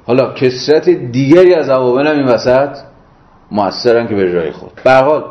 حالا 0.07 0.33
کسرت 0.33 0.89
دیگری 0.89 1.55
از 1.55 1.69
عوامل 1.69 2.07
هم 2.07 2.17
این 2.17 2.27
وسط 2.27 2.77
موثرن 3.51 4.09
که 4.09 4.15
به 4.15 4.33
جای 4.33 4.51
خود. 4.51 4.73
به 4.85 5.23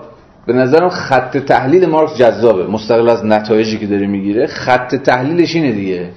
به 0.45 0.53
نظرم 0.53 0.89
خط 0.89 1.37
تحلیل 1.37 1.85
مارکس 1.85 2.17
جذابه. 2.17 2.67
مستقل 2.67 3.09
از 3.09 3.25
نتایجی 3.25 3.77
که 3.77 3.87
داره 3.87 4.07
می‌گیره 4.07 4.47
خط 4.47 4.95
تحلیلش 4.95 5.55
اینه 5.55 5.71
دیگه. 5.71 6.09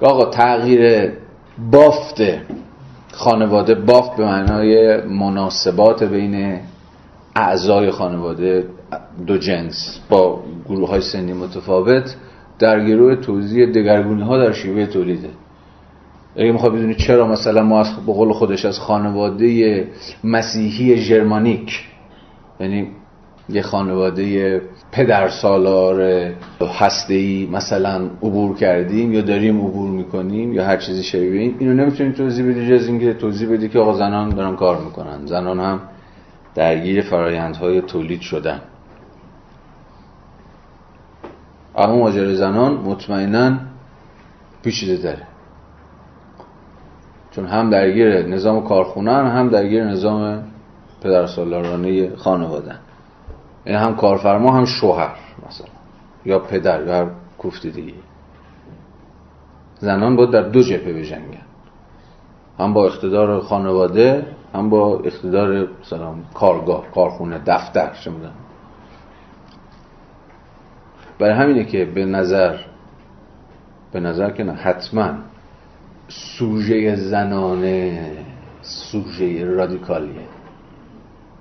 آقا 0.00 0.30
تغییر 0.30 1.12
بافت 1.72 2.22
خانواده 3.12 3.74
بافت 3.74 4.16
به 4.16 4.24
معنای 4.24 5.00
مناسبات 5.02 6.04
بین 6.04 6.60
اعضای 7.36 7.90
خانواده 7.90 8.66
دو 9.26 9.38
جنس 9.38 10.00
با 10.08 10.42
گروه 10.68 10.88
های 10.88 11.00
سنی 11.00 11.32
متفاوت. 11.32 12.16
در 12.58 12.84
گروه 12.84 13.16
توضیح 13.16 13.66
دگرگونی 13.66 14.22
ها 14.22 14.38
در 14.38 14.52
شیوه 14.52 14.86
تولیده. 14.86 15.28
اگه 16.36 16.52
می‌خواد 16.52 16.72
بدونی 16.72 16.94
چرا 16.94 17.28
مثلا 17.28 17.62
ما 17.62 17.80
از 17.80 18.06
قول 18.06 18.32
خودش 18.32 18.64
از 18.64 18.78
خانواده 18.78 19.84
مسیحی 20.24 20.96
ژرمانیک 20.96 21.84
یعنی 22.60 22.88
یه 23.48 23.62
خانواده 23.62 24.60
پدر 24.92 25.28
سالار 25.28 26.00
هسته 26.78 27.46
مثلا 27.52 28.10
عبور 28.22 28.56
کردیم 28.56 29.12
یا 29.12 29.20
داریم 29.20 29.60
عبور 29.66 29.90
می‌کنیم 29.90 30.52
یا 30.52 30.64
هر 30.64 30.76
چیزی 30.76 31.02
شبیه 31.02 31.40
این 31.40 31.54
اینو 31.58 31.74
نمی‌تونیم 31.74 32.12
توضیح 32.12 32.50
بدی 32.50 32.68
جز 32.68 32.88
اینکه 32.88 33.14
توضیح 33.14 33.52
بدی 33.52 33.68
که 33.68 33.78
آقا 33.78 33.94
زنان 33.94 34.28
دارن 34.28 34.56
کار 34.56 34.80
می‌کنن. 34.84 35.26
زنان 35.26 35.60
هم 35.60 35.80
درگیر 36.54 37.02
فرایندهای 37.02 37.80
تولید 37.80 38.20
شدن. 38.20 38.60
اما 41.76 41.96
ماجرای 41.96 42.36
زنان 42.36 42.72
مطمئنا 42.72 43.58
پیچیده 44.62 45.02
داره 45.02 45.26
چون 47.30 47.46
هم 47.46 47.70
درگیر 47.70 48.26
نظام 48.26 48.64
کارخونه 48.64 49.12
هم 49.12 49.48
درگیر 49.48 49.84
نظام 49.84 50.42
پدرسالارانه 51.02 52.16
خانواده 52.16 52.74
یعنی 53.66 53.78
هم 53.78 53.96
کارفرما 53.96 54.52
هم 54.52 54.64
شوهر 54.64 55.16
مثلا. 55.48 55.66
یا 56.24 56.38
پدر 56.38 56.86
یا 56.86 56.94
هر 56.94 57.06
کوفتی 57.38 57.70
دیگه. 57.70 57.94
زنان 59.78 60.16
باید 60.16 60.30
در 60.30 60.42
دو 60.42 60.62
جبهه 60.62 60.92
بجنگن. 60.92 61.46
هم 62.58 62.72
با 62.72 62.86
اقتدار 62.86 63.40
خانواده 63.40 64.26
هم 64.54 64.70
با 64.70 65.00
اقتدار 65.04 65.68
مثلا 65.80 66.14
کارگاه 66.34 66.90
کارخونه 66.94 67.40
دفتر 67.46 67.92
چه 68.04 68.10
برای 71.18 71.34
همینه 71.34 71.64
که 71.64 71.84
به 71.84 72.04
نظر 72.04 72.56
به 73.92 74.00
نظر 74.00 74.30
که 74.30 74.44
نه 74.44 74.52
حتما 74.52 75.10
سوژه 76.08 76.96
زنانه 76.96 78.10
سوژه 78.62 79.44
رادیکالیه. 79.44 80.20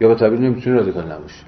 یا 0.02 0.08
به 0.08 0.16
تعبیر 0.16 0.40
نمی‌تونه 0.40 0.76
رادیکال 0.76 1.12
نباشه 1.12 1.44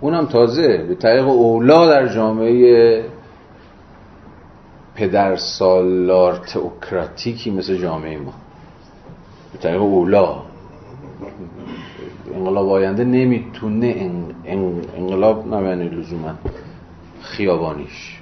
اونم 0.00 0.26
تازه 0.26 0.84
به 0.88 0.94
طریق 0.94 1.28
اولا 1.28 1.86
در 1.86 2.08
جامعه 2.08 3.04
پدر 4.94 5.36
سالار 5.36 6.36
تئوکراتیکی 6.36 7.50
مثل 7.50 7.76
جامعه 7.76 8.18
ما. 8.18 8.32
به 9.52 9.58
طریق 9.58 9.82
اولا. 9.82 10.42
انقلاب 12.34 12.68
آینده 12.68 13.04
نمی‌تونه 13.04 14.10
انقلاب 14.96 15.54
نمیانی 15.54 15.88
لزوما. 15.88 16.34
خیابانیش. 17.22 18.18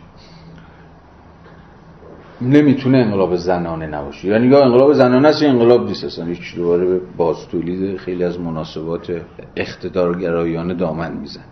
نمی‌تونه 2.40 2.98
انقلاب 2.98 3.36
زنانه 3.36 3.86
نباشه. 3.86 4.28
یعنی 4.28 4.46
یا 4.46 4.64
انقلاب 4.64 4.92
زنانه 4.92 5.28
است 5.28 5.42
یا 5.42 5.50
انقلاب 5.50 5.86
نیست 5.86 6.04
اصلا. 6.04 6.24
هیچ 6.24 6.56
دوباره 6.56 6.84
به 6.86 6.98
باز 7.16 7.48
تولید 7.48 7.96
خیلی 7.96 8.24
از 8.24 8.40
مناسبات 8.40 9.22
اقتدارگرایانه 9.56 10.74
دامن 10.74 11.12
می‌زنه. 11.12 11.44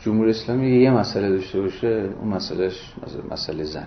جمهوری 0.00 0.30
اسلامی 0.30 0.70
یه 0.70 0.90
مسئله 0.90 1.28
داشته 1.28 1.60
باشه 1.60 2.08
اون 2.20 2.28
مسئلهش 2.28 2.92
مسئله 3.30 3.64
زن. 3.64 3.86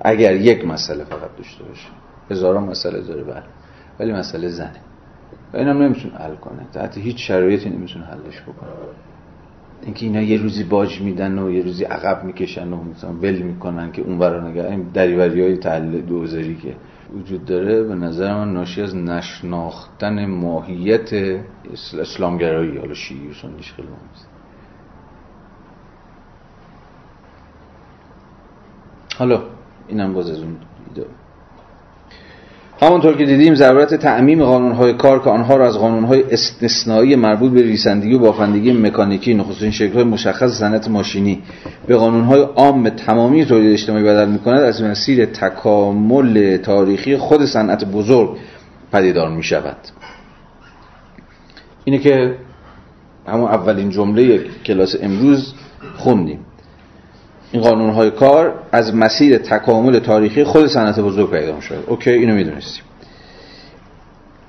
اگر 0.00 0.36
یک 0.36 0.64
مسئله 0.66 1.04
فقط 1.04 1.36
داشته 1.36 1.64
باشه 1.64 1.88
هزاران 2.30 2.64
مسئله 2.64 3.00
داره 3.00 3.22
بله 3.22 3.42
ولی 4.00 4.12
مسئله 4.12 4.48
زنه. 4.48 4.80
و 5.52 5.56
اینم 5.56 5.82
نمی‌تونه 5.82 6.14
حل 6.14 6.34
کنه. 6.34 6.66
تحت 6.72 6.98
هیچ 6.98 7.28
شرایطی 7.28 7.70
نمی‌تونه 7.70 8.04
حلش 8.04 8.42
بکنه. 8.42 8.70
اینکه 9.84 10.06
اینا 10.06 10.22
یه 10.22 10.42
روزی 10.42 10.64
باج 10.64 11.00
میدن 11.00 11.38
و 11.38 11.50
یه 11.50 11.62
روزی 11.62 11.84
عقب 11.84 12.24
می‌کشن 12.24 12.72
و 12.72 12.84
مثلا 12.84 13.12
ول 13.12 13.42
می‌کنن 13.42 13.92
که 13.92 14.02
اون 14.02 14.18
برا 14.18 14.48
نگه 14.48 14.64
این 14.70 14.82
دریوری 14.82 15.42
های 15.42 15.56
تحلیل 15.56 16.00
دوزاری 16.00 16.56
که 16.56 16.76
وجود 17.14 17.44
داره 17.44 17.82
به 17.82 17.94
نظر 17.94 18.34
من 18.34 18.52
ناشی 18.52 18.82
از 18.82 18.96
نشناختن 18.96 20.26
ماهیت 20.26 21.40
اسلامگرایی 22.00 22.76
حالا 22.76 22.94
شیعی 22.94 23.28
و 23.28 23.34
سنیش 23.34 23.72
خیلی 23.72 23.88
حالا 29.18 29.42
اینم 29.88 30.14
باز 30.14 30.30
از 30.30 30.38
اون 30.38 30.56
ایده 30.88 31.06
همونطور 32.80 33.16
که 33.16 33.24
دیدیم 33.24 33.54
ضرورت 33.54 33.94
تعمیم 33.94 34.44
قانونهای 34.44 34.92
کار 34.92 35.22
که 35.22 35.30
آنها 35.30 35.56
را 35.56 35.66
از 35.66 35.78
قانونهای 35.78 36.24
استثنایی 36.30 37.16
مربوط 37.16 37.52
به 37.52 37.62
ریسندگی 37.62 38.14
و 38.14 38.18
بافندگی 38.18 38.72
مکانیکی 38.72 39.34
نخستین 39.34 39.70
شکل‌های 39.70 40.04
مشخص 40.04 40.58
صنعت 40.58 40.88
ماشینی 40.88 41.42
به 41.86 41.96
قانونهای 41.96 42.40
عام 42.40 42.88
تمامی 42.88 43.44
تولید 43.44 43.72
اجتماعی 43.72 44.04
بدل 44.04 44.28
می‌کند 44.28 44.60
از 44.62 44.82
مسیر 44.82 45.24
تکامل 45.24 46.56
تاریخی 46.56 47.16
خود 47.16 47.44
صنعت 47.44 47.84
بزرگ 47.84 48.36
پدیدار 48.92 49.30
می‌شود. 49.30 49.76
اینه 51.84 51.98
که 51.98 52.34
همون 53.26 53.48
اولین 53.48 53.90
جمله 53.90 54.40
کلاس 54.66 54.96
امروز 55.02 55.54
خوندیم. 55.96 56.43
این 57.54 57.62
قانون 57.62 57.90
های 57.90 58.10
کار 58.10 58.54
از 58.72 58.94
مسیر 58.94 59.38
تکامل 59.38 59.98
تاریخی 59.98 60.44
خود 60.44 60.66
صنعت 60.66 61.00
بزرگ 61.00 61.30
پیدا 61.30 61.60
شد 61.60 61.84
اوکی 61.86 62.10
اینو 62.10 62.34
می‌دونستیم. 62.34 62.82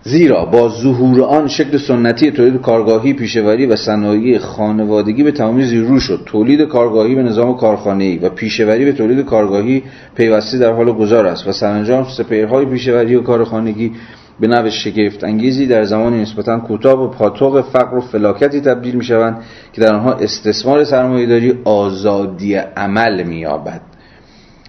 زیرا 0.04 0.46
با 0.46 0.70
ظهور 0.70 1.24
آن 1.24 1.48
شکل 1.48 1.78
سنتی 1.78 2.32
تولید 2.32 2.62
کارگاهی 2.62 3.14
پیشوری 3.14 3.66
و 3.66 3.76
صنایع 3.76 4.38
خانوادگی 4.38 5.24
به 5.24 5.32
تمامی 5.32 5.66
زیرو 5.66 6.00
شد. 6.00 6.22
تولید 6.26 6.62
کارگاهی 6.62 7.16
به 7.16 7.24
نظام 7.24 7.58
کارخانه‌ای 7.58 8.18
و 8.18 8.30
پیشوری 8.30 8.86
به 8.86 8.92
تولید 8.92 9.26
کارگاهی 9.26 9.84
پیوسته 10.16 10.58
در 10.58 10.72
حال 10.72 10.92
گذار 10.92 11.28
است 11.28 11.48
و 11.48 11.52
سرانجام 11.52 12.08
سپیرهای 12.18 12.66
پیشوری 12.66 13.16
و 13.16 13.22
کارخانگی 13.22 13.92
به 14.40 14.48
نوع 14.48 14.70
شگفت 14.70 15.24
انگیزی 15.24 15.68
در 15.68 15.84
زمانی 15.84 16.22
نسبتا 16.22 16.60
کوتاه 16.60 17.04
و 17.04 17.08
پاتوق 17.08 17.62
فقر 17.62 17.98
و 17.98 18.02
فلاکتی 18.02 18.62
تبدیل 18.62 18.96
می 18.96 19.04
شوند 19.04 19.44
که 19.74 19.82
در 19.82 19.94
آنها 19.94 20.14
استثمار 20.14 20.84
سرمایه‌داری 20.84 21.60
آزادی 21.64 22.56
عمل 22.56 23.24
می‌یابد. 23.24 23.82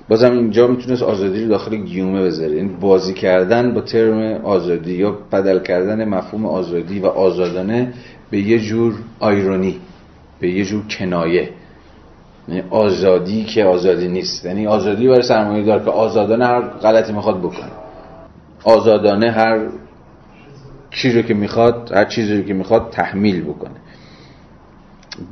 بازم 0.08 0.32
اینجا 0.32 0.66
می‌تونست 0.66 1.02
آزادی 1.02 1.42
رو 1.42 1.48
داخل 1.48 1.76
گیومه 1.76 2.22
بذاره. 2.22 2.48
این 2.48 2.56
یعنی 2.56 2.76
بازی 2.80 3.14
کردن 3.14 3.74
با 3.74 3.80
ترم 3.80 4.40
آزادی 4.44 4.92
یا 4.92 5.18
بدل 5.32 5.58
کردن 5.58 6.08
مفهوم 6.08 6.46
آزادی 6.46 7.00
و 7.00 7.06
آزادانه 7.06 7.92
به 8.30 8.38
یه 8.38 8.58
جور 8.58 8.94
آیرونی 9.20 9.76
به 10.40 10.48
یه 10.48 10.64
جور 10.64 10.82
کنایه. 10.98 11.48
یعنی 12.48 12.62
آزادی 12.70 13.44
که 13.44 13.64
آزادی 13.64 14.08
نیست. 14.08 14.44
یعنی 14.44 14.66
آزادی 14.66 15.08
برای 15.08 15.22
سرمایه 15.22 15.64
دار 15.64 15.84
که 15.84 15.90
آزادانه 15.90 16.46
هر 16.46 16.60
غلطی 16.60 17.12
می‌خواد 17.12 17.38
بکنه. 17.38 17.85
آزادانه 18.66 19.30
هر 19.30 19.58
چیزی 20.90 21.22
رو 21.22 21.28
که 21.28 21.34
می‌خواد 21.34 21.92
هر 21.94 22.04
چیزی 22.04 22.36
رو 22.36 22.42
که 22.42 22.54
می‌خواد 22.54 22.90
تحمیل 22.90 23.42
بکنه. 23.44 23.76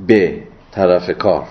به 0.06 0.39
طرف 0.73 1.11
کار. 1.11 1.44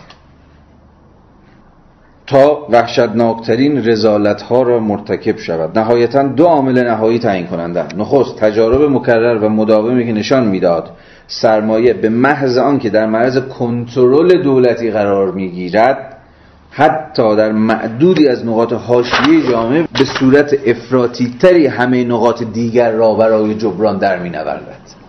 تا 2.27 2.67
وحشتناکترین 2.71 3.89
رزالت 3.89 4.41
ها 4.41 4.61
را 4.61 4.79
مرتکب 4.79 5.37
شود. 5.37 5.79
نهایتا 5.79 6.23
دو 6.23 6.45
عامل 6.45 6.87
نهایی 6.87 7.19
تعیین 7.19 7.47
کننده 7.47 7.85
نخست 7.97 8.35
تجارب 8.37 8.81
مکرر 8.81 9.43
و 9.43 9.49
مداومی 9.49 10.05
که 10.05 10.13
نشان 10.13 10.47
می‌داد 10.47 10.89
سرمایه 11.27 11.93
به 11.93 12.09
محض 12.09 12.57
آنکه 12.57 12.89
در 12.89 13.05
معرض 13.05 13.37
کنترل 13.37 14.41
دولتی 14.41 14.91
قرار 14.91 15.31
می‌گیرد 15.31 16.12
حتی 16.75 17.35
در 17.35 17.51
معدودی 17.51 18.27
از 18.27 18.45
نقاط 18.45 18.73
حاشیه 18.73 19.51
جامعه 19.51 19.81
به 19.81 20.05
صورت 20.19 20.53
افراطی 20.65 21.35
تری 21.39 21.67
همه 21.67 22.03
نقاط 22.03 22.43
دیگر 22.43 22.91
را 22.91 23.13
برای 23.13 23.55
جبران 23.55 23.97
در 23.97 24.19
می 24.19 24.29
نوردد 24.29 25.03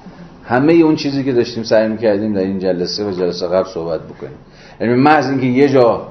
همه 0.44 0.72
اون 0.72 0.96
چیزی 0.96 1.24
که 1.24 1.32
داشتیم 1.32 1.62
سعی 1.62 1.96
کردیم 1.96 2.32
در 2.32 2.40
این 2.40 2.58
جلسه 2.58 3.04
و 3.04 3.12
جلسه 3.12 3.46
قبل 3.46 3.68
صحبت 3.68 4.00
بکنیم. 4.00 4.38
یعنی 4.80 4.94
محض 4.94 5.30
اینکه 5.30 5.46
یه 5.46 5.68
جا 5.68 6.08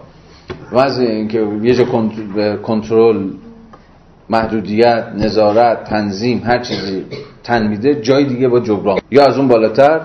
محض 0.72 1.00
اینکه 1.00 1.48
یه 1.62 1.76
جا 1.76 1.86
کنترل 2.64 3.30
محدودیت 4.30 5.04
نظارت 5.18 5.84
تنظیم 5.84 6.44
هر 6.46 6.60
چیزی 6.60 7.06
تن 7.44 7.68
میده 7.68 7.96
جای 7.96 8.26
دیگه 8.26 8.48
با 8.48 8.60
جبران. 8.60 9.00
یا 9.12 9.26
از 9.26 9.38
اون 9.38 9.48
بالاتر 9.48 10.02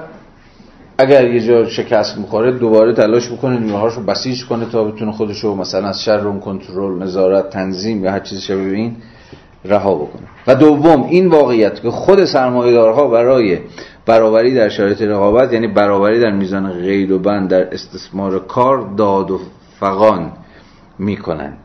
اگر 0.98 1.30
یه 1.30 1.40
جا 1.40 1.68
شکست 1.68 2.18
می‌خوره 2.18 2.52
دوباره 2.52 2.92
تلاش 2.92 3.32
بکنه 3.32 3.58
نیروهاش 3.58 3.94
رو 3.94 4.02
بسیج 4.02 4.46
کنه 4.46 4.66
تا 4.66 4.84
بتونه 4.84 5.12
خودش 5.12 5.40
رو 5.40 5.54
مثلا 5.54 5.88
از 5.88 6.02
شر 6.02 6.26
اون 6.28 6.40
کنترل 6.40 7.02
نظارت 7.02 7.50
تنظیم 7.50 8.04
یا 8.04 8.10
هر 8.10 8.20
چیزی 8.20 8.40
شبیه 8.40 8.72
این 8.72 8.96
رها 9.64 9.94
بکنه. 9.94 10.22
و 10.46 10.54
دوم 10.54 11.02
این 11.02 11.26
واقعیت 11.26 11.82
که 11.82 11.90
خود 11.90 12.24
سرمایه‌دارها 12.24 13.08
برای 13.08 13.58
برابری 14.06 14.54
در 14.54 14.68
شرایط 14.68 15.02
رقابت 15.02 15.52
یعنی 15.52 15.66
برابری 15.66 16.20
در 16.20 16.30
میزان 16.30 16.72
غیر 16.72 17.12
و 17.12 17.18
بند 17.18 17.50
در 17.50 17.74
استثمار 17.74 18.38
کار 18.38 18.88
داد 18.96 19.30
و 19.30 19.40
فقان 19.80 20.32
می‌کنند. 20.98 21.64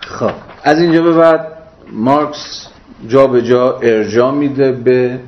خب 0.00 0.30
از 0.64 0.80
اینجا 0.80 1.02
به 1.02 1.12
بعد 1.12 1.46
مارکس 1.92 2.68
جا 3.08 3.26
به 3.26 3.42
جا 3.42 3.78
ارجاع 3.82 4.32
میده 4.32 4.72
به 4.72 5.20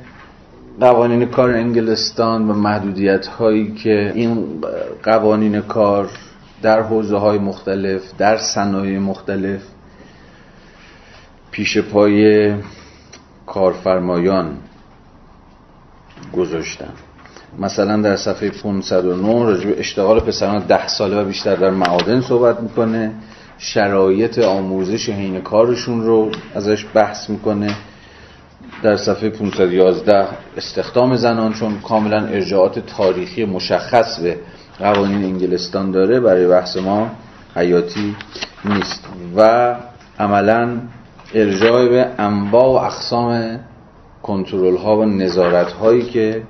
قوانین 0.81 1.25
کار 1.25 1.49
انگلستان 1.49 2.49
و 2.49 2.53
محدودیت 2.53 3.27
هایی 3.27 3.71
که 3.71 4.11
این 4.15 4.61
قوانین 5.03 5.61
کار 5.61 6.09
در 6.61 6.81
حوزه 6.81 7.17
های 7.17 7.37
مختلف 7.37 8.01
در 8.17 8.37
صنایع 8.37 8.99
مختلف 8.99 9.61
پیش 11.51 11.77
پای 11.77 12.53
کارفرمایان 13.45 14.57
گذاشتن. 16.33 16.93
مثلا 17.59 18.01
در 18.01 18.15
صفحه 18.15 18.49
509 18.49 19.43
راجع 19.43 19.69
به 19.69 19.79
اشتغال 19.79 20.19
پسران 20.19 20.59
ده 20.59 20.87
ساله 20.87 21.21
و 21.21 21.25
بیشتر 21.25 21.55
در 21.55 21.69
معادن 21.69 22.21
صحبت 22.21 22.59
می‌کنه. 22.59 23.11
شرایط 23.57 24.39
آموزش 24.39 25.09
حین 25.09 25.41
کارشون 25.41 26.03
رو 26.03 26.31
ازش 26.55 26.85
بحث 26.93 27.29
می‌کنه. 27.29 27.75
در 28.83 28.97
صفحه 28.97 29.29
511 29.29 30.27
استخدام 30.57 31.15
زنان 31.15 31.53
چون 31.53 31.79
کاملا 31.79 32.25
ارجاعات 32.25 32.79
تاریخی 32.79 33.45
مشخص 33.45 34.19
به 34.19 34.37
قوانین 34.79 35.23
انگلستان 35.23 35.91
داره 35.91 36.19
برای 36.19 36.47
بحث 36.47 36.77
ما 36.77 37.11
حیاتی 37.55 38.15
نیست. 38.65 39.05
و 39.37 39.75
عملا 40.19 40.77
ارجاع 41.33 41.87
به 41.87 42.07
انواع 42.17 42.65
و 42.65 42.85
اقسام 42.85 43.59
کنترل 44.23 44.77
ها 44.77 44.97
و 44.97 45.05
نظارت 45.05 45.71
هایی 45.71 46.03
که 46.03 46.43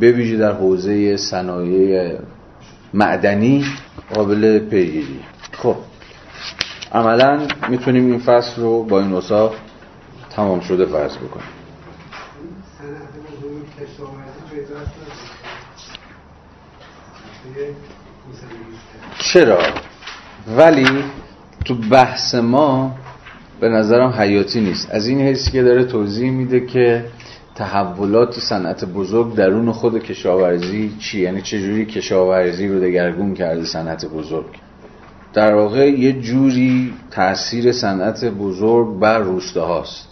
ویژه 0.00 0.36
در 0.36 0.52
حوزه 0.52 1.16
صنایع 1.16 2.18
معدنی 2.94 3.64
قابل 4.14 4.58
پیگیری. 4.58 5.20
خب 5.52 5.76
عملا 6.92 7.40
می‌تونیم 7.68 8.06
این 8.06 8.18
فصل 8.18 8.62
رو 8.62 8.82
با 8.84 9.00
این 9.00 9.12
وصاف 9.12 9.54
تمام 10.30 10.60
شده 10.60 10.86
فرض 10.86 11.16
بکنیم 11.16 11.60
چرا؟ 19.18 19.58
ولی 20.56 21.04
تو 21.64 21.74
بحث 21.74 22.34
ما 22.34 22.94
به 23.60 23.68
نظرم 23.68 24.10
حیاتی 24.10 24.60
نیست. 24.60 24.90
از 24.90 25.06
این 25.06 25.20
حیثی 25.20 25.50
که 25.50 25.62
داره 25.62 25.84
توضیح 25.84 26.30
میده 26.30 26.66
که 26.66 27.04
تحولات 27.54 28.40
صنعت 28.40 28.84
بزرگ 28.84 29.34
درون 29.34 29.72
خود 29.72 30.02
کشاورزی 30.02 30.96
چی؟ 30.98 31.20
یعنی 31.20 31.42
چجوری 31.42 31.86
کشاورزی 31.86 32.68
رو 32.68 32.80
دگرگون 32.80 33.34
کرده 33.34 33.64
صنعت 33.64 34.06
بزرگ؟ 34.06 34.46
در 35.34 35.54
واقع 35.54 35.90
یه 35.90 36.12
جوری 36.12 36.94
تاثیر 37.10 37.72
صنعت 37.72 38.24
بزرگ 38.24 38.98
بر 38.98 39.18
روسته 39.18 39.60
هاست 39.60 40.09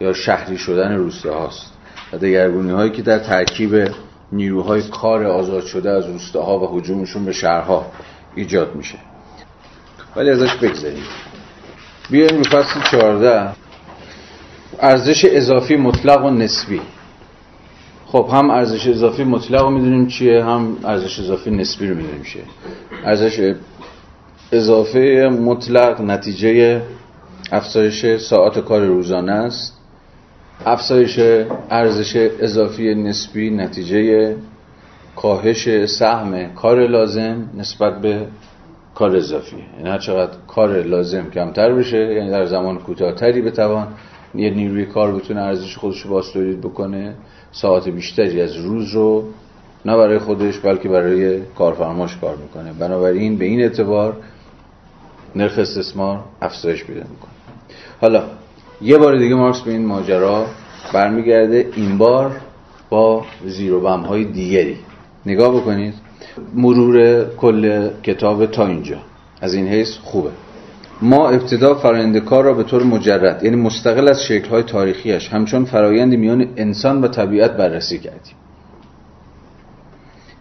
یا 0.00 0.12
شهری 0.12 0.58
شدن 0.58 0.96
روسته 0.96 1.30
هاست. 1.30 1.72
و 2.12 2.18
دگرگونی 2.18 2.70
هایی 2.70 2.90
که 2.90 3.02
در 3.02 3.18
ترکیب 3.18 3.88
نیروهای 4.32 4.82
کار 4.82 5.24
آزاد 5.24 5.64
شده 5.64 5.90
از 5.90 6.06
روسته 6.06 6.38
ها 6.38 6.58
و 6.58 6.78
حجومشون 6.78 7.24
به 7.24 7.32
شهرها 7.32 7.86
ایجاد 8.34 8.74
میشه. 8.74 8.98
ولی 10.16 10.30
ازش 10.30 10.54
بگذاریم 10.54 11.04
بیایم 12.10 12.36
رو 12.36 12.44
فصل 12.44 12.80
14 12.90 13.50
ارزش 14.80 15.24
اضافی 15.24 15.76
مطلق 15.76 16.24
و 16.24 16.30
نسبی. 16.30 16.80
خب 18.06 18.28
هم 18.32 18.50
ارزش 18.50 18.86
اضافی 18.86 19.24
مطلق 19.24 19.62
رو 19.62 19.70
می‌دونیم 19.70 20.06
چیه 20.06 20.44
هم 20.44 20.76
ارزش 20.84 21.18
اضافی 21.18 21.50
نسبی 21.50 21.86
رو 21.86 21.96
می‌دونیم 21.96 22.22
چیه. 22.22 22.42
ارزش 23.04 23.54
اضافه 24.52 25.28
مطلق 25.40 26.00
نتیجه 26.00 26.82
افزایش 27.52 28.16
ساعت 28.16 28.58
کار 28.58 28.84
روزانه 28.84 29.32
است. 29.32 29.79
افزایش 30.66 31.18
ارزش 31.70 32.16
اضافی 32.16 32.94
نسبی 32.94 33.50
نتیجه 33.50 34.36
کاهش 35.16 35.86
سهم 35.86 36.54
کار 36.54 36.86
لازم 36.86 37.50
نسبت 37.54 38.00
به 38.00 38.26
کار 38.94 39.16
اضافی. 39.16 39.56
یعنی 39.76 39.88
هر 39.88 39.98
چقدر 39.98 40.32
کار 40.48 40.82
لازم 40.82 41.30
کمتر 41.30 41.72
بشه 41.72 42.14
یعنی 42.14 42.30
در 42.30 42.46
زمان 42.46 42.78
کوتاهتری 42.78 43.42
بتوان 43.42 43.88
یه 44.34 44.50
نیروی 44.50 44.86
کار 44.86 45.12
بتونه 45.12 45.40
ارزش 45.40 45.76
خودش 45.76 46.00
رو 46.00 46.10
باز 46.10 46.32
تولید 46.32 46.60
بکنه 46.60 47.14
ساعت 47.52 47.88
بیشتری 47.88 48.40
از 48.40 48.56
روز 48.56 48.94
رو 48.94 49.24
نه 49.84 49.96
برای 49.96 50.18
خودش 50.18 50.58
بلکه 50.58 50.88
برای 50.88 51.40
کارفرماش 51.58 52.16
کار 52.16 52.36
می‌کنه. 52.36 52.72
بنابراین 52.72 53.38
به 53.38 53.44
این 53.44 53.60
اعتبار 53.60 54.16
نرخ 55.36 55.58
استثمار 55.58 56.20
افزایش 56.42 56.84
پیدا 56.84 57.00
می‌کنه. 57.00 57.30
حالا 58.00 58.22
یه 58.82 58.98
بار 58.98 59.16
دیگه 59.16 59.34
مارکس 59.34 59.60
به 59.60 59.70
این 59.70 59.86
ماجرا 59.86 60.46
برمیگرده 60.92 61.68
این 61.76 61.98
بار 61.98 62.30
با 62.90 63.24
زیرو 63.46 63.80
بم 63.80 64.00
های 64.00 64.24
دیگری. 64.24 64.76
نگاه 65.26 65.56
بکنید 65.56 65.94
مرور 66.54 67.24
کل 67.36 67.88
کتاب 68.02 68.46
تا 68.46 68.66
اینجا. 68.66 68.96
از 69.40 69.54
این 69.54 69.68
حیث 69.68 69.96
خوبه. 70.02 70.30
ما 71.02 71.28
ابتدا 71.28 71.74
فرایند 71.74 72.18
کار 72.18 72.44
را 72.44 72.54
به 72.54 72.62
طور 72.62 72.82
مجرد 72.82 73.44
یعنی 73.44 73.56
مستقل 73.56 74.08
از 74.08 74.22
شکل‌های 74.22 74.62
تاریخیش 74.62 75.28
همچون 75.28 75.64
فرایند 75.64 76.14
میان 76.14 76.48
انسان 76.56 77.00
و 77.00 77.08
طبیعت 77.08 77.56
بررسی 77.56 77.98
کردیم. 77.98 78.34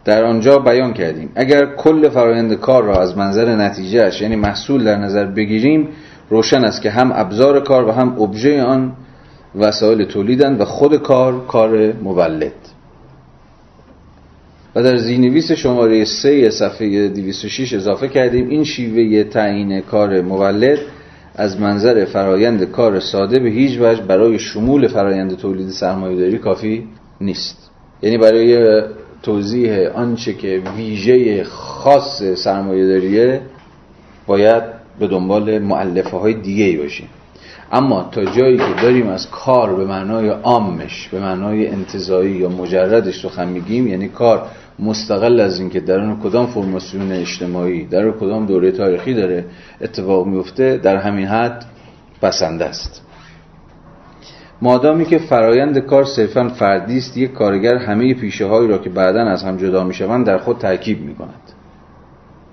در 0.05 0.23
آنجا 0.23 0.59
بیان 0.59 0.93
کردیم. 0.93 1.31
اگر 1.35 1.65
کل 1.65 2.09
فرایند 2.09 2.53
کار 2.53 2.83
را 2.83 3.01
از 3.01 3.17
منظر 3.17 3.55
نتیجهش 3.55 4.21
یعنی 4.21 4.35
محصول 4.35 4.83
در 4.83 4.95
نظر 4.95 5.25
بگیریم 5.25 5.87
روشن 6.29 6.63
است 6.63 6.81
که 6.81 6.89
هم 6.89 7.11
ابزار 7.15 7.59
کار 7.59 7.87
و 7.87 7.91
هم 7.91 8.21
ابژه 8.21 8.63
آن 8.63 8.91
وسایل 9.55 10.05
تولیدند 10.05 10.61
و 10.61 10.65
خود 10.65 10.95
کار 10.95 11.45
کار 11.45 11.93
مولد. 11.93 12.53
و 14.75 14.83
در 14.83 14.97
زینویس 14.97 15.51
شماره 15.51 16.05
3 16.05 16.49
صفحه 16.49 17.07
206 17.07 17.73
اضافه 17.73 18.07
کردیم 18.07 18.49
این 18.49 18.63
شیوه 18.63 19.23
تعیین 19.23 19.81
کار 19.81 20.21
مولد 20.21 20.79
از 21.35 21.59
منظر 21.59 22.05
فرایند 22.05 22.63
کار 22.63 22.99
ساده 22.99 23.39
به 23.39 23.49
هیچ 23.49 23.79
وجه 23.81 24.01
برای 24.01 24.39
شمول 24.39 24.87
فرایند 24.87 25.37
تولید 25.37 25.69
سرمایه‌داری 25.69 26.37
کافی 26.37 26.87
نیست. 27.21 27.71
یعنی 28.01 28.17
برای 28.17 28.81
توضیح 29.23 29.87
آنچه 29.93 30.33
که 30.33 30.61
ویژه 30.77 31.43
خاص 31.43 32.23
سرمایه‌داریه 32.23 33.41
باید 34.27 34.78
به 34.99 35.07
دنبال 35.07 35.59
معلفه 35.59 36.17
های 36.17 36.33
دیگه 36.33 36.77
باشیم. 36.77 37.07
اما 37.71 38.09
تا 38.11 38.25
جایی 38.25 38.57
که 38.57 38.73
داریم 38.81 39.07
از 39.07 39.29
کار 39.29 39.75
به 39.75 39.85
معنای 39.85 40.29
عامش 40.29 41.07
به 41.11 41.19
معنای 41.19 41.67
انتظایی 41.67 42.31
یا 42.31 42.49
مجردش 42.49 43.21
سخن 43.21 43.47
میگیم 43.47 43.87
یعنی 43.87 44.07
کار 44.07 44.41
مستقل 44.79 45.39
از 45.39 45.59
اینکه 45.59 45.79
در 45.79 45.99
اون 45.99 46.19
کدام 46.19 46.47
فرماسیون 46.47 47.11
اجتماعی 47.11 47.85
در 47.85 48.03
اون 48.03 48.19
کدام 48.19 48.45
دوره 48.45 48.71
تاریخی 48.71 49.13
داره 49.13 49.45
اتفاق 49.81 50.27
میفته 50.27 50.77
در 50.77 50.97
همین 50.97 51.25
حد 51.27 51.65
بسنده 52.21 52.65
است. 52.65 53.01
مادامی 54.61 55.05
که 55.05 55.17
فرایند 55.17 55.79
کار 55.79 56.03
صرفا 56.03 56.49
فردی 56.49 56.97
است 56.97 57.17
یک 57.17 57.33
کارگر 57.33 57.75
همه 57.75 58.13
پیشه 58.13 58.45
هایی 58.45 58.67
را 58.67 58.77
که 58.77 58.89
بعدا 58.89 59.21
از 59.21 59.43
هم 59.43 59.57
جدا 59.57 59.83
می‌شوند 59.83 60.25
در 60.25 60.37
خود 60.37 60.57
ترکیب 60.57 61.01
می‌کند. 61.01 61.58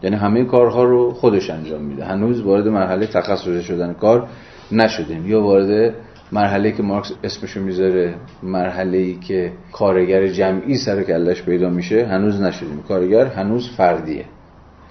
یعنی 0.06 0.16
همه 0.16 0.44
کارها 0.44 0.84
رو 0.84 1.10
خودش 1.10 1.50
انجام 1.50 1.82
میده. 1.82 2.04
هنوز 2.04 2.40
وارد 2.40 2.68
مرحله 2.68 3.06
تخصصی 3.06 3.60
شدن 3.60 3.92
کار 3.92 4.28
نشدیم. 4.72 5.26
یا 5.26 5.42
وارد 5.42 5.94
مرحله 6.32 6.72
که 6.72 6.82
مارکس 6.82 7.12
اسمشو 7.24 7.60
می‌ذاره 7.60 8.14
مرحله 8.42 8.98
ای 8.98 9.14
که 9.14 9.52
کارگر 9.72 10.26
جمعی 10.26 10.74
سر 10.74 11.02
و 11.02 11.08
کله‌ش 11.08 11.42
پیدا 11.42 11.70
میشه 11.70 12.06
هنوز 12.06 12.40
نشدیم. 12.42 12.82
کارگر 12.88 13.26
هنوز 13.26 13.70
فردیه. 13.76 14.24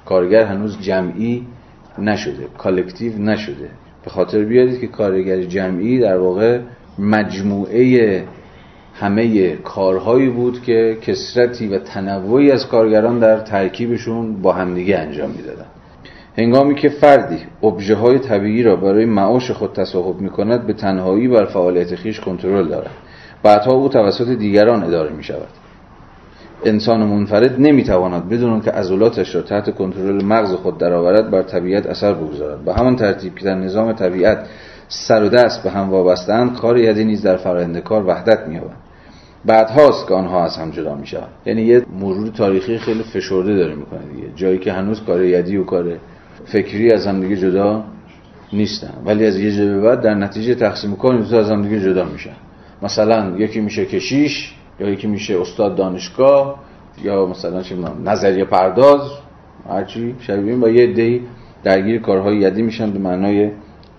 کارگر 0.06 0.44
هنوز 0.44 0.82
جمعی 0.82 1.48
نشده. 2.00 2.48
collective 2.58 3.18
نشده. 3.18 3.70
به 4.04 4.10
خاطر 4.10 4.44
بیارید 4.44 4.80
که 4.80 4.88
کارگر 4.88 5.42
جمعی 5.42 6.00
در 6.00 6.18
واقع 6.18 6.60
مجموعه 7.00 8.24
همه 9.00 9.56
کارهایی 9.56 10.30
بود 10.30 10.62
که 10.62 10.98
کثرتی 11.02 11.68
و 11.68 11.80
تنوعی 11.80 12.52
از 12.52 12.68
کارگران 12.68 13.20
در 13.20 13.40
ترکیبشون 13.40 14.42
با 14.42 14.54
همدیگه 14.54 14.98
انجام 14.98 15.30
می‌دادن. 15.30 15.66
هنگامی 16.38 16.76
که 16.76 16.90
فردی 16.90 17.38
ابژه 17.64 17.96
های 17.96 18.20
طبیعی 18.20 18.64
را 18.64 18.76
برای 18.76 19.06
معاش 19.06 19.52
خود 19.52 19.74
تصاحب 19.74 20.22
می 20.22 20.30
کند 20.30 20.68
به 20.68 20.74
تنهایی 20.74 21.28
بر 21.28 21.46
فعالیت 21.46 21.96
خیش 21.96 22.20
کنترل 22.20 22.68
دارد. 22.68 22.92
بعدها 23.44 23.74
او 23.74 23.90
توسط 23.90 24.30
دیگران 24.30 24.84
اداره 24.84 25.14
می 25.14 25.24
شود 25.24 25.48
انسان 26.66 27.04
منفرد 27.04 27.62
نمی‌تواند 27.62 28.30
بدون 28.30 28.62
که 28.62 28.72
عضلاتش 28.72 29.36
را 29.36 29.42
تحت 29.42 29.76
کنترل 29.76 30.24
مغز 30.24 30.54
خود 30.54 30.78
درآورد 30.78 31.32
بر 31.32 31.42
طبیعت 31.42 31.86
اثر 31.86 32.14
بگذارد. 32.14 32.66
به 32.66 32.74
همان 32.74 32.96
ترتیب 32.96 33.36
که 33.36 33.46
در 33.46 33.56
نظام 33.56 33.94
طبیعت 33.94 34.48
سر 34.88 35.24
و 35.24 35.30
دست 35.30 35.64
به 35.64 35.72
هم 35.72 35.90
وابستند 35.90 36.58
کار 36.58 36.78
یدی 36.78 37.04
نیز 37.04 37.22
در 37.22 37.38
فرآیند 37.38 37.78
کار 37.78 38.06
وحدت 38.06 38.48
مییابد. 38.48 38.85
بعد 39.46 39.70
هاست 39.70 40.08
که 40.08 40.14
آنها 40.14 40.44
از 40.44 40.58
هم 40.58 40.72
جدا 40.72 40.96
می 40.96 41.08
شود 41.08 41.30
یعنی 41.46 41.62
یه 41.62 41.86
مرور 42.00 42.28
تاریخی 42.28 42.78
خیلی 42.78 43.04
فشرده 43.04 43.56
داره 43.56 43.76
می‌کنه 43.76 44.00
دیگه. 44.16 44.28
جایی 44.36 44.58
که 44.58 44.74
هنوز 44.74 45.04
کار 45.04 45.24
یدی 45.24 45.58
و 45.58 45.64
کار 45.64 45.98
فکری 46.46 46.92
از 46.92 47.08
هم 47.08 47.22
دیگه 47.22 47.38
جدا 47.38 47.84
نیستن. 48.54 48.94
ولی 49.06 49.26
از 49.26 49.40
یه 49.40 49.52
جبه 49.52 49.66
به 49.66 49.82
بعد 49.82 50.02
در 50.02 50.14
نتیجه 50.14 50.56
تقسیم 50.56 50.96
کار 50.96 51.16
از 51.16 51.52
هم 51.52 51.62
دیگه 51.62 51.80
جدا 51.80 52.06
میشن. 52.06 52.36
مثلا 52.82 53.38
یکی 53.38 53.62
میشه 53.62 53.86
کشیش 53.86 54.54
یا 54.80 54.90
یکی 54.90 55.08
میشه 55.08 55.42
استاد 55.42 55.76
دانشگاه 55.76 56.60
یا 57.04 57.26
مثلا 57.26 57.62
چه 57.62 57.76
نظریه 58.06 58.46
پرداز. 58.46 59.02
هرچی 59.70 60.16
شبیه 60.20 60.56
با 60.56 60.70
یه 60.70 60.94
دی 60.94 61.22
درگیر 61.64 62.02
کارهای 62.02 62.38
یدی 62.38 62.62
میشن 62.62 62.92
به 62.92 63.00
معنای 63.00 63.52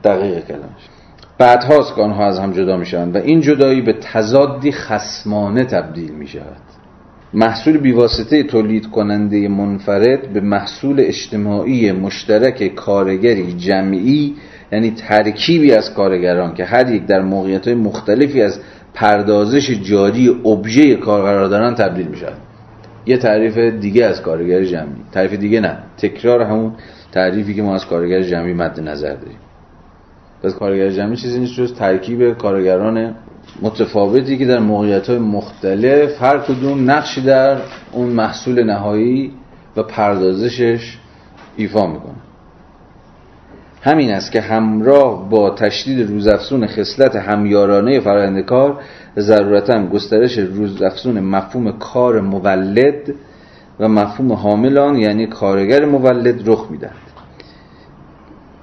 دقیق 0.05 0.47
کلمش. 0.47 0.96
بعد 1.39 1.65
هاست 1.65 1.95
که 1.95 2.03
آنها 2.03 2.27
از 2.27 2.39
هم 2.39 2.53
جدا 2.53 2.77
میشن 2.77 3.11
و 3.13 3.17
این 3.17 3.41
جدایی 3.41 3.81
به 3.81 3.93
تضادی 3.93 4.73
خسمانه 4.73 5.65
تبدیل 5.65 6.13
می‌شود. 6.13 6.63
محصول 7.35 7.79
بیواسطه 7.79 8.43
تولید 8.43 8.91
کننده 8.91 9.49
منفرد 9.49 10.33
به 10.33 10.41
محصول 10.41 11.01
اجتماعی 11.01 11.93
مشترک 11.93 12.75
کارگری 12.75 13.53
جمعی 13.53 14.35
یعنی 14.73 14.91
ترکیبی 14.91 15.73
از 15.73 15.95
کارگران 15.95 16.55
که 16.55 16.65
هر 16.65 16.91
یک 16.91 17.07
در 17.07 17.23
موقعیت 17.23 17.69
مختلفی 17.69 18.43
از 18.43 18.61
پردازش 18.95 19.71
جاری 19.71 20.29
ابژه 20.29 20.95
کار 20.95 21.23
قرار 21.23 21.47
دارن 21.47 21.75
تبدیل 21.75 22.07
می 22.07 22.17
یه 23.07 23.17
تعریف 23.17 23.59
دیگه 23.59 24.05
از 24.05 24.23
کارگر 24.23 24.65
جمعی. 24.65 25.03
تعریف 25.13 25.33
دیگه 25.33 25.61
نه. 25.61 25.79
تکرار 25.99 26.43
همون 26.43 26.73
تعریفی 27.13 27.55
که 27.55 27.63
ما 27.63 27.75
از 27.75 27.87
کارگر 27.87 28.23
جمعی 28.23 28.53
مد 28.53 28.81
نظر 28.81 29.15
داریم. 29.15 29.46
پس 30.47 30.55
کارگر 30.55 30.91
جمعی 30.91 31.17
چیزی 31.17 31.39
نیست 31.39 31.55
جز 31.55 31.75
ترکیب 31.75 32.39
کارگران 32.39 33.15
متفاوتی 33.63 34.39
که 34.39 34.47
در 34.47 34.59
موقعیت 34.59 35.09
های 35.09 35.19
مختلف 35.19 36.23
هر 36.23 36.39
کدوم 36.39 36.91
نقشی 36.91 37.21
در 37.21 37.59
اون 37.93 38.09
محصول 38.09 38.65
نهایی 38.65 39.33
و 39.77 39.83
پردازشش 39.83 40.99
ایفا 41.57 41.87
می‌کنه. 41.87 42.15
همین 43.83 44.11
است 44.11 44.33
که 44.33 44.41
همراه 44.41 45.31
با 45.31 45.51
تشدید 45.51 46.09
روزافزون 46.09 46.67
خصلت 46.67 47.17
همیارانه 47.17 48.01
فرآیند 48.01 48.41
کار 48.41 48.81
ضرورتا 49.19 49.87
گسترش 49.87 50.39
روزافزون 50.39 51.21
مفهوم 51.21 51.73
کار 51.73 52.21
مولد 52.21 53.15
و 53.81 53.89
مفهوم 53.89 54.33
حاملان 54.33 54.97
یعنی 54.97 55.27
کارگر 55.27 55.85
مولد 55.85 56.49
رخ 56.49 56.67
می‌دهد. 56.71 57.06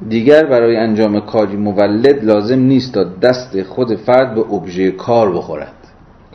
دیگر 0.09 0.45
برای 0.45 0.75
انجام 0.75 1.19
کاری 1.19 1.55
مولد 1.55 2.25
لازم 2.25 2.59
نیست 2.59 2.93
تا 2.93 3.03
دست 3.03 3.63
خود 3.63 3.95
فرد 3.95 4.35
به 4.35 4.41
ابژه 4.41 4.91
کار 4.91 5.31
بخورد. 5.31 5.73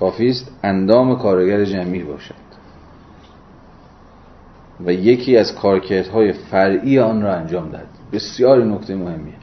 کافی 0.00 0.28
است 0.28 0.50
اندام 0.62 1.18
کارگر 1.18 1.64
جمعی 1.64 2.02
باشد. 2.02 2.34
و 4.86 4.92
یکی 4.92 5.36
از 5.36 5.54
کارکردهای 5.54 6.32
فرعی 6.32 6.98
آن 6.98 7.22
را 7.22 7.34
انجام 7.34 7.68
دهد. 7.68 7.86
بسیار 8.12 8.64
نکته 8.64 8.94
مهمیه. 8.94 9.34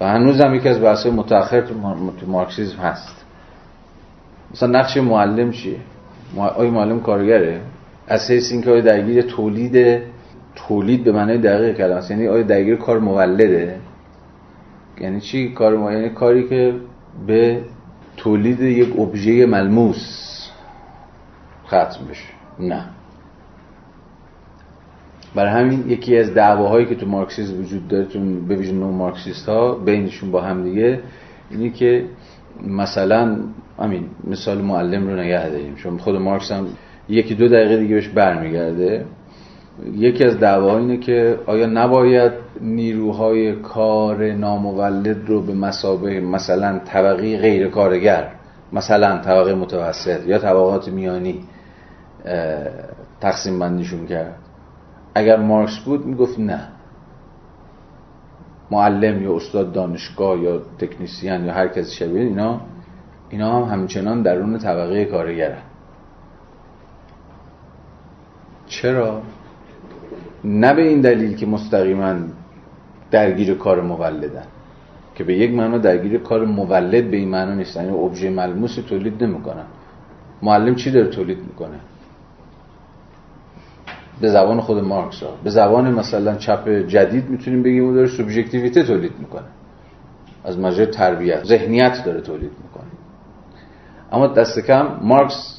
و 0.00 0.08
هنوز 0.08 0.40
هم 0.40 0.54
یکی 0.54 0.68
از 0.68 0.82
بحث 0.82 1.06
متأخر 1.06 1.60
تو 1.60 1.74
مارکسیزم 2.26 2.78
هست. 2.78 3.24
مثلا 4.52 4.68
نقش 4.80 4.96
معلم 4.96 5.50
چیه؟ 5.50 5.76
آیا 6.36 6.70
معلم 6.70 7.00
کارگره. 7.00 7.60
از 8.08 8.30
حیث 8.30 8.52
اینکه 8.52 8.80
درگیر 8.80 9.22
تولید 9.22 10.02
تولید 10.66 11.04
به 11.04 11.12
معنای 11.12 11.38
دقیق 11.38 11.76
کلمه 11.76 12.10
یعنی 12.10 12.28
آیا 12.28 12.42
درگیر 12.42 12.76
کار 12.76 12.98
مولده؟ 12.98 13.76
یعنی 15.00 15.20
چی؟ 15.20 15.52
کار 15.52 15.76
ما 15.76 15.92
یعنی 15.92 16.08
کاری 16.08 16.48
که 16.48 16.74
به 17.26 17.60
تولید 18.16 18.60
یک 18.60 18.98
ابژه 18.98 19.46
ملموس 19.46 20.48
ختم 21.66 22.06
بشه. 22.10 22.28
نه. 22.60 22.84
برای 25.34 25.50
همین 25.50 25.90
یکی 25.90 26.18
از 26.18 26.34
دعواهایی 26.34 26.86
که 26.86 26.94
تو 26.94 27.06
مارکسیسم 27.06 27.60
وجود 27.60 27.88
داره 27.88 28.04
تو 28.04 28.20
به 28.48 28.56
ویژه 28.56 28.72
نو 28.72 28.92
مارکسیست 28.92 29.48
ها 29.48 29.74
بینشون 29.74 30.30
با 30.30 30.40
هم 30.40 30.64
دیگه 30.64 31.00
اینی 31.50 31.70
که 31.70 32.04
مثلا 32.66 33.36
همین 33.78 34.04
مثال 34.24 34.58
معلم 34.58 35.06
رو 35.08 35.16
نگه 35.16 35.48
داریم. 35.48 35.74
چون 35.74 35.98
خود 35.98 36.16
مارکس 36.16 36.52
هم 36.52 36.66
یکی 37.08 37.34
دو 37.34 37.48
دقیقه 37.48 37.76
دیگه 37.76 37.94
بهش 37.94 38.08
برمیگرده. 38.08 39.04
یکی 39.86 40.24
از 40.24 40.38
دعواها 40.38 40.78
اینه 40.78 40.96
که 40.96 41.38
آیا 41.46 41.66
نباید 41.66 42.32
نیروهای 42.60 43.52
کار 43.52 44.32
نامولد 44.32 45.28
رو 45.28 45.42
به 45.42 45.54
مسابقه 45.54 46.20
مثلا 46.20 46.78
طبقه 46.78 47.38
غیر 47.38 47.68
کارگر 47.68 48.28
مثلا 48.72 49.18
طبقه 49.18 49.54
متوسط 49.54 50.26
یا 50.26 50.38
طبقات 50.38 50.88
میانی 50.88 51.44
تقسیم 53.20 53.58
بندیشون 53.58 54.06
کرد؟ 54.06 54.34
اگر 55.14 55.36
مارکس 55.36 55.78
بود 55.78 56.06
می‌گفت 56.06 56.38
نه. 56.38 56.68
معلم 58.70 59.22
یا 59.22 59.36
استاد 59.36 59.72
دانشگاه 59.72 60.38
یا 60.38 60.62
تکنیسیان 60.78 61.44
یا 61.44 61.52
هر 61.52 61.68
کسی 61.68 61.96
شبیه 61.96 62.20
اینا 62.20 62.60
اینا 63.28 63.66
هم 63.66 63.72
همچنان 63.72 64.22
درون 64.22 64.58
طبقه 64.58 65.04
کارگرن. 65.04 65.62
چرا؟ 68.66 69.22
نه 70.44 70.74
به 70.74 70.82
این 70.82 71.00
دلیل 71.00 71.36
که 71.36 71.46
مستقیما 71.46 72.14
درگیر 73.10 73.54
کار 73.54 73.80
مولدن 73.80 74.44
که 75.14 75.24
به 75.24 75.34
یک 75.34 75.50
معنا 75.50 75.78
درگیر 75.78 76.18
کار 76.18 76.44
مولد 76.44 77.10
به 77.10 77.16
این 77.16 77.28
معنا 77.28 77.54
نیستن. 77.54 77.84
یعنی 77.84 77.96
ابژه 77.96 78.30
ملموسی 78.30 78.82
تولید 78.82 79.24
نمی‌کنن. 79.24 79.64
معلم 80.42 80.74
چی 80.74 80.90
داره 80.90 81.06
تولید 81.06 81.38
می‌کنه؟ 81.38 81.78
به 84.20 84.28
زبان 84.28 84.60
خود 84.60 84.84
مارکس 84.84 85.22
ها. 85.22 85.30
به 85.44 85.50
زبان 85.50 85.94
مثلا 85.94 86.36
چپ 86.36 86.68
جدید 86.68 87.30
می‌تونیم 87.30 87.62
بگیم 87.62 87.84
او 87.84 87.94
داره 87.94 88.06
سوبژکتیویته 88.06 88.82
تولید 88.82 89.12
می‌کنه. 89.18 89.46
از 90.44 90.58
مجرد 90.58 90.90
تربیت 90.90 91.44
ذهنیت 91.44 92.04
داره 92.04 92.20
تولید 92.20 92.50
می‌کنه. 92.62 92.90
اما 94.12 94.26
دست 94.26 94.58
کم 94.66 94.86
مارکس 95.02 95.57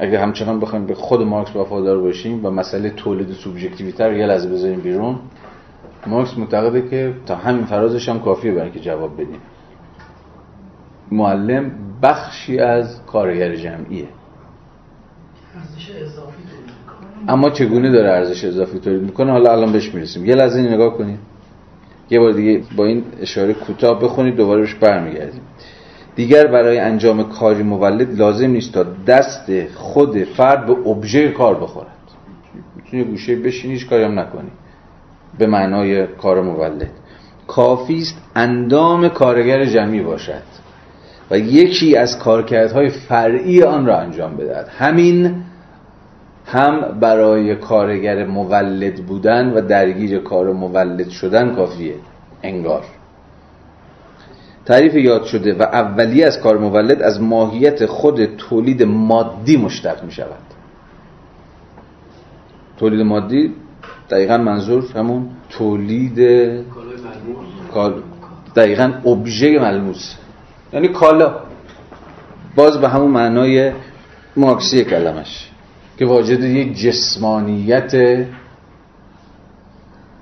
اگه 0.00 0.20
همچنان 0.20 0.60
بخوایم 0.60 0.86
به 0.86 0.94
خود 0.94 1.22
مارکس 1.22 1.56
وفادار 1.56 2.00
باشیم 2.00 2.46
و 2.46 2.50
مسئله 2.50 2.90
تولید 2.90 3.32
سوبژکتیویته 3.32 4.04
رو 4.04 4.16
یه 4.16 4.26
لحظه 4.26 4.48
بذاریم 4.48 4.80
بیرون 4.80 5.16
مارکس 6.06 6.38
معتقده 6.38 6.88
که 6.88 7.12
تا 7.26 7.34
همین 7.36 7.64
فرازش 7.64 8.08
هم 8.08 8.20
کافیه 8.20 8.52
برای 8.52 8.70
که 8.70 8.80
جواب 8.80 9.14
بدیم. 9.14 9.40
معلم 11.12 11.70
بخشی 12.02 12.58
از 12.58 13.06
کارگر 13.06 13.56
جمعیه. 13.56 14.08
اما 17.28 17.50
چگونه 17.50 17.90
داره 17.90 18.10
ارزش 18.10 18.44
اضافی 18.44 18.78
تولید 18.78 19.02
می‌کنه؟ 19.02 19.32
حالا 19.32 19.52
الان 19.52 19.72
بهش 19.72 19.94
می‌رسیم. 19.94 20.24
یه 20.24 20.34
لحظه 20.34 20.60
نگاه 20.60 20.98
کنید. 20.98 21.18
یه 22.10 22.20
بار 22.20 22.32
دیگه 22.32 22.62
با 22.76 22.84
این 22.84 23.04
اشاره 23.20 23.52
کوتاه 23.54 24.00
بخونید 24.00 24.36
دوباره 24.36 24.60
بهش 24.60 24.74
برمیگردیم. 24.74 25.40
دیگر 26.20 26.46
برای 26.46 26.78
انجام 26.78 27.22
کاری 27.28 27.62
مولد 27.62 28.18
لازم 28.18 28.50
نیست 28.50 28.72
تا 28.72 28.82
دست 29.06 29.50
خود 29.74 30.24
فرد 30.24 30.66
به 30.66 30.72
ابژه 30.72 31.28
کار 31.28 31.54
بخورد. 31.54 31.86
می‌تونی 32.76 33.04
گوشه 33.04 33.36
بشینی 33.36 33.74
هیچ 33.74 33.88
کاری 33.88 34.04
هم 34.04 34.18
نکنی. 34.18 34.50
به 35.38 35.46
معنای 35.46 36.06
کار 36.06 36.42
مولد. 36.42 36.90
کافی 37.46 37.98
است 37.98 38.16
اندام 38.36 39.08
کارگر 39.08 39.64
جمعی 39.64 40.00
باشد 40.00 40.42
و 41.30 41.38
یکی 41.38 41.96
از 41.96 42.18
کارکردهای 42.18 42.88
فرعی 42.88 43.62
آن 43.62 43.86
را 43.86 43.98
انجام 43.98 44.36
بدهد. 44.36 44.68
همین 44.78 45.34
هم 46.46 46.98
برای 47.00 47.56
کارگر 47.56 48.26
مولد 48.26 48.94
بودن 49.06 49.52
و 49.52 49.60
درگیر 49.60 50.18
کار 50.18 50.52
مولد 50.52 51.08
شدن 51.08 51.54
کافیه. 51.54 51.94
انگار. 52.42 52.84
تعریف 54.66 54.94
یاد 54.94 55.24
شده 55.24 55.54
و 55.54 55.62
اولیه 55.62 56.26
از 56.26 56.40
کار 56.40 56.58
مولد 56.58 57.02
از 57.02 57.22
ماهیت 57.22 57.86
خود 57.86 58.24
تولید 58.24 58.82
مادی 58.82 59.56
مشتق 59.56 60.04
می 60.04 60.12
شود. 60.12 60.38
تولید 62.76 63.00
مادی 63.00 63.54
دقیقا 64.10 64.38
منظور 64.38 64.84
همون 64.96 65.28
تولید 65.50 66.18
دقیقا 68.56 68.92
ابژه 69.06 69.58
ملموس. 69.58 70.14
یعنی 70.72 70.88
کالا. 70.88 71.34
باز 72.56 72.80
به 72.80 72.88
همون 72.88 73.10
معنای 73.10 73.72
مارکسی 74.36 74.84
کلمش 74.84 75.50
که 75.98 76.06
واجد 76.06 76.44
یک 76.44 76.74
جسمانیت 76.74 78.24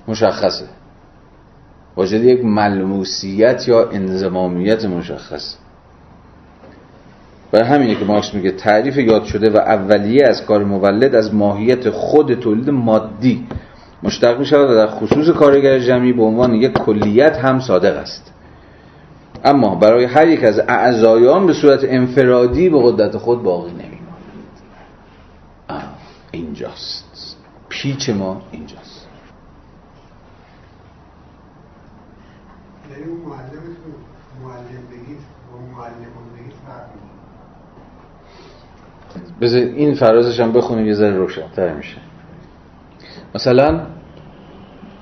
مشخصه. 0.09 0.65
واجد 1.99 2.25
یک 2.25 2.45
ملموسیت 2.45 3.69
یا 3.69 3.89
انزمامیت 3.91 4.85
مشخص. 4.85 5.55
برای 7.53 7.67
همینه 7.69 7.95
که 7.95 8.05
مارکس 8.05 8.35
میگه 8.35 8.51
تعریف 8.51 8.97
یاد 8.97 9.25
شده 9.25 9.51
و 9.51 9.57
اولیه 9.57 10.27
از 10.27 10.45
کار 10.45 10.65
مولد 10.65 11.15
از 11.15 11.35
ماهیت 11.35 11.91
خود 11.91 12.35
تولید 12.35 12.71
مادی 12.71 13.47
مشتق 14.03 14.39
می 14.39 14.47
شود 14.47 14.71
و 14.71 14.75
در 14.75 14.87
خصوص 14.87 15.29
کارگر 15.29 15.79
جمعی 15.79 16.13
به 16.13 16.23
عنوان 16.23 16.55
یک 16.55 16.73
کلیت 16.73 17.37
هم 17.37 17.61
صادق 17.61 17.97
است. 17.97 18.33
اما 19.45 19.75
برای 19.75 20.05
هر 20.05 20.29
یک 20.29 20.45
از 20.45 20.59
اعضایان 20.59 21.47
به 21.47 21.53
صورت 21.53 21.81
انفرادی 21.85 22.69
به 22.69 22.79
قدرت 22.83 23.17
خود 23.17 23.43
باقی 23.43 23.73
نمی 23.73 23.99
اینجاست. 26.33 27.37
پیچ 27.69 28.11
ما 28.11 28.43
اینجاست. 28.53 28.88
یعنی 32.99 33.11
اون 33.11 33.21
معلم 33.21 34.85
بگید 34.91 35.19
و 35.53 35.57
معلمان 35.77 36.27
بگید 36.35 36.53
بذار 39.41 39.61
این 39.61 39.95
فرازش 39.95 40.41
هم 40.41 40.53
بخونیم 40.53 40.87
یه 40.87 40.95
ذره 40.95 41.17
روشن‌تر 41.17 41.75
میشه. 41.75 41.97
مثلا 43.35 43.81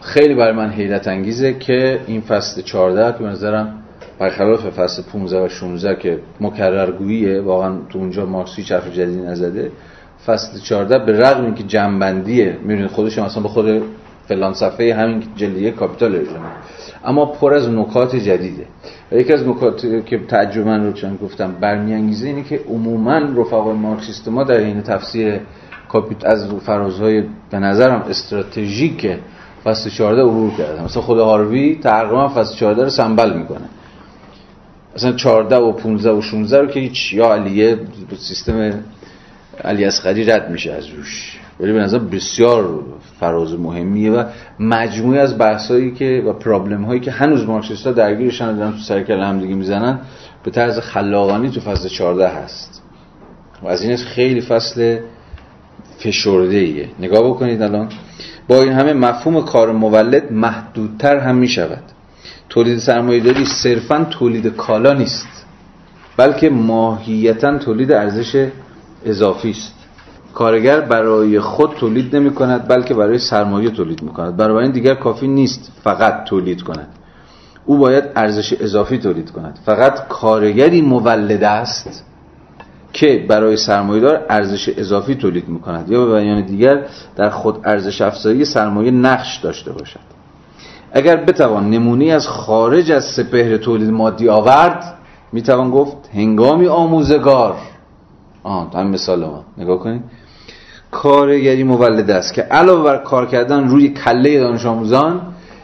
خیلی 0.01 0.35
برای 0.35 0.53
من 0.53 0.71
حیرت 0.71 1.09
انگیزه 1.09 1.55
که 1.55 2.01
این 2.07 2.21
فصل 2.21 2.63
14 2.63 3.19
که 3.19 3.25
نظرم 3.25 3.83
برخلاف 4.19 4.67
فصل 4.67 5.03
15 5.03 5.45
و 5.45 5.49
16 5.49 5.97
که 5.97 6.21
مکررگوییه 6.41 7.41
واقعا 7.41 7.79
تو 7.89 7.99
اونجا 7.99 8.27
مارکسی 8.27 8.63
حرف 8.63 8.93
جدیدی 8.93 9.23
نزده 9.23 9.71
فصل 10.27 10.59
14 10.59 10.99
به 10.99 11.13
رغم 11.13 11.45
اینکه 11.45 11.63
جنبندیه 11.63 12.59
می‌بینید 12.63 12.91
خودش 12.91 13.19
مثلا 13.19 13.43
به 13.43 13.49
خود 13.49 13.83
فلان 14.29 14.55
صفحه 14.55 14.95
همین 14.95 15.23
جلدیه 15.37 15.71
کاپیتال 15.71 16.15
ارجمه 16.17 16.51
اما 17.05 17.27
پر 17.27 17.55
از 17.55 17.69
نکات 17.69 18.17
جدیده. 18.17 18.67
و 19.13 19.17
یکی 19.17 19.33
از 19.33 19.49
نکات 19.49 20.07
که 20.07 20.19
تعجب 20.19 20.67
من 20.67 20.87
رو 20.87 20.93
چون 20.93 21.17
گفتم 21.17 21.53
برمیانگیزه 21.61 22.27
اینه 22.27 22.43
که 22.43 22.61
عموما 22.69 23.19
رفقای 23.19 23.75
مارکسیست 23.75 24.29
ما 24.29 24.45
در 24.45 24.57
این 24.57 24.83
تفسیر 24.83 25.41
کاپیت 25.89 26.25
از 26.25 26.55
فرازهای 26.55 27.25
به 27.51 27.59
نظرم 27.59 28.03
استراتژیک 28.03 29.19
فصل 29.65 29.91
14 29.91 30.23
عبور 30.23 30.51
کرده 30.51 30.85
مثلا 30.85 31.03
خود 31.03 31.19
هاروی 31.19 31.79
تقریبا 31.83 32.29
فصل 32.29 32.57
14 32.57 32.85
رو 32.85 32.91
سنبل 32.91 33.33
می‌کنه. 33.39 33.69
مثلا 34.97 35.13
14 35.13 35.57
و 35.57 35.73
15 35.73 36.11
و 36.11 36.23
16 36.23 36.61
رو 36.61 36.67
که 36.67 36.81
هیچ 36.81 37.13
یا 37.13 37.35
علیه 37.35 37.79
سیستم 38.19 38.85
علی 39.65 39.85
اصغری 39.85 40.25
رد 40.25 40.51
میشه 40.51 40.73
از 40.73 40.87
روش. 40.87 41.41
ولی 41.61 41.73
به 41.73 41.79
نظر 41.79 41.99
بسیار 41.99 42.83
فراز 43.21 43.53
مهمیه 43.53 44.11
و 44.11 44.25
مجموعی 44.61 45.19
از 45.19 45.39
بحثایی 45.39 45.91
که 45.91 46.23
و 46.27 46.33
پرابلم 46.33 46.85
هایی 46.85 47.01
که 47.01 47.11
هنوز 47.11 47.45
مارکسیستا 47.45 47.93
درگیرشن 47.93 48.57
دارن 48.57 48.73
تو 48.73 48.79
سر 48.79 49.13
هم 49.13 49.41
دیگه 49.41 49.55
می‌زنن 49.55 49.99
به 50.45 50.51
طرز 50.51 50.79
خلاقانی 50.79 51.51
تو 51.51 51.61
فصل 51.61 51.89
14 51.89 52.29
هست. 52.29 52.83
و 53.63 53.69
از 53.69 53.83
این 53.83 53.97
خیلی 53.97 54.41
فصل 54.41 54.99
فشرده 55.99 56.57
ایه 56.57 56.89
نگاه 56.99 57.31
بکنید 57.31 57.63
الان. 57.63 57.89
با 58.49 58.63
این 58.63 58.73
همه 58.73 58.93
مفهوم 58.93 59.45
کار 59.45 59.73
مولد 59.73 60.33
محدودتر 60.33 61.19
هم 61.19 61.37
می 61.37 61.49
شود 61.49 61.83
تولید 62.49 62.79
سرمایه 62.79 63.21
داری 63.21 63.45
صرفا 63.45 64.07
تولید 64.11 64.47
کالا 64.47 64.93
نیست 64.93 65.47
بلکه 66.17 66.51
ماهیتا 66.51 67.59
تولید 67.59 67.93
ارزش 67.93 68.49
اضافی 69.05 69.51
است. 69.51 69.76
کارگر 70.37 70.81
برای 70.81 71.41
خود 71.41 71.71
تولید 71.71 72.17
نمی 72.17 72.35
کند 72.35 72.69
بلکه 72.69 72.95
برای 72.95 73.19
سرمایه 73.19 73.71
تولید 73.71 74.03
می 74.03 74.09
کند 74.09 74.37
برای 74.37 74.63
این 74.63 74.73
دیگر 74.73 74.95
کافی 74.95 75.29
نیست 75.29 75.73
فقط 75.85 76.25
تولید 76.25 76.63
کند. 76.63 76.89
او 77.65 77.79
باید 77.79 78.05
ارزش 78.17 78.53
اضافی 78.53 78.99
تولید 78.99 79.31
کند. 79.31 79.59
فقط 79.65 80.09
کارگری 80.09 80.83
مولد 80.83 81.45
است 81.45 82.05
که 82.93 83.25
برای 83.29 83.57
سرمایه‌دار 83.57 84.25
ارزش 84.29 84.69
اضافی 84.69 85.15
تولید 85.15 85.49
می 85.49 85.61
کند 85.61 85.91
یا 85.91 86.05
به 86.05 86.21
بیان 86.21 86.47
دیگر 86.47 86.87
در 87.17 87.31
خود 87.31 87.61
ارزش 87.65 88.01
افزایی 88.01 88.45
سرمایه 88.45 88.91
نقش 88.91 89.37
داشته 89.37 89.73
باشد. 89.73 90.07
اگر 90.93 91.17
بتوان 91.17 91.71
نمونی 91.71 92.13
از 92.13 92.29
خارج 92.29 92.93
از 92.93 93.05
سپهر 93.05 93.57
تولید 93.57 93.91
مادی 93.91 94.29
آورد 94.29 94.95
می‌توان 95.33 95.71
گفت 95.71 95.97
هنگامی 96.15 96.67
آموزگار. 96.67 97.57
آه 98.43 98.71
همین 98.75 98.93
مثال 98.93 99.21
ما. 99.25 99.45
نگاه 99.59 99.79
کنید. 99.79 100.03
کارگری 101.03 101.65
مولد 101.65 102.11
است 102.11 102.35
که 102.35 102.43
علاوه 102.43 102.85
بر 102.85 102.97
کار 102.97 103.27
کردن 103.27 103.69
روی 103.69 103.89
کله 103.89 104.41
دانش 104.41 104.67
آموزان 104.67 105.21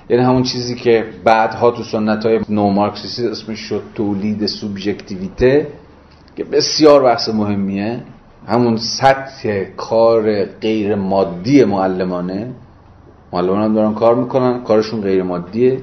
یعنی 0.08 0.22
همون 0.22 0.42
چیزی 0.42 0.74
که 0.74 1.04
بعدها 1.24 1.70
تو 1.70 1.82
سنت 1.82 2.26
های 2.26 2.40
نو 2.48 2.70
مارکسیسی 2.70 3.26
اسمش 3.26 3.58
شد 3.58 3.82
تولید 3.94 4.46
سوبژکتیویته 4.46 5.66
که 6.36 6.44
بسیار 6.44 7.02
بحث 7.02 7.28
مهمیه. 7.28 8.00
همون 8.46 8.76
سطح 8.76 9.64
کار 9.76 10.44
غیر 10.44 10.94
مادی 10.94 11.64
معلمانه. 11.64 12.50
معلمان 13.32 13.62
هم 13.62 13.74
دارن 13.74 13.94
کار 13.94 14.14
می‌کنن 14.14 14.64
کارشون 14.64 15.00
غیر 15.00 15.22
مادیه. 15.22 15.80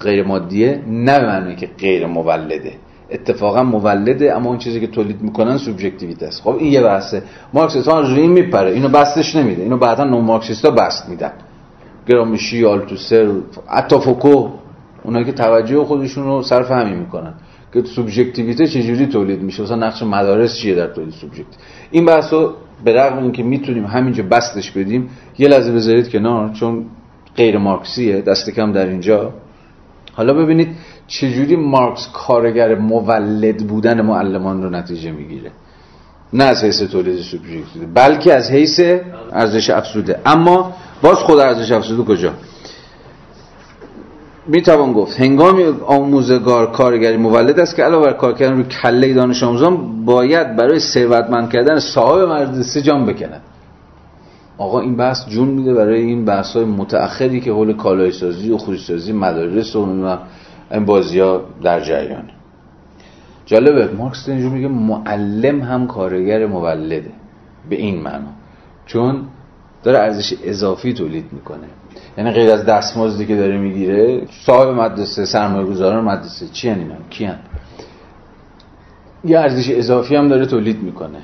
غیر 0.00 0.22
مادیه 0.22 0.82
نه 0.86 1.18
معنی 1.18 1.56
که 1.56 1.66
غیر 1.78 2.06
مولده. 2.06 2.72
اتفاقا 3.12 3.62
مولده 3.62 4.36
اما 4.36 4.48
اون 4.48 4.58
چیزی 4.58 4.80
که 4.80 4.86
تولید 4.86 5.22
می‌کنن 5.22 5.58
سوبژکتیویته 5.58 6.26
است. 6.26 6.42
خب 6.42 6.56
این 6.58 6.72
یه 6.72 6.82
بحثه. 6.82 7.22
مارکسیست 7.52 7.88
ها 7.88 8.00
روی 8.00 8.20
این 8.20 8.32
میپره. 8.32 8.70
اینو 8.70 8.88
بستش 8.88 9.36
نمیده. 9.36 9.62
اینو 9.62 9.76
بعدا 9.76 10.04
نو 10.04 10.20
مارکسیست 10.20 10.64
ها 10.64 10.70
بست 10.70 11.08
میدن. 11.08 11.32
گرامشی 12.08 12.64
آلتوسر 12.64 13.30
حتی 13.68 13.98
فوکو 13.98 14.48
اونایی 15.04 15.24
که 15.24 15.32
توجه 15.32 15.84
خودشون 15.84 16.24
رو 16.24 16.42
صرف 16.42 16.70
همین 16.70 16.94
می‌کنن. 16.94 17.34
که 17.72 17.82
سوبژکتیویته 17.82 18.66
چجوری 18.66 19.06
تولید 19.06 19.42
میشه؟ 19.42 19.62
مثلا 19.62 19.76
نقش 19.76 20.02
مدارس 20.02 20.56
چیه 20.56 20.74
در 20.74 20.86
تولید 20.86 21.14
سوبژکت؟ 21.14 21.46
این 21.90 22.06
بحثو 22.06 22.52
به 22.84 22.94
رغم 22.94 23.22
اینکه 23.22 23.42
می‌تونیم 23.42 23.84
همینجا 23.84 24.22
بستش 24.22 24.70
بدیم 24.70 25.10
یه 25.38 25.48
لحظه 25.48 25.72
بذارید 25.72 26.10
کنار 26.10 26.50
چون 26.52 26.84
غیر 27.36 27.58
مارکسیه. 27.58 28.20
دست 28.20 28.50
کم 28.50 28.72
در 28.72 28.86
اینجا. 28.86 29.32
حالا 30.12 30.34
ببینید 30.34 30.68
چجوری 31.10 31.56
مارکس 31.56 32.08
کارگر 32.12 32.74
مولد 32.74 33.66
بودن 33.66 34.00
معلمان 34.00 34.62
رو 34.62 34.70
نتیجه 34.70 35.10
می‌گیره؟ 35.10 35.50
نه 36.32 36.44
از 36.44 36.64
حیث 36.64 36.82
تولید 36.82 37.20
سوبژکتیو 37.20 37.82
بلکه 37.94 38.34
از 38.34 38.50
حیث 38.50 38.80
ارزش 39.32 39.70
افزوده. 39.70 40.20
اما 40.26 40.72
باز 41.02 41.16
خود 41.16 41.38
ارزش 41.38 41.72
افزوده 41.72 42.02
کجا؟ 42.02 42.32
می 44.46 44.62
توان 44.62 44.92
گفت 44.92 45.20
هنگامی 45.20 45.64
آموزگار 45.86 46.72
کارگری 46.72 47.16
مولد 47.16 47.60
است 47.60 47.76
که 47.76 47.82
علاوه 47.82 48.06
بر 48.06 48.12
کار 48.12 48.32
کردن 48.32 48.52
روی 48.52 48.64
کله 48.64 49.14
دانش 49.14 49.42
آموزان 49.42 50.04
باید 50.04 50.56
برای 50.56 50.78
ثروتمند 50.80 51.50
کردن 51.50 51.78
صاحب 51.78 52.28
مدرسه 52.28 52.82
جان 52.82 53.06
بکند. 53.06 53.42
آقا 54.58 54.80
این 54.80 54.96
بحث 54.96 55.28
جون 55.28 55.48
میده 55.48 55.74
برای 55.74 56.02
این 56.02 56.24
بحث 56.24 56.56
های 56.56 56.64
متأخری 56.64 57.40
که 57.40 57.52
حول 57.52 57.72
کالای 57.72 58.12
سازی 58.12 58.50
و 58.50 58.58
سازی 58.76 59.12
مدارس 59.12 59.76
و 59.76 59.86
این 60.70 60.84
بازی 60.84 61.20
ها 61.20 61.42
در 61.62 61.80
جریان. 61.80 62.24
جالبه 63.46 63.94
مارکس 63.94 64.28
اینجور 64.28 64.52
میگه 64.52 64.68
معلم 64.68 65.62
هم 65.62 65.86
کارگر 65.86 66.46
مولده. 66.46 67.12
به 67.70 67.76
این 67.76 68.02
معنا. 68.02 68.28
چون 68.86 69.24
داره 69.82 69.98
ارزش 69.98 70.34
اضافی 70.44 70.92
تولید 70.92 71.24
می‌کنه. 71.32 71.66
یعنی 72.18 72.30
غیر 72.30 72.50
از 72.50 72.64
دستمزدی 72.64 73.26
که 73.26 73.36
داره 73.36 73.58
می‌گیره 73.58 74.26
صاحب 74.46 74.68
مدرسه 74.68 75.24
سرمایه 75.24 75.66
گذاران 75.66 76.04
مدرسه 76.04 76.46
چی 76.48 76.68
هن 76.68 76.78
اینا؟ 76.78 76.94
کی 77.10 77.24
هن؟ 77.24 77.38
یه 79.24 79.38
ارزش 79.38 79.70
اضافی 79.70 80.16
هم 80.16 80.28
داره 80.28 80.46
تولید 80.46 80.82
می‌کنه. 80.82 81.18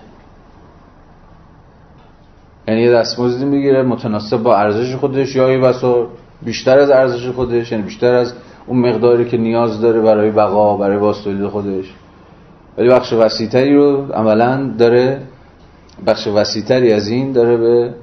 یعنی 2.69 2.81
یه 2.81 2.93
دستمزدی 2.93 3.45
می‌گیره 3.45 3.83
متناسب 3.83 4.37
با 4.37 4.57
ارزش 4.57 4.95
خودش 4.95 5.37
یا 5.37 5.53
یه 5.53 5.75
بیشتر 6.43 6.79
از 6.79 6.91
ارزش 6.91 7.29
خودش 7.29 7.73
یعنی 7.73 7.85
بیشتر 7.85 8.15
از 8.15 8.35
اون 8.67 8.79
مقداری 8.79 9.25
که 9.25 9.37
نیاز 9.37 9.81
داره 9.81 10.01
برای 10.01 10.31
بقا 10.31 10.77
برای 10.77 10.99
باز 10.99 11.17
خودش. 11.51 11.95
ولی 12.79 12.89
بخش 12.89 13.13
وسیعتری 13.13 13.75
رو 13.77 14.13
عملا 14.13 14.71
داره 14.79 15.23
بخش 16.07 16.27
وسیعتری 16.27 16.93
از 16.93 17.09
این 17.09 17.33
داره 17.33 17.57
به 17.57 17.95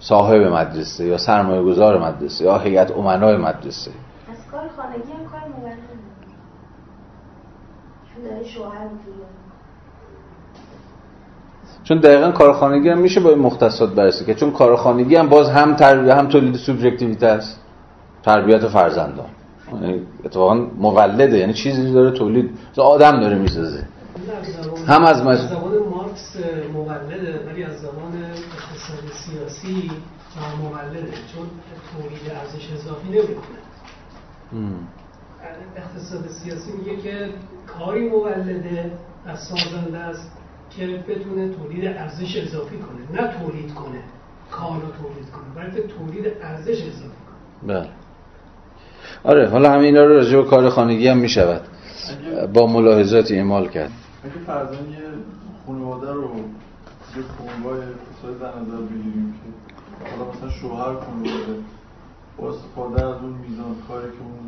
صاحب 0.00 0.42
مدرسه 0.42 1.04
یا 1.04 1.18
سرمایه 1.18 1.62
گذار 1.62 1.98
مدرسه 1.98 2.44
یا 2.44 2.58
هیئت 2.58 2.90
امنای 2.90 3.36
مدرسه. 3.36 3.90
از 4.30 4.36
کار 4.52 4.68
خانگی 4.76 5.12
هم 5.12 5.30
کار 5.30 5.40
شوهر 8.44 8.88
چون 11.84 11.98
دقیقا 11.98 12.30
کار 12.30 12.52
خانگی 12.52 12.88
هم 12.88 12.98
میشه 12.98 13.20
با 13.20 13.30
این 13.30 13.38
مختصات 13.38 13.94
برسه 13.94 14.24
که 14.24 14.34
چون 14.34 14.50
کار 14.50 14.76
خانگی 14.76 15.16
هم 15.16 15.28
باز 15.28 15.48
هم 15.48 15.76
تربیت 15.76 16.14
هم 16.14 16.28
تولید 16.28 16.56
سوبژکتیویته 16.56 17.26
است. 17.26 17.60
تربیت 18.22 18.68
فرزندان. 18.68 19.26
اتفاقا 20.24 20.54
مولده 20.54 21.38
یعنی 21.38 21.54
چیزی 21.54 21.92
داره 21.92 22.18
تولید. 22.18 22.58
آدم 22.76 23.20
داره 23.20 23.38
می‌سازه. 23.38 23.84
هم 24.86 25.04
از 25.04 25.22
مج... 25.22 25.38
زبان 25.38 25.72
مارکس 25.90 26.36
مولده 26.74 27.46
ولی 27.46 27.64
از 27.64 27.80
زبان 27.80 28.12
اقتصاد 28.24 29.12
سیاسی 29.12 29.90
مولده 30.62 31.00
چون 31.34 31.46
تولید 31.92 32.20
ارزش 32.30 32.72
اضافی 32.72 33.08
نمی‌کنه. 33.08 33.58
اقتصاد 35.76 36.28
سیاسی 36.28 36.72
میگه 36.72 36.96
که 36.96 37.28
کاری 37.78 38.08
مولده 38.08 38.92
از 39.26 39.38
سازنده 39.40 39.98
است 39.98 40.30
که 40.70 41.04
بتونه 41.08 41.48
تولید 41.48 41.86
ارزش 41.86 42.36
اضافی 42.36 42.76
کنه. 42.78 43.22
نه 43.22 43.34
تولید 43.38 43.74
کنه 43.74 44.02
کار 44.50 44.76
رو 44.80 44.88
تولید 45.02 45.30
کنه 45.30 45.64
بلکه 45.64 45.82
تولید 45.82 46.26
ارزش 46.42 46.82
اضافی 46.82 47.22
کنه. 47.26 47.74
بله. 47.74 47.88
آره 49.24 49.48
حالا 49.48 49.72
همین 49.72 49.96
رو 49.96 50.08
راجع 50.08 50.42
کار 50.42 50.68
خانگی 50.68 51.08
هم 51.08 51.18
می‌شود. 51.18 51.62
با 52.54 52.66
ملاحظاتی 52.66 53.36
اعمال 53.36 53.68
کرد. 53.68 53.90
اگه 54.24 54.32
فرضاً 54.46 54.74
یه 54.74 55.08
خانواده 55.66 56.12
رو 56.12 56.30
یه 57.16 57.22
خانواده 57.38 57.86
در 58.40 58.60
نظر 58.60 58.82
بگیریم 58.82 59.34
که 59.38 60.10
حالا 60.10 60.30
مثلا 60.30 60.50
شوهر 60.50 60.94
خانواده 60.94 61.54
با 62.38 62.50
استفاده 62.50 63.06
از 63.06 63.22
اون 63.22 63.34
میزان 63.48 63.76
کاری 63.88 64.06
که 64.06 64.22
اون 64.28 64.40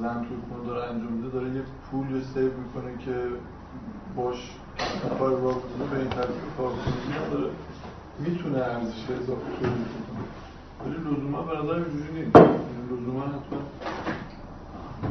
زن 0.00 0.18
توی 0.26 0.36
خونه 0.48 0.68
داره 0.68 0.90
انجام 0.90 1.12
میده 1.12 1.28
داره 1.28 1.46
یه 1.46 1.62
پول 1.90 2.06
سیو 2.34 2.44
می‌کنه 2.44 2.92
که 3.04 3.14
باش 4.16 4.50
کار 5.18 5.30
را 5.30 5.52
به 5.90 5.98
این 5.98 6.08
ترتیب 6.08 6.46
کار 6.58 6.72
نداره 7.14 7.50
می‌تونه 8.18 8.58
ارزش 8.58 9.02
اضافه 9.22 9.48
تولید 9.60 9.88
کنه 9.94 10.22
ولی 10.80 10.96
لزوما 10.96 11.42
به 11.42 11.52
نظر 11.58 11.74
اینجوری 11.74 12.12
نیست. 12.18 12.36
لزوما 12.92 13.22
حتما 13.22 13.58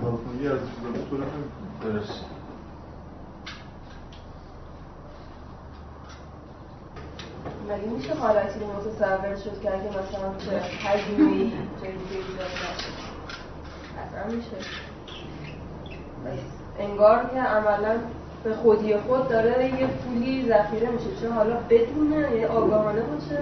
کارخونگی 0.02 0.48
ارزش 0.48 0.62
اضافه 0.62 1.10
تولید 1.10 1.28
نمی‌کنه 1.28 1.94
درست 1.94 2.26
ولی 7.70 7.88
میشه 7.88 8.14
حالتی 8.14 8.60
رو 8.60 8.68
متصور 8.68 9.36
شد 9.36 9.62
که 9.62 9.74
اگه 9.74 9.90
مثلا 9.90 10.38
چه 10.38 10.62
هزینه 10.88 11.32
ای 11.32 11.52
جدیدی 11.82 12.16
ایجاد 12.18 12.52
اصلا 14.02 14.36
میشه. 14.36 14.70
انگار 16.80 17.30
که 17.34 17.42
عملا 17.42 18.00
به 18.44 18.56
خودی 18.56 18.98
خود 18.98 19.30
داره 19.30 19.82
یه 19.82 19.88
پولی 19.88 20.50
ذخیره 20.50 20.90
میشه. 20.90 21.16
چه 21.22 21.30
حالا 21.30 21.56
بدونه 21.70 22.32
یه 22.36 22.48
آگاهانه 22.48 23.02
باشه 23.02 23.42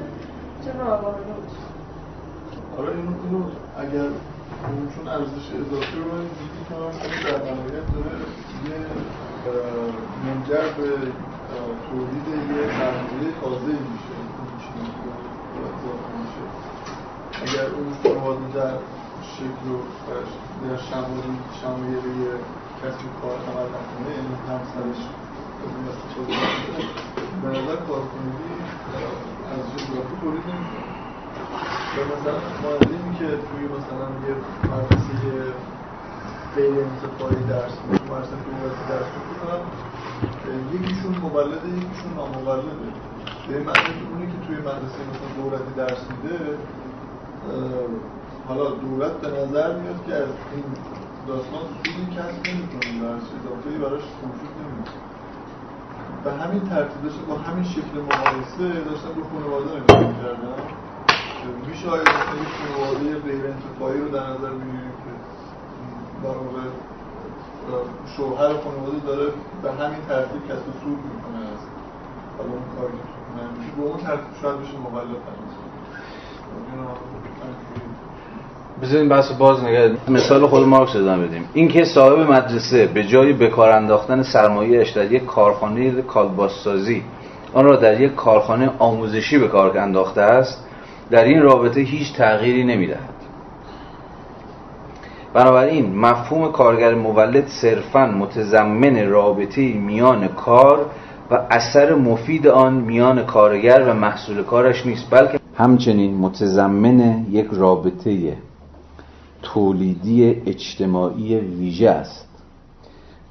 چه 0.65 0.71
آگاهانه 0.81 1.25
باشه. 1.25 1.69
آره 2.77 2.89
اینو, 2.89 3.11
اینو 3.23 3.43
اگر 3.77 4.09
چون 4.95 5.07
ارزش 5.07 5.47
اضافی 5.61 5.97
رو 5.97 6.05
من 6.11 6.23
دیدی 6.37 6.63
کنم 6.69 6.91
در 7.23 7.37
نهایت 7.47 7.85
داره 7.95 8.15
یه 8.69 8.79
منجر 10.25 10.67
به 10.77 10.89
تولید 11.89 12.27
یه 12.27 12.67
سرمایه 12.77 13.31
تازه 13.41 13.71
میشه 13.89 14.15
اگر 17.43 17.65
اون 17.75 17.93
خانواده 18.03 18.47
در 18.57 18.77
شکل 19.21 19.65
و 19.71 19.77
در 20.67 20.77
شمایه 21.61 21.99
به 22.01 22.09
یه 22.09 22.33
کسی 22.81 23.05
کار 23.21 23.37
عمل 23.49 23.67
نکنه 23.75 24.09
یعنی 24.15 24.35
همسرش 24.49 25.01
به 27.43 27.47
نظر 27.49 27.75
کارکنگی 27.75 28.53
از 29.51 29.63
جغرافی 29.71 30.15
تولید 30.21 30.43
نمی‌کنه. 30.43 30.88
و 31.95 31.99
مثلا 32.05 32.39
که 33.19 33.27
توی 33.27 33.67
مثلا 33.67 34.07
یه 34.27 34.35
مدرسه 34.71 35.53
غیر 36.55 36.79
انتفاعی 36.79 37.43
درس 37.49 37.77
میده 37.85 38.03
مدرسه 38.05 38.85
درس 38.89 39.07
میده 39.17 39.29
یکیشون 40.73 41.13
مولده 41.13 41.69
یکیشون 41.69 42.13
نامولده. 42.15 42.71
به 43.47 43.57
این 43.57 43.65
معنی 43.65 43.91
اونی 44.11 44.27
که 44.31 44.37
توی 44.47 44.57
مدرسه 44.57 44.99
مثلا 45.11 45.29
دولتی 45.43 45.73
درس 45.77 46.03
میده 46.11 46.57
حالا 48.47 48.69
دولت 48.69 49.11
به 49.11 49.27
نظر 49.27 49.79
میاد 49.79 50.05
که 50.05 50.13
از 50.13 50.29
این 50.53 50.63
داستان 51.27 51.61
سودی 51.83 52.05
کسب 52.15 52.41
نمی‌کنه 52.49 52.91
و 53.03 53.05
اضافه 53.15 53.69
براش 53.79 54.01
وجود 54.01 54.51
نمیده 54.61 54.89
به 56.23 56.31
همین 56.31 56.69
ترتیب 56.69 57.03
داشته 57.03 57.21
با 57.21 57.35
همین 57.35 57.63
شکل 57.63 58.01
مقایسه 58.01 58.81
داشتن 58.89 59.15
رو 59.15 59.23
خانواده 59.23 59.79
نگاه 59.79 60.88
میشه. 61.67 61.89
آیا 61.89 62.01
مثلا 62.01 62.35
یک 62.43 62.53
خانواده 62.57 63.19
غیر 63.27 63.43
انتفاعی 63.53 63.99
رو 63.99 64.09
در 64.09 64.23
نظر 64.33 64.51
بگیریم 64.59 64.93
که 65.03 65.11
در 66.23 66.37
واقع 66.43 66.65
شوهر 68.17 68.53
خانواده 68.63 68.99
داره 69.07 69.25
به 69.63 69.71
همین 69.71 70.01
ترتیب 70.07 70.41
کسب 70.49 70.67
سود 70.83 70.99
می‌کنه. 71.11 71.39
از 71.53 71.61
حالا 72.37 72.51
اون 72.51 72.67
کاری 72.77 72.97
که 73.65 73.81
به 73.81 73.87
اون 73.87 73.97
ترتیب 73.97 74.33
شاید 74.41 74.59
بشه 74.59 74.77
مولد 74.77 75.39
بذارین 78.81 79.09
بحث 79.09 79.31
باز 79.31 79.63
نگه 79.63 79.97
مثال 80.07 80.47
خود 80.47 80.67
مارکس 80.67 80.95
ادامه 80.95 81.27
بدیم. 81.27 81.49
این 81.53 81.67
که 81.67 81.85
صاحب 81.85 82.19
مدرسه 82.19 82.87
به 82.87 83.03
جای 83.03 83.33
بکار 83.33 83.69
انداختن 83.71 84.23
سرمایه‌اش 84.23 84.91
در 84.91 85.11
یک 85.11 85.25
کارخانه 85.25 86.01
کالباسسازی 86.01 87.03
آن 87.53 87.65
را 87.65 87.75
در 87.75 88.01
یک 88.01 88.15
کارخانه 88.15 88.71
آموزشی 88.79 89.37
به 89.37 89.47
کار 89.47 89.77
انداخته 89.77 90.21
است 90.21 90.65
در 91.11 91.23
این 91.23 91.41
رابطه 91.41 91.81
هیچ 91.81 92.13
تغییری 92.13 92.63
نمی‌دهد. 92.63 93.19
بنابراین 95.33 95.95
مفهوم 95.95 96.51
کارگر 96.51 96.95
مولد 96.95 97.47
صرفا 97.47 98.05
متضمن 98.05 99.09
رابطه 99.09 99.73
میان 99.73 100.27
کار 100.27 100.85
و 101.31 101.47
اثر 101.49 101.95
مفید 101.95 102.47
آن 102.47 102.73
میان 102.73 103.25
کارگر 103.25 103.83
و 103.87 103.93
محصول 103.93 104.43
کارش 104.43 104.85
نیست 104.85 105.07
بلکه 105.11 105.39
همچنین 105.55 106.17
متضمن 106.17 107.25
یک 107.29 107.47
رابطه 107.51 108.37
تولیدی 109.41 110.41
اجتماعی 110.45 111.35
ویژه 111.35 111.89
است 111.89 112.29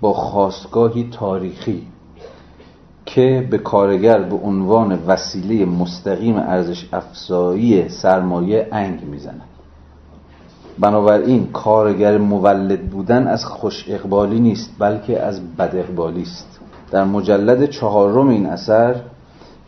با 0.00 0.12
خواستگاهی 0.12 1.08
تاریخی. 1.12 1.86
که 3.14 3.48
به 3.50 3.58
کارگر 3.58 4.18
به 4.18 4.36
عنوان 4.36 4.98
وسیله 5.06 5.64
مستقیم 5.64 6.36
ارزش 6.36 6.88
افزایی 6.92 7.88
سرمایه 7.88 8.68
انگ 8.72 9.04
می‌زند. 9.04 9.40
بنابراین 10.78 11.46
کارگر 11.52 12.18
مولد 12.18 12.90
بودن 12.90 13.26
از 13.26 13.44
خوش 13.44 13.84
اقبالی 13.88 14.40
نیست 14.40 14.70
بلکه 14.78 15.20
از 15.20 15.56
بد 15.56 15.76
اقبالی 15.76 16.22
است. 16.22 16.60
در 16.90 17.04
مجلد 17.04 17.70
چهارم 17.70 18.28
این 18.28 18.46
اثر 18.46 18.94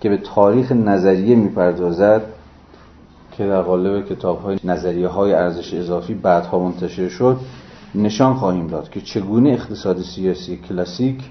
که 0.01 0.09
به 0.09 0.17
تاریخ 0.17 0.73
نظریه 0.73 1.37
می‌پردازد 1.37 2.23
که 3.33 3.47
در 3.47 3.63
قالب 3.63 4.07
کتاب 4.09 4.43
های 4.43 4.59
نظریه 4.65 5.09
های 5.09 5.33
ارزش 5.33 5.75
اضافی 5.75 6.15
بعدها 6.15 6.59
منتشر 6.59 7.09
شد 7.09 7.37
نشان 7.95 8.35
خواهیم 8.35 8.67
داد 8.67 8.91
که 8.91 9.01
چگونه 9.01 9.51
اقتصاد 9.51 10.03
سیاسی 10.03 10.57
کلاسیک 10.69 11.25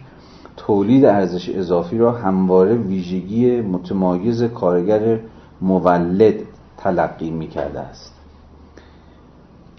تولید 0.68 1.06
ارزش 1.06 1.50
اضافی 1.50 1.98
را 1.98 2.12
همواره 2.12 2.76
ویژگی 2.76 3.62
متمایز 3.62 4.44
کارگر 4.44 5.20
مولد 5.62 6.36
تلقی 6.78 7.30
می 7.30 7.48
کرده 7.48 7.80
است. 7.80 8.14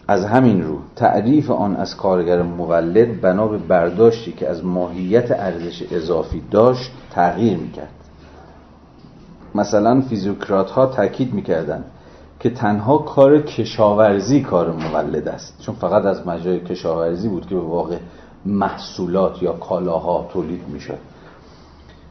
از 0.09 0.24
همین 0.24 0.62
رو 0.62 0.78
تعریف 0.97 1.51
آن 1.51 1.77
از 1.77 1.97
کارگر 1.97 2.43
مولد 2.43 3.20
بنا 3.20 3.47
به 3.47 3.59
برداشتی 3.59 4.32
که 4.32 4.48
از 4.48 4.65
ماهیت 4.65 5.31
ارزش 5.31 5.93
اضافی 5.93 6.43
داشت 6.51 6.90
تغییر 7.11 7.59
می‌کرد. 7.59 7.94
مثلا 9.55 10.01
فیزیوکرات 10.01 10.70
ها 10.70 10.86
تاکید 10.86 11.35
می‌کردند 11.35 11.85
که 12.40 12.51
تنها 12.51 12.98
کار 12.98 13.43
کشاورزی 13.43 14.40
کار 14.40 14.73
مولد 14.73 15.28
است 15.28 15.61
چون 15.61 15.74
فقط 15.74 16.05
از 16.05 16.27
مجرای 16.27 16.61
کشاورزی 16.61 17.28
بود 17.28 17.47
که 17.47 17.55
به 17.55 17.61
واقع 17.61 17.97
محصولات 18.47 19.43
یا 19.43 19.53
کالاها 19.53 20.29
تولید 20.33 20.69
می‌شد. 20.69 20.99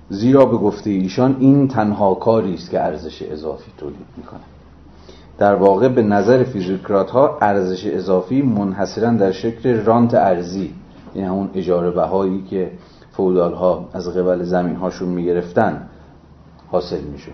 زیرا 0.10 0.45
به 0.45 0.57
گفته 0.57 0.89
ایشان 0.89 1.35
این 1.39 1.68
تنها 1.68 2.14
کاری 2.14 2.53
است 2.53 2.69
که 2.69 2.80
ارزش 2.81 3.22
اضافی 3.22 3.72
تولید 3.77 4.06
می‌کنه 4.18 4.39
در 5.38 5.56
واقع 5.56 5.88
به 5.88 6.03
نظر 6.03 6.43
فیزیکرات 6.43 7.11
ها 7.11 7.38
ارزش 7.41 7.85
اضافی 7.85 8.41
منحصرا 8.41 9.11
در 9.11 9.31
شکل 9.31 9.84
رانت 9.84 10.14
ارزی 10.14 10.73
این 11.14 11.26
همون 11.26 11.49
اجاره 11.53 11.91
بهایی 11.91 12.43
که 12.49 12.72
فودال 13.11 13.53
ها 13.53 13.89
از 13.93 14.10
قبل 14.10 14.43
زمین 14.43 14.76
هاشون 14.76 15.10
می‌گرفتن 15.10 15.88
حاصل 16.72 17.01
می‌شد. 17.01 17.31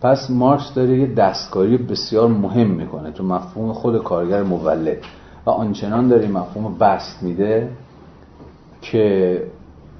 پس 0.00 0.30
مارکس 0.30 0.74
داره 0.74 0.98
یه 0.98 1.14
دستکاری 1.14 1.76
بسیار 1.76 2.28
مهم 2.28 2.70
می‌کنه 2.70 3.10
تو 3.10 3.24
مفهوم 3.24 3.72
خود 3.72 4.02
کارگر 4.02 4.42
مولد 4.42 4.98
و 5.46 5.50
آنچنان 5.50 6.08
داره 6.08 6.28
مفهوم 6.28 6.74
بست 6.78 7.22
میده 7.22 7.70
که 8.82 9.42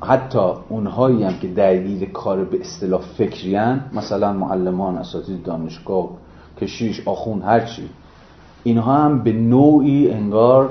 حتی 0.02 0.52
اونهایی 0.68 1.24
هم 1.24 1.38
که 1.38 1.48
درگیر 1.48 2.10
کار 2.10 2.44
به 2.44 2.60
اصطلاح 2.60 3.00
فکریان 3.00 3.84
مثلا 3.92 4.32
معلمان 4.32 4.98
اساتید 4.98 5.42
دانشگاه 5.42 6.08
کشیش 6.60 7.08
آخون 7.08 7.42
هرچی 7.42 7.88
اینها 8.64 8.94
هم 8.94 9.22
به 9.22 9.32
نوعی 9.32 10.10
انگار 10.10 10.70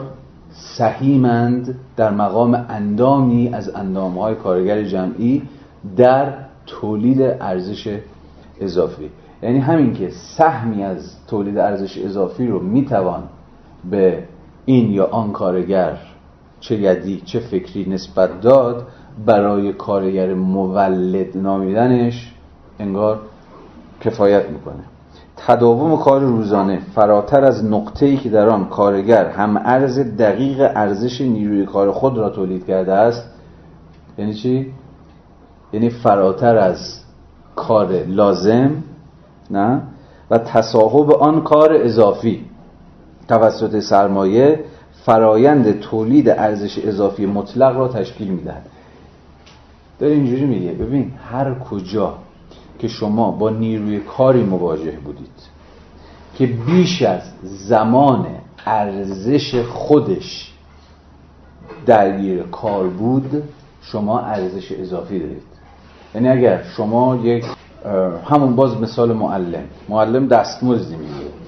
سهیمند 0.52 1.76
در 1.98 2.12
مقام 2.12 2.66
اندامی 2.70 3.50
از 3.54 3.76
اندامهای 3.76 4.36
کارگر 4.36 4.84
جمعی 4.84 5.42
در 5.98 6.34
تولید 6.66 7.22
ارزش 7.22 8.00
اضافی. 8.62 9.10
یعنی 9.44 9.60
همین 9.60 9.94
که 9.94 10.10
سهمی 10.10 10.84
از 10.84 11.16
تولید 11.28 11.58
ارزش 11.58 11.98
اضافی 11.98 12.48
رو 12.48 12.60
می‌توان 12.60 13.24
به 13.90 14.24
این 14.66 14.92
یا 14.92 15.06
آن 15.06 15.32
کارگر 15.32 15.98
چه 16.60 16.76
یدی 16.76 17.22
چه 17.26 17.40
فکری 17.40 17.90
نسبت 17.90 18.42
داد 18.42 18.88
برای 19.26 19.74
کارگر 19.74 20.34
مولد 20.34 21.38
نامیدنش 21.38 22.34
انگار 22.80 23.20
کفایت 24.02 24.50
می‌کنه. 24.50 24.84
تداوم 25.38 25.98
کار 25.98 26.22
روزانه 26.22 26.82
فراتر 26.96 27.44
از 27.44 27.66
نقطه‌ای 27.66 28.18
که 28.18 28.30
در 28.30 28.50
آن 28.50 28.66
کارگر 28.66 29.26
هم 29.26 29.62
ارز 29.66 30.00
دقیق 30.00 30.72
ارزش 30.76 31.22
نیروی 31.22 31.66
کار 31.66 31.92
خود 31.92 32.18
را 32.18 32.30
تولید 32.30 32.66
کرده 32.66 32.94
است 32.94 33.30
یعنی 34.18 34.34
چی؟ 34.34 34.74
یعنی 35.74 35.90
فراتر 35.90 36.58
از 36.58 37.00
کار 37.56 38.04
لازم 38.08 38.72
نه؟ 39.52 39.82
و 40.32 40.38
تصاحب 40.38 41.12
آن 41.12 41.42
کار 41.42 41.74
اضافی 41.74 42.46
توسط 43.28 43.80
سرمایه 43.80 44.60
فرایند 45.08 45.80
تولید 45.80 46.30
ارزش 46.30 46.78
اضافی 46.78 47.26
مطلق 47.26 47.78
را 47.78 47.88
تشکیل 47.88 48.28
می‌دهد. 48.28 48.66
داره 50.00 50.14
اینجوری 50.14 50.46
میگه 50.46 50.72
ببین 50.72 51.12
هر 51.32 51.54
کجا 51.54 52.14
که 52.80 52.88
شما 52.88 53.32
با 53.32 53.50
نیروی 53.50 54.00
کاری 54.00 54.44
مواجه 54.44 54.92
بودید 54.92 55.30
که 56.38 56.46
بیش 56.46 57.02
از 57.02 57.22
زمان 57.44 58.26
ارزش 58.66 59.56
خودش 59.56 60.54
درگیر 61.86 62.44
کار 62.44 62.88
بود 62.88 63.44
شما 63.82 64.20
ارزش 64.20 64.72
اضافی 64.72 65.20
دارید. 65.20 65.44
یعنی 66.16 66.30
اگر 66.30 66.64
شما 66.64 67.16
یک 67.16 67.46
همون 68.26 68.56
باز 68.56 68.82
مثال 68.82 69.14
معلم 69.14 69.64
معلم 69.90 70.28
دستمزدی 70.28 70.96
می‌گیره 70.96 71.47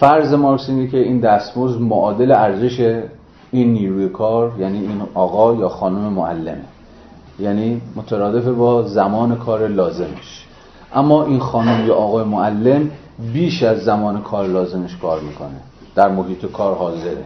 فرض 0.00 0.32
مارکس 0.34 0.68
اینه 0.68 0.86
که 0.86 0.98
این 0.98 1.20
دستمزد 1.20 1.80
معادل 1.80 2.32
ارزش 2.32 3.02
این 3.50 3.72
نیروی 3.72 4.08
کار 4.08 4.52
یعنی 4.58 4.78
این 4.78 5.02
آقا 5.14 5.54
یا 5.54 5.68
خانم 5.68 6.12
معلمه. 6.12 6.64
یعنی 7.38 7.80
مترادف 7.96 8.44
با 8.44 8.82
زمان 8.82 9.36
کار 9.36 9.68
لازمش. 9.68 10.46
اما 10.94 11.24
این 11.24 11.38
خانم 11.38 11.86
یا 11.86 11.94
آقای 11.94 12.24
معلم 12.24 12.90
بیش 13.32 13.62
از 13.62 13.78
زمان 13.78 14.22
کار 14.22 14.46
لازمش 14.46 14.96
کار 14.96 15.20
می‌کنه. 15.20 15.60
در 15.94 16.08
محیط 16.08 16.46
کار 16.46 16.74
حاضره. 16.74 17.24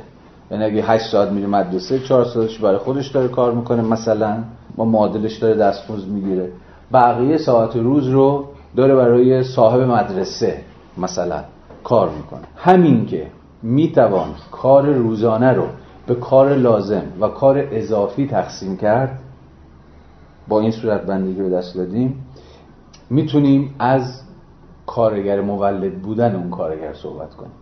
یعنی 0.50 0.64
اگه 0.64 0.82
8 0.82 1.06
ساعت 1.12 1.28
میره 1.28 1.46
مدرسه 1.46 1.98
4 1.98 2.24
ساعتش 2.24 2.58
برای 2.58 2.78
خودش 2.78 3.08
داره 3.08 3.28
کار 3.28 3.52
می‌کنه 3.52 3.82
مثلا 3.82 4.36
با 4.76 4.84
معادلش 4.84 5.36
داره 5.36 5.54
دستمزد 5.54 6.08
می‌گیره. 6.08 6.48
بقیه 6.92 7.38
ساعت 7.38 7.76
روز 7.76 8.08
رو 8.08 8.44
داره 8.76 8.94
برای 8.94 9.42
صاحب 9.44 9.80
مدرسه 9.80 10.56
مثلا. 10.98 11.44
کار 11.84 12.10
می‌کنه. 12.10 12.44
همین 12.56 13.06
که 13.06 13.26
می‌توان 13.62 14.28
کار 14.50 14.86
روزانه 14.86 15.52
رو 15.52 15.66
به 16.06 16.14
کار 16.14 16.54
لازم 16.54 17.02
و 17.20 17.28
کار 17.28 17.68
اضافی 17.70 18.26
تقسیم 18.26 18.76
کرد 18.76 19.18
با 20.48 20.60
این 20.60 20.70
صورت 20.70 21.06
بندی 21.06 21.34
که 21.34 21.42
به 21.42 21.50
دست 21.50 21.76
دادیم 21.76 22.26
می‌تونیم 23.10 23.74
از 23.78 24.22
کارگر 24.86 25.40
مولد 25.40 26.02
بودن 26.02 26.36
اون 26.36 26.50
کارگر 26.50 26.94
صحبت 26.94 27.34
کنیم. 27.34 27.52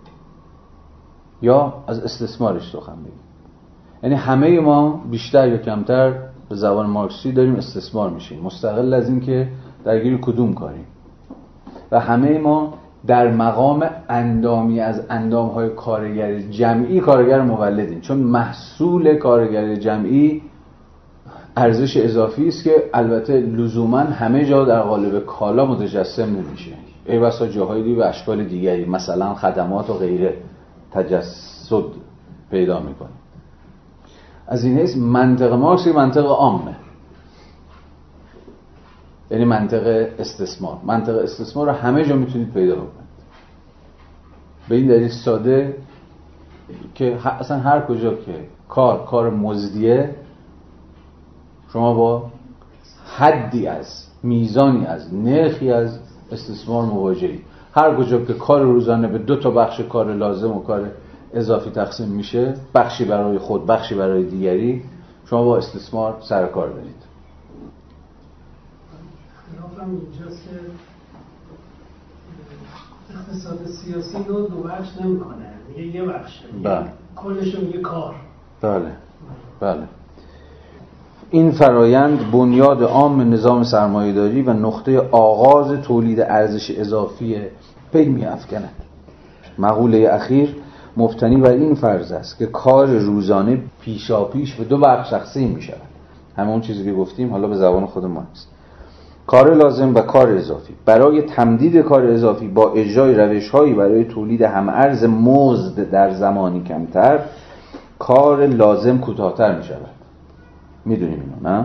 یا 1.42 1.74
از 1.86 1.98
استثمارش 1.98 2.70
سخن 2.70 2.96
بگیم. 2.96 3.20
یعنی 4.02 4.14
همه 4.14 4.60
ما 4.60 5.00
بیشتر 5.10 5.48
یا 5.48 5.58
کمتر 5.58 6.12
به 6.48 6.54
زبان 6.54 6.86
مارکسی 6.86 7.32
داریم 7.32 7.56
استثمار 7.56 8.10
میشیم. 8.10 8.42
مستقل 8.42 8.94
از 8.94 9.08
اینکه 9.08 9.48
درگیر 9.84 10.18
کدوم 10.18 10.54
کاریم. 10.54 10.86
و 11.90 12.00
همه 12.00 12.38
ما 12.38 12.74
در 13.06 13.30
مقام 13.30 13.90
اندامی 14.08 14.80
از 14.80 15.02
اندام 15.10 15.48
های 15.48 15.68
کارگر 15.68 16.38
جمعی 16.38 17.00
کارگر 17.00 17.40
مولدیم. 17.40 18.00
چون 18.00 18.18
محصول 18.18 19.14
کارگر 19.14 19.74
جمعی 19.74 20.42
ارزش 21.56 21.96
اضافی 21.96 22.48
است 22.48 22.64
که 22.64 22.90
البته 22.94 23.40
لزوما 23.40 23.98
همه 23.98 24.44
جا 24.44 24.64
در 24.64 24.80
قالب 24.80 25.26
کالا 25.26 25.66
متجسم 25.66 26.22
نمیشه. 26.22 26.72
ای 27.06 27.18
بسا 27.18 27.46
جاهای 27.46 27.82
دیگه 27.82 28.02
و 28.02 28.06
اشکال 28.06 28.44
دیگری 28.44 28.84
مثلا 28.84 29.34
خدمات 29.34 29.90
و 29.90 29.94
غیره 29.94 30.34
تجسد 30.92 31.84
پیدا 32.50 32.80
می‌کنه. 32.80 33.08
از 34.46 34.64
این 34.64 34.78
حیث 34.78 34.96
منطق 34.96 35.52
مارکس 35.52 35.86
منطق 35.86 36.26
عامه. 36.26 36.76
یعنی 39.32 39.44
منطق 39.44 40.08
استثمار. 40.18 40.76
منطق 40.84 41.16
استثمار 41.16 41.66
رو 41.66 41.72
همه 41.72 42.04
جا 42.04 42.16
می‌تونید 42.16 42.52
پیدا 42.52 42.74
بکنید. 42.74 43.12
به 44.68 44.74
این 44.74 44.86
دلیل 44.86 45.08
ساده 45.08 45.76
که 46.94 47.26
اصلا 47.26 47.58
هر 47.58 47.80
کجا 47.80 48.14
که 48.14 48.34
کار 48.68 49.04
کار 49.04 49.30
مزدیه 49.30 50.14
شما 51.72 51.94
با 51.94 52.30
حدی 53.16 53.66
از 53.66 54.06
میزانی 54.22 54.86
از 54.86 55.14
نرخی 55.14 55.70
از 55.70 55.98
استثمار 56.32 56.84
مواجهی. 56.84 57.40
هر 57.74 57.96
کجا 57.96 58.24
که 58.24 58.34
کار 58.34 58.62
روزانه 58.62 59.08
به 59.08 59.18
دو 59.18 59.36
تا 59.36 59.50
بخش 59.50 59.80
کار 59.80 60.14
لازم 60.14 60.50
و 60.50 60.62
کار 60.62 60.90
اضافی 61.34 61.70
تقسیم 61.70 62.08
میشه 62.08 62.54
بخشی 62.74 63.04
برای 63.04 63.38
خود 63.38 63.66
بخشی 63.66 63.94
برای 63.94 64.24
دیگری 64.24 64.82
شما 65.26 65.44
با 65.44 65.56
استثمار 65.56 66.16
سر 66.20 66.46
کار 66.46 66.68
دارید 66.68 67.11
اختلافم 69.82 69.90
اینجاست 69.90 70.42
که 70.44 70.50
اقتصاد 73.14 73.66
سیاسی 73.66 74.18
رو 74.28 74.46
دو 74.46 74.56
بخش 74.56 74.88
نمی‌کنه. 75.00 75.52
میگه 75.68 75.96
یه 75.96 76.04
بخشه. 76.04 76.44
بله. 76.62 76.86
کلش 77.16 77.54
میگه 77.54 77.80
کار. 77.80 78.14
بله. 78.60 78.92
بله. 79.60 79.82
این 81.30 81.50
فرایند 81.50 82.30
بنیاد 82.30 82.82
عام 82.82 83.32
نظام 83.32 83.62
سرمایهداری 83.62 84.42
و 84.42 84.52
نقطه 84.52 84.98
آغاز 85.10 85.82
تولید 85.82 86.20
ارزش 86.20 86.70
اضافی 86.70 87.36
پی 87.92 88.04
می 88.04 88.24
افکند 88.24 88.72
مقوله 89.58 90.08
اخیر 90.12 90.56
مفتنی 90.96 91.36
بر 91.36 91.50
این 91.50 91.74
فرض 91.74 92.12
است 92.12 92.38
که 92.38 92.46
کار 92.46 92.86
روزانه 92.86 93.62
پیشا 93.80 94.24
پیش 94.24 94.54
به 94.54 94.64
دو 94.64 94.78
بخش 94.78 95.10
تقسیم 95.10 95.50
می 95.50 95.62
شود 95.62 95.80
همون 96.36 96.60
چیزی 96.60 96.84
که 96.84 96.92
گفتیم 96.92 97.30
حالا 97.30 97.48
به 97.48 97.56
زبان 97.56 97.86
خود 97.86 98.04
ما 98.04 98.26
است. 98.32 98.51
کار 99.26 99.54
لازم 99.54 99.94
و 99.94 100.00
کار 100.00 100.32
اضافی. 100.32 100.74
برای 100.84 101.22
تمدید 101.22 101.76
کار 101.76 102.06
اضافی 102.06 102.48
با 102.48 102.72
اجرای 102.72 103.14
روش 103.14 103.50
هایی 103.50 103.74
برای 103.74 104.04
تولید 104.04 104.42
ارز 104.42 105.04
مزد 105.04 105.90
در 105.90 106.10
زمانی 106.10 106.62
کمتر 106.62 107.18
کار 107.98 108.46
لازم 108.46 108.98
کوتاهتر 108.98 109.58
می 109.58 109.64
شود 109.64 109.90
می‌دونیم 110.84 111.22
اینو 111.42 111.56
نه؟ 111.56 111.64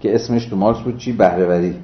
که 0.00 0.14
اسمش 0.14 0.46
تو 0.46 0.56
مارکس 0.56 0.80
بود 0.80 0.98
چی؟ 0.98 1.12
بهرهوری. 1.12 1.76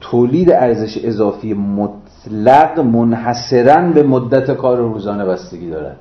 تولید 0.00 0.50
ارزش 0.50 0.98
اضافی 1.04 1.54
مطلق 1.54 2.80
منحصرا 2.80 3.92
به 3.92 4.02
مدت 4.02 4.50
کار 4.50 4.78
روزانه 4.78 5.24
بستگی 5.24 5.70
دارد. 5.70 6.00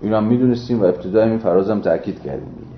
این 0.00 0.12
هم 0.12 0.24
می‌دونستیم 0.24 0.80
و 0.80 0.84
ابتدای 0.84 1.28
این 1.28 1.38
فرازم 1.38 1.80
تاکید 1.80 2.22
کردیم 2.22 2.54
دیگه. 2.58 2.77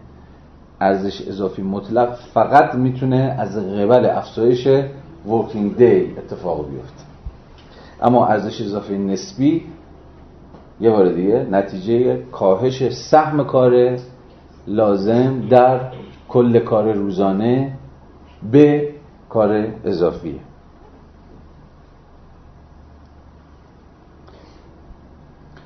ارزش 0.80 1.28
اضافی 1.28 1.62
مطلق 1.62 2.14
فقط 2.34 2.74
می‌تونه 2.74 3.36
از 3.38 3.56
قبل 3.56 4.06
افزایش 4.06 4.68
ورکینگ 5.26 5.76
دی 5.76 6.16
اتفاق 6.18 6.70
بیفته. 6.70 7.04
اما 8.02 8.26
ارزش 8.26 8.60
اضافی 8.60 8.98
نسبی 8.98 9.64
یه 10.80 10.90
بار 10.90 11.08
دیگه 11.08 11.46
نتیجه 11.50 12.22
کاهش 12.32 12.88
سهم 12.92 13.44
کار 13.44 13.96
لازم 14.66 15.48
در 15.50 15.80
کل 16.28 16.58
کار 16.58 16.92
روزانه 16.92 17.72
به 18.52 18.88
کار 19.28 19.66
اضافیه 19.84 20.40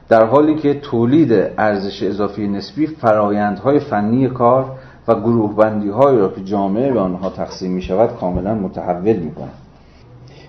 در 0.08 0.24
حالی 0.24 0.54
که 0.54 0.74
تولید 0.74 1.32
ارزش 1.32 2.02
اضافی 2.02 2.48
نسبی 2.48 2.86
فرایندهای 2.86 3.80
فنی 3.80 4.28
کار 4.28 4.78
و 5.08 5.14
گروه 5.14 5.56
بندی 5.56 5.88
را 5.88 6.28
که 6.28 6.44
جامعه 6.44 6.92
به 6.92 7.00
آنها 7.00 7.30
تقسیم 7.30 7.72
می 7.72 7.82
شود 7.82 8.16
کاملا 8.20 8.54
متحول 8.54 9.16
می 9.16 9.34
کند 9.34 9.52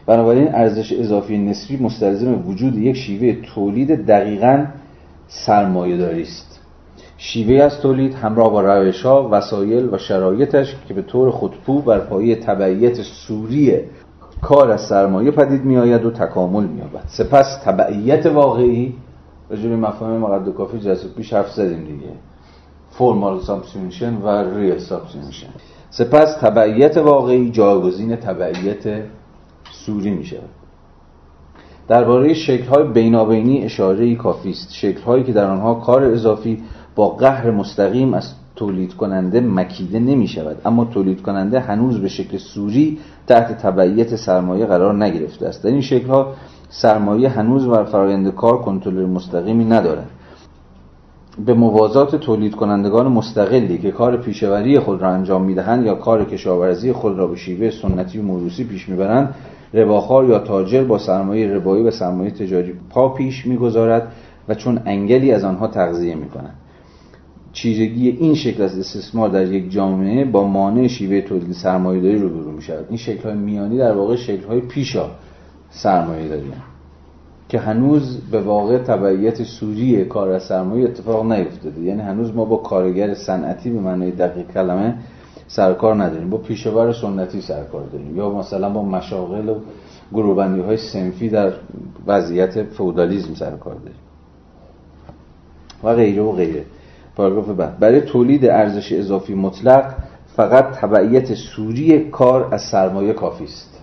بنابراین 0.05 0.55
ارزش 0.55 0.93
اضافی 0.93 1.37
نسبی 1.37 1.77
مستلزم 1.77 2.47
وجود 2.47 2.77
یک 2.77 2.95
شیوه 2.95 3.41
تولید 3.55 4.05
دقیقا 4.05 4.65
سرمایه 5.27 6.21
است. 6.21 6.59
شیوه‌ای 7.17 7.63
از 7.63 7.79
تولید 7.79 8.13
همراه 8.13 8.51
با 8.51 8.61
روش 8.61 9.05
ها، 9.05 9.29
وسایل 9.31 9.93
و 9.93 9.97
شرایطش 9.97 10.75
که 10.87 10.93
به 10.93 11.01
طور 11.01 11.31
خودپو 11.31 11.81
بر 11.81 11.99
پایه 11.99 12.35
تبعیت 12.35 13.01
سوری 13.01 13.79
کار 14.41 14.71
از 14.71 14.81
سرمایه 14.81 15.31
پدید 15.31 15.65
می 15.65 15.77
آید 15.77 16.05
و 16.05 16.11
تکامل 16.11 16.63
می 16.63 16.81
یابد 16.81 17.03
سپس 17.07 17.61
تبعیت 17.63 18.25
واقعی. 18.25 18.93
راجع 19.49 19.69
مفاهیم 19.69 20.17
به 20.17 20.31
قدر 20.31 20.51
کافی 20.51 20.79
جلسه 20.79 21.07
پیش 21.07 21.33
حرف 21.33 21.51
زدیم 21.51 21.83
دیگه. 21.83 22.11
formal 22.97 23.39
subsumption 23.39 24.15
و 24.15 24.57
real 24.57 24.77
subsumption 24.77 25.47
سپس 25.89 26.37
تبعیت 26.41 26.97
واقعی 26.97 27.51
جایگزین 27.51 28.15
تبعیت 28.15 29.03
سوری 29.71 30.09
می 30.09 30.25
شود 30.25 30.49
درباره 31.87 32.33
شکل 32.33 32.67
های 32.67 32.83
بینابینی 32.83 33.63
اشاره 33.63 34.15
کافی 34.15 34.49
است. 34.49 34.73
شکل 34.73 35.01
هایی 35.01 35.23
که 35.23 35.33
در 35.33 35.45
آنها 35.45 35.73
کار 35.73 36.03
اضافی 36.03 36.63
با 36.95 37.09
قهر 37.09 37.51
مستقیم 37.51 38.13
از 38.13 38.33
تولید 38.55 38.93
کننده 38.93 39.39
مکیده 39.39 39.99
نمی 39.99 40.27
شود 40.27 40.61
اما 40.65 40.85
تولید 40.85 41.21
کننده 41.21 41.59
هنوز 41.59 41.99
به 41.99 42.07
شکل 42.07 42.37
سوری 42.37 42.99
تحت 43.27 43.57
تبعیت 43.57 44.15
سرمایه 44.15 44.65
قرار 44.65 45.03
نگرفته 45.03 45.47
است. 45.47 45.63
در 45.63 45.69
این 45.69 45.81
شکل 45.81 46.07
ها 46.07 46.33
سرمایه 46.69 47.29
هنوز 47.29 47.67
بر 47.67 47.83
فرایند 47.83 48.35
کار 48.35 48.61
کنترل 48.61 49.05
مستقیمی 49.05 49.65
ندارد. 49.65 50.09
به 51.45 51.53
موازات 51.53 52.15
تولید 52.15 52.55
کنندگان 52.55 53.07
مستقلی 53.07 53.77
که 53.77 53.91
کار 53.91 54.17
پیشوری 54.17 54.79
خود 54.79 55.01
را 55.01 55.09
انجام 55.09 55.43
می‌دهند 55.43 55.85
یا 55.85 55.95
کار 55.95 56.25
کشاورزی 56.25 56.91
خود 56.91 57.17
را 57.17 57.27
به 57.27 57.35
شیوه 57.35 57.69
سنتی 57.69 58.19
و 58.19 58.21
موروسی 58.21 58.63
پیش 58.63 58.89
می‌برند 58.89 59.35
رباخار 59.73 60.25
یا 60.25 60.39
تاجر 60.39 60.83
با 60.83 60.97
سرمایه 60.97 61.47
ربایی 61.47 61.83
و 61.83 61.91
سرمایه 61.91 62.31
تجاری 62.31 62.73
پا 62.89 63.09
پیش 63.09 63.45
می‌گذارد 63.45 64.11
و 64.47 64.55
چون 64.55 64.81
انگلی 64.85 65.31
از 65.31 65.43
آنها 65.43 65.67
تغذیه 65.67 66.15
می‌کنند 66.15 66.55
چیرگی 67.53 68.09
این 68.09 68.35
شکل 68.35 68.63
از 68.63 68.79
استثمار 68.79 69.29
در 69.29 69.51
یک 69.51 69.71
جامعه 69.71 70.25
با 70.25 70.47
مانع 70.47 70.87
شیوه 70.87 71.21
تولید 71.21 71.51
سرمایه‌داری 71.51 72.17
روبرو 72.17 72.51
می‌شود. 72.51 72.85
این 72.89 72.97
شکل 72.97 73.29
های 73.29 73.37
میانی 73.37 73.77
در 73.77 73.95
واقع 73.95 74.15
شکل 74.15 74.47
های 74.47 74.59
پیشا 74.59 75.05
سرمایه 75.69 76.27
داری 76.27 76.51
که 77.49 77.59
هنوز 77.59 78.17
به 78.31 78.41
واقع 78.41 78.77
تبعیت 78.77 79.43
سوری 79.43 80.05
کار 80.05 80.29
از 80.29 80.43
سرمایه 80.43 80.85
اتفاق 80.85 81.31
نیفتاده. 81.31 81.81
یعنی 81.81 82.01
هنوز 82.01 82.35
ما 82.35 82.45
با 82.45 82.57
کارگر 82.57 83.13
صنعتی 83.13 83.69
به 83.69 83.79
معنای 83.79 84.11
دقیق 84.11 84.51
کلمه 84.51 84.95
سرکار 85.47 86.03
نداریم. 86.03 86.29
با 86.29 86.37
پیشور 86.37 86.93
سنتی 86.93 87.41
سرکار 87.41 87.83
داریم. 87.85 88.17
یا 88.17 88.29
مثلا 88.29 88.69
با 88.69 88.83
مشاغل 88.83 89.49
و 89.49 89.55
گروبندی 90.13 90.61
های 90.61 90.77
سنفی 90.77 91.29
در 91.29 91.53
وضعیت 92.07 92.63
فودالیزم 92.63 93.33
سرکار 93.33 93.75
داریم. 93.75 93.99
و 95.83 95.95
غیره 95.95 96.21
و 96.21 96.31
غیره. 96.31 96.63
پاراگراف 97.15 97.49
بعد. 97.49 97.79
برای 97.79 98.01
تولید 98.01 98.45
ارزش 98.45 98.91
اضافی 98.91 99.33
مطلق 99.33 99.93
فقط 100.35 100.71
تبعیت 100.71 101.33
سوری 101.33 102.09
کار 102.09 102.53
از 102.53 102.61
سرمایه 102.61 103.13
کافی 103.13 103.43
است. 103.43 103.74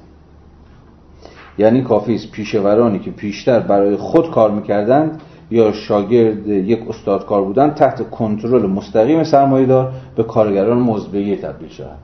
یعنی 1.58 1.82
کافی 1.82 2.14
است 2.14 2.30
پیشورانی 2.30 2.98
که 2.98 3.10
پیشتر 3.10 3.60
برای 3.60 3.96
خود 3.96 4.30
کار 4.30 4.50
می‌کردند 4.50 5.20
یا 5.50 5.72
شاگرد 5.72 6.46
یک 6.48 6.88
استادکار 6.88 7.42
بودند 7.42 7.74
تحت 7.74 8.10
کنترل 8.10 8.66
مستقیم 8.66 9.24
سرمایه 9.24 9.66
دار 9.66 9.92
به 10.16 10.22
کارگران 10.22 10.78
مزبعی 10.78 11.36
تبدیل 11.36 11.68
شوند 11.68 11.98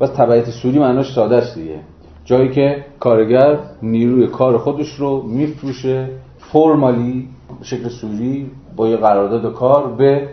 و 0.00 0.06
تبعیت 0.06 0.50
سوری 0.50 0.78
معناش 0.78 1.12
ساده 1.12 1.36
است 1.36 1.54
دیگه. 1.54 1.80
جایی 2.24 2.48
که 2.48 2.84
کارگر 3.00 3.58
نیروی 3.82 4.26
کار 4.26 4.58
خودش 4.58 4.94
رو 4.94 5.22
میفروشه 5.22 6.08
فرمالی 6.38 7.28
شکل 7.62 7.88
سوری 7.88 8.50
با 8.76 8.88
یه 8.88 8.96
قرارداد 8.96 9.52
کار 9.52 9.86
به 9.86 10.28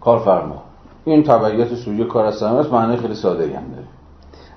کارفرما. 0.00 0.62
این 1.04 1.22
تبعیت 1.22 1.74
سوری 1.74 2.04
کار 2.04 2.24
از 2.26 2.42
معنی 2.72 2.96
خیلی 2.96 3.14
ساده 3.14 3.44
هم 3.44 3.50
داره. 3.50 3.99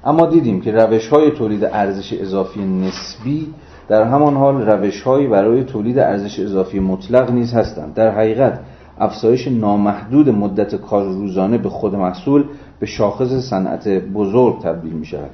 اما 0.05 0.25
دیدیم 0.25 0.61
که 0.61 0.71
روش 0.71 1.07
های 1.07 1.31
تولید 1.31 1.65
ارزش 1.65 2.13
اضافی 2.13 2.65
نسبی 2.65 3.47
در 3.87 4.03
همان 4.03 4.35
حال 4.35 4.69
روش 4.69 5.07
برای 5.07 5.63
تولید 5.63 5.99
ارزش 5.99 6.39
اضافی 6.39 6.79
مطلق 6.79 7.31
نیز 7.31 7.53
هستند. 7.53 7.93
در 7.93 8.11
حقیقت 8.11 8.59
افزایش 8.99 9.47
نامحدود 9.47 10.29
مدت 10.29 10.75
کار 10.75 11.03
روزانه 11.05 11.57
به 11.57 11.69
خود 11.69 11.95
محصول 11.95 12.43
به 12.79 12.85
شاخص 12.85 13.49
صنعت 13.49 13.87
بزرگ 13.87 14.61
تبدیل 14.61 14.93
می 14.93 15.05
شود 15.05 15.29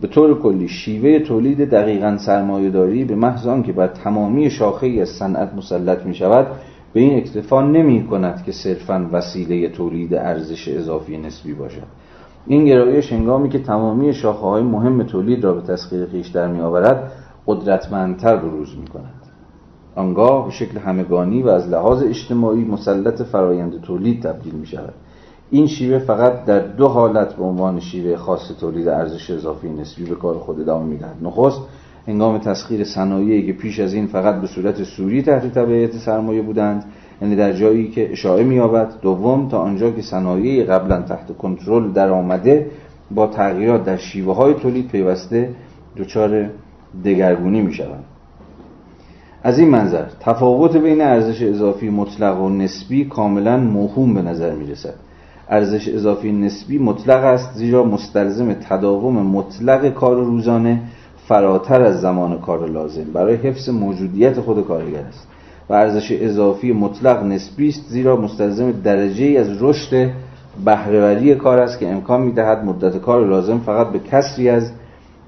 به 0.00 0.08
طور 0.08 0.38
کلی 0.38 0.68
شیوه 0.68 1.18
تولید 1.18 1.70
دقیقا 1.70 2.16
سرمایهداری 2.16 3.04
به 3.04 3.14
محض 3.14 3.46
آنکه 3.46 3.72
بر 3.72 3.86
تمامی 3.86 4.50
شاخه 4.50 4.98
از 5.02 5.08
صنعت 5.08 5.54
مسلط 5.54 6.06
می 6.06 6.14
شود 6.14 6.46
به 6.92 7.00
این 7.00 7.16
اکتفا 7.16 7.62
نمی 7.62 8.06
کند 8.06 8.44
که 8.44 8.52
صرفا 8.52 9.08
وسیله 9.12 9.68
تولید 9.68 10.14
ارزش 10.14 10.68
اضافی 10.68 11.18
نسبی 11.18 11.54
باشد. 11.54 11.86
این 12.46 12.64
گرایش 12.64 13.12
هنگامی 13.12 13.48
که 13.48 13.58
تمامی 13.58 14.14
شاخه 14.14 14.46
های 14.46 14.62
مهم 14.62 15.02
تولید 15.02 15.44
را 15.44 15.52
به 15.52 15.60
تسخیر 15.60 16.06
خیش 16.06 16.28
در 16.28 16.48
می 16.48 16.60
آورد 16.60 17.12
قدرتمندتر 17.46 18.36
بروز 18.36 18.76
می 18.78 18.86
کند 18.86 19.22
آنگاه 19.96 20.44
به 20.44 20.50
شکل 20.50 20.78
همگانی 20.78 21.42
و 21.42 21.48
از 21.48 21.68
لحاظ 21.68 22.02
اجتماعی 22.02 22.64
مسلط 22.64 23.22
فرایند 23.22 23.80
تولید 23.80 24.22
تبدیل 24.22 24.54
می 24.54 24.66
شود 24.66 24.94
این 25.50 25.66
شیوه 25.66 25.98
فقط 25.98 26.44
در 26.44 26.58
دو 26.58 26.88
حالت 26.88 27.34
به 27.34 27.44
عنوان 27.44 27.80
شیوه 27.80 28.16
خاص 28.16 28.52
تولید 28.60 28.88
ارزش 28.88 29.30
اضافی 29.30 29.68
نسبی 29.68 30.04
به 30.04 30.14
کار 30.14 30.34
خود 30.34 30.60
ادامه 30.60 30.86
می‌دهد. 30.86 31.16
نخست 31.22 31.60
هنگام 32.06 32.38
تسخیر 32.38 32.84
صنایعی 32.84 33.46
که 33.46 33.52
پیش 33.52 33.80
از 33.80 33.94
این 33.94 34.06
فقط 34.06 34.40
به 34.40 34.46
صورت 34.46 34.82
سوری 34.82 35.22
تحت 35.22 35.54
تبعیت 35.54 35.92
سرمایه 35.92 36.42
بودند 36.42 36.84
یعنی 37.22 37.36
در 37.36 37.52
جایی 37.52 37.88
که 37.88 38.12
اشاعه 38.12 38.44
مییابد. 38.44 38.92
دوم 39.02 39.48
تا 39.48 39.58
آنجا 39.58 39.90
که 39.90 40.02
صنایع 40.02 40.64
قبلا 40.64 41.02
تحت 41.02 41.36
کنترل 41.38 41.92
در 41.92 42.10
آمده 42.10 42.66
با 43.10 43.26
تغییرات 43.26 43.84
در 43.84 43.96
شیوه 43.96 44.34
های 44.34 44.54
تولید 44.54 44.88
پیوسته 44.88 45.50
دچار 45.96 46.48
دگرگونی 47.04 47.60
می 47.60 47.72
شوند 47.72 48.04
از 49.42 49.58
این 49.58 49.68
منظر 49.68 50.04
تفاوت 50.20 50.76
بین 50.76 51.00
ارزش 51.00 51.42
اضافی 51.42 51.90
مطلق 51.90 52.40
و 52.40 52.48
نسبی 52.48 53.04
کاملا 53.04 53.56
موهوم 53.56 54.14
به 54.14 54.22
نظر 54.22 54.54
می 54.54 54.66
رسد 54.66 54.94
ارزش 55.48 55.88
اضافی 55.88 56.32
نسبی 56.32 56.78
مطلق 56.78 57.24
است 57.24 57.54
زیرا 57.54 57.84
مستلزم 57.84 58.52
تداوم 58.52 59.14
مطلق 59.26 59.88
کار 59.94 60.16
روزانه 60.16 60.82
فراتر 61.28 61.82
از 61.82 62.00
زمان 62.00 62.38
کار 62.38 62.68
لازم. 62.68 63.04
برای 63.12 63.34
حفظ 63.34 63.68
موجودیت 63.68 64.40
خود 64.40 64.66
کارگر 64.66 65.00
است. 65.00 65.28
ارزش 65.74 66.12
اضافی 66.20 66.72
مطلق 66.72 67.22
نسبی 67.22 67.68
است 67.68 67.84
زیرا 67.88 68.16
مستلزم 68.16 68.72
درجه 68.72 69.40
از 69.40 69.62
رشد 69.62 70.10
بهرهوری 70.64 71.34
کار 71.34 71.58
است 71.58 71.78
که 71.78 71.88
امکان 71.88 72.22
می‌دهد 72.22 72.64
مدت 72.64 72.96
کار 72.98 73.26
لازم 73.26 73.58
فقط 73.58 73.88
به 73.88 73.98
کسری 73.98 74.48
از 74.48 74.72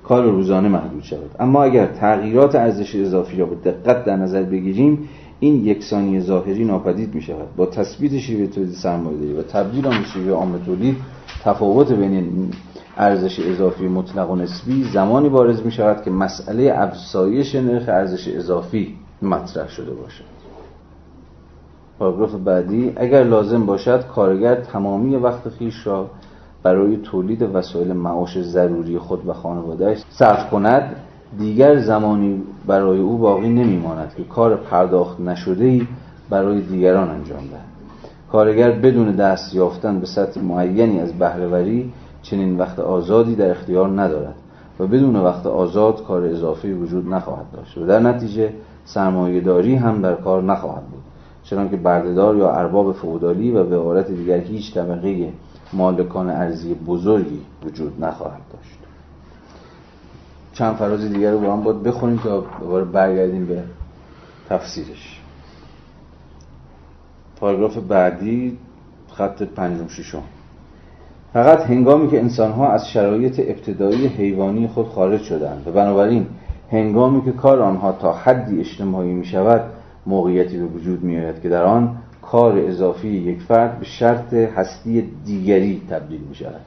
کار 0.05 0.25
روزانه 0.25 0.69
محدود 0.69 1.03
شود. 1.03 1.31
اما 1.41 1.65
اگر 1.65 1.87
تغییرات 1.87 2.55
ارزش 2.55 2.95
اضافی 2.95 3.37
را 3.37 3.47
به 3.47 3.71
دقت 3.71 4.05
در 4.05 4.17
نظر 4.17 4.43
بگیریم 4.43 5.09
این 5.41 5.67
یکسانی 5.67 6.21
ظاهری 6.21 6.65
ناپدید 6.65 7.15
می 7.15 7.23
شود 7.23 7.57
با 7.57 7.67
تثبیت 7.67 8.19
شیوه 8.19 8.47
تولید 8.47 8.73
سرمایه‌داری 8.73 9.33
و 9.33 9.43
تبدیل 9.43 9.87
آن 9.87 9.99
به 9.99 10.05
شیوه 10.05 10.33
عام 10.33 10.59
تولید 10.59 10.97
تفاوت 11.45 11.93
بین 11.93 12.51
ارزش 12.97 13.41
اضافی 13.41 13.89
مطلق 13.89 14.31
و 14.31 14.37
نسبی 14.37 14.85
زمانی 14.93 15.29
بارز 15.29 15.63
می 15.63 15.73
شود 15.73 16.03
که 16.05 16.11
مسئله 16.11 16.73
افزایش 16.77 17.55
نرخ 17.55 17.89
ارزش 17.89 18.29
اضافی 18.29 18.95
مطرح 19.23 19.69
شده 19.69 19.95
باشد. 19.95 20.34
پاراگراف 21.99 22.35
بعدی 22.35 22.93
اگر 22.97 23.25
لازم 23.25 23.67
باشد 23.67 24.07
کارگر 24.07 24.55
تمامی 24.55 25.17
وقت 25.17 25.49
خیش 25.49 25.87
را 25.87 26.07
برای 26.63 26.97
تولید 26.97 27.43
وسایل 27.43 27.93
معاش 27.93 28.39
ضروری 28.43 28.99
خود 28.99 29.29
و 29.29 29.33
خانوادهش 29.33 30.03
صرف 30.11 30.51
کند. 30.51 30.97
دیگر 31.39 31.81
زمانی 31.81 32.43
برای 32.67 33.01
او 33.01 33.19
باقی 33.19 33.49
نمیماند 33.49 34.15
که 34.17 34.25
کار 34.25 34.57
پرداخت 34.57 35.21
نشده 35.21 35.65
ای 35.65 35.87
برای 36.31 36.61
دیگران 36.61 37.09
انجام 37.09 37.41
دهد. 37.41 37.75
کارگر 38.33 38.71
بدون 38.71 39.11
دست 39.11 39.55
یافتن 39.55 40.01
به 40.01 40.07
سطح 40.07 40.41
معینی 40.41 41.01
از 41.01 41.13
بهرهوری 41.13 41.93
چنین 42.23 42.59
وقت 42.59 42.79
آزادی 42.79 43.35
در 43.35 43.51
اختیار 43.51 44.01
ندارد 44.01 44.35
و 44.81 44.87
بدون 44.87 45.17
وقت 45.17 45.47
آزاد 45.47 46.05
کار 46.05 46.25
اضافی 46.25 46.73
وجود 46.73 47.09
نخواهد 47.09 47.47
داشت 47.53 47.79
و 47.79 47.87
در 47.87 48.01
نتیجه 48.01 48.53
سرمایه 48.85 49.41
داری 49.41 49.75
هم 49.75 50.03
در 50.03 50.15
کار 50.15 50.43
نخواهد 50.43 50.83
بود. 50.83 51.03
چنانکه 51.45 51.77
بردهدار 51.77 52.37
یا 52.37 52.51
ارباب 52.51 52.93
فودالی 52.93 53.51
و 53.51 53.65
به 53.65 53.77
عبارت 53.77 54.11
دیگر 54.11 54.39
هیچ 54.39 54.75
طبقه 54.75 55.33
مالکان 55.73 56.31
ارزی 56.31 56.75
بزرگی 56.75 57.41
وجود 57.65 58.05
نخواهد 58.05 58.41
داشت. 58.53 58.79
چند 60.53 60.77
فراز 60.77 61.13
دیگر 61.13 61.31
رو 61.31 61.41
با 61.41 61.53
هم 61.53 61.63
باید 61.63 61.83
بخونیم 61.83 62.17
تا 62.17 62.45
دوباره 62.61 62.85
برگردیم 62.85 63.47
به 63.47 63.63
تفسیرش. 64.49 65.21
پاراگراف 67.37 67.77
بعدی 67.77 68.59
خط 69.13 69.43
پنجم 69.43 69.89
ششم. 69.89 70.23
فقط 71.33 71.61
هنگامی 71.61 72.11
که 72.11 72.19
انسانها 72.19 72.69
از 72.69 72.89
شرایط 72.89 73.41
ابتدایی 73.41 74.07
حیوانی 74.07 74.69
خود 74.69 74.89
خارج 74.89 75.23
شدند 75.23 75.69
و 75.69 75.73
بنابراین 75.73 76.27
هنگامی 76.71 77.25
که 77.25 77.33
کار 77.33 77.63
آنها 77.63 77.93
تا 77.93 78.13
حدی 78.13 78.61
اجتماعی 78.61 79.13
می 79.13 79.25
شود 79.25 79.61
موقعیتی 80.07 80.59
به 80.59 80.65
وجود 80.65 81.03
می 81.03 81.19
آید 81.19 81.43
که 81.43 81.49
در 81.49 81.65
آن 81.65 81.97
کار 82.23 82.59
اضافی 82.59 83.09
یک 83.09 83.43
فرد 83.43 83.79
به 83.79 83.85
شرط 83.85 84.35
هستی 84.35 85.11
دیگری 85.25 85.83
تبدیل 85.91 86.21
می 86.21 86.35
شود 86.35 86.61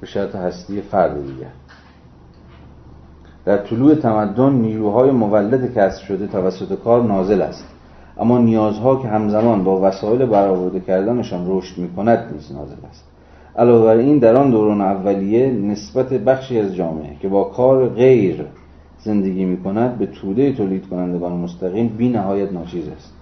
به 0.00 0.06
شرط 0.06 0.34
هستی 0.34 0.80
فرد 0.80 1.26
دیگر. 1.26 1.50
در 3.44 3.58
طلوع 3.58 3.94
تمدن 3.94 4.52
نیروهای 4.52 5.10
مولد 5.10 5.74
کسب 5.74 6.02
شده 6.04 6.26
توسط 6.26 6.78
کار 6.78 7.02
نازل 7.02 7.42
است. 7.42 7.64
اما 8.18 8.38
نیازها 8.38 8.96
که 8.96 9.08
همزمان 9.08 9.64
با 9.64 9.80
وسایل 9.80 10.26
برآورده 10.26 10.80
کردنشان 10.80 11.44
رشد 11.48 11.78
می 11.78 11.88
کند 11.88 12.32
نیز 12.32 12.52
نازل 12.52 12.86
است. 12.90 13.04
علاوه 13.58 13.84
بر 13.84 13.96
این 13.96 14.18
در 14.18 14.36
آن 14.36 14.50
دوران 14.50 14.80
اولیه 14.80 15.50
نسبت 15.50 16.08
بخشی 16.08 16.60
از 16.60 16.74
جامعه 16.74 17.16
که 17.20 17.28
با 17.28 17.44
کار 17.44 17.88
غیر 17.88 18.46
زندگی 19.06 19.44
می 19.44 19.56
کند 19.56 19.98
به 19.98 20.06
توده 20.06 20.52
تولید 20.52 20.88
کنندگان 20.88 21.32
مستقیم 21.32 21.88
بی 21.88 22.08
نهایت 22.08 22.52
ناچیز 22.52 22.88
است. 22.88 23.12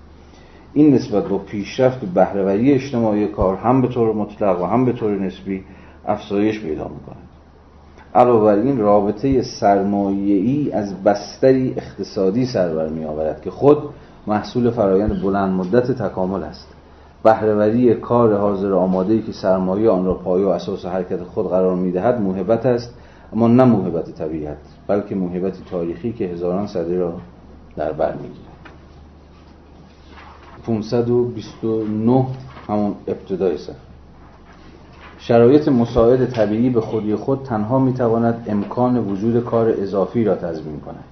این 0.75 0.95
نسبت 0.95 1.29
با 1.29 1.39
پیشرفت 1.39 2.01
بهرهوری 2.05 2.73
اجتماعی 2.73 3.27
کار 3.27 3.57
هم 3.57 3.83
به 3.83 3.89
طور 3.89 4.15
مطلق 4.15 4.63
و 4.63 4.65
هم 4.65 4.85
به 4.85 4.93
طور 4.93 5.19
نسبی 5.19 5.63
افزایش 6.07 6.61
پیدا 6.61 6.85
می 6.89 7.01
کند 7.07 7.29
علاوه 8.15 8.45
بر 8.45 8.63
این 8.63 8.79
رابطه 8.79 9.43
سرمایه‌ای 9.43 10.73
از 10.73 11.03
بستری 11.03 11.75
اقتصادی 11.77 12.47
سر 12.47 12.89
می 12.89 13.05
آورد 13.05 13.43
که 13.43 13.51
خود 13.51 13.79
محصول 14.27 14.71
فرایند 14.71 15.23
بلند 15.23 15.53
مدت 15.53 15.93
تکامل 15.93 16.43
است. 16.43 16.69
بهرهوری 17.25 17.95
کار 17.95 18.37
حاضر 18.37 18.73
آماده 18.73 19.13
ای 19.13 19.23
که 19.23 19.33
سرمایه 19.33 19.91
آن 19.91 20.05
را 20.05 20.15
پایه 20.15 20.47
و 20.47 20.49
اساس 20.49 20.87
حرکت 20.87 21.23
خود 21.23 21.51
قرار 21.51 21.77
می‌دهد 21.77 22.21
موهبت 22.21 22.67
است 22.67 22.95
اما 23.33 23.49
نه 23.49 23.65
موهبت 23.65 24.11
طبیعت 24.11 24.59
بلکه 24.87 25.15
موهبتی 25.15 25.63
تاریخی 25.71 26.13
که 26.13 26.25
هزاران 26.25 26.67
سده 26.67 26.99
را 26.99 27.21
در 27.77 27.93
بر 27.93 28.13
می‌گیرد. 28.13 28.55
529 30.67 32.27
همون 32.69 32.95
ابتدای 33.07 33.59
صفحه 33.59 33.77
شرایط 35.19 35.69
مساعد 35.69 36.31
طبیعی 36.31 36.71
به 36.71 36.81
خودی 36.81 37.15
خود 37.15 37.43
تنها 37.43 37.79
می‌تواند 37.79 38.45
امکان 38.49 38.99
وجود 38.99 39.45
کار 39.45 39.69
اضافی 39.69 40.25
را 40.25 40.35
تضمین 40.35 40.81
کند 40.81 41.05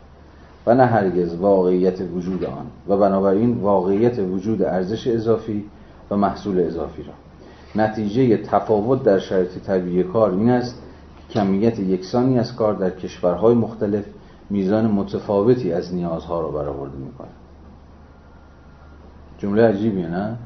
و 0.66 0.74
نه 0.74 0.86
هرگز 0.86 1.34
واقعیت 1.34 2.00
وجود 2.14 2.44
آن 2.44 2.66
و 2.88 2.96
بنابراین 2.96 3.54
واقعیت 3.54 4.18
وجود 4.18 4.62
ارزش 4.62 5.06
اضافی 5.06 5.64
و 6.10 6.16
محصول 6.16 6.60
اضافی 6.60 7.02
را. 7.02 7.12
نتیجه 7.82 8.36
تفاوت 8.36 9.02
در 9.02 9.18
شرایط 9.18 9.58
طبیعی 9.58 10.02
کار 10.02 10.30
این 10.30 10.50
است 10.50 10.81
کمیت 11.32 11.78
یکسانی 11.78 12.38
از 12.38 12.56
کار 12.56 12.74
در 12.74 12.90
کشورهای 12.90 13.54
مختلف 13.54 14.04
میزان 14.50 14.90
متفاوتی 14.90 15.72
از 15.72 15.94
نیازها 15.94 16.40
را 16.40 16.48
برآورده 16.48 16.96
می‌کند. 16.96 17.34
جمله 19.38 19.68
عجیبیه 19.68 20.08
نه؟ 20.08 20.38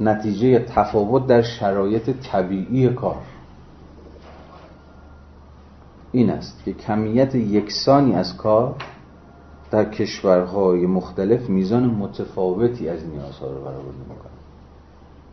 نتیجه 0.00 0.58
تفاوت 0.58 1.26
در 1.26 1.42
شرایط 1.42 2.10
طبیعی 2.10 2.88
کار. 2.88 3.22
این 6.12 6.30
است 6.30 6.64
که 6.64 6.72
کمیت 6.72 7.34
یکسانی 7.34 8.14
از 8.14 8.36
کار 8.36 8.74
در 9.70 9.84
کشورهای 9.84 10.86
مختلف 10.86 11.48
میزان 11.48 11.84
متفاوتی 11.84 12.88
از 12.88 13.06
نیازها 13.06 13.46
رو 13.46 13.60
برآورده 13.60 13.98
می‌کنه 14.08 14.30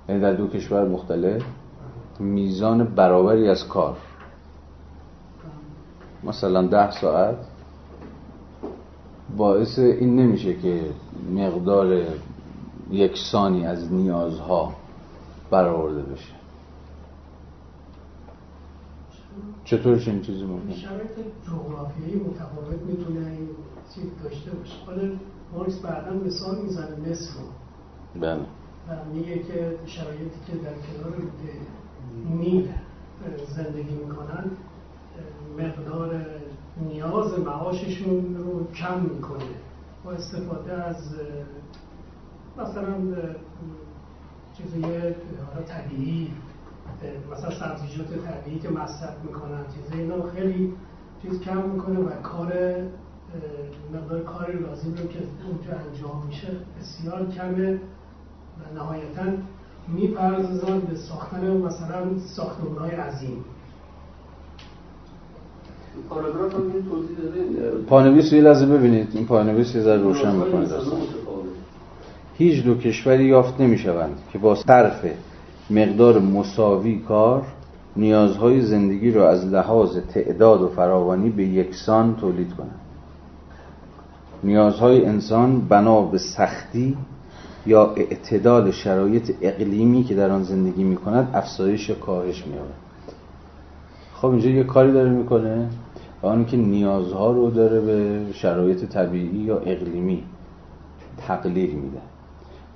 یعنی 0.09 0.21
در 0.21 0.33
دو 0.33 0.47
کشور 0.47 0.87
مختلف 0.87 1.41
میزان 2.19 2.83
برابری 2.83 3.49
از 3.49 3.67
کار. 3.67 3.97
مثلا 6.23 6.67
ده 6.67 6.91
ساعت 6.91 7.35
باعث 9.37 9.79
این 9.79 10.15
نمیشه 10.15 10.53
که 10.53 10.81
مقدار 11.35 12.03
یکسانی 12.91 13.65
از 13.65 13.93
نیازها 13.93 14.73
برآورده 15.51 16.01
بشه. 16.01 16.33
چطور 19.65 19.99
چنین 19.99 20.21
چیزی 20.21 20.43
ممکنه؟ 20.43 20.75
شرایط 20.75 21.11
جغرافیایی 21.47 22.15
متفاوت 22.15 22.81
می‌تونه 22.87 23.27
این 23.27 23.49
چیز 23.95 24.03
داشته 24.23 24.51
باشه. 24.51 24.73
حالا 24.85 25.09
مارکس 25.53 25.79
بعدا 25.79 26.13
مثال 26.13 26.61
می‌زنه 26.61 27.09
مصر 27.09 27.29
رو. 27.33 28.21
بله. 28.21 28.39
و 28.89 29.05
میگه 29.13 29.39
که 29.39 29.77
شرایطی 29.85 30.39
که 30.47 30.53
در 30.57 30.73
کنار 30.73 31.13
نیل 32.25 32.69
زندگی 33.55 33.95
می‌کنن 33.95 34.51
مقدار 35.59 36.25
نیاز 36.77 37.39
معاششون 37.39 38.35
رو 38.35 38.71
کم 38.71 38.99
می‌کنه. 39.01 39.45
با 40.05 40.11
استفاده 40.11 40.73
از 40.73 41.15
مثلا 42.57 42.95
چیزای 44.57 45.13
طبیعی 45.67 46.31
مثلا 47.31 47.51
سبزیجات 47.51 48.07
طبیعی 48.25 48.59
که 48.59 48.69
مصرف 48.69 49.23
می‌کنن 49.23 49.63
چیزای 49.75 50.01
اینا 50.01 50.29
خیلی 50.29 50.73
چیز 51.21 51.41
کم 51.41 51.69
می‌کنه 51.69 51.99
و 51.99 52.09
کار 52.21 52.53
مقدار 53.93 54.23
کار 54.23 54.51
لازم 54.51 54.89
رو 54.89 55.07
که 55.07 55.19
اونجا 55.47 55.71
انجام 55.87 56.25
میشه 56.27 56.47
بسیار 56.79 57.27
کمه 57.29 57.73
و 58.59 58.73
نهایتا 58.75 59.23
می‌پردازن 59.87 60.79
به 60.79 60.95
ساختن 60.95 61.57
مثلا 61.57 62.17
ساختمان 62.35 62.77
های 62.77 62.91
عظیم 62.91 63.45
پانویس 67.87 68.33
یه 68.33 68.41
لحظه 68.41 68.65
ببینید. 68.65 69.07
این 69.13 69.25
پانویس 69.25 69.75
یه 69.75 69.81
ذره 69.81 70.01
روشن 70.01 70.35
می‌کنه 70.35 70.65
داستان 70.65 70.99
هیچ 72.37 72.63
دو 72.63 72.75
کشوری 72.75 73.25
یافت 73.25 73.61
نمی 73.61 73.77
شوند 73.77 74.17
که 74.31 74.37
با 74.37 74.55
صرف 74.55 75.05
مقدار 75.69 76.19
مساوی 76.19 76.99
کار 76.99 77.43
نیازهای 77.95 78.61
زندگی 78.61 79.11
را 79.11 79.29
از 79.29 79.45
لحاظ 79.45 79.97
تعداد 79.97 80.61
و 80.61 80.67
فراوانی 80.67 81.29
به 81.29 81.43
یکسان 81.43 82.15
تولید 82.15 82.53
کنند. 82.53 82.79
نیازهای 84.43 85.05
انسان 85.05 85.61
بنا 85.61 86.01
به 86.01 86.17
سختی 86.17 86.97
یا 87.65 87.93
اعتدال 87.95 88.71
شرایط 88.71 89.31
اقلیمی 89.41 90.03
که 90.03 90.15
در 90.15 90.29
آن 90.29 90.43
زندگی 90.43 90.83
می 90.83 90.95
کند 90.95 91.29
افزایش 91.33 91.89
یا 91.89 91.95
کاهش 91.95 92.45
می 92.47 92.53
خب 94.13 94.27
اینجا 94.27 94.49
یه 94.49 94.63
کاری 94.63 94.91
داره 94.91 95.09
می‌کنه 95.09 95.69
و 96.23 96.27
آن 96.27 96.45
که 96.45 96.57
نیازها 96.57 97.31
رو 97.31 97.49
داره 97.49 97.81
به 97.81 98.25
شرایط 98.33 98.85
طبیعی 98.85 99.37
یا 99.37 99.57
اقلیمی 99.57 100.23
تقلیل 101.27 101.75
میده. 101.75 102.01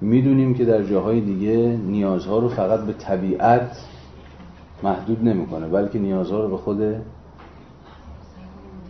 می‌دونیم 0.01 0.53
که 0.53 0.65
در 0.65 0.83
جاهای 0.83 1.21
دیگه 1.21 1.79
نیازها 1.87 2.39
رو 2.39 2.49
فقط 2.49 2.79
به 2.79 2.93
طبیعت 2.93 3.85
محدود 4.83 5.23
نمی‌کنه 5.23 5.67
بلکه 5.67 5.99
نیازها 5.99 6.41
رو 6.43 6.49
به 6.49 6.57
خود 6.57 6.95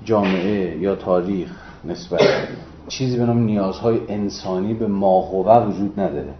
جامعه 0.04 0.78
یا 0.78 0.96
تاریخ 0.96 1.52
نسبت 1.86 2.22
چیزی 2.88 3.18
به 3.18 3.26
نام 3.26 3.40
نیازهای 3.40 4.00
انسانی 4.08 4.74
به 4.74 4.88
ماهوه 4.88 5.68
وجود 5.68 6.00
نداره. 6.00 6.34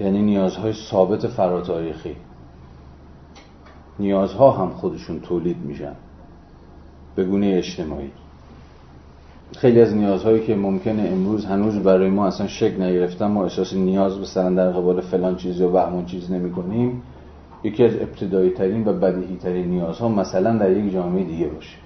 یعنی 0.00 0.22
نیازهای 0.22 0.72
ثابت 0.72 1.26
فراتاریخی 1.26 2.16
نیازها 3.98 4.50
هم 4.50 4.70
خودشون 4.70 5.20
تولید 5.20 5.56
میشن. 5.56 5.94
به 7.14 7.24
گونه 7.24 7.46
اجتماعی. 7.46 8.10
خیلی 9.56 9.80
از 9.80 9.94
نیازهایی 9.94 10.46
که 10.46 10.54
ممکنه 10.54 11.02
امروز 11.02 11.44
هنوز 11.44 11.78
برای 11.78 12.10
ما 12.10 12.26
اصلا 12.26 12.46
شک 12.46 12.74
نگرفتن 12.80 13.26
ما 13.26 13.42
احساس 13.42 13.74
نیاز 13.74 14.18
مثلا 14.18 14.50
در 14.50 14.70
قبال 14.70 15.00
فلان 15.00 15.36
چیز 15.36 15.60
یا 15.60 15.68
بهمون 15.68 16.04
چیز 16.04 16.32
نمی 16.32 16.52
کنیم. 16.52 17.02
یکی 17.64 17.84
از 17.84 17.94
ابتدایی 17.94 18.50
ترین 18.50 18.88
و 18.88 18.92
بدیهی 18.92 19.36
ترین 19.36 19.68
نیازها 19.68 20.08
مثلا 20.08 20.58
در 20.58 20.70
یک 20.70 20.92
جامعه 20.92 21.24
دیگه 21.24 21.46
باشه. 21.46 21.76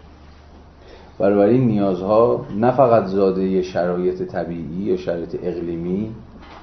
برای 1.23 1.55
این 1.55 1.67
نیازها 1.67 2.47
نه 2.57 2.71
فقط 2.71 3.05
زاده 3.05 3.63
شرایط 3.63 4.23
طبیعی 4.23 4.83
یا 4.83 4.97
شرایط 4.97 5.37
اقلیمی 5.43 6.11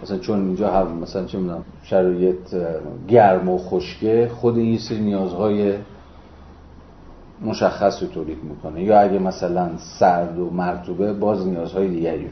مثلا 0.04 0.18
چون 0.18 0.40
اینجا 0.46 0.72
هم 0.72 0.98
مثلا 0.98 1.26
چه 1.26 1.38
می‌دونم 1.38 1.64
شرایط 1.84 2.56
گرم 3.08 3.50
و 3.50 3.58
خشکه 3.58 4.32
خود 4.36 4.58
این 4.58 4.78
سری 4.78 5.00
نیازهای 5.00 5.74
مشخص 7.42 8.04
رو 8.04 8.10
تولید 8.10 8.44
می‌کنه. 8.44 8.84
یا 8.84 9.00
اگه 9.00 9.20
مثلا 9.20 9.70
سرد 9.78 10.40
و 10.40 10.50
مرتوبه 10.50 11.14
باز 11.14 11.48
نیازهای 11.48 11.88
دیگری. 11.88 12.28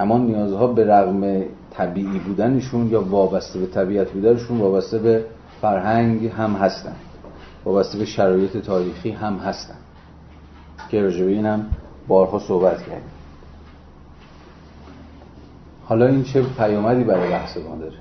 اما 0.00 0.18
نیازها 0.18 0.66
به 0.66 0.84
رغم 0.84 1.42
طبیعی 1.70 2.18
بودنشون 2.18 2.90
یا 2.90 3.02
وابسته 3.02 3.58
به 3.58 3.66
طبیعت 3.66 4.10
بودنشون 4.10 4.58
وابسته 4.58 4.98
به 4.98 5.24
فرهنگ 5.60 6.26
هم 6.26 6.52
هستن. 6.52 6.94
وابسته 7.64 7.98
به 7.98 8.04
شرایط 8.04 8.56
تاریخی 8.56 9.10
هم 9.10 9.34
هستن. 9.34 9.74
که 10.92 11.02
راجبه 11.02 11.30
این 11.30 11.46
هم 11.46 11.66
بارها 12.08 12.38
صحبت 12.38 12.82
کردیم. 12.82 13.10
حالا 15.84 16.06
این 16.06 16.24
چه 16.24 16.42
پیامدی 16.42 17.04
برای 17.04 17.30
بحث 17.30 17.56
ما 17.56 17.76
داره؟ 17.76 17.98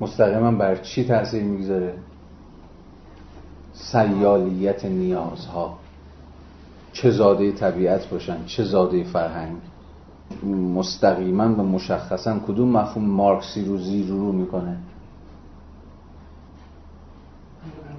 مستقیما 0.00 0.52
بر 0.52 0.76
چی 0.76 1.04
تاثیر 1.04 1.42
می‌گذاره؟ 1.42 1.94
سیالیت 3.72 4.84
نیازها. 4.84 5.78
چه 6.92 7.10
زاده 7.10 7.52
طبیعت 7.52 8.08
باشن 8.08 8.44
چه 8.46 8.64
زاده 8.64 9.04
فرهنگ. 9.04 9.56
مستقیما 10.74 11.44
و 11.44 11.62
مشخصا 11.62 12.38
کدوم 12.38 12.68
مفهوم 12.68 13.04
مارکسی 13.04 13.64
رو 13.64 13.78
زیر 13.78 14.06
رو 14.06 14.32
می‌کنه؟ 14.32 14.76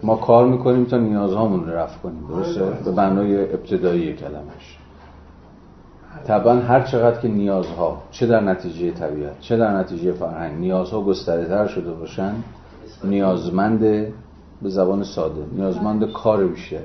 ما 0.05 0.15
کار 0.15 0.47
می‌کنیم 0.47 0.85
تا 0.85 0.97
نیازهامون 0.97 1.65
رو 1.65 1.75
رفت 1.75 2.01
کنیم 2.01 2.27
درسته؟ 2.29 2.65
به 2.85 2.91
بنای 2.91 3.53
ابتدایی 3.53 4.13
کلمش 4.13 4.77
طبعا 6.27 6.53
هر 6.53 6.81
چقدر 6.81 7.19
که 7.19 7.27
نیازها 7.27 8.01
چه 8.11 8.27
در 8.27 8.39
نتیجه 8.39 8.91
طبیعت 8.91 9.39
چه 9.39 9.57
در 9.57 9.77
نتیجه 9.77 10.11
فرهنگ 10.11 10.59
نیازها 10.59 11.01
گسترده 11.01 11.47
تر 11.47 11.67
شده 11.67 11.93
باشن 11.93 12.33
نیازمند 13.03 13.79
به 14.61 14.69
زبان 14.69 15.03
ساده 15.03 15.45
نیازمند 15.51 16.11
کار 16.11 16.47
بیشتر. 16.47 16.77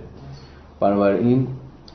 بنابراین 0.80 1.46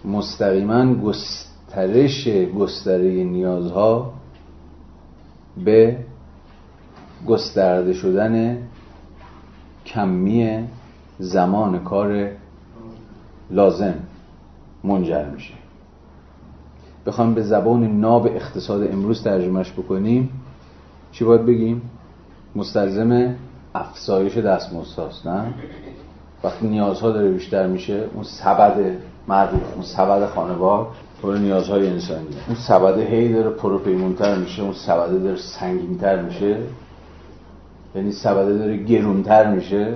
مستقیما 0.06 0.95
گسترش 0.95 2.27
گستره 2.60 3.23
نیازها 3.23 4.14
به 5.65 5.97
گسترده 7.27 7.93
شدن 7.93 8.57
کمی 9.85 10.68
زمان 11.20 11.84
کار 11.84 12.30
لازم 13.52 13.94
منجر 14.84 15.26
میشه. 15.26 15.54
بخوام 17.06 17.34
به 17.34 17.42
زبان 17.42 18.00
ناب 18.00 18.28
اقتصاد 18.28 18.92
امروز 18.92 19.24
ترجمهش 19.24 19.72
بکنیم. 19.72 20.30
چی 21.12 21.26
باید 21.26 21.46
بگیم؟ 21.46 21.82
مستلزم 22.56 23.36
افزایش 23.76 24.38
دستمزدهاست 24.38 25.28
نه؟ 25.28 25.54
وقتی 26.44 26.68
نیازها 26.68 27.12
داره 27.12 27.32
بیشتر 27.32 27.68
میشه 27.68 28.10
اون 28.14 28.24
سبد 28.24 28.98
معروف 29.28 29.74
اون 29.74 29.84
سبد 29.84 30.26
خانوار 30.26 30.88
پر 31.22 31.34
نیازهای 31.34 31.88
انسانی 31.88 32.28
اون 32.48 32.58
سبد 32.68 33.00
هی 33.00 33.34
داره 33.34 33.50
پروپیمونتر 33.50 34.36
میشه 34.36 34.62
اون 34.62 34.74
سبد 34.74 35.24
داره 35.24 35.36
سنگینتر 35.36 36.22
میشه. 36.22 36.58
یعنی 37.96 38.12
سبده 38.12 38.58
داره 38.58 38.78
گرونتر 38.78 39.52
میشه. 39.52 39.94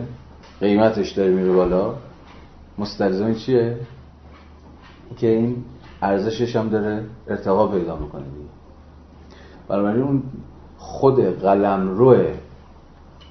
قیمتش 0.60 1.12
داره 1.12 1.32
میره 1.32 1.52
بالا. 1.52 1.94
مستلزم 2.78 3.34
چیه؟ 3.34 3.78
که 5.18 5.28
این 5.28 5.64
ارزشش 6.02 6.56
هم 6.56 6.70
داره 6.70 7.06
ارتقا 7.28 7.68
پیدا 7.68 7.96
می‌کنه 7.96 8.24
دیگه. 8.24 8.50
بنابراین 9.68 10.02
اون 10.02 10.24
خود 10.78 11.20
قلم 11.22 11.98
روی 11.98 12.26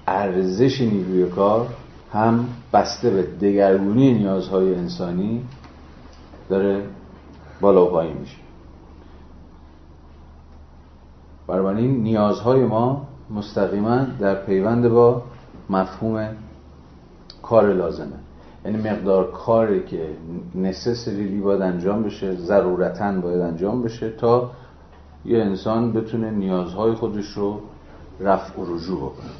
ارزش 0.07 0.81
نیروی 0.81 1.31
کار 1.31 1.67
هم 2.13 2.49
بسته 2.73 3.11
به 3.11 3.23
دگرگونی 3.23 4.15
نیازهای 4.15 4.75
انسانی 4.75 5.45
داره 6.49 6.83
بالا 7.61 7.87
و 7.87 7.91
پایین 7.91 8.17
میشه. 8.17 8.37
بنابراین 11.47 12.03
نیازهای 12.03 12.65
ما 12.65 13.07
مستقیما 13.31 14.07
در 14.21 14.35
پیوند 14.35 14.89
با 14.89 15.23
مفهوم 15.71 16.37
کار 17.49 17.73
لازمه. 17.73 18.19
یعنی 18.65 18.91
مقدار 18.91 19.31
کاری 19.31 19.85
که 19.85 20.07
نسسریلی 20.55 21.41
باید 21.41 21.63
انجام 21.63 22.03
بشه 22.03 22.35
ضرورتا 22.35 23.13
باید 23.13 23.41
انجام 23.41 23.83
بشه 23.83 24.11
تا 24.11 24.51
یه 25.25 25.39
انسان 25.39 25.93
بتونه 25.93 26.31
نیازهای 26.31 26.93
خودش 26.93 27.27
رو 27.27 27.61
رفع 28.21 28.61
و 28.61 28.75
رجوع 28.75 28.99
بکنه. 28.99 29.31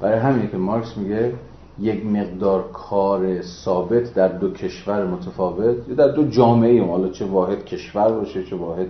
برای 0.00 0.18
همین 0.18 0.50
که 0.50 0.56
مارکس 0.56 0.96
میگه 0.96 1.32
یک 1.78 2.06
مقدار 2.06 2.70
کار 2.72 3.42
ثابت 3.42 4.14
در 4.14 4.28
دو 4.28 4.52
کشور 4.52 5.06
متفاوت 5.06 5.88
یا 5.88 5.94
در 5.94 6.08
دو 6.08 6.28
جامعه 6.28 6.86
حالا 6.86 7.08
چه 7.08 7.24
واحد 7.24 7.64
کشور 7.64 8.12
باشه 8.12 8.44
چه 8.44 8.56
واحد 8.56 8.86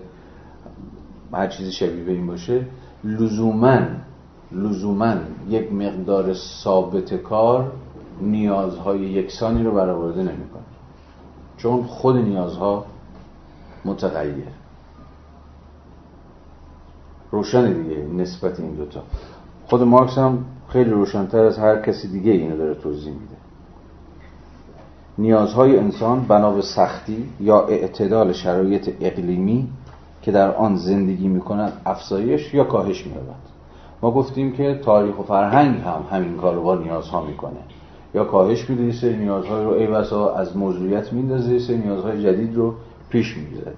هر 1.32 1.47
چیزی 1.47 1.72
شبیه 1.72 2.05
به 2.05 2.12
این 2.12 2.26
باشه 2.26 2.66
لزوما 3.05 3.78
لزوما 4.52 5.14
یک 5.48 5.72
مقدار 5.72 6.34
ثابت 6.34 7.14
کار 7.14 7.72
نیازهای 8.20 9.01
یکسانی 9.01 9.64
رو 9.64 9.70
برآورده 9.70 10.22
نمی‌کنه. 10.22 10.62
چون 11.56 11.82
خود 11.82 12.16
نیازها 12.16 12.84
متغیر 13.84 14.44
روشن 17.30 17.72
دیگه 17.72 18.06
نسبت 18.16 18.60
این 18.60 18.74
دوتا. 18.74 19.02
خود 19.66 19.82
مارکس 19.82 20.18
هم 20.18 20.44
خیلی 20.68 20.90
روشنتر 20.90 21.44
از 21.44 21.59
هر 21.59 21.82
کسی 21.82 22.09
دیگه 22.09 22.32
اینو 22.32 22.56
داره 22.56 22.74
توضیح 22.74 23.12
میده. 23.12 23.36
نیازهای 25.18 25.78
انسان 25.78 26.20
بنا 26.20 26.52
به 26.52 26.62
سختی 26.62 27.28
یا 27.40 27.66
اعتدال 27.66 28.32
شرایط 28.32 28.90
اقلیمی 29.01 29.68
که 30.22 30.32
در 30.32 30.55
آن 30.55 30.76
زندگی 30.76 31.28
می‌کنند 31.28 31.72
افزایش 31.86 32.55
یا 32.55 32.64
کاهش 32.64 33.06
مییابد. 33.06 33.47
ما 34.02 34.10
گفتیم 34.10 34.52
که 34.52 34.80
تاریخ 34.84 35.18
و 35.18 35.22
فرهنگ 35.22 35.80
هم 35.80 36.02
همین 36.10 36.36
کار 36.36 36.55
رو 36.55 36.62
با 36.62 36.74
نیازها 36.74 37.22
می‌کنه. 37.22 37.60
یا 38.16 38.24
کاهش 38.24 38.70
میده 38.70 38.82
این 38.82 38.93
سری 38.93 39.16
نیازها 39.16 39.62
رو 39.62 39.70
ای 39.70 39.86
بسا 39.86 40.34
از 40.34 40.56
موضوعیت 40.56 41.12
میندازه 41.12 41.51
این 41.51 41.59
سری 41.59 41.78
نیازهای 41.78 42.22
جدید 42.22 42.55
رو 42.55 42.74
پیش 43.10 43.36
می‌گذاره 43.36 43.76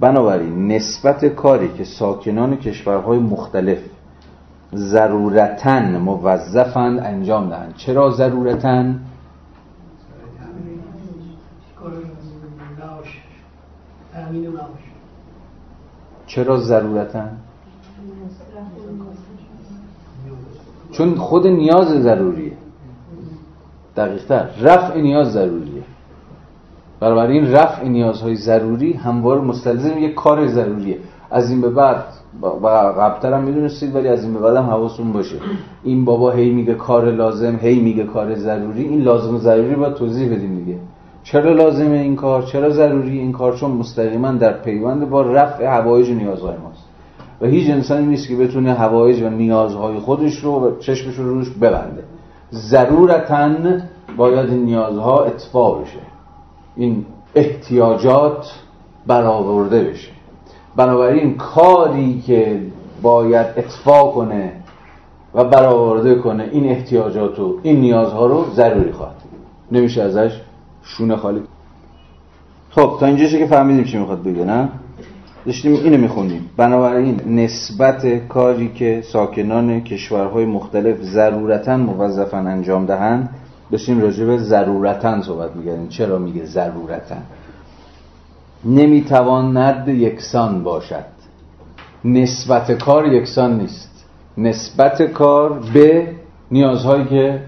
بنابراین 0.00 0.72
نسبت 0.72 1.24
کاری 1.24 1.68
که 1.68 1.84
ساکنان 1.84 2.56
کشورهای 2.56 3.18
مختلف 3.18 3.78
ضرورتا 4.74 5.80
موظفند 5.80 7.00
انجام 7.00 7.48
دهند. 7.48 7.74
چرا 7.76 8.10
ضرورتا؟ 8.10 8.84
چرا 16.26 16.56
ضرورتا؟ 16.60 17.24
چون 20.92 21.14
خود 21.14 21.46
نیاز 21.46 21.88
ضروریه. 21.88 22.59
دقیقتر 23.96 24.46
رفع 24.60 25.00
نیاز 25.00 25.32
ضروریه. 25.32 25.82
این 27.02 27.52
رفع 27.52 27.88
نیازهای 27.88 28.36
ضروری 28.36 28.92
هموار 28.92 29.40
مستلزم 29.40 29.98
یک 29.98 30.14
کار 30.14 30.46
ضروریه. 30.46 30.98
از 31.30 31.50
این 31.50 31.60
به 31.60 31.70
بعد 31.70 32.04
قبلتر 32.98 33.32
هم 33.32 33.42
می‌دونستید 33.42 33.94
ولی 33.94 34.08
از 34.08 34.24
این 34.24 34.32
به 34.34 34.40
بعد 34.40 34.56
هم 34.56 34.64
حواستون 34.64 35.12
باشه. 35.12 35.36
این 35.84 36.04
بابا 36.04 36.30
هی 36.30 36.50
میگه 36.50 36.74
کار 36.74 37.10
لازم 37.10 37.56
هی 37.56 37.80
میگه 37.80 38.04
کار 38.04 38.34
ضروری. 38.34 38.82
این 38.82 39.02
لازم 39.02 39.34
و 39.34 39.38
ضروری 39.38 39.74
باید 39.74 39.94
توضیح 39.94 40.34
بدیم 40.34 40.56
دیگه. 40.56 40.78
چرا 41.22 41.52
لازمه 41.52 41.96
این 41.96 42.16
کار؟ 42.16 42.42
چرا 42.42 42.70
ضروری 42.70 43.18
این 43.18 43.32
کار؟ 43.32 43.56
چون 43.56 43.70
مستقیما 43.70 44.32
در 44.32 44.52
پیوند 44.52 45.10
با 45.10 45.22
رفع 45.22 45.66
حوایج 45.66 46.08
و 46.08 46.14
نیازهای 46.14 46.56
ماست. 46.56 46.84
و 47.40 47.46
هیچ 47.46 47.70
انسانی 47.70 48.06
نیست 48.06 48.28
که 48.28 48.36
بتونه 48.36 48.72
حوایج 48.72 49.22
و 49.22 49.28
نیازهای 49.28 49.98
خودش 49.98 50.38
رو 50.38 50.76
چشمش 50.80 51.14
رو 51.14 51.34
روش 51.34 51.50
ببنده. 51.50 52.04
ضرورتا 52.52 53.50
باید 54.16 54.50
نیازها 54.50 55.24
اتفاع 55.24 55.82
بشه. 55.82 55.98
این 56.76 57.06
احتیاجات 57.34 58.52
برآورده 59.06 59.84
بشه. 59.84 60.10
بنابراین 60.76 61.36
کاری 61.36 62.22
که 62.26 62.62
باید 63.02 63.46
اتفاق 63.56 64.14
کنه 64.14 64.52
و 65.34 65.44
برآورده 65.44 66.14
کنه 66.14 66.48
این 66.52 66.70
احتیاجات 66.70 67.38
و 67.38 67.58
این 67.62 67.80
نیازها 67.80 68.26
رو 68.26 68.44
ضروری 68.54 68.92
خواهد 68.92 69.16
نمیشه 69.72 70.02
ازش 70.02 70.40
شونه 70.82 71.16
خالی. 71.16 71.42
خب 72.70 72.96
تا 73.00 73.06
اینجاشه 73.06 73.38
که 73.38 73.46
فهمیدیم 73.46 73.84
چی 73.84 73.98
می‌خواد 73.98 74.22
بگه 74.22 74.44
نه؟ 74.44 74.68
داشتیم 75.46 75.74
اینو 75.74 75.96
می‌خونیم 75.96 76.50
بنابراین 76.56 77.20
نسبت 77.26 78.28
کاری 78.28 78.68
که 78.74 79.02
ساکنان 79.12 79.80
کشورهای 79.80 80.44
مختلف 80.44 81.02
ضرورتا 81.02 81.76
موظفن 81.76 82.46
انجام 82.46 82.86
دهند 82.86 83.30
داشتیم 83.70 84.00
راجع 84.00 84.24
به 84.24 84.38
ضرورتا 84.38 85.22
صحبت 85.22 85.56
میگردیم 85.56 85.88
چرا 85.88 86.18
میگه 86.18 86.44
ضرورتا؟ 86.44 87.16
نمی‌تواند 88.64 89.88
یکسان 89.88 90.62
باشد. 90.64 91.04
نسبت 92.04 92.72
کار 92.72 93.06
یکسان 93.06 93.58
نیست. 93.58 94.04
نسبت 94.38 95.02
کار 95.02 95.60
به 95.74 96.08
نیازهایی 96.50 97.04
که 97.04 97.40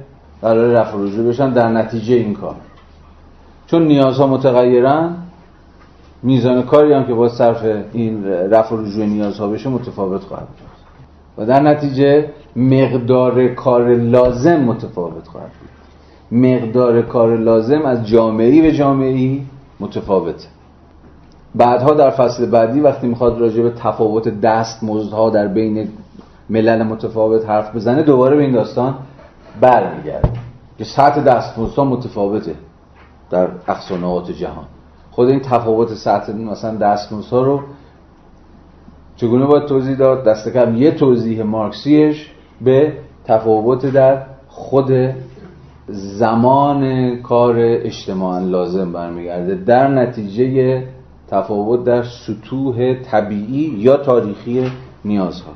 قرار 0.43 0.67
رفع 0.67 0.99
بشن 0.99 1.51
در 1.51 1.69
نتیجه 1.69 2.15
این 2.15 2.35
کار. 2.35 2.57
چون 3.67 3.83
نیازها 3.83 4.27
متغیرن 4.27 5.17
میزان 6.23 6.63
کاری 6.63 6.93
هم 6.93 7.07
که 7.07 7.15
با 7.15 7.29
صرف 7.29 7.65
این 7.93 8.25
رفع 8.25 8.77
رجوع 8.77 9.07
نیازها 9.07 9.49
بشه 9.49 9.71
متفاوت 9.71 10.25
خواهد 10.25 10.47
بود. 10.47 10.69
و 11.39 11.47
در 11.47 11.63
نتیجه 11.63 12.31
مقدار 12.57 13.49
کار 13.49 13.95
لازم 13.95 14.57
متفاوت 14.57 15.29
خواهد 15.29 15.51
بود. 15.61 16.39
مقدار 16.41 17.03
کار 17.03 17.37
لازم 17.37 17.83
از 17.83 18.07
جامعی 18.07 18.63
به 18.63 18.73
جامعی 18.73 19.47
متفاوته. 19.81 20.49
بعدها 21.55 21.95
در 21.95 22.11
فصل 22.11 22.51
بعدی 22.51 22.81
وقتی 22.81 23.07
می‌خواد 23.07 23.41
راجع 23.41 23.63
به 23.63 23.71
تفاوت 23.71 24.41
دست 24.41 24.85
مزدها 24.85 25.31
در 25.31 25.49
بین 25.49 25.89
ملل 26.51 26.83
متفاوت 26.83 27.49
حرف 27.49 27.77
بزنه 27.77 28.03
دوباره 28.03 28.37
به 28.37 28.43
این 28.43 28.53
داستان 28.53 28.95
برمیگرده. 29.61 30.31
که 30.79 30.85
سطح 30.85 31.21
دستمزدها 31.21 31.85
متفاوته 31.85 32.55
در 33.31 33.49
اقصانعات 33.69 34.31
جهان. 34.31 34.65
خود 35.13 35.29
این 35.29 35.41
تفاوت 35.41 35.95
سطح 35.95 36.33
مثلا 36.33 36.75
دستمزدها 36.75 37.43
رو 37.43 37.61
چگونه 39.17 39.47
باید 39.47 39.67
توضیح 39.67 39.97
داد؟ 39.97 40.25
دست 40.25 40.49
کم 40.49 40.77
یه 40.77 40.91
توضیح 40.91 41.43
مارکسیش 41.43 42.31
به 42.61 42.93
تفاوت 43.25 43.87
در 43.87 44.23
خود 44.49 44.93
زمان 45.89 47.17
کار 47.23 47.55
اجتماعا 47.59 48.39
لازم 48.39 48.93
برمیگرده. 48.93 49.55
در 49.55 49.89
نتیجه 49.89 50.83
تفاوت 51.29 51.85
در 51.85 52.03
سطوح 52.03 52.95
طبیعی 52.95 53.75
یا 53.79 53.97
تاریخی 53.97 54.73
نیازها. 55.05 55.53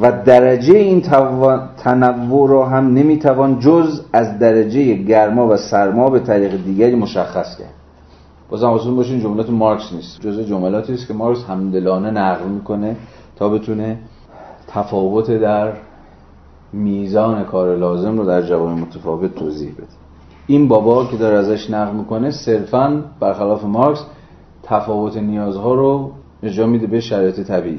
و 0.00 0.12
درجه 0.24 0.74
این 0.74 1.00
تنوع 1.76 2.48
را 2.48 2.66
هم 2.66 2.94
نمی‌توان 2.94 3.58
جز 3.58 4.00
از 4.12 4.38
درجه 4.38 4.94
گرما 4.94 5.48
و 5.48 5.56
سرما 5.56 6.10
به 6.10 6.20
طریق 6.20 6.64
دیگری 6.64 6.94
مشخص 6.94 7.58
کرد. 7.58 7.83
بازم 8.54 8.68
حاضر 8.68 8.90
باشین 8.90 9.20
جملات 9.20 9.50
مارکس 9.50 9.92
نیست. 9.92 10.20
جزء 10.20 10.42
جملاتی 10.42 10.92
است 10.92 11.08
که 11.08 11.14
مارکس 11.14 11.44
همدلانه 11.44 12.10
نقل 12.10 12.48
می‌کنه 12.48 12.96
تا 13.36 13.48
بتونه 13.48 13.98
تفاوت 14.66 15.30
در 15.30 15.72
میزان 16.72 17.44
کار 17.44 17.76
لازم 17.76 18.18
رو 18.18 18.24
در 18.24 18.42
جوان 18.42 18.72
متفاوت 18.72 19.34
توضیح 19.34 19.72
بده. 19.72 19.86
این 20.46 20.68
بابا 20.68 21.06
که 21.06 21.16
داره 21.16 21.36
ازش 21.36 21.70
نقل 21.70 21.96
می‌کنه 21.96 22.30
صرفا 22.30 23.02
برخلاف 23.20 23.64
مارکس 23.64 24.04
تفاوت 24.62 25.16
نیازها 25.16 25.74
رو 25.74 26.10
نجا 26.42 26.66
میده 26.66 26.86
به 26.86 27.00
شرایط 27.00 27.40
طبیعی. 27.40 27.78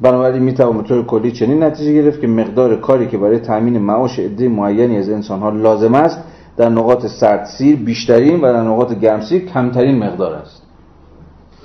بنابراین 0.00 0.42
می‌توان 0.42 0.76
به 0.76 0.82
طور 0.82 1.04
کلی 1.04 1.32
چنین 1.32 1.62
نتیجه 1.62 1.92
گرفت 1.92 2.20
که 2.20 2.26
مقدار 2.26 2.76
کاری 2.76 3.06
که 3.06 3.18
برای 3.18 3.38
تامین 3.38 3.78
معاش 3.78 4.18
عده 4.18 4.48
معینی 4.48 4.98
از 4.98 5.08
انسانها 5.08 5.50
لازم 5.50 5.94
است 5.94 6.20
در 6.56 6.68
نقاط 6.68 7.06
سیر 7.58 7.76
بیشترین 7.76 8.40
و 8.40 8.52
در 8.52 8.62
نقاط 8.62 8.92
گرمسیر 8.92 9.44
کمترین 9.44 9.98
مقدار 9.98 10.34
است. 10.34 10.62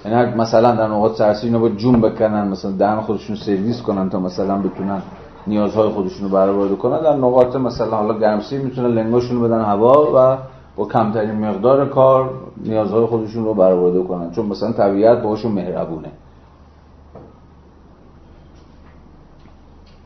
یعنی 0.05 0.35
مثلا 0.35 0.75
در 0.75 0.87
نقاط 0.87 1.17
سردسیر 1.17 1.45
اینا 1.45 1.59
باید 1.59 1.77
جون 1.77 2.01
بکنن 2.01 2.47
مثلا 2.47 2.71
دهن 2.71 3.01
خودشون 3.01 3.35
سرویس 3.35 3.81
کنن 3.81 4.09
تا 4.09 4.19
مثلا 4.19 4.57
بتونن 4.57 5.01
نیازهای 5.47 5.89
خودشون 5.89 6.29
رو 6.29 6.35
برآورده 6.35 6.75
کنن. 6.75 7.01
در 7.01 7.15
نقاط 7.15 7.55
مثلا 7.55 7.97
حالا 7.97 8.19
گرمسیر 8.19 8.61
می‌تونن 8.61 8.87
لنگاشون 8.87 9.41
بدن 9.41 9.61
هوا 9.61 10.11
و 10.15 10.37
با 10.75 10.85
کمترین 10.85 11.45
مقدار 11.45 11.89
کار 11.89 12.29
نیازهای 12.65 13.05
خودشون 13.05 13.45
رو 13.45 13.53
برآورده 13.53 14.03
کنن. 14.03 14.31
چون 14.31 14.45
مثلا 14.45 14.71
طبیعت 14.71 15.21
باهاشون 15.21 15.51
مهربونه. 15.51 16.11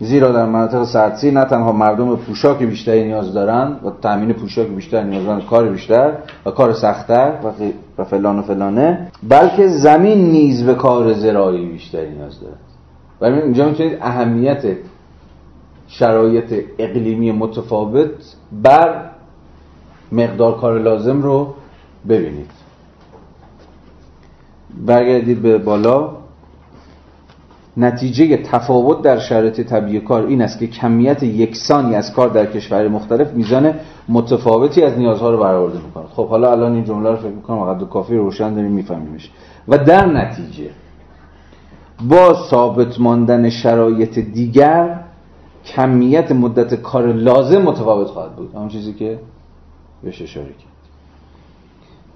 زیرا 0.01 0.31
در 0.31 0.45
مناطق 0.45 0.83
سردسی 0.83 1.31
نه 1.31 1.45
تنها 1.45 1.71
مردم 1.71 2.15
پوشاک 2.15 2.63
بیشتری 2.63 3.03
نیاز 3.03 3.33
دارند 3.33 3.85
و 3.85 3.89
تامین 4.01 4.33
پوشاک 4.33 4.67
بیشتر 4.67 5.03
نیاز 5.03 5.25
دارند 5.25 5.45
کار 5.45 5.69
بیشتر 5.69 6.13
و 6.45 6.51
کار 6.51 6.73
سختتر 6.73 7.33
و 7.97 8.03
فلان 8.03 8.39
و 8.39 8.41
فلانه 8.41 9.07
بلکه 9.29 9.67
زمین 9.67 10.31
نیز 10.31 10.65
به 10.65 10.73
کار 10.73 11.13
زراعی 11.13 11.65
بیشتری 11.65 12.09
نیاز 12.09 12.41
دارد. 12.41 12.59
ولی 13.21 13.41
اینجا 13.41 13.69
می‌تونید 13.69 13.97
اهمیت 14.01 14.63
شرایط 15.87 16.65
اقلیمی 16.79 17.31
متفاوت 17.31 18.35
بر 18.63 19.09
مقدار 20.11 20.57
کار 20.57 20.79
لازم 20.79 21.21
رو 21.21 21.53
ببینید. 22.09 22.51
برگردید 24.85 25.41
به 25.41 25.57
بالا. 25.57 26.18
نتیجه 27.79 28.37
تفاوت 28.37 29.01
در 29.01 29.19
شرایط 29.19 29.61
طبیعی 29.61 29.99
کار 29.99 30.25
این 30.25 30.41
است 30.41 30.59
که 30.59 30.67
کمیت 30.67 31.23
یکسانی 31.23 31.95
از 31.95 32.13
کار 32.13 32.29
در 32.29 32.45
کشور 32.45 32.87
مختلف 32.87 33.33
میزان 33.33 33.73
متفاوتی 34.09 34.83
از 34.83 34.97
نیازها 34.97 35.31
رو 35.31 35.37
برآورده 35.37 35.79
می‌کنه 35.85 36.03
خب 36.15 36.27
حالا 36.27 36.51
الان 36.51 36.73
این 36.73 36.83
جمله 36.83 37.09
رو 37.09 37.15
فکر 37.15 37.27
می‌کنم 37.27 37.57
وقت 37.57 37.89
کافی 37.89 38.15
روشن 38.15 38.53
داریم 38.53 38.71
میفهمیمش. 38.71 39.31
و 39.67 39.77
در 39.77 40.05
نتیجه 40.05 40.69
با 42.09 42.33
ثابت 42.49 42.99
ماندن 42.99 43.49
شرایط 43.49 44.19
دیگر 44.19 44.99
کمیت 45.65 46.31
مدت 46.31 46.75
کار 46.75 47.13
لازم 47.13 47.61
متفاوت 47.61 48.07
خواهد 48.07 48.35
بود. 48.35 48.55
همون 48.55 48.67
چیزی 48.67 48.93
که 48.93 49.19
بهش 50.03 50.21
اشاره 50.21 50.47
کرد. 50.47 50.79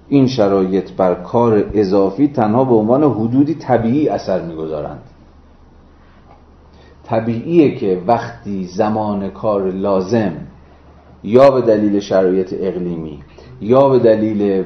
این 0.08 0.26
شرایط 0.26 0.92
بر 0.92 1.14
کار 1.14 1.64
اضافی 1.74 2.28
تنها 2.28 2.64
به 2.64 2.74
عنوان 2.74 3.04
حدودی 3.04 3.54
طبیعی 3.54 4.08
اثر 4.08 4.42
می‌گذارند. 4.42 5.00
طبیعیه 7.04 7.74
که 7.74 8.02
وقتی 8.06 8.64
زمان 8.64 9.30
کار 9.30 9.70
لازم 9.70 10.32
یا 11.22 11.50
به 11.50 11.60
دلیل 11.60 12.00
شرایط 12.00 12.54
اقلیمی 12.58 13.22
یا 13.60 13.88
به 13.88 13.98
دلیل 13.98 14.64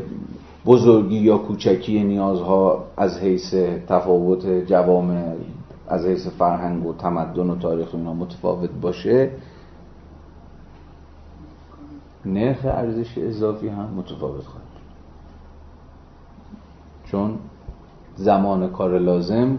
بزرگی 0.66 1.18
یا 1.18 1.38
کوچکی 1.38 2.04
نیازها 2.04 2.84
از 2.96 3.18
حیث 3.18 3.54
تفاوت 3.88 4.46
جوامع 4.46 5.34
از 5.88 6.06
حیث 6.06 6.26
فرهنگ 6.26 6.86
و 6.86 6.92
تمدن 6.92 7.50
و 7.50 7.58
تاریخ 7.58 7.94
اینا 7.94 8.14
متفاوت 8.14 8.70
باشه 8.80 9.30
نرخ 12.26 12.64
ارزش 12.64 13.18
اضافی 13.18 13.68
هم 13.68 13.88
متفاوت 13.96 14.44
خواهد. 14.44 14.68
چون 17.04 17.38
زمان 18.16 18.72
کار 18.72 18.98
لازم 18.98 19.58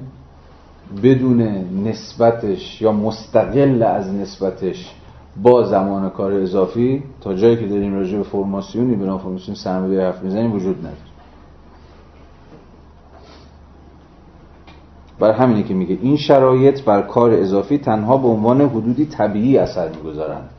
بدون 1.04 1.42
نسبتش 1.88 2.82
یا 2.82 2.92
مستقل 2.92 3.84
از 3.84 4.14
نسبتش 4.14 4.96
با 5.44 5.64
زمان 5.64 6.10
کار 6.10 6.34
اضافی 6.34 7.04
تا 7.22 7.34
جایی 7.34 7.58
که 7.58 7.68
داریم 7.68 7.94
راجع 7.94 8.18
به 8.18 8.24
فرماسیونی 8.24 8.96
به 8.96 9.18
فرماسیون 9.18 9.56
سرمایه 9.56 10.02
حرف 10.02 10.24
می‌زنیم 10.24 10.54
وجود 10.54 10.80
نداره. 10.80 10.96
بر 15.20 15.32
همینه 15.32 15.64
که 15.64 15.74
میگه 15.74 15.98
این 16.02 16.18
شرایط 16.18 16.84
بر 16.84 17.02
کار 17.02 17.32
اضافی 17.34 17.78
تنها 17.78 18.18
به 18.18 18.28
عنوان 18.28 18.62
حدودی 18.62 19.06
طبیعی 19.06 19.58
اثر 19.58 19.90
می‌گذارند. 19.90 20.50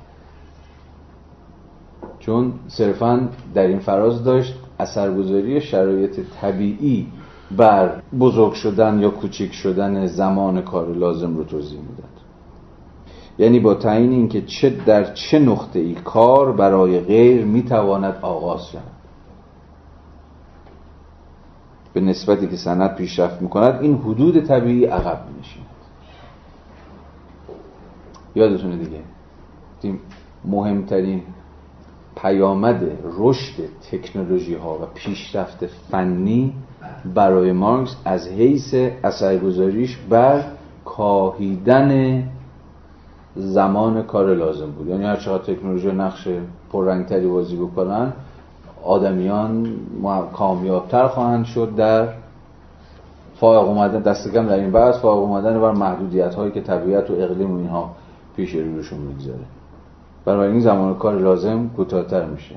چون 2.19 2.53
صرفا 2.69 3.29
در 3.55 3.67
این 3.67 3.79
فراز 3.79 4.25
داشت 4.25 4.55
اثرگذاری 4.79 5.61
شرایط 5.61 6.21
طبیعی 6.41 7.07
بر 7.57 8.03
بزرگ 8.21 8.53
شدن 8.53 8.99
یا 8.99 9.11
کوچک 9.11 9.53
شدن 9.53 10.07
زمان 10.07 10.63
کار 10.63 10.89
لازم 10.89 11.37
رو 11.37 11.45
توضیح 11.45 11.81
می‌داد. 11.81 12.11
یعنی 13.39 13.61
با 13.61 13.75
تعیین 13.75 14.11
اینکه 14.11 14.43
چه 14.43 14.71
در 14.71 15.15
چه 15.15 15.39
نقطه 15.39 15.79
ای 15.79 15.95
کار 15.95 16.53
برای 16.53 17.01
غیر 17.01 17.45
می‌تواند 17.45 18.19
آغاز 18.23 18.69
شود. 18.69 18.83
به 21.93 22.01
نسبتی 22.01 22.47
که 22.47 22.57
سند 22.57 22.95
پیشرفت 22.95 23.43
می‌کند 23.43 23.83
این 23.83 23.97
حدود 23.97 24.41
طبیعی 24.41 24.85
عقب 24.85 25.21
نشیند 25.41 25.67
یادتونه 28.35 28.77
دیگه؟ 28.77 29.01
مهمترین 30.45 31.23
پیامد 32.17 32.99
رشد 33.19 33.53
تکنولوژی 33.91 34.55
ها 34.55 34.75
و 34.75 34.87
پیشرفت 34.95 35.67
فنی 35.67 36.55
برای 37.15 37.53
مارکس 37.53 37.97
از 38.05 38.29
حیث 38.29 38.75
اثرگذاریش 39.05 39.99
بر 40.11 40.45
کاهیدن 40.85 42.23
زمان 43.37 44.03
کار 44.03 44.35
لازم 44.35 44.71
بود. 44.71 44.89
یعنی 44.89 45.05
هر 45.05 45.17
چقدر 45.17 45.55
تکنولوژی 45.55 45.93
نقش 45.93 46.29
پررنگتری 46.73 47.27
بازی 47.27 47.57
بکنن 47.57 48.13
آدمیان 48.85 49.75
کامیابتر 50.33 51.07
خواهند 51.07 51.45
شد 51.45 51.75
در 51.77 52.09
فائق 53.41 53.69
اومدن 53.69 54.01
دست 54.01 54.33
کم 54.33 54.47
در 54.47 54.55
این 54.55 54.71
بحث 54.71 54.99
فائق 54.99 55.19
اومدن 55.19 55.61
بر 55.61 55.73
محدودیت 55.73 56.35
هایی 56.35 56.53
که 56.53 56.61
طبیعت 56.61 57.11
و 57.11 57.13
اقلیم 57.13 57.51
و 57.51 57.57
اینها 57.57 57.91
پیش 58.37 58.55
روشون 58.55 58.99
می‌گذاره. 58.99 59.45
بنابراین 60.25 60.61
زمان 60.61 60.95
کار 60.95 61.19
لازم 61.19 61.71
کوتاهتر 61.77 62.25
میشه. 62.25 62.55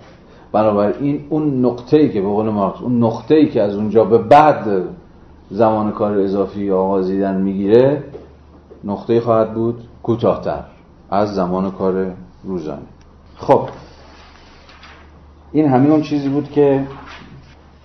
بنابراین 0.53 1.25
اون 1.29 1.65
نقطه 1.65 1.97
ای 1.97 2.09
که 2.09 2.21
به 2.21 2.27
قول 2.27 2.49
مارکس 2.49 2.81
اون 2.81 3.03
نقطه 3.03 3.35
ای 3.35 3.49
که 3.49 3.61
از 3.61 3.75
اونجا 3.75 4.03
به 4.03 4.17
بعد 4.17 4.83
زمان 5.49 5.91
کار 5.91 6.19
اضافی 6.19 6.71
آغازیدن 6.71 7.41
می‌گیره 7.41 8.03
نقطه 8.83 9.21
خواهد 9.21 9.53
بود 9.53 9.83
کوتاهتر 10.03 10.63
از 11.09 11.35
زمان 11.35 11.71
کار 11.71 12.11
روزانه. 12.43 12.81
خب. 13.37 13.61
این 15.51 15.67
همین 15.67 15.91
اون 15.91 16.01
چیزی 16.01 16.29
بود 16.29 16.51
که 16.51 16.83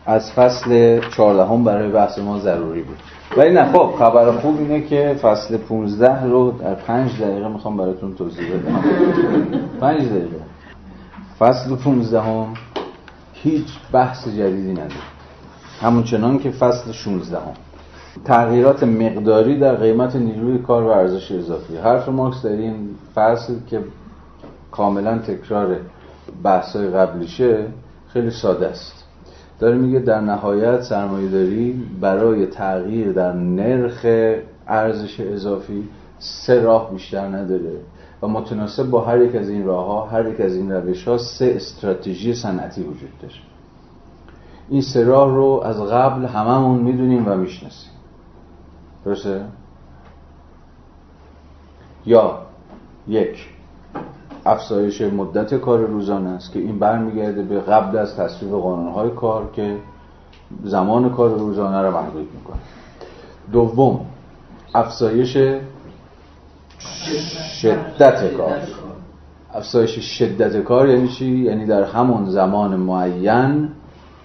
از 0.06 0.32
فصل 0.32 1.00
14 1.16 1.64
برای 1.64 1.90
بحث 1.90 2.18
ما 2.18 2.38
ضروری 2.38 2.82
بود. 2.82 2.96
ولی 3.36 3.54
نه 3.54 3.72
خب 3.72 3.90
خبر 3.98 4.32
خوب 4.32 4.58
اینه 4.58 4.80
که 4.80 5.16
فصل 5.22 5.56
15 5.56 6.24
رو 6.24 6.50
در 6.50 6.74
5 6.74 7.22
دقیقه 7.22 7.48
می‌خوام 7.48 7.76
براتون 7.76 8.14
توضیح 8.14 8.46
بدم. 8.54 8.84
5 9.80 10.00
دقیقه. 10.00 10.47
فصل 11.38 11.76
15 11.76 12.20
هم 12.20 12.54
هیچ 13.32 13.66
بحث 13.92 14.28
جدیدی 14.28 14.72
نداره 14.72 14.90
همون 15.80 16.02
چنان 16.02 16.38
که 16.38 16.50
فصل 16.50 16.92
16 16.92 17.38
هم 17.38 17.54
تغییرات 18.24 18.82
مقداری 18.82 19.58
در 19.58 19.74
قیمت 19.74 20.16
نیروی 20.16 20.58
کار 20.58 20.82
و 20.82 20.88
ارزش 20.88 21.32
اضافی. 21.32 21.76
حرف 21.76 22.08
مارکس 22.08 22.42
در 22.42 22.50
این 22.50 22.88
فصل 23.14 23.54
که 23.66 23.80
کاملا 24.70 25.18
تکرار 25.18 25.76
بحثای 26.42 26.88
قبلیشه 26.88 27.66
خیلی 28.08 28.30
ساده 28.30 28.66
است. 28.66 29.04
داره 29.60 29.76
میگه 29.76 29.98
در 29.98 30.20
نهایت 30.20 30.82
سرمایهداری 30.82 31.82
برای 32.00 32.46
تغییر 32.46 33.12
در 33.12 33.32
نرخ 33.32 34.06
ارزش 34.68 35.20
اضافی 35.20 35.88
سه 36.18 36.60
راه 36.60 36.90
بیشتر 36.90 37.26
نداره. 37.26 37.72
و 38.22 38.28
متناسب 38.28 38.90
با 38.90 39.00
هر 39.00 39.22
یک 39.22 39.36
از 39.36 39.48
این 39.48 39.64
راه 39.64 39.86
ها 39.86 40.06
هر 40.06 40.28
یک 40.28 40.40
از 40.40 40.54
این 40.54 40.72
روش 40.72 41.08
ها 41.08 41.18
سه 41.18 41.52
استراتژی 41.56 42.34
صنعتی 42.34 42.82
وجود 42.82 43.18
داره 43.22 43.34
این 44.68 44.82
سه 44.82 45.04
راه 45.04 45.34
رو 45.34 45.60
از 45.64 45.80
قبل 45.80 46.24
هممون 46.24 46.78
می‌دونیم 46.78 47.28
و 47.28 47.34
می‌شناسیم. 47.34 47.90
درسته؟ 49.04 49.44
یا 52.06 52.38
یک 53.08 53.48
افزایش 54.46 55.00
مدت 55.00 55.54
کار 55.54 55.78
روزانه 55.78 56.28
است 56.28 56.52
که 56.52 56.58
این 56.58 56.78
برمیگرده 56.78 57.42
به 57.42 57.60
قبل 57.60 57.98
از 57.98 58.16
تصویب 58.16 58.52
قانونهای 58.52 59.10
کار 59.10 59.50
که 59.52 59.76
زمان 60.64 61.10
کار 61.10 61.30
روزانه 61.30 61.82
رو 61.82 61.90
محدود 61.90 62.28
می‌کنه. 62.34 62.60
دوم 63.52 64.00
افزایش 64.74 65.36
شدت 67.60 68.36
کار. 68.36 68.58
افزایش 69.54 69.98
شدت 70.18 70.56
کار 70.56 70.88
یعنی 70.88 71.08
چی؟ 71.08 71.26
یعنی 71.26 71.66
در 71.66 71.84
همون 71.84 72.30
زمان 72.30 72.76
معین 72.76 73.68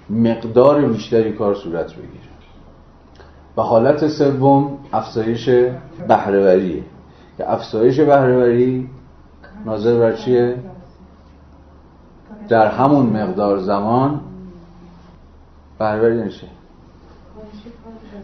مقدار 0.09 0.85
بیشتری 0.85 1.33
کار 1.33 1.56
صورت 1.56 1.93
بگیره. 1.93 2.33
و 3.57 3.61
حالت 3.61 4.07
سوم 4.07 4.77
افزایش 4.93 5.49
بهرهوریه 6.07 6.83
که 7.38 7.51
افزایش 7.51 7.99
بهرهوری 7.99 8.90
ناظر 9.65 9.99
بر 9.99 10.14
چیه؟ 10.14 10.57
در 12.49 12.67
همون 12.67 13.06
مقدار 13.06 13.59
زمان 13.59 14.22
بهرهوری 15.80 16.22
نشه 16.22 16.48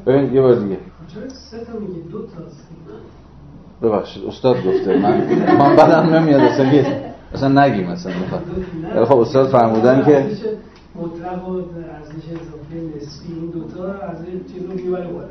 ببین 0.06 0.34
یه 0.34 0.42
بار 0.42 0.56
دیگه. 0.56 0.78
ببخشید 3.82 4.26
استاد 4.26 4.56
گفته 4.56 4.98
من. 4.98 5.18
من 5.60 5.76
بعدم 5.76 6.16
نمیاد 6.16 6.42
اصلا 6.42 6.84
اصلا 7.34 7.66
نگیم 7.66 7.92
مثلا 7.92 8.14
می‌خواد. 8.20 9.06
خب 9.06 9.18
استاد 9.18 9.48
فرمودن 9.50 10.06
که 10.06 10.26
مطلق 10.96 11.50
و 11.50 11.52
ارزش 11.52 12.26
اضافی 12.32 12.98
نسبی 12.98 13.34
این 13.34 13.50
دوتا 13.50 13.94
از 13.94 14.18
چیز 14.54 14.66
رو 14.66 14.74
می‌بره 14.74 15.08
بالا. 15.08 15.28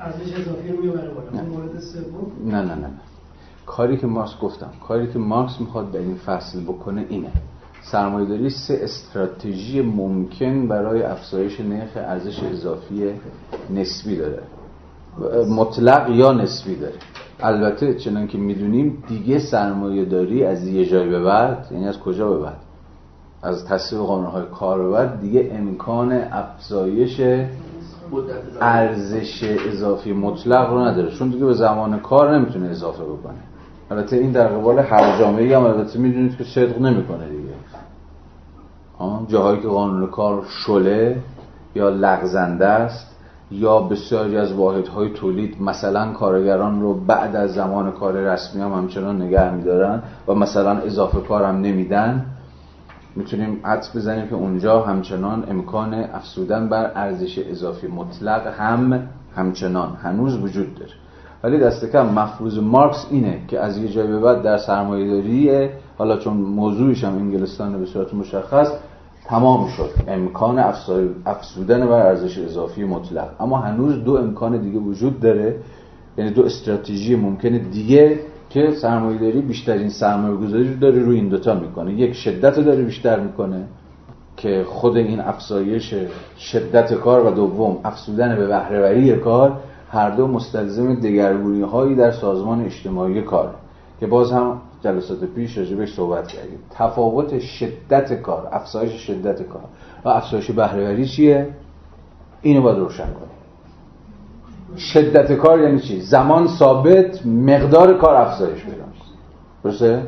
ارزش 0.00 0.32
اضافی 0.32 0.68
رو 0.68 0.82
می‌بره 0.82 1.08
بالا. 1.08 1.42
مورد 1.42 1.80
سوم؟ 1.80 2.50
نه 2.50 2.62
نه 2.62 2.74
نه 2.74 2.90
کاری 3.66 3.96
که 3.96 4.06
مارکس 4.06 4.38
گفتم 4.42 4.70
کاری 4.88 5.12
که 5.12 5.18
مارکس 5.18 5.60
می‌خواد 5.60 5.92
در 5.92 5.98
این 5.98 6.14
فصل 6.14 6.60
بکنه 6.60 7.06
اینه. 7.08 7.30
سرمایه‌داری 7.82 8.50
سه 8.50 8.80
استراتژی 8.82 9.80
ممکن 9.80 10.68
برای 10.68 11.02
افزایش 11.02 11.60
نرخ 11.60 11.90
ارزش 11.96 12.42
اضافی 12.42 13.10
نسبی 13.70 14.16
داره. 14.16 14.42
مطلق 15.48 16.10
یا 16.10 16.32
نسبی 16.32 16.76
داره. 16.76 16.94
البته 17.40 17.94
چنان 17.94 18.26
که 18.26 18.38
می‌دونیم 18.38 19.04
دیگه 19.08 19.38
سرمایه 19.38 20.04
داری 20.04 20.44
از 20.44 20.66
یه 20.66 20.86
جای 20.86 21.08
به 21.08 21.22
بعد 21.22 21.66
یعنی 21.70 21.88
از 21.88 21.98
کجا 21.98 22.30
به 22.30 22.38
بعد؟ 22.38 22.56
از 23.42 23.66
تصویب 23.66 24.02
قانونهای 24.02 24.42
کار 24.54 24.82
به 24.82 24.90
بعد 24.90 25.20
دیگه 25.20 25.50
امکان 25.52 26.12
افزایش 26.12 27.20
ارزش 28.60 29.56
اضافی 29.72 30.12
مطلق 30.12 30.70
رو 30.70 30.78
نداره. 30.78 31.10
چون 31.10 31.28
دیگه 31.28 31.44
به 31.44 31.54
زمان 31.54 31.98
کار 32.00 32.38
نمی‌تونه 32.38 32.68
اضافه 32.68 33.02
بکنه. 33.02 33.34
البته 33.90 34.16
این 34.16 34.32
در 34.32 34.48
قبال 34.48 34.78
هر 34.78 35.18
جامعه 35.18 35.56
هم 35.56 35.64
البته 35.64 35.98
می‌دونید 35.98 36.36
که 36.36 36.44
صدق 36.44 36.80
نمی‌کنه 36.80 37.28
دیگه. 37.28 37.54
جاهایی 39.28 39.60
که 39.60 39.68
قانون 39.68 40.06
کار 40.06 40.42
شله 40.48 41.16
یا 41.74 41.88
لغزنده 41.88 42.66
است 42.66 43.13
یا 43.50 43.78
بسیاری 43.80 44.36
از 44.36 44.52
واحدهای 44.52 45.10
تولید 45.10 45.62
مثلا 45.62 46.12
کارگران 46.12 46.80
رو 46.80 46.94
بعد 46.94 47.36
از 47.36 47.54
زمان 47.54 47.92
کار 47.92 48.12
رسمی 48.12 48.62
هم 48.62 48.72
همچنان 48.72 49.22
نگه 49.22 49.54
میدارن 49.54 50.02
و 50.28 50.34
مثلا 50.34 50.78
اضافه 50.78 51.20
کار 51.20 51.44
هم 51.44 51.56
نمیدن 51.56 52.26
می‌تونیم 53.16 53.60
حدس 53.62 53.96
بزنیم 53.96 54.28
که 54.28 54.34
اونجا 54.34 54.80
همچنان 54.80 55.44
امکان 55.48 55.94
افزودن 55.94 56.68
بر 56.68 56.92
ارزش 56.94 57.38
اضافی 57.38 57.86
مطلق 57.86 58.46
هم 58.46 59.08
همچنان 59.36 59.96
هنوز 60.02 60.36
وجود 60.36 60.74
داره. 60.74 60.92
ولی 61.42 61.58
دست 61.58 61.92
کم 61.92 62.06
مفروض 62.06 62.58
مارکس 62.58 63.06
اینه 63.10 63.40
که 63.48 63.60
از 63.60 63.78
یه 63.78 63.88
جای 63.88 64.06
به 64.06 64.20
بعد 64.20 64.42
در 64.42 64.58
سرمایه‌داری 64.58 65.68
حالا 65.98 66.16
چون 66.16 66.36
موضوعش 66.36 67.04
هم 67.04 67.16
انگلستان 67.16 67.78
به 67.78 67.86
صورت 67.86 68.14
مشخص 68.14 68.72
تمام 69.24 69.68
شد. 69.68 69.90
امکان 70.08 70.58
افزودن 71.26 71.86
بر 71.86 72.06
ارزش 72.06 72.38
اضافی 72.38 72.84
مطلق. 72.84 73.28
اما 73.40 73.58
هنوز 73.58 74.04
دو 74.04 74.16
امکان 74.16 74.56
دیگه 74.60 74.78
وجود 74.78 75.20
داره. 75.20 75.56
یعنی 76.18 76.30
دو 76.30 76.44
استراتژی 76.44 77.16
ممکن 77.16 77.48
دیگه 77.48 78.20
که 78.50 78.70
سرمایه‌داری 78.70 79.40
بیشترین 79.40 79.88
سرمایه 79.88 80.36
گذاری 80.36 80.76
داره 80.76 80.98
روی 80.98 81.16
این 81.16 81.28
دوتا 81.28 81.54
می‌کنه. 81.54 81.92
یک 81.92 82.12
شدت 82.12 82.60
داره 82.60 82.82
بیشتر 82.82 83.20
می‌کنه 83.20 83.64
که 84.36 84.64
خود 84.68 84.96
این 84.96 85.20
افزایش 85.20 85.94
شدت 86.38 86.94
کار 86.94 87.26
و 87.26 87.30
دوم 87.30 87.76
افزودن 87.84 88.36
به 88.36 88.46
بهرهوری 88.46 89.16
کار 89.16 89.56
هر 89.90 90.10
دو 90.10 90.26
مستلزم 90.26 90.94
دگرگونی 90.94 91.62
هایی 91.62 91.94
در 91.94 92.10
سازمان 92.10 92.64
اجتماعی 92.64 93.22
کار 93.22 93.54
که 94.00 94.06
باز 94.06 94.32
هم 94.32 94.60
جلسات 94.84 95.24
پیش 95.24 95.58
راجبش 95.58 95.94
صحبت 95.94 96.28
کردیم. 96.28 96.58
تفاوت 96.70 97.38
شدت 97.38 98.22
کار 98.22 98.48
افزایش 98.52 98.92
شدت 98.92 99.42
کار. 99.42 99.64
و 100.04 100.08
افزایش 100.08 100.50
بهرهوری 100.50 101.06
چیه؟ 101.06 101.48
اینو 102.42 102.62
باید 102.62 102.78
روشن 102.78 103.04
کنیم. 103.04 103.34
شدت 104.78 105.32
کار 105.32 105.60
یعنی 105.60 105.80
چی؟ 105.80 106.00
زمان 106.00 106.46
ثابت 106.46 107.26
مقدار 107.26 107.98
کار 107.98 108.14
افزایش 108.14 108.64
پیدا 108.64 108.84
درسته؟ 109.64 110.02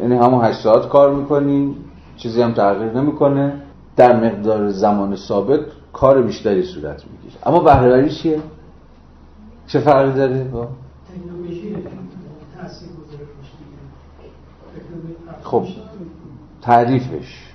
یعنی 0.00 0.14
همون 0.14 0.44
8 0.44 0.60
ساعت 0.60 0.88
کار 0.88 1.14
می‌کنی 1.14 1.76
چیزی 2.16 2.42
هم 2.42 2.52
تغییر 2.52 2.92
نمی‌کنه. 2.92 3.62
در 3.96 4.16
مقدار 4.16 4.68
زمان 4.68 5.16
ثابت 5.16 5.60
کار 5.92 6.22
بیشتری 6.22 6.62
صورت 6.62 7.04
می‌گیره. 7.06 7.34
اما 7.46 7.60
بهرهوری 7.60 8.10
چیه؟ 8.10 8.40
چه 9.66 9.78
فرقی 9.80 10.12
داره 10.12 10.44
با؟ 10.44 10.68
خب 15.42 15.64
تعریفش. 16.62 17.46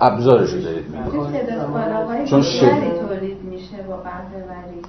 ابزارش 0.00 0.52
رو 0.52 0.62
دارید 0.62 0.84
میگید. 0.88 2.24
چون 2.24 2.42
شد 2.42 2.66
تولید 3.08 3.42
میشه 3.44 3.76
با 3.88 3.96
بهرهوری 3.96 4.80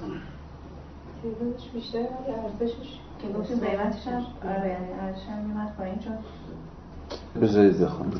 تعدادش 1.23 1.69
بیشتر 1.73 1.99
ارزشش 1.99 2.99
که 3.21 3.27
گفتیم 3.39 3.57
قیمتش 3.57 4.07
هم 4.07 4.23
آره 4.49 4.69
یعنی 4.69 4.85
ارزشش 5.01 5.27
هم 5.29 5.45
میمد 5.45 5.73
پایین 5.77 5.95
چون 5.99 6.13
بذارید 7.41 7.79
بخونم. 7.79 8.11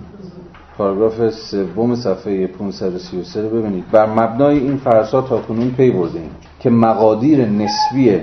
پاراگراف 0.78 1.30
سوم 1.30 1.96
صفحه 1.96 2.48
533 2.48 3.42
رو 3.42 3.50
ببینید. 3.50 3.92
بر 3.92 4.06
مبنای 4.06 4.60
این 4.60 4.78
فرسا 4.78 5.22
تا 5.22 5.42
کنون 5.42 5.72
پی 5.72 5.92
بردیم 5.92 6.30
که 6.60 6.70
مقادیر 6.70 7.46
نسبی 7.46 8.20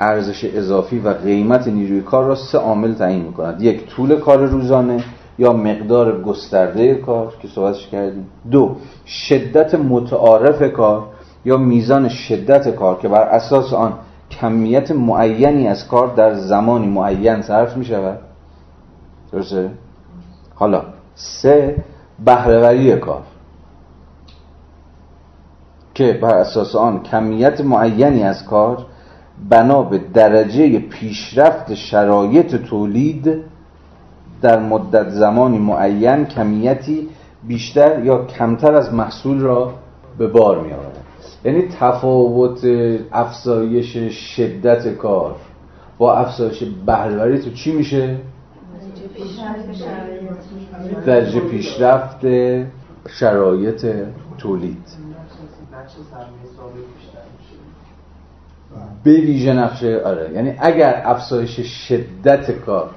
ارزش 0.00 0.44
اضافی 0.44 0.98
و 0.98 1.08
قیمت 1.08 1.68
نیروی 1.68 2.00
کار 2.00 2.24
را 2.24 2.34
سه 2.34 2.58
عامل 2.58 2.94
تعیین 2.94 3.22
می‌کند. 3.22 3.62
یک 3.62 3.86
طول 3.86 4.16
کار 4.16 4.46
روزانه 4.46 5.04
یا 5.38 5.52
مقدار 5.52 6.22
گسترده 6.22 6.94
کار 6.94 7.32
که 7.42 7.48
صحبتش 7.48 7.88
کردیم. 7.88 8.26
دو 8.50 8.76
شدت 9.06 9.74
متعارف 9.74 10.72
کار 10.72 11.06
یا 11.44 11.56
میزان 11.56 12.08
شدت 12.08 12.68
کار 12.68 12.98
که 12.98 13.08
بر 13.08 13.22
اساس 13.22 13.72
آن 13.72 13.92
کمیت 14.30 14.90
معینی 14.90 15.68
از 15.68 15.88
کار 15.88 16.14
در 16.14 16.34
زمانی 16.34 16.86
معین 16.86 17.42
صرف 17.42 17.76
می 17.76 17.84
شود 17.84 18.18
درسته؟ 19.32 19.70
حالا 20.54 20.82
سه 21.14 21.84
بهرهوری 22.24 22.96
کار 22.96 23.22
که 25.94 26.18
بر 26.22 26.34
اساس 26.34 26.76
آن 26.76 27.02
کمیت 27.02 27.60
معینی 27.60 28.22
از 28.22 28.44
کار 28.44 28.86
بنا 29.50 29.82
به 29.82 30.00
درجه 30.14 30.78
پیشرفت 30.78 31.74
شرایط 31.74 32.56
تولید 32.56 33.42
در 34.42 34.60
مدت 34.60 35.08
زمانی 35.08 35.58
معین 35.58 36.24
کمیتی 36.24 37.08
بیشتر 37.48 38.04
یا 38.04 38.24
کمتر 38.24 38.74
از 38.74 38.94
محصول 38.94 39.40
را 39.40 39.72
به 40.18 40.26
بار 40.26 40.60
می 40.60 40.72
آورد 40.72 41.04
یعنی 41.44 41.68
تفاوت 41.80 42.66
افزایش 43.12 43.96
شدت 44.12 44.88
کار 44.88 45.36
با 45.98 46.14
افزایش 46.14 46.64
بهرهوری 46.86 47.38
تو 47.38 47.50
چی 47.50 47.72
میشه؟ 47.72 48.16
درجه 51.06 51.40
پیشرفت 51.40 52.26
شرایط 53.08 53.86
تولید 54.38 54.82
به 59.04 59.10
ویژه 59.10 59.52
نقشه 59.52 60.02
آره. 60.04 60.30
یعنی 60.34 60.54
اگر 60.58 61.02
افزایش 61.04 61.60
شدت 61.60 62.50
کار 62.50 62.90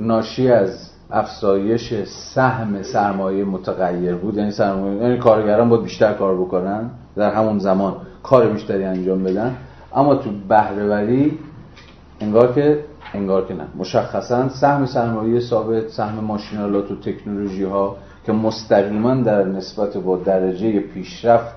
ناشی 0.00 0.50
از 0.50 0.90
افزایش 1.10 1.94
سهم 2.04 2.82
سرمایه 2.82 3.44
متغیر 3.44 4.14
بود 4.14 4.36
یعنی 4.36 4.50
سرمایه 4.50 5.02
یعنی 5.02 5.18
کارگران 5.18 5.68
باید 5.68 5.82
بیشتر 5.82 6.12
کار 6.12 6.36
بکنن 6.36 6.90
در 7.16 7.34
همون 7.34 7.58
زمان 7.58 7.96
کار 8.22 8.48
بیشتری 8.48 8.84
انجام 8.84 9.24
بدن 9.24 9.56
اما 9.94 10.14
تو 10.14 10.30
بهرهوری 10.48 11.38
انگار 12.20 12.52
که 12.52 12.84
انگار 13.14 13.46
که 13.46 13.54
نه. 13.54 13.64
مشخصا 13.76 14.48
سهم 14.48 14.86
سرمایه 14.86 15.40
ثابت 15.40 15.88
سهم 15.88 16.24
ماشینالات 16.24 16.90
و 16.90 16.96
تکنولوژی 16.96 17.64
ها 17.64 17.96
که 18.26 18.32
مستقیما 18.32 19.14
در 19.14 19.44
نسبت 19.44 19.96
با 19.96 20.16
درجه 20.16 20.80
پیشرفت 20.80 21.56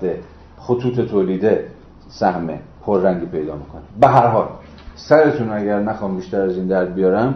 خطوط 0.58 1.00
تولیده 1.00 1.68
سهم 2.10 2.50
پررنگی 2.86 3.26
پیدا 3.26 3.56
می‌کنه. 3.56 3.82
به 4.00 4.08
هر 4.08 4.28
حال 4.28 4.48
سرتون 4.96 5.52
اگر 5.52 5.80
نخوام 5.80 6.16
بیشتر 6.16 6.42
از 6.42 6.58
این 6.58 6.68
درد 6.68 6.94
بیارم 6.94 7.36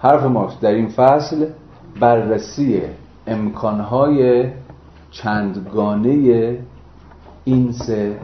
حرف 0.00 0.24
مارکس 0.24 0.60
در 0.60 0.70
این 0.70 0.88
فصل 0.88 1.46
بررسی 2.00 2.82
امکانهای 3.26 4.50
چندگانه 5.10 6.58
این 7.44 7.72
سه 7.72 8.18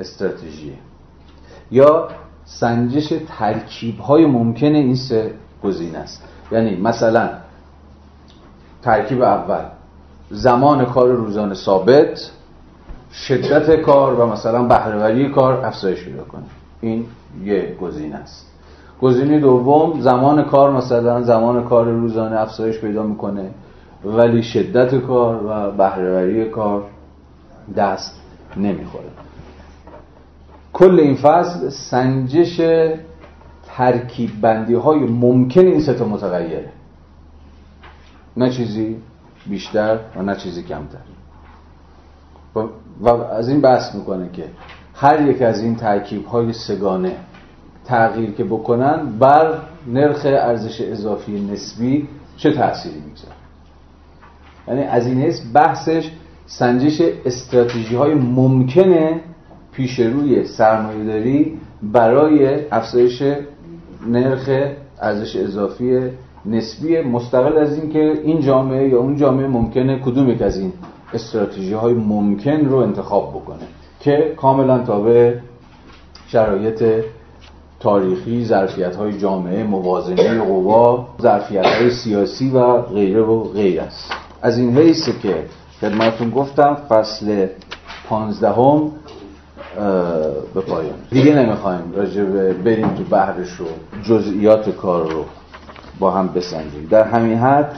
استراتژی. 0.00 0.72
یا 1.70 2.08
سنجش 2.44 3.12
ترکیب 3.38 3.98
های 3.98 4.26
ممکن 4.26 4.66
این 4.66 4.96
سه 4.96 5.34
گزینه 5.64 5.98
است. 5.98 6.24
یعنی 6.52 6.76
مثلا 6.76 7.28
ترکیب 8.82 9.22
اول 9.22 9.64
زمان 10.30 10.84
کار 10.84 11.08
روزانه 11.08 11.54
ثابت 11.54 12.30
شدت 13.12 13.80
کار 13.80 14.14
و 14.14 14.26
مثلا 14.26 14.62
بهرهوری 14.62 15.28
کار 15.28 15.64
افزایش 15.66 16.04
پیدا 16.04 16.24
کنه. 16.24 16.42
این 16.80 17.06
یه 17.44 17.76
گزینه 17.80 18.16
است. 18.16 18.46
گزینه 19.00 19.40
دوم 19.40 20.00
زمان 20.00 20.44
کار 20.44 20.72
مثلا 20.72 21.22
زمان 21.22 21.64
کار 21.64 21.90
روزانه 21.90 22.40
افزایش 22.40 22.80
پیدا 22.80 23.02
می‌کنه 23.02 23.50
ولی 24.04 24.42
شدت 24.42 24.94
کار 24.94 25.40
و 25.46 25.70
بهرهوری 25.70 26.50
کار 26.50 26.82
دست 27.76 28.20
نمی‌خوره. 28.56 29.08
کل 30.72 31.00
این 31.00 31.14
فصل 31.14 31.68
سنجش 31.68 32.60
ترکیب 33.66 34.40
بندی 34.40 34.74
های 34.74 34.98
ممکن 34.98 35.60
این 35.60 35.80
ستا 35.80 36.04
متغیره. 36.04 36.70
نه 38.36 38.50
چیزی 38.50 38.96
بیشتر 39.46 39.98
و 40.16 40.22
نه 40.22 40.36
چیزی 40.36 40.62
کمتر. 40.62 40.98
و 43.00 43.08
از 43.08 43.48
این 43.48 43.60
بحث 43.60 43.94
می‌کنه 43.94 44.28
که 44.32 44.44
هر 44.94 45.28
یک 45.28 45.42
از 45.42 45.62
این 45.62 45.76
ترکیب 45.76 46.26
های 46.26 46.52
سگانه 46.52 47.12
تغییر 47.84 48.30
که 48.30 48.44
بکنن 48.44 49.18
بر 49.18 49.54
نرخ 49.86 50.20
ارزش 50.24 50.80
اضافی 50.80 51.40
نسبی 51.52 52.08
چه 52.36 52.52
تأثیری 52.52 53.00
می‌گذاره؟ 53.06 53.34
یعنی 54.68 54.82
از 54.82 55.06
این 55.06 55.22
حیث 55.22 55.40
بحثش 55.54 56.10
سنجش 56.46 57.02
استراتژی 57.26 57.96
های 57.96 58.14
ممکنه 58.14 59.20
پیش 59.72 60.00
روی 60.00 60.44
سرمایه 60.44 61.04
داری 61.04 61.58
برای 61.82 62.68
افزایش 62.70 63.22
نرخ 64.06 64.50
ارزش 65.00 65.36
اضافی 65.36 66.00
نسبی 66.46 67.00
مستقل 67.00 67.58
از 67.58 67.78
اینکه 67.78 68.12
این 68.24 68.40
جامعه 68.40 68.88
یا 68.88 68.98
اون 68.98 69.16
جامعه 69.16 69.46
ممکنه 69.46 69.98
کدوم 69.98 70.30
یک 70.30 70.42
از 70.42 70.58
این 70.58 70.72
استراتژی 71.14 71.72
های 71.72 71.94
ممکن 71.94 72.64
رو 72.64 72.76
انتخاب 72.76 73.30
بکنه 73.30 73.66
که 74.00 74.34
کاملا 74.36 74.78
تابع 74.78 75.34
شرایط 76.26 77.04
تاریخی 77.80 78.44
ظرفیت 78.44 78.96
های 78.96 79.18
جامعه 79.18 79.64
موازنه 79.64 80.38
قوا 80.38 81.06
ظرفیت 81.22 81.66
های 81.66 81.90
سیاسی 81.90 82.50
و 82.50 82.82
غیره 82.82 83.22
و 83.22 83.42
غیر 83.42 83.80
است. 83.80 84.12
از 84.42 84.58
این 84.58 84.78
حیث 84.78 85.08
که 85.22 85.44
خدمتون 85.80 86.30
گفتم 86.30 86.76
فصل 86.88 87.46
پانزدهم 88.08 88.92
به 90.54 90.60
پایان. 90.60 90.98
دیگه 91.10 91.34
نمی‌خوایم 91.34 91.92
راجع 91.96 92.24
بریم 92.52 92.88
تو 92.88 93.04
بحرش 93.04 93.50
رو 93.50 93.66
جزئیات 94.02 94.70
کار 94.70 95.10
رو 95.10 95.24
با 95.98 96.10
هم 96.10 96.28
بسنجیم. 96.28 96.88
در 96.90 97.04
همین 97.04 97.38
حد 97.38 97.76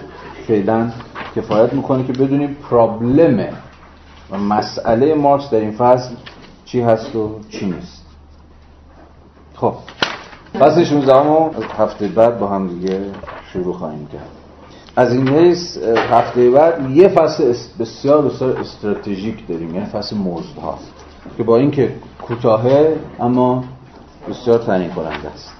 فعلا 0.50 0.90
کفایت 1.36 1.72
می‌کنه 1.72 2.04
که 2.04 2.12
بدونیم 2.12 2.56
پرابلم 2.70 3.48
و 4.30 4.38
مسئله 4.38 5.14
مارکس 5.14 5.50
در 5.50 5.60
این 5.60 5.70
فصل 5.70 6.14
چی 6.64 6.80
هست 6.80 7.16
و 7.16 7.38
چی 7.48 7.66
نیست. 7.66 8.06
خب 9.54 9.74
فصل 10.58 10.84
16 10.84 11.12
رو 11.12 11.50
هفته 11.78 12.08
بعد 12.08 12.38
با 12.38 12.46
هم 12.46 12.68
دیگه 12.68 13.00
شروع 13.52 13.74
خواهیم 13.74 14.06
کرد. 14.12 14.28
از 14.96 15.12
این 15.12 15.28
حیث 15.28 15.78
هفته 16.10 16.50
بعد 16.50 16.90
یه 16.90 17.08
فصل 17.08 17.54
بسیار 17.80 18.22
بسیار 18.22 18.60
استراتژیک 18.60 19.48
داریم 19.48 19.74
یعنی 19.74 19.86
فصل 19.86 20.16
موزد 20.16 20.58
ها 20.62 20.78
که 21.36 21.42
با 21.42 21.56
اینکه 21.56 21.94
کوتاهه 22.22 22.96
اما 23.20 23.64
بسیار 24.30 24.58
تعیین 24.58 24.90
کننده 24.90 25.28
است. 25.34 25.52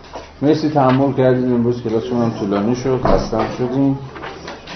مرسی 0.42 0.70
تحمل 0.70 1.12
کردید 1.12 1.44
امروز 1.44 1.82
کلاسمون 1.82 2.22
هم 2.22 2.30
طولانی 2.30 2.74
شد 2.74 3.00
خستم 3.04 3.46
شدیم 3.58 3.98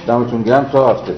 دمتون 0.07 0.43
گرم 0.43 0.65
تا 0.65 0.91
هفته. 0.91 1.15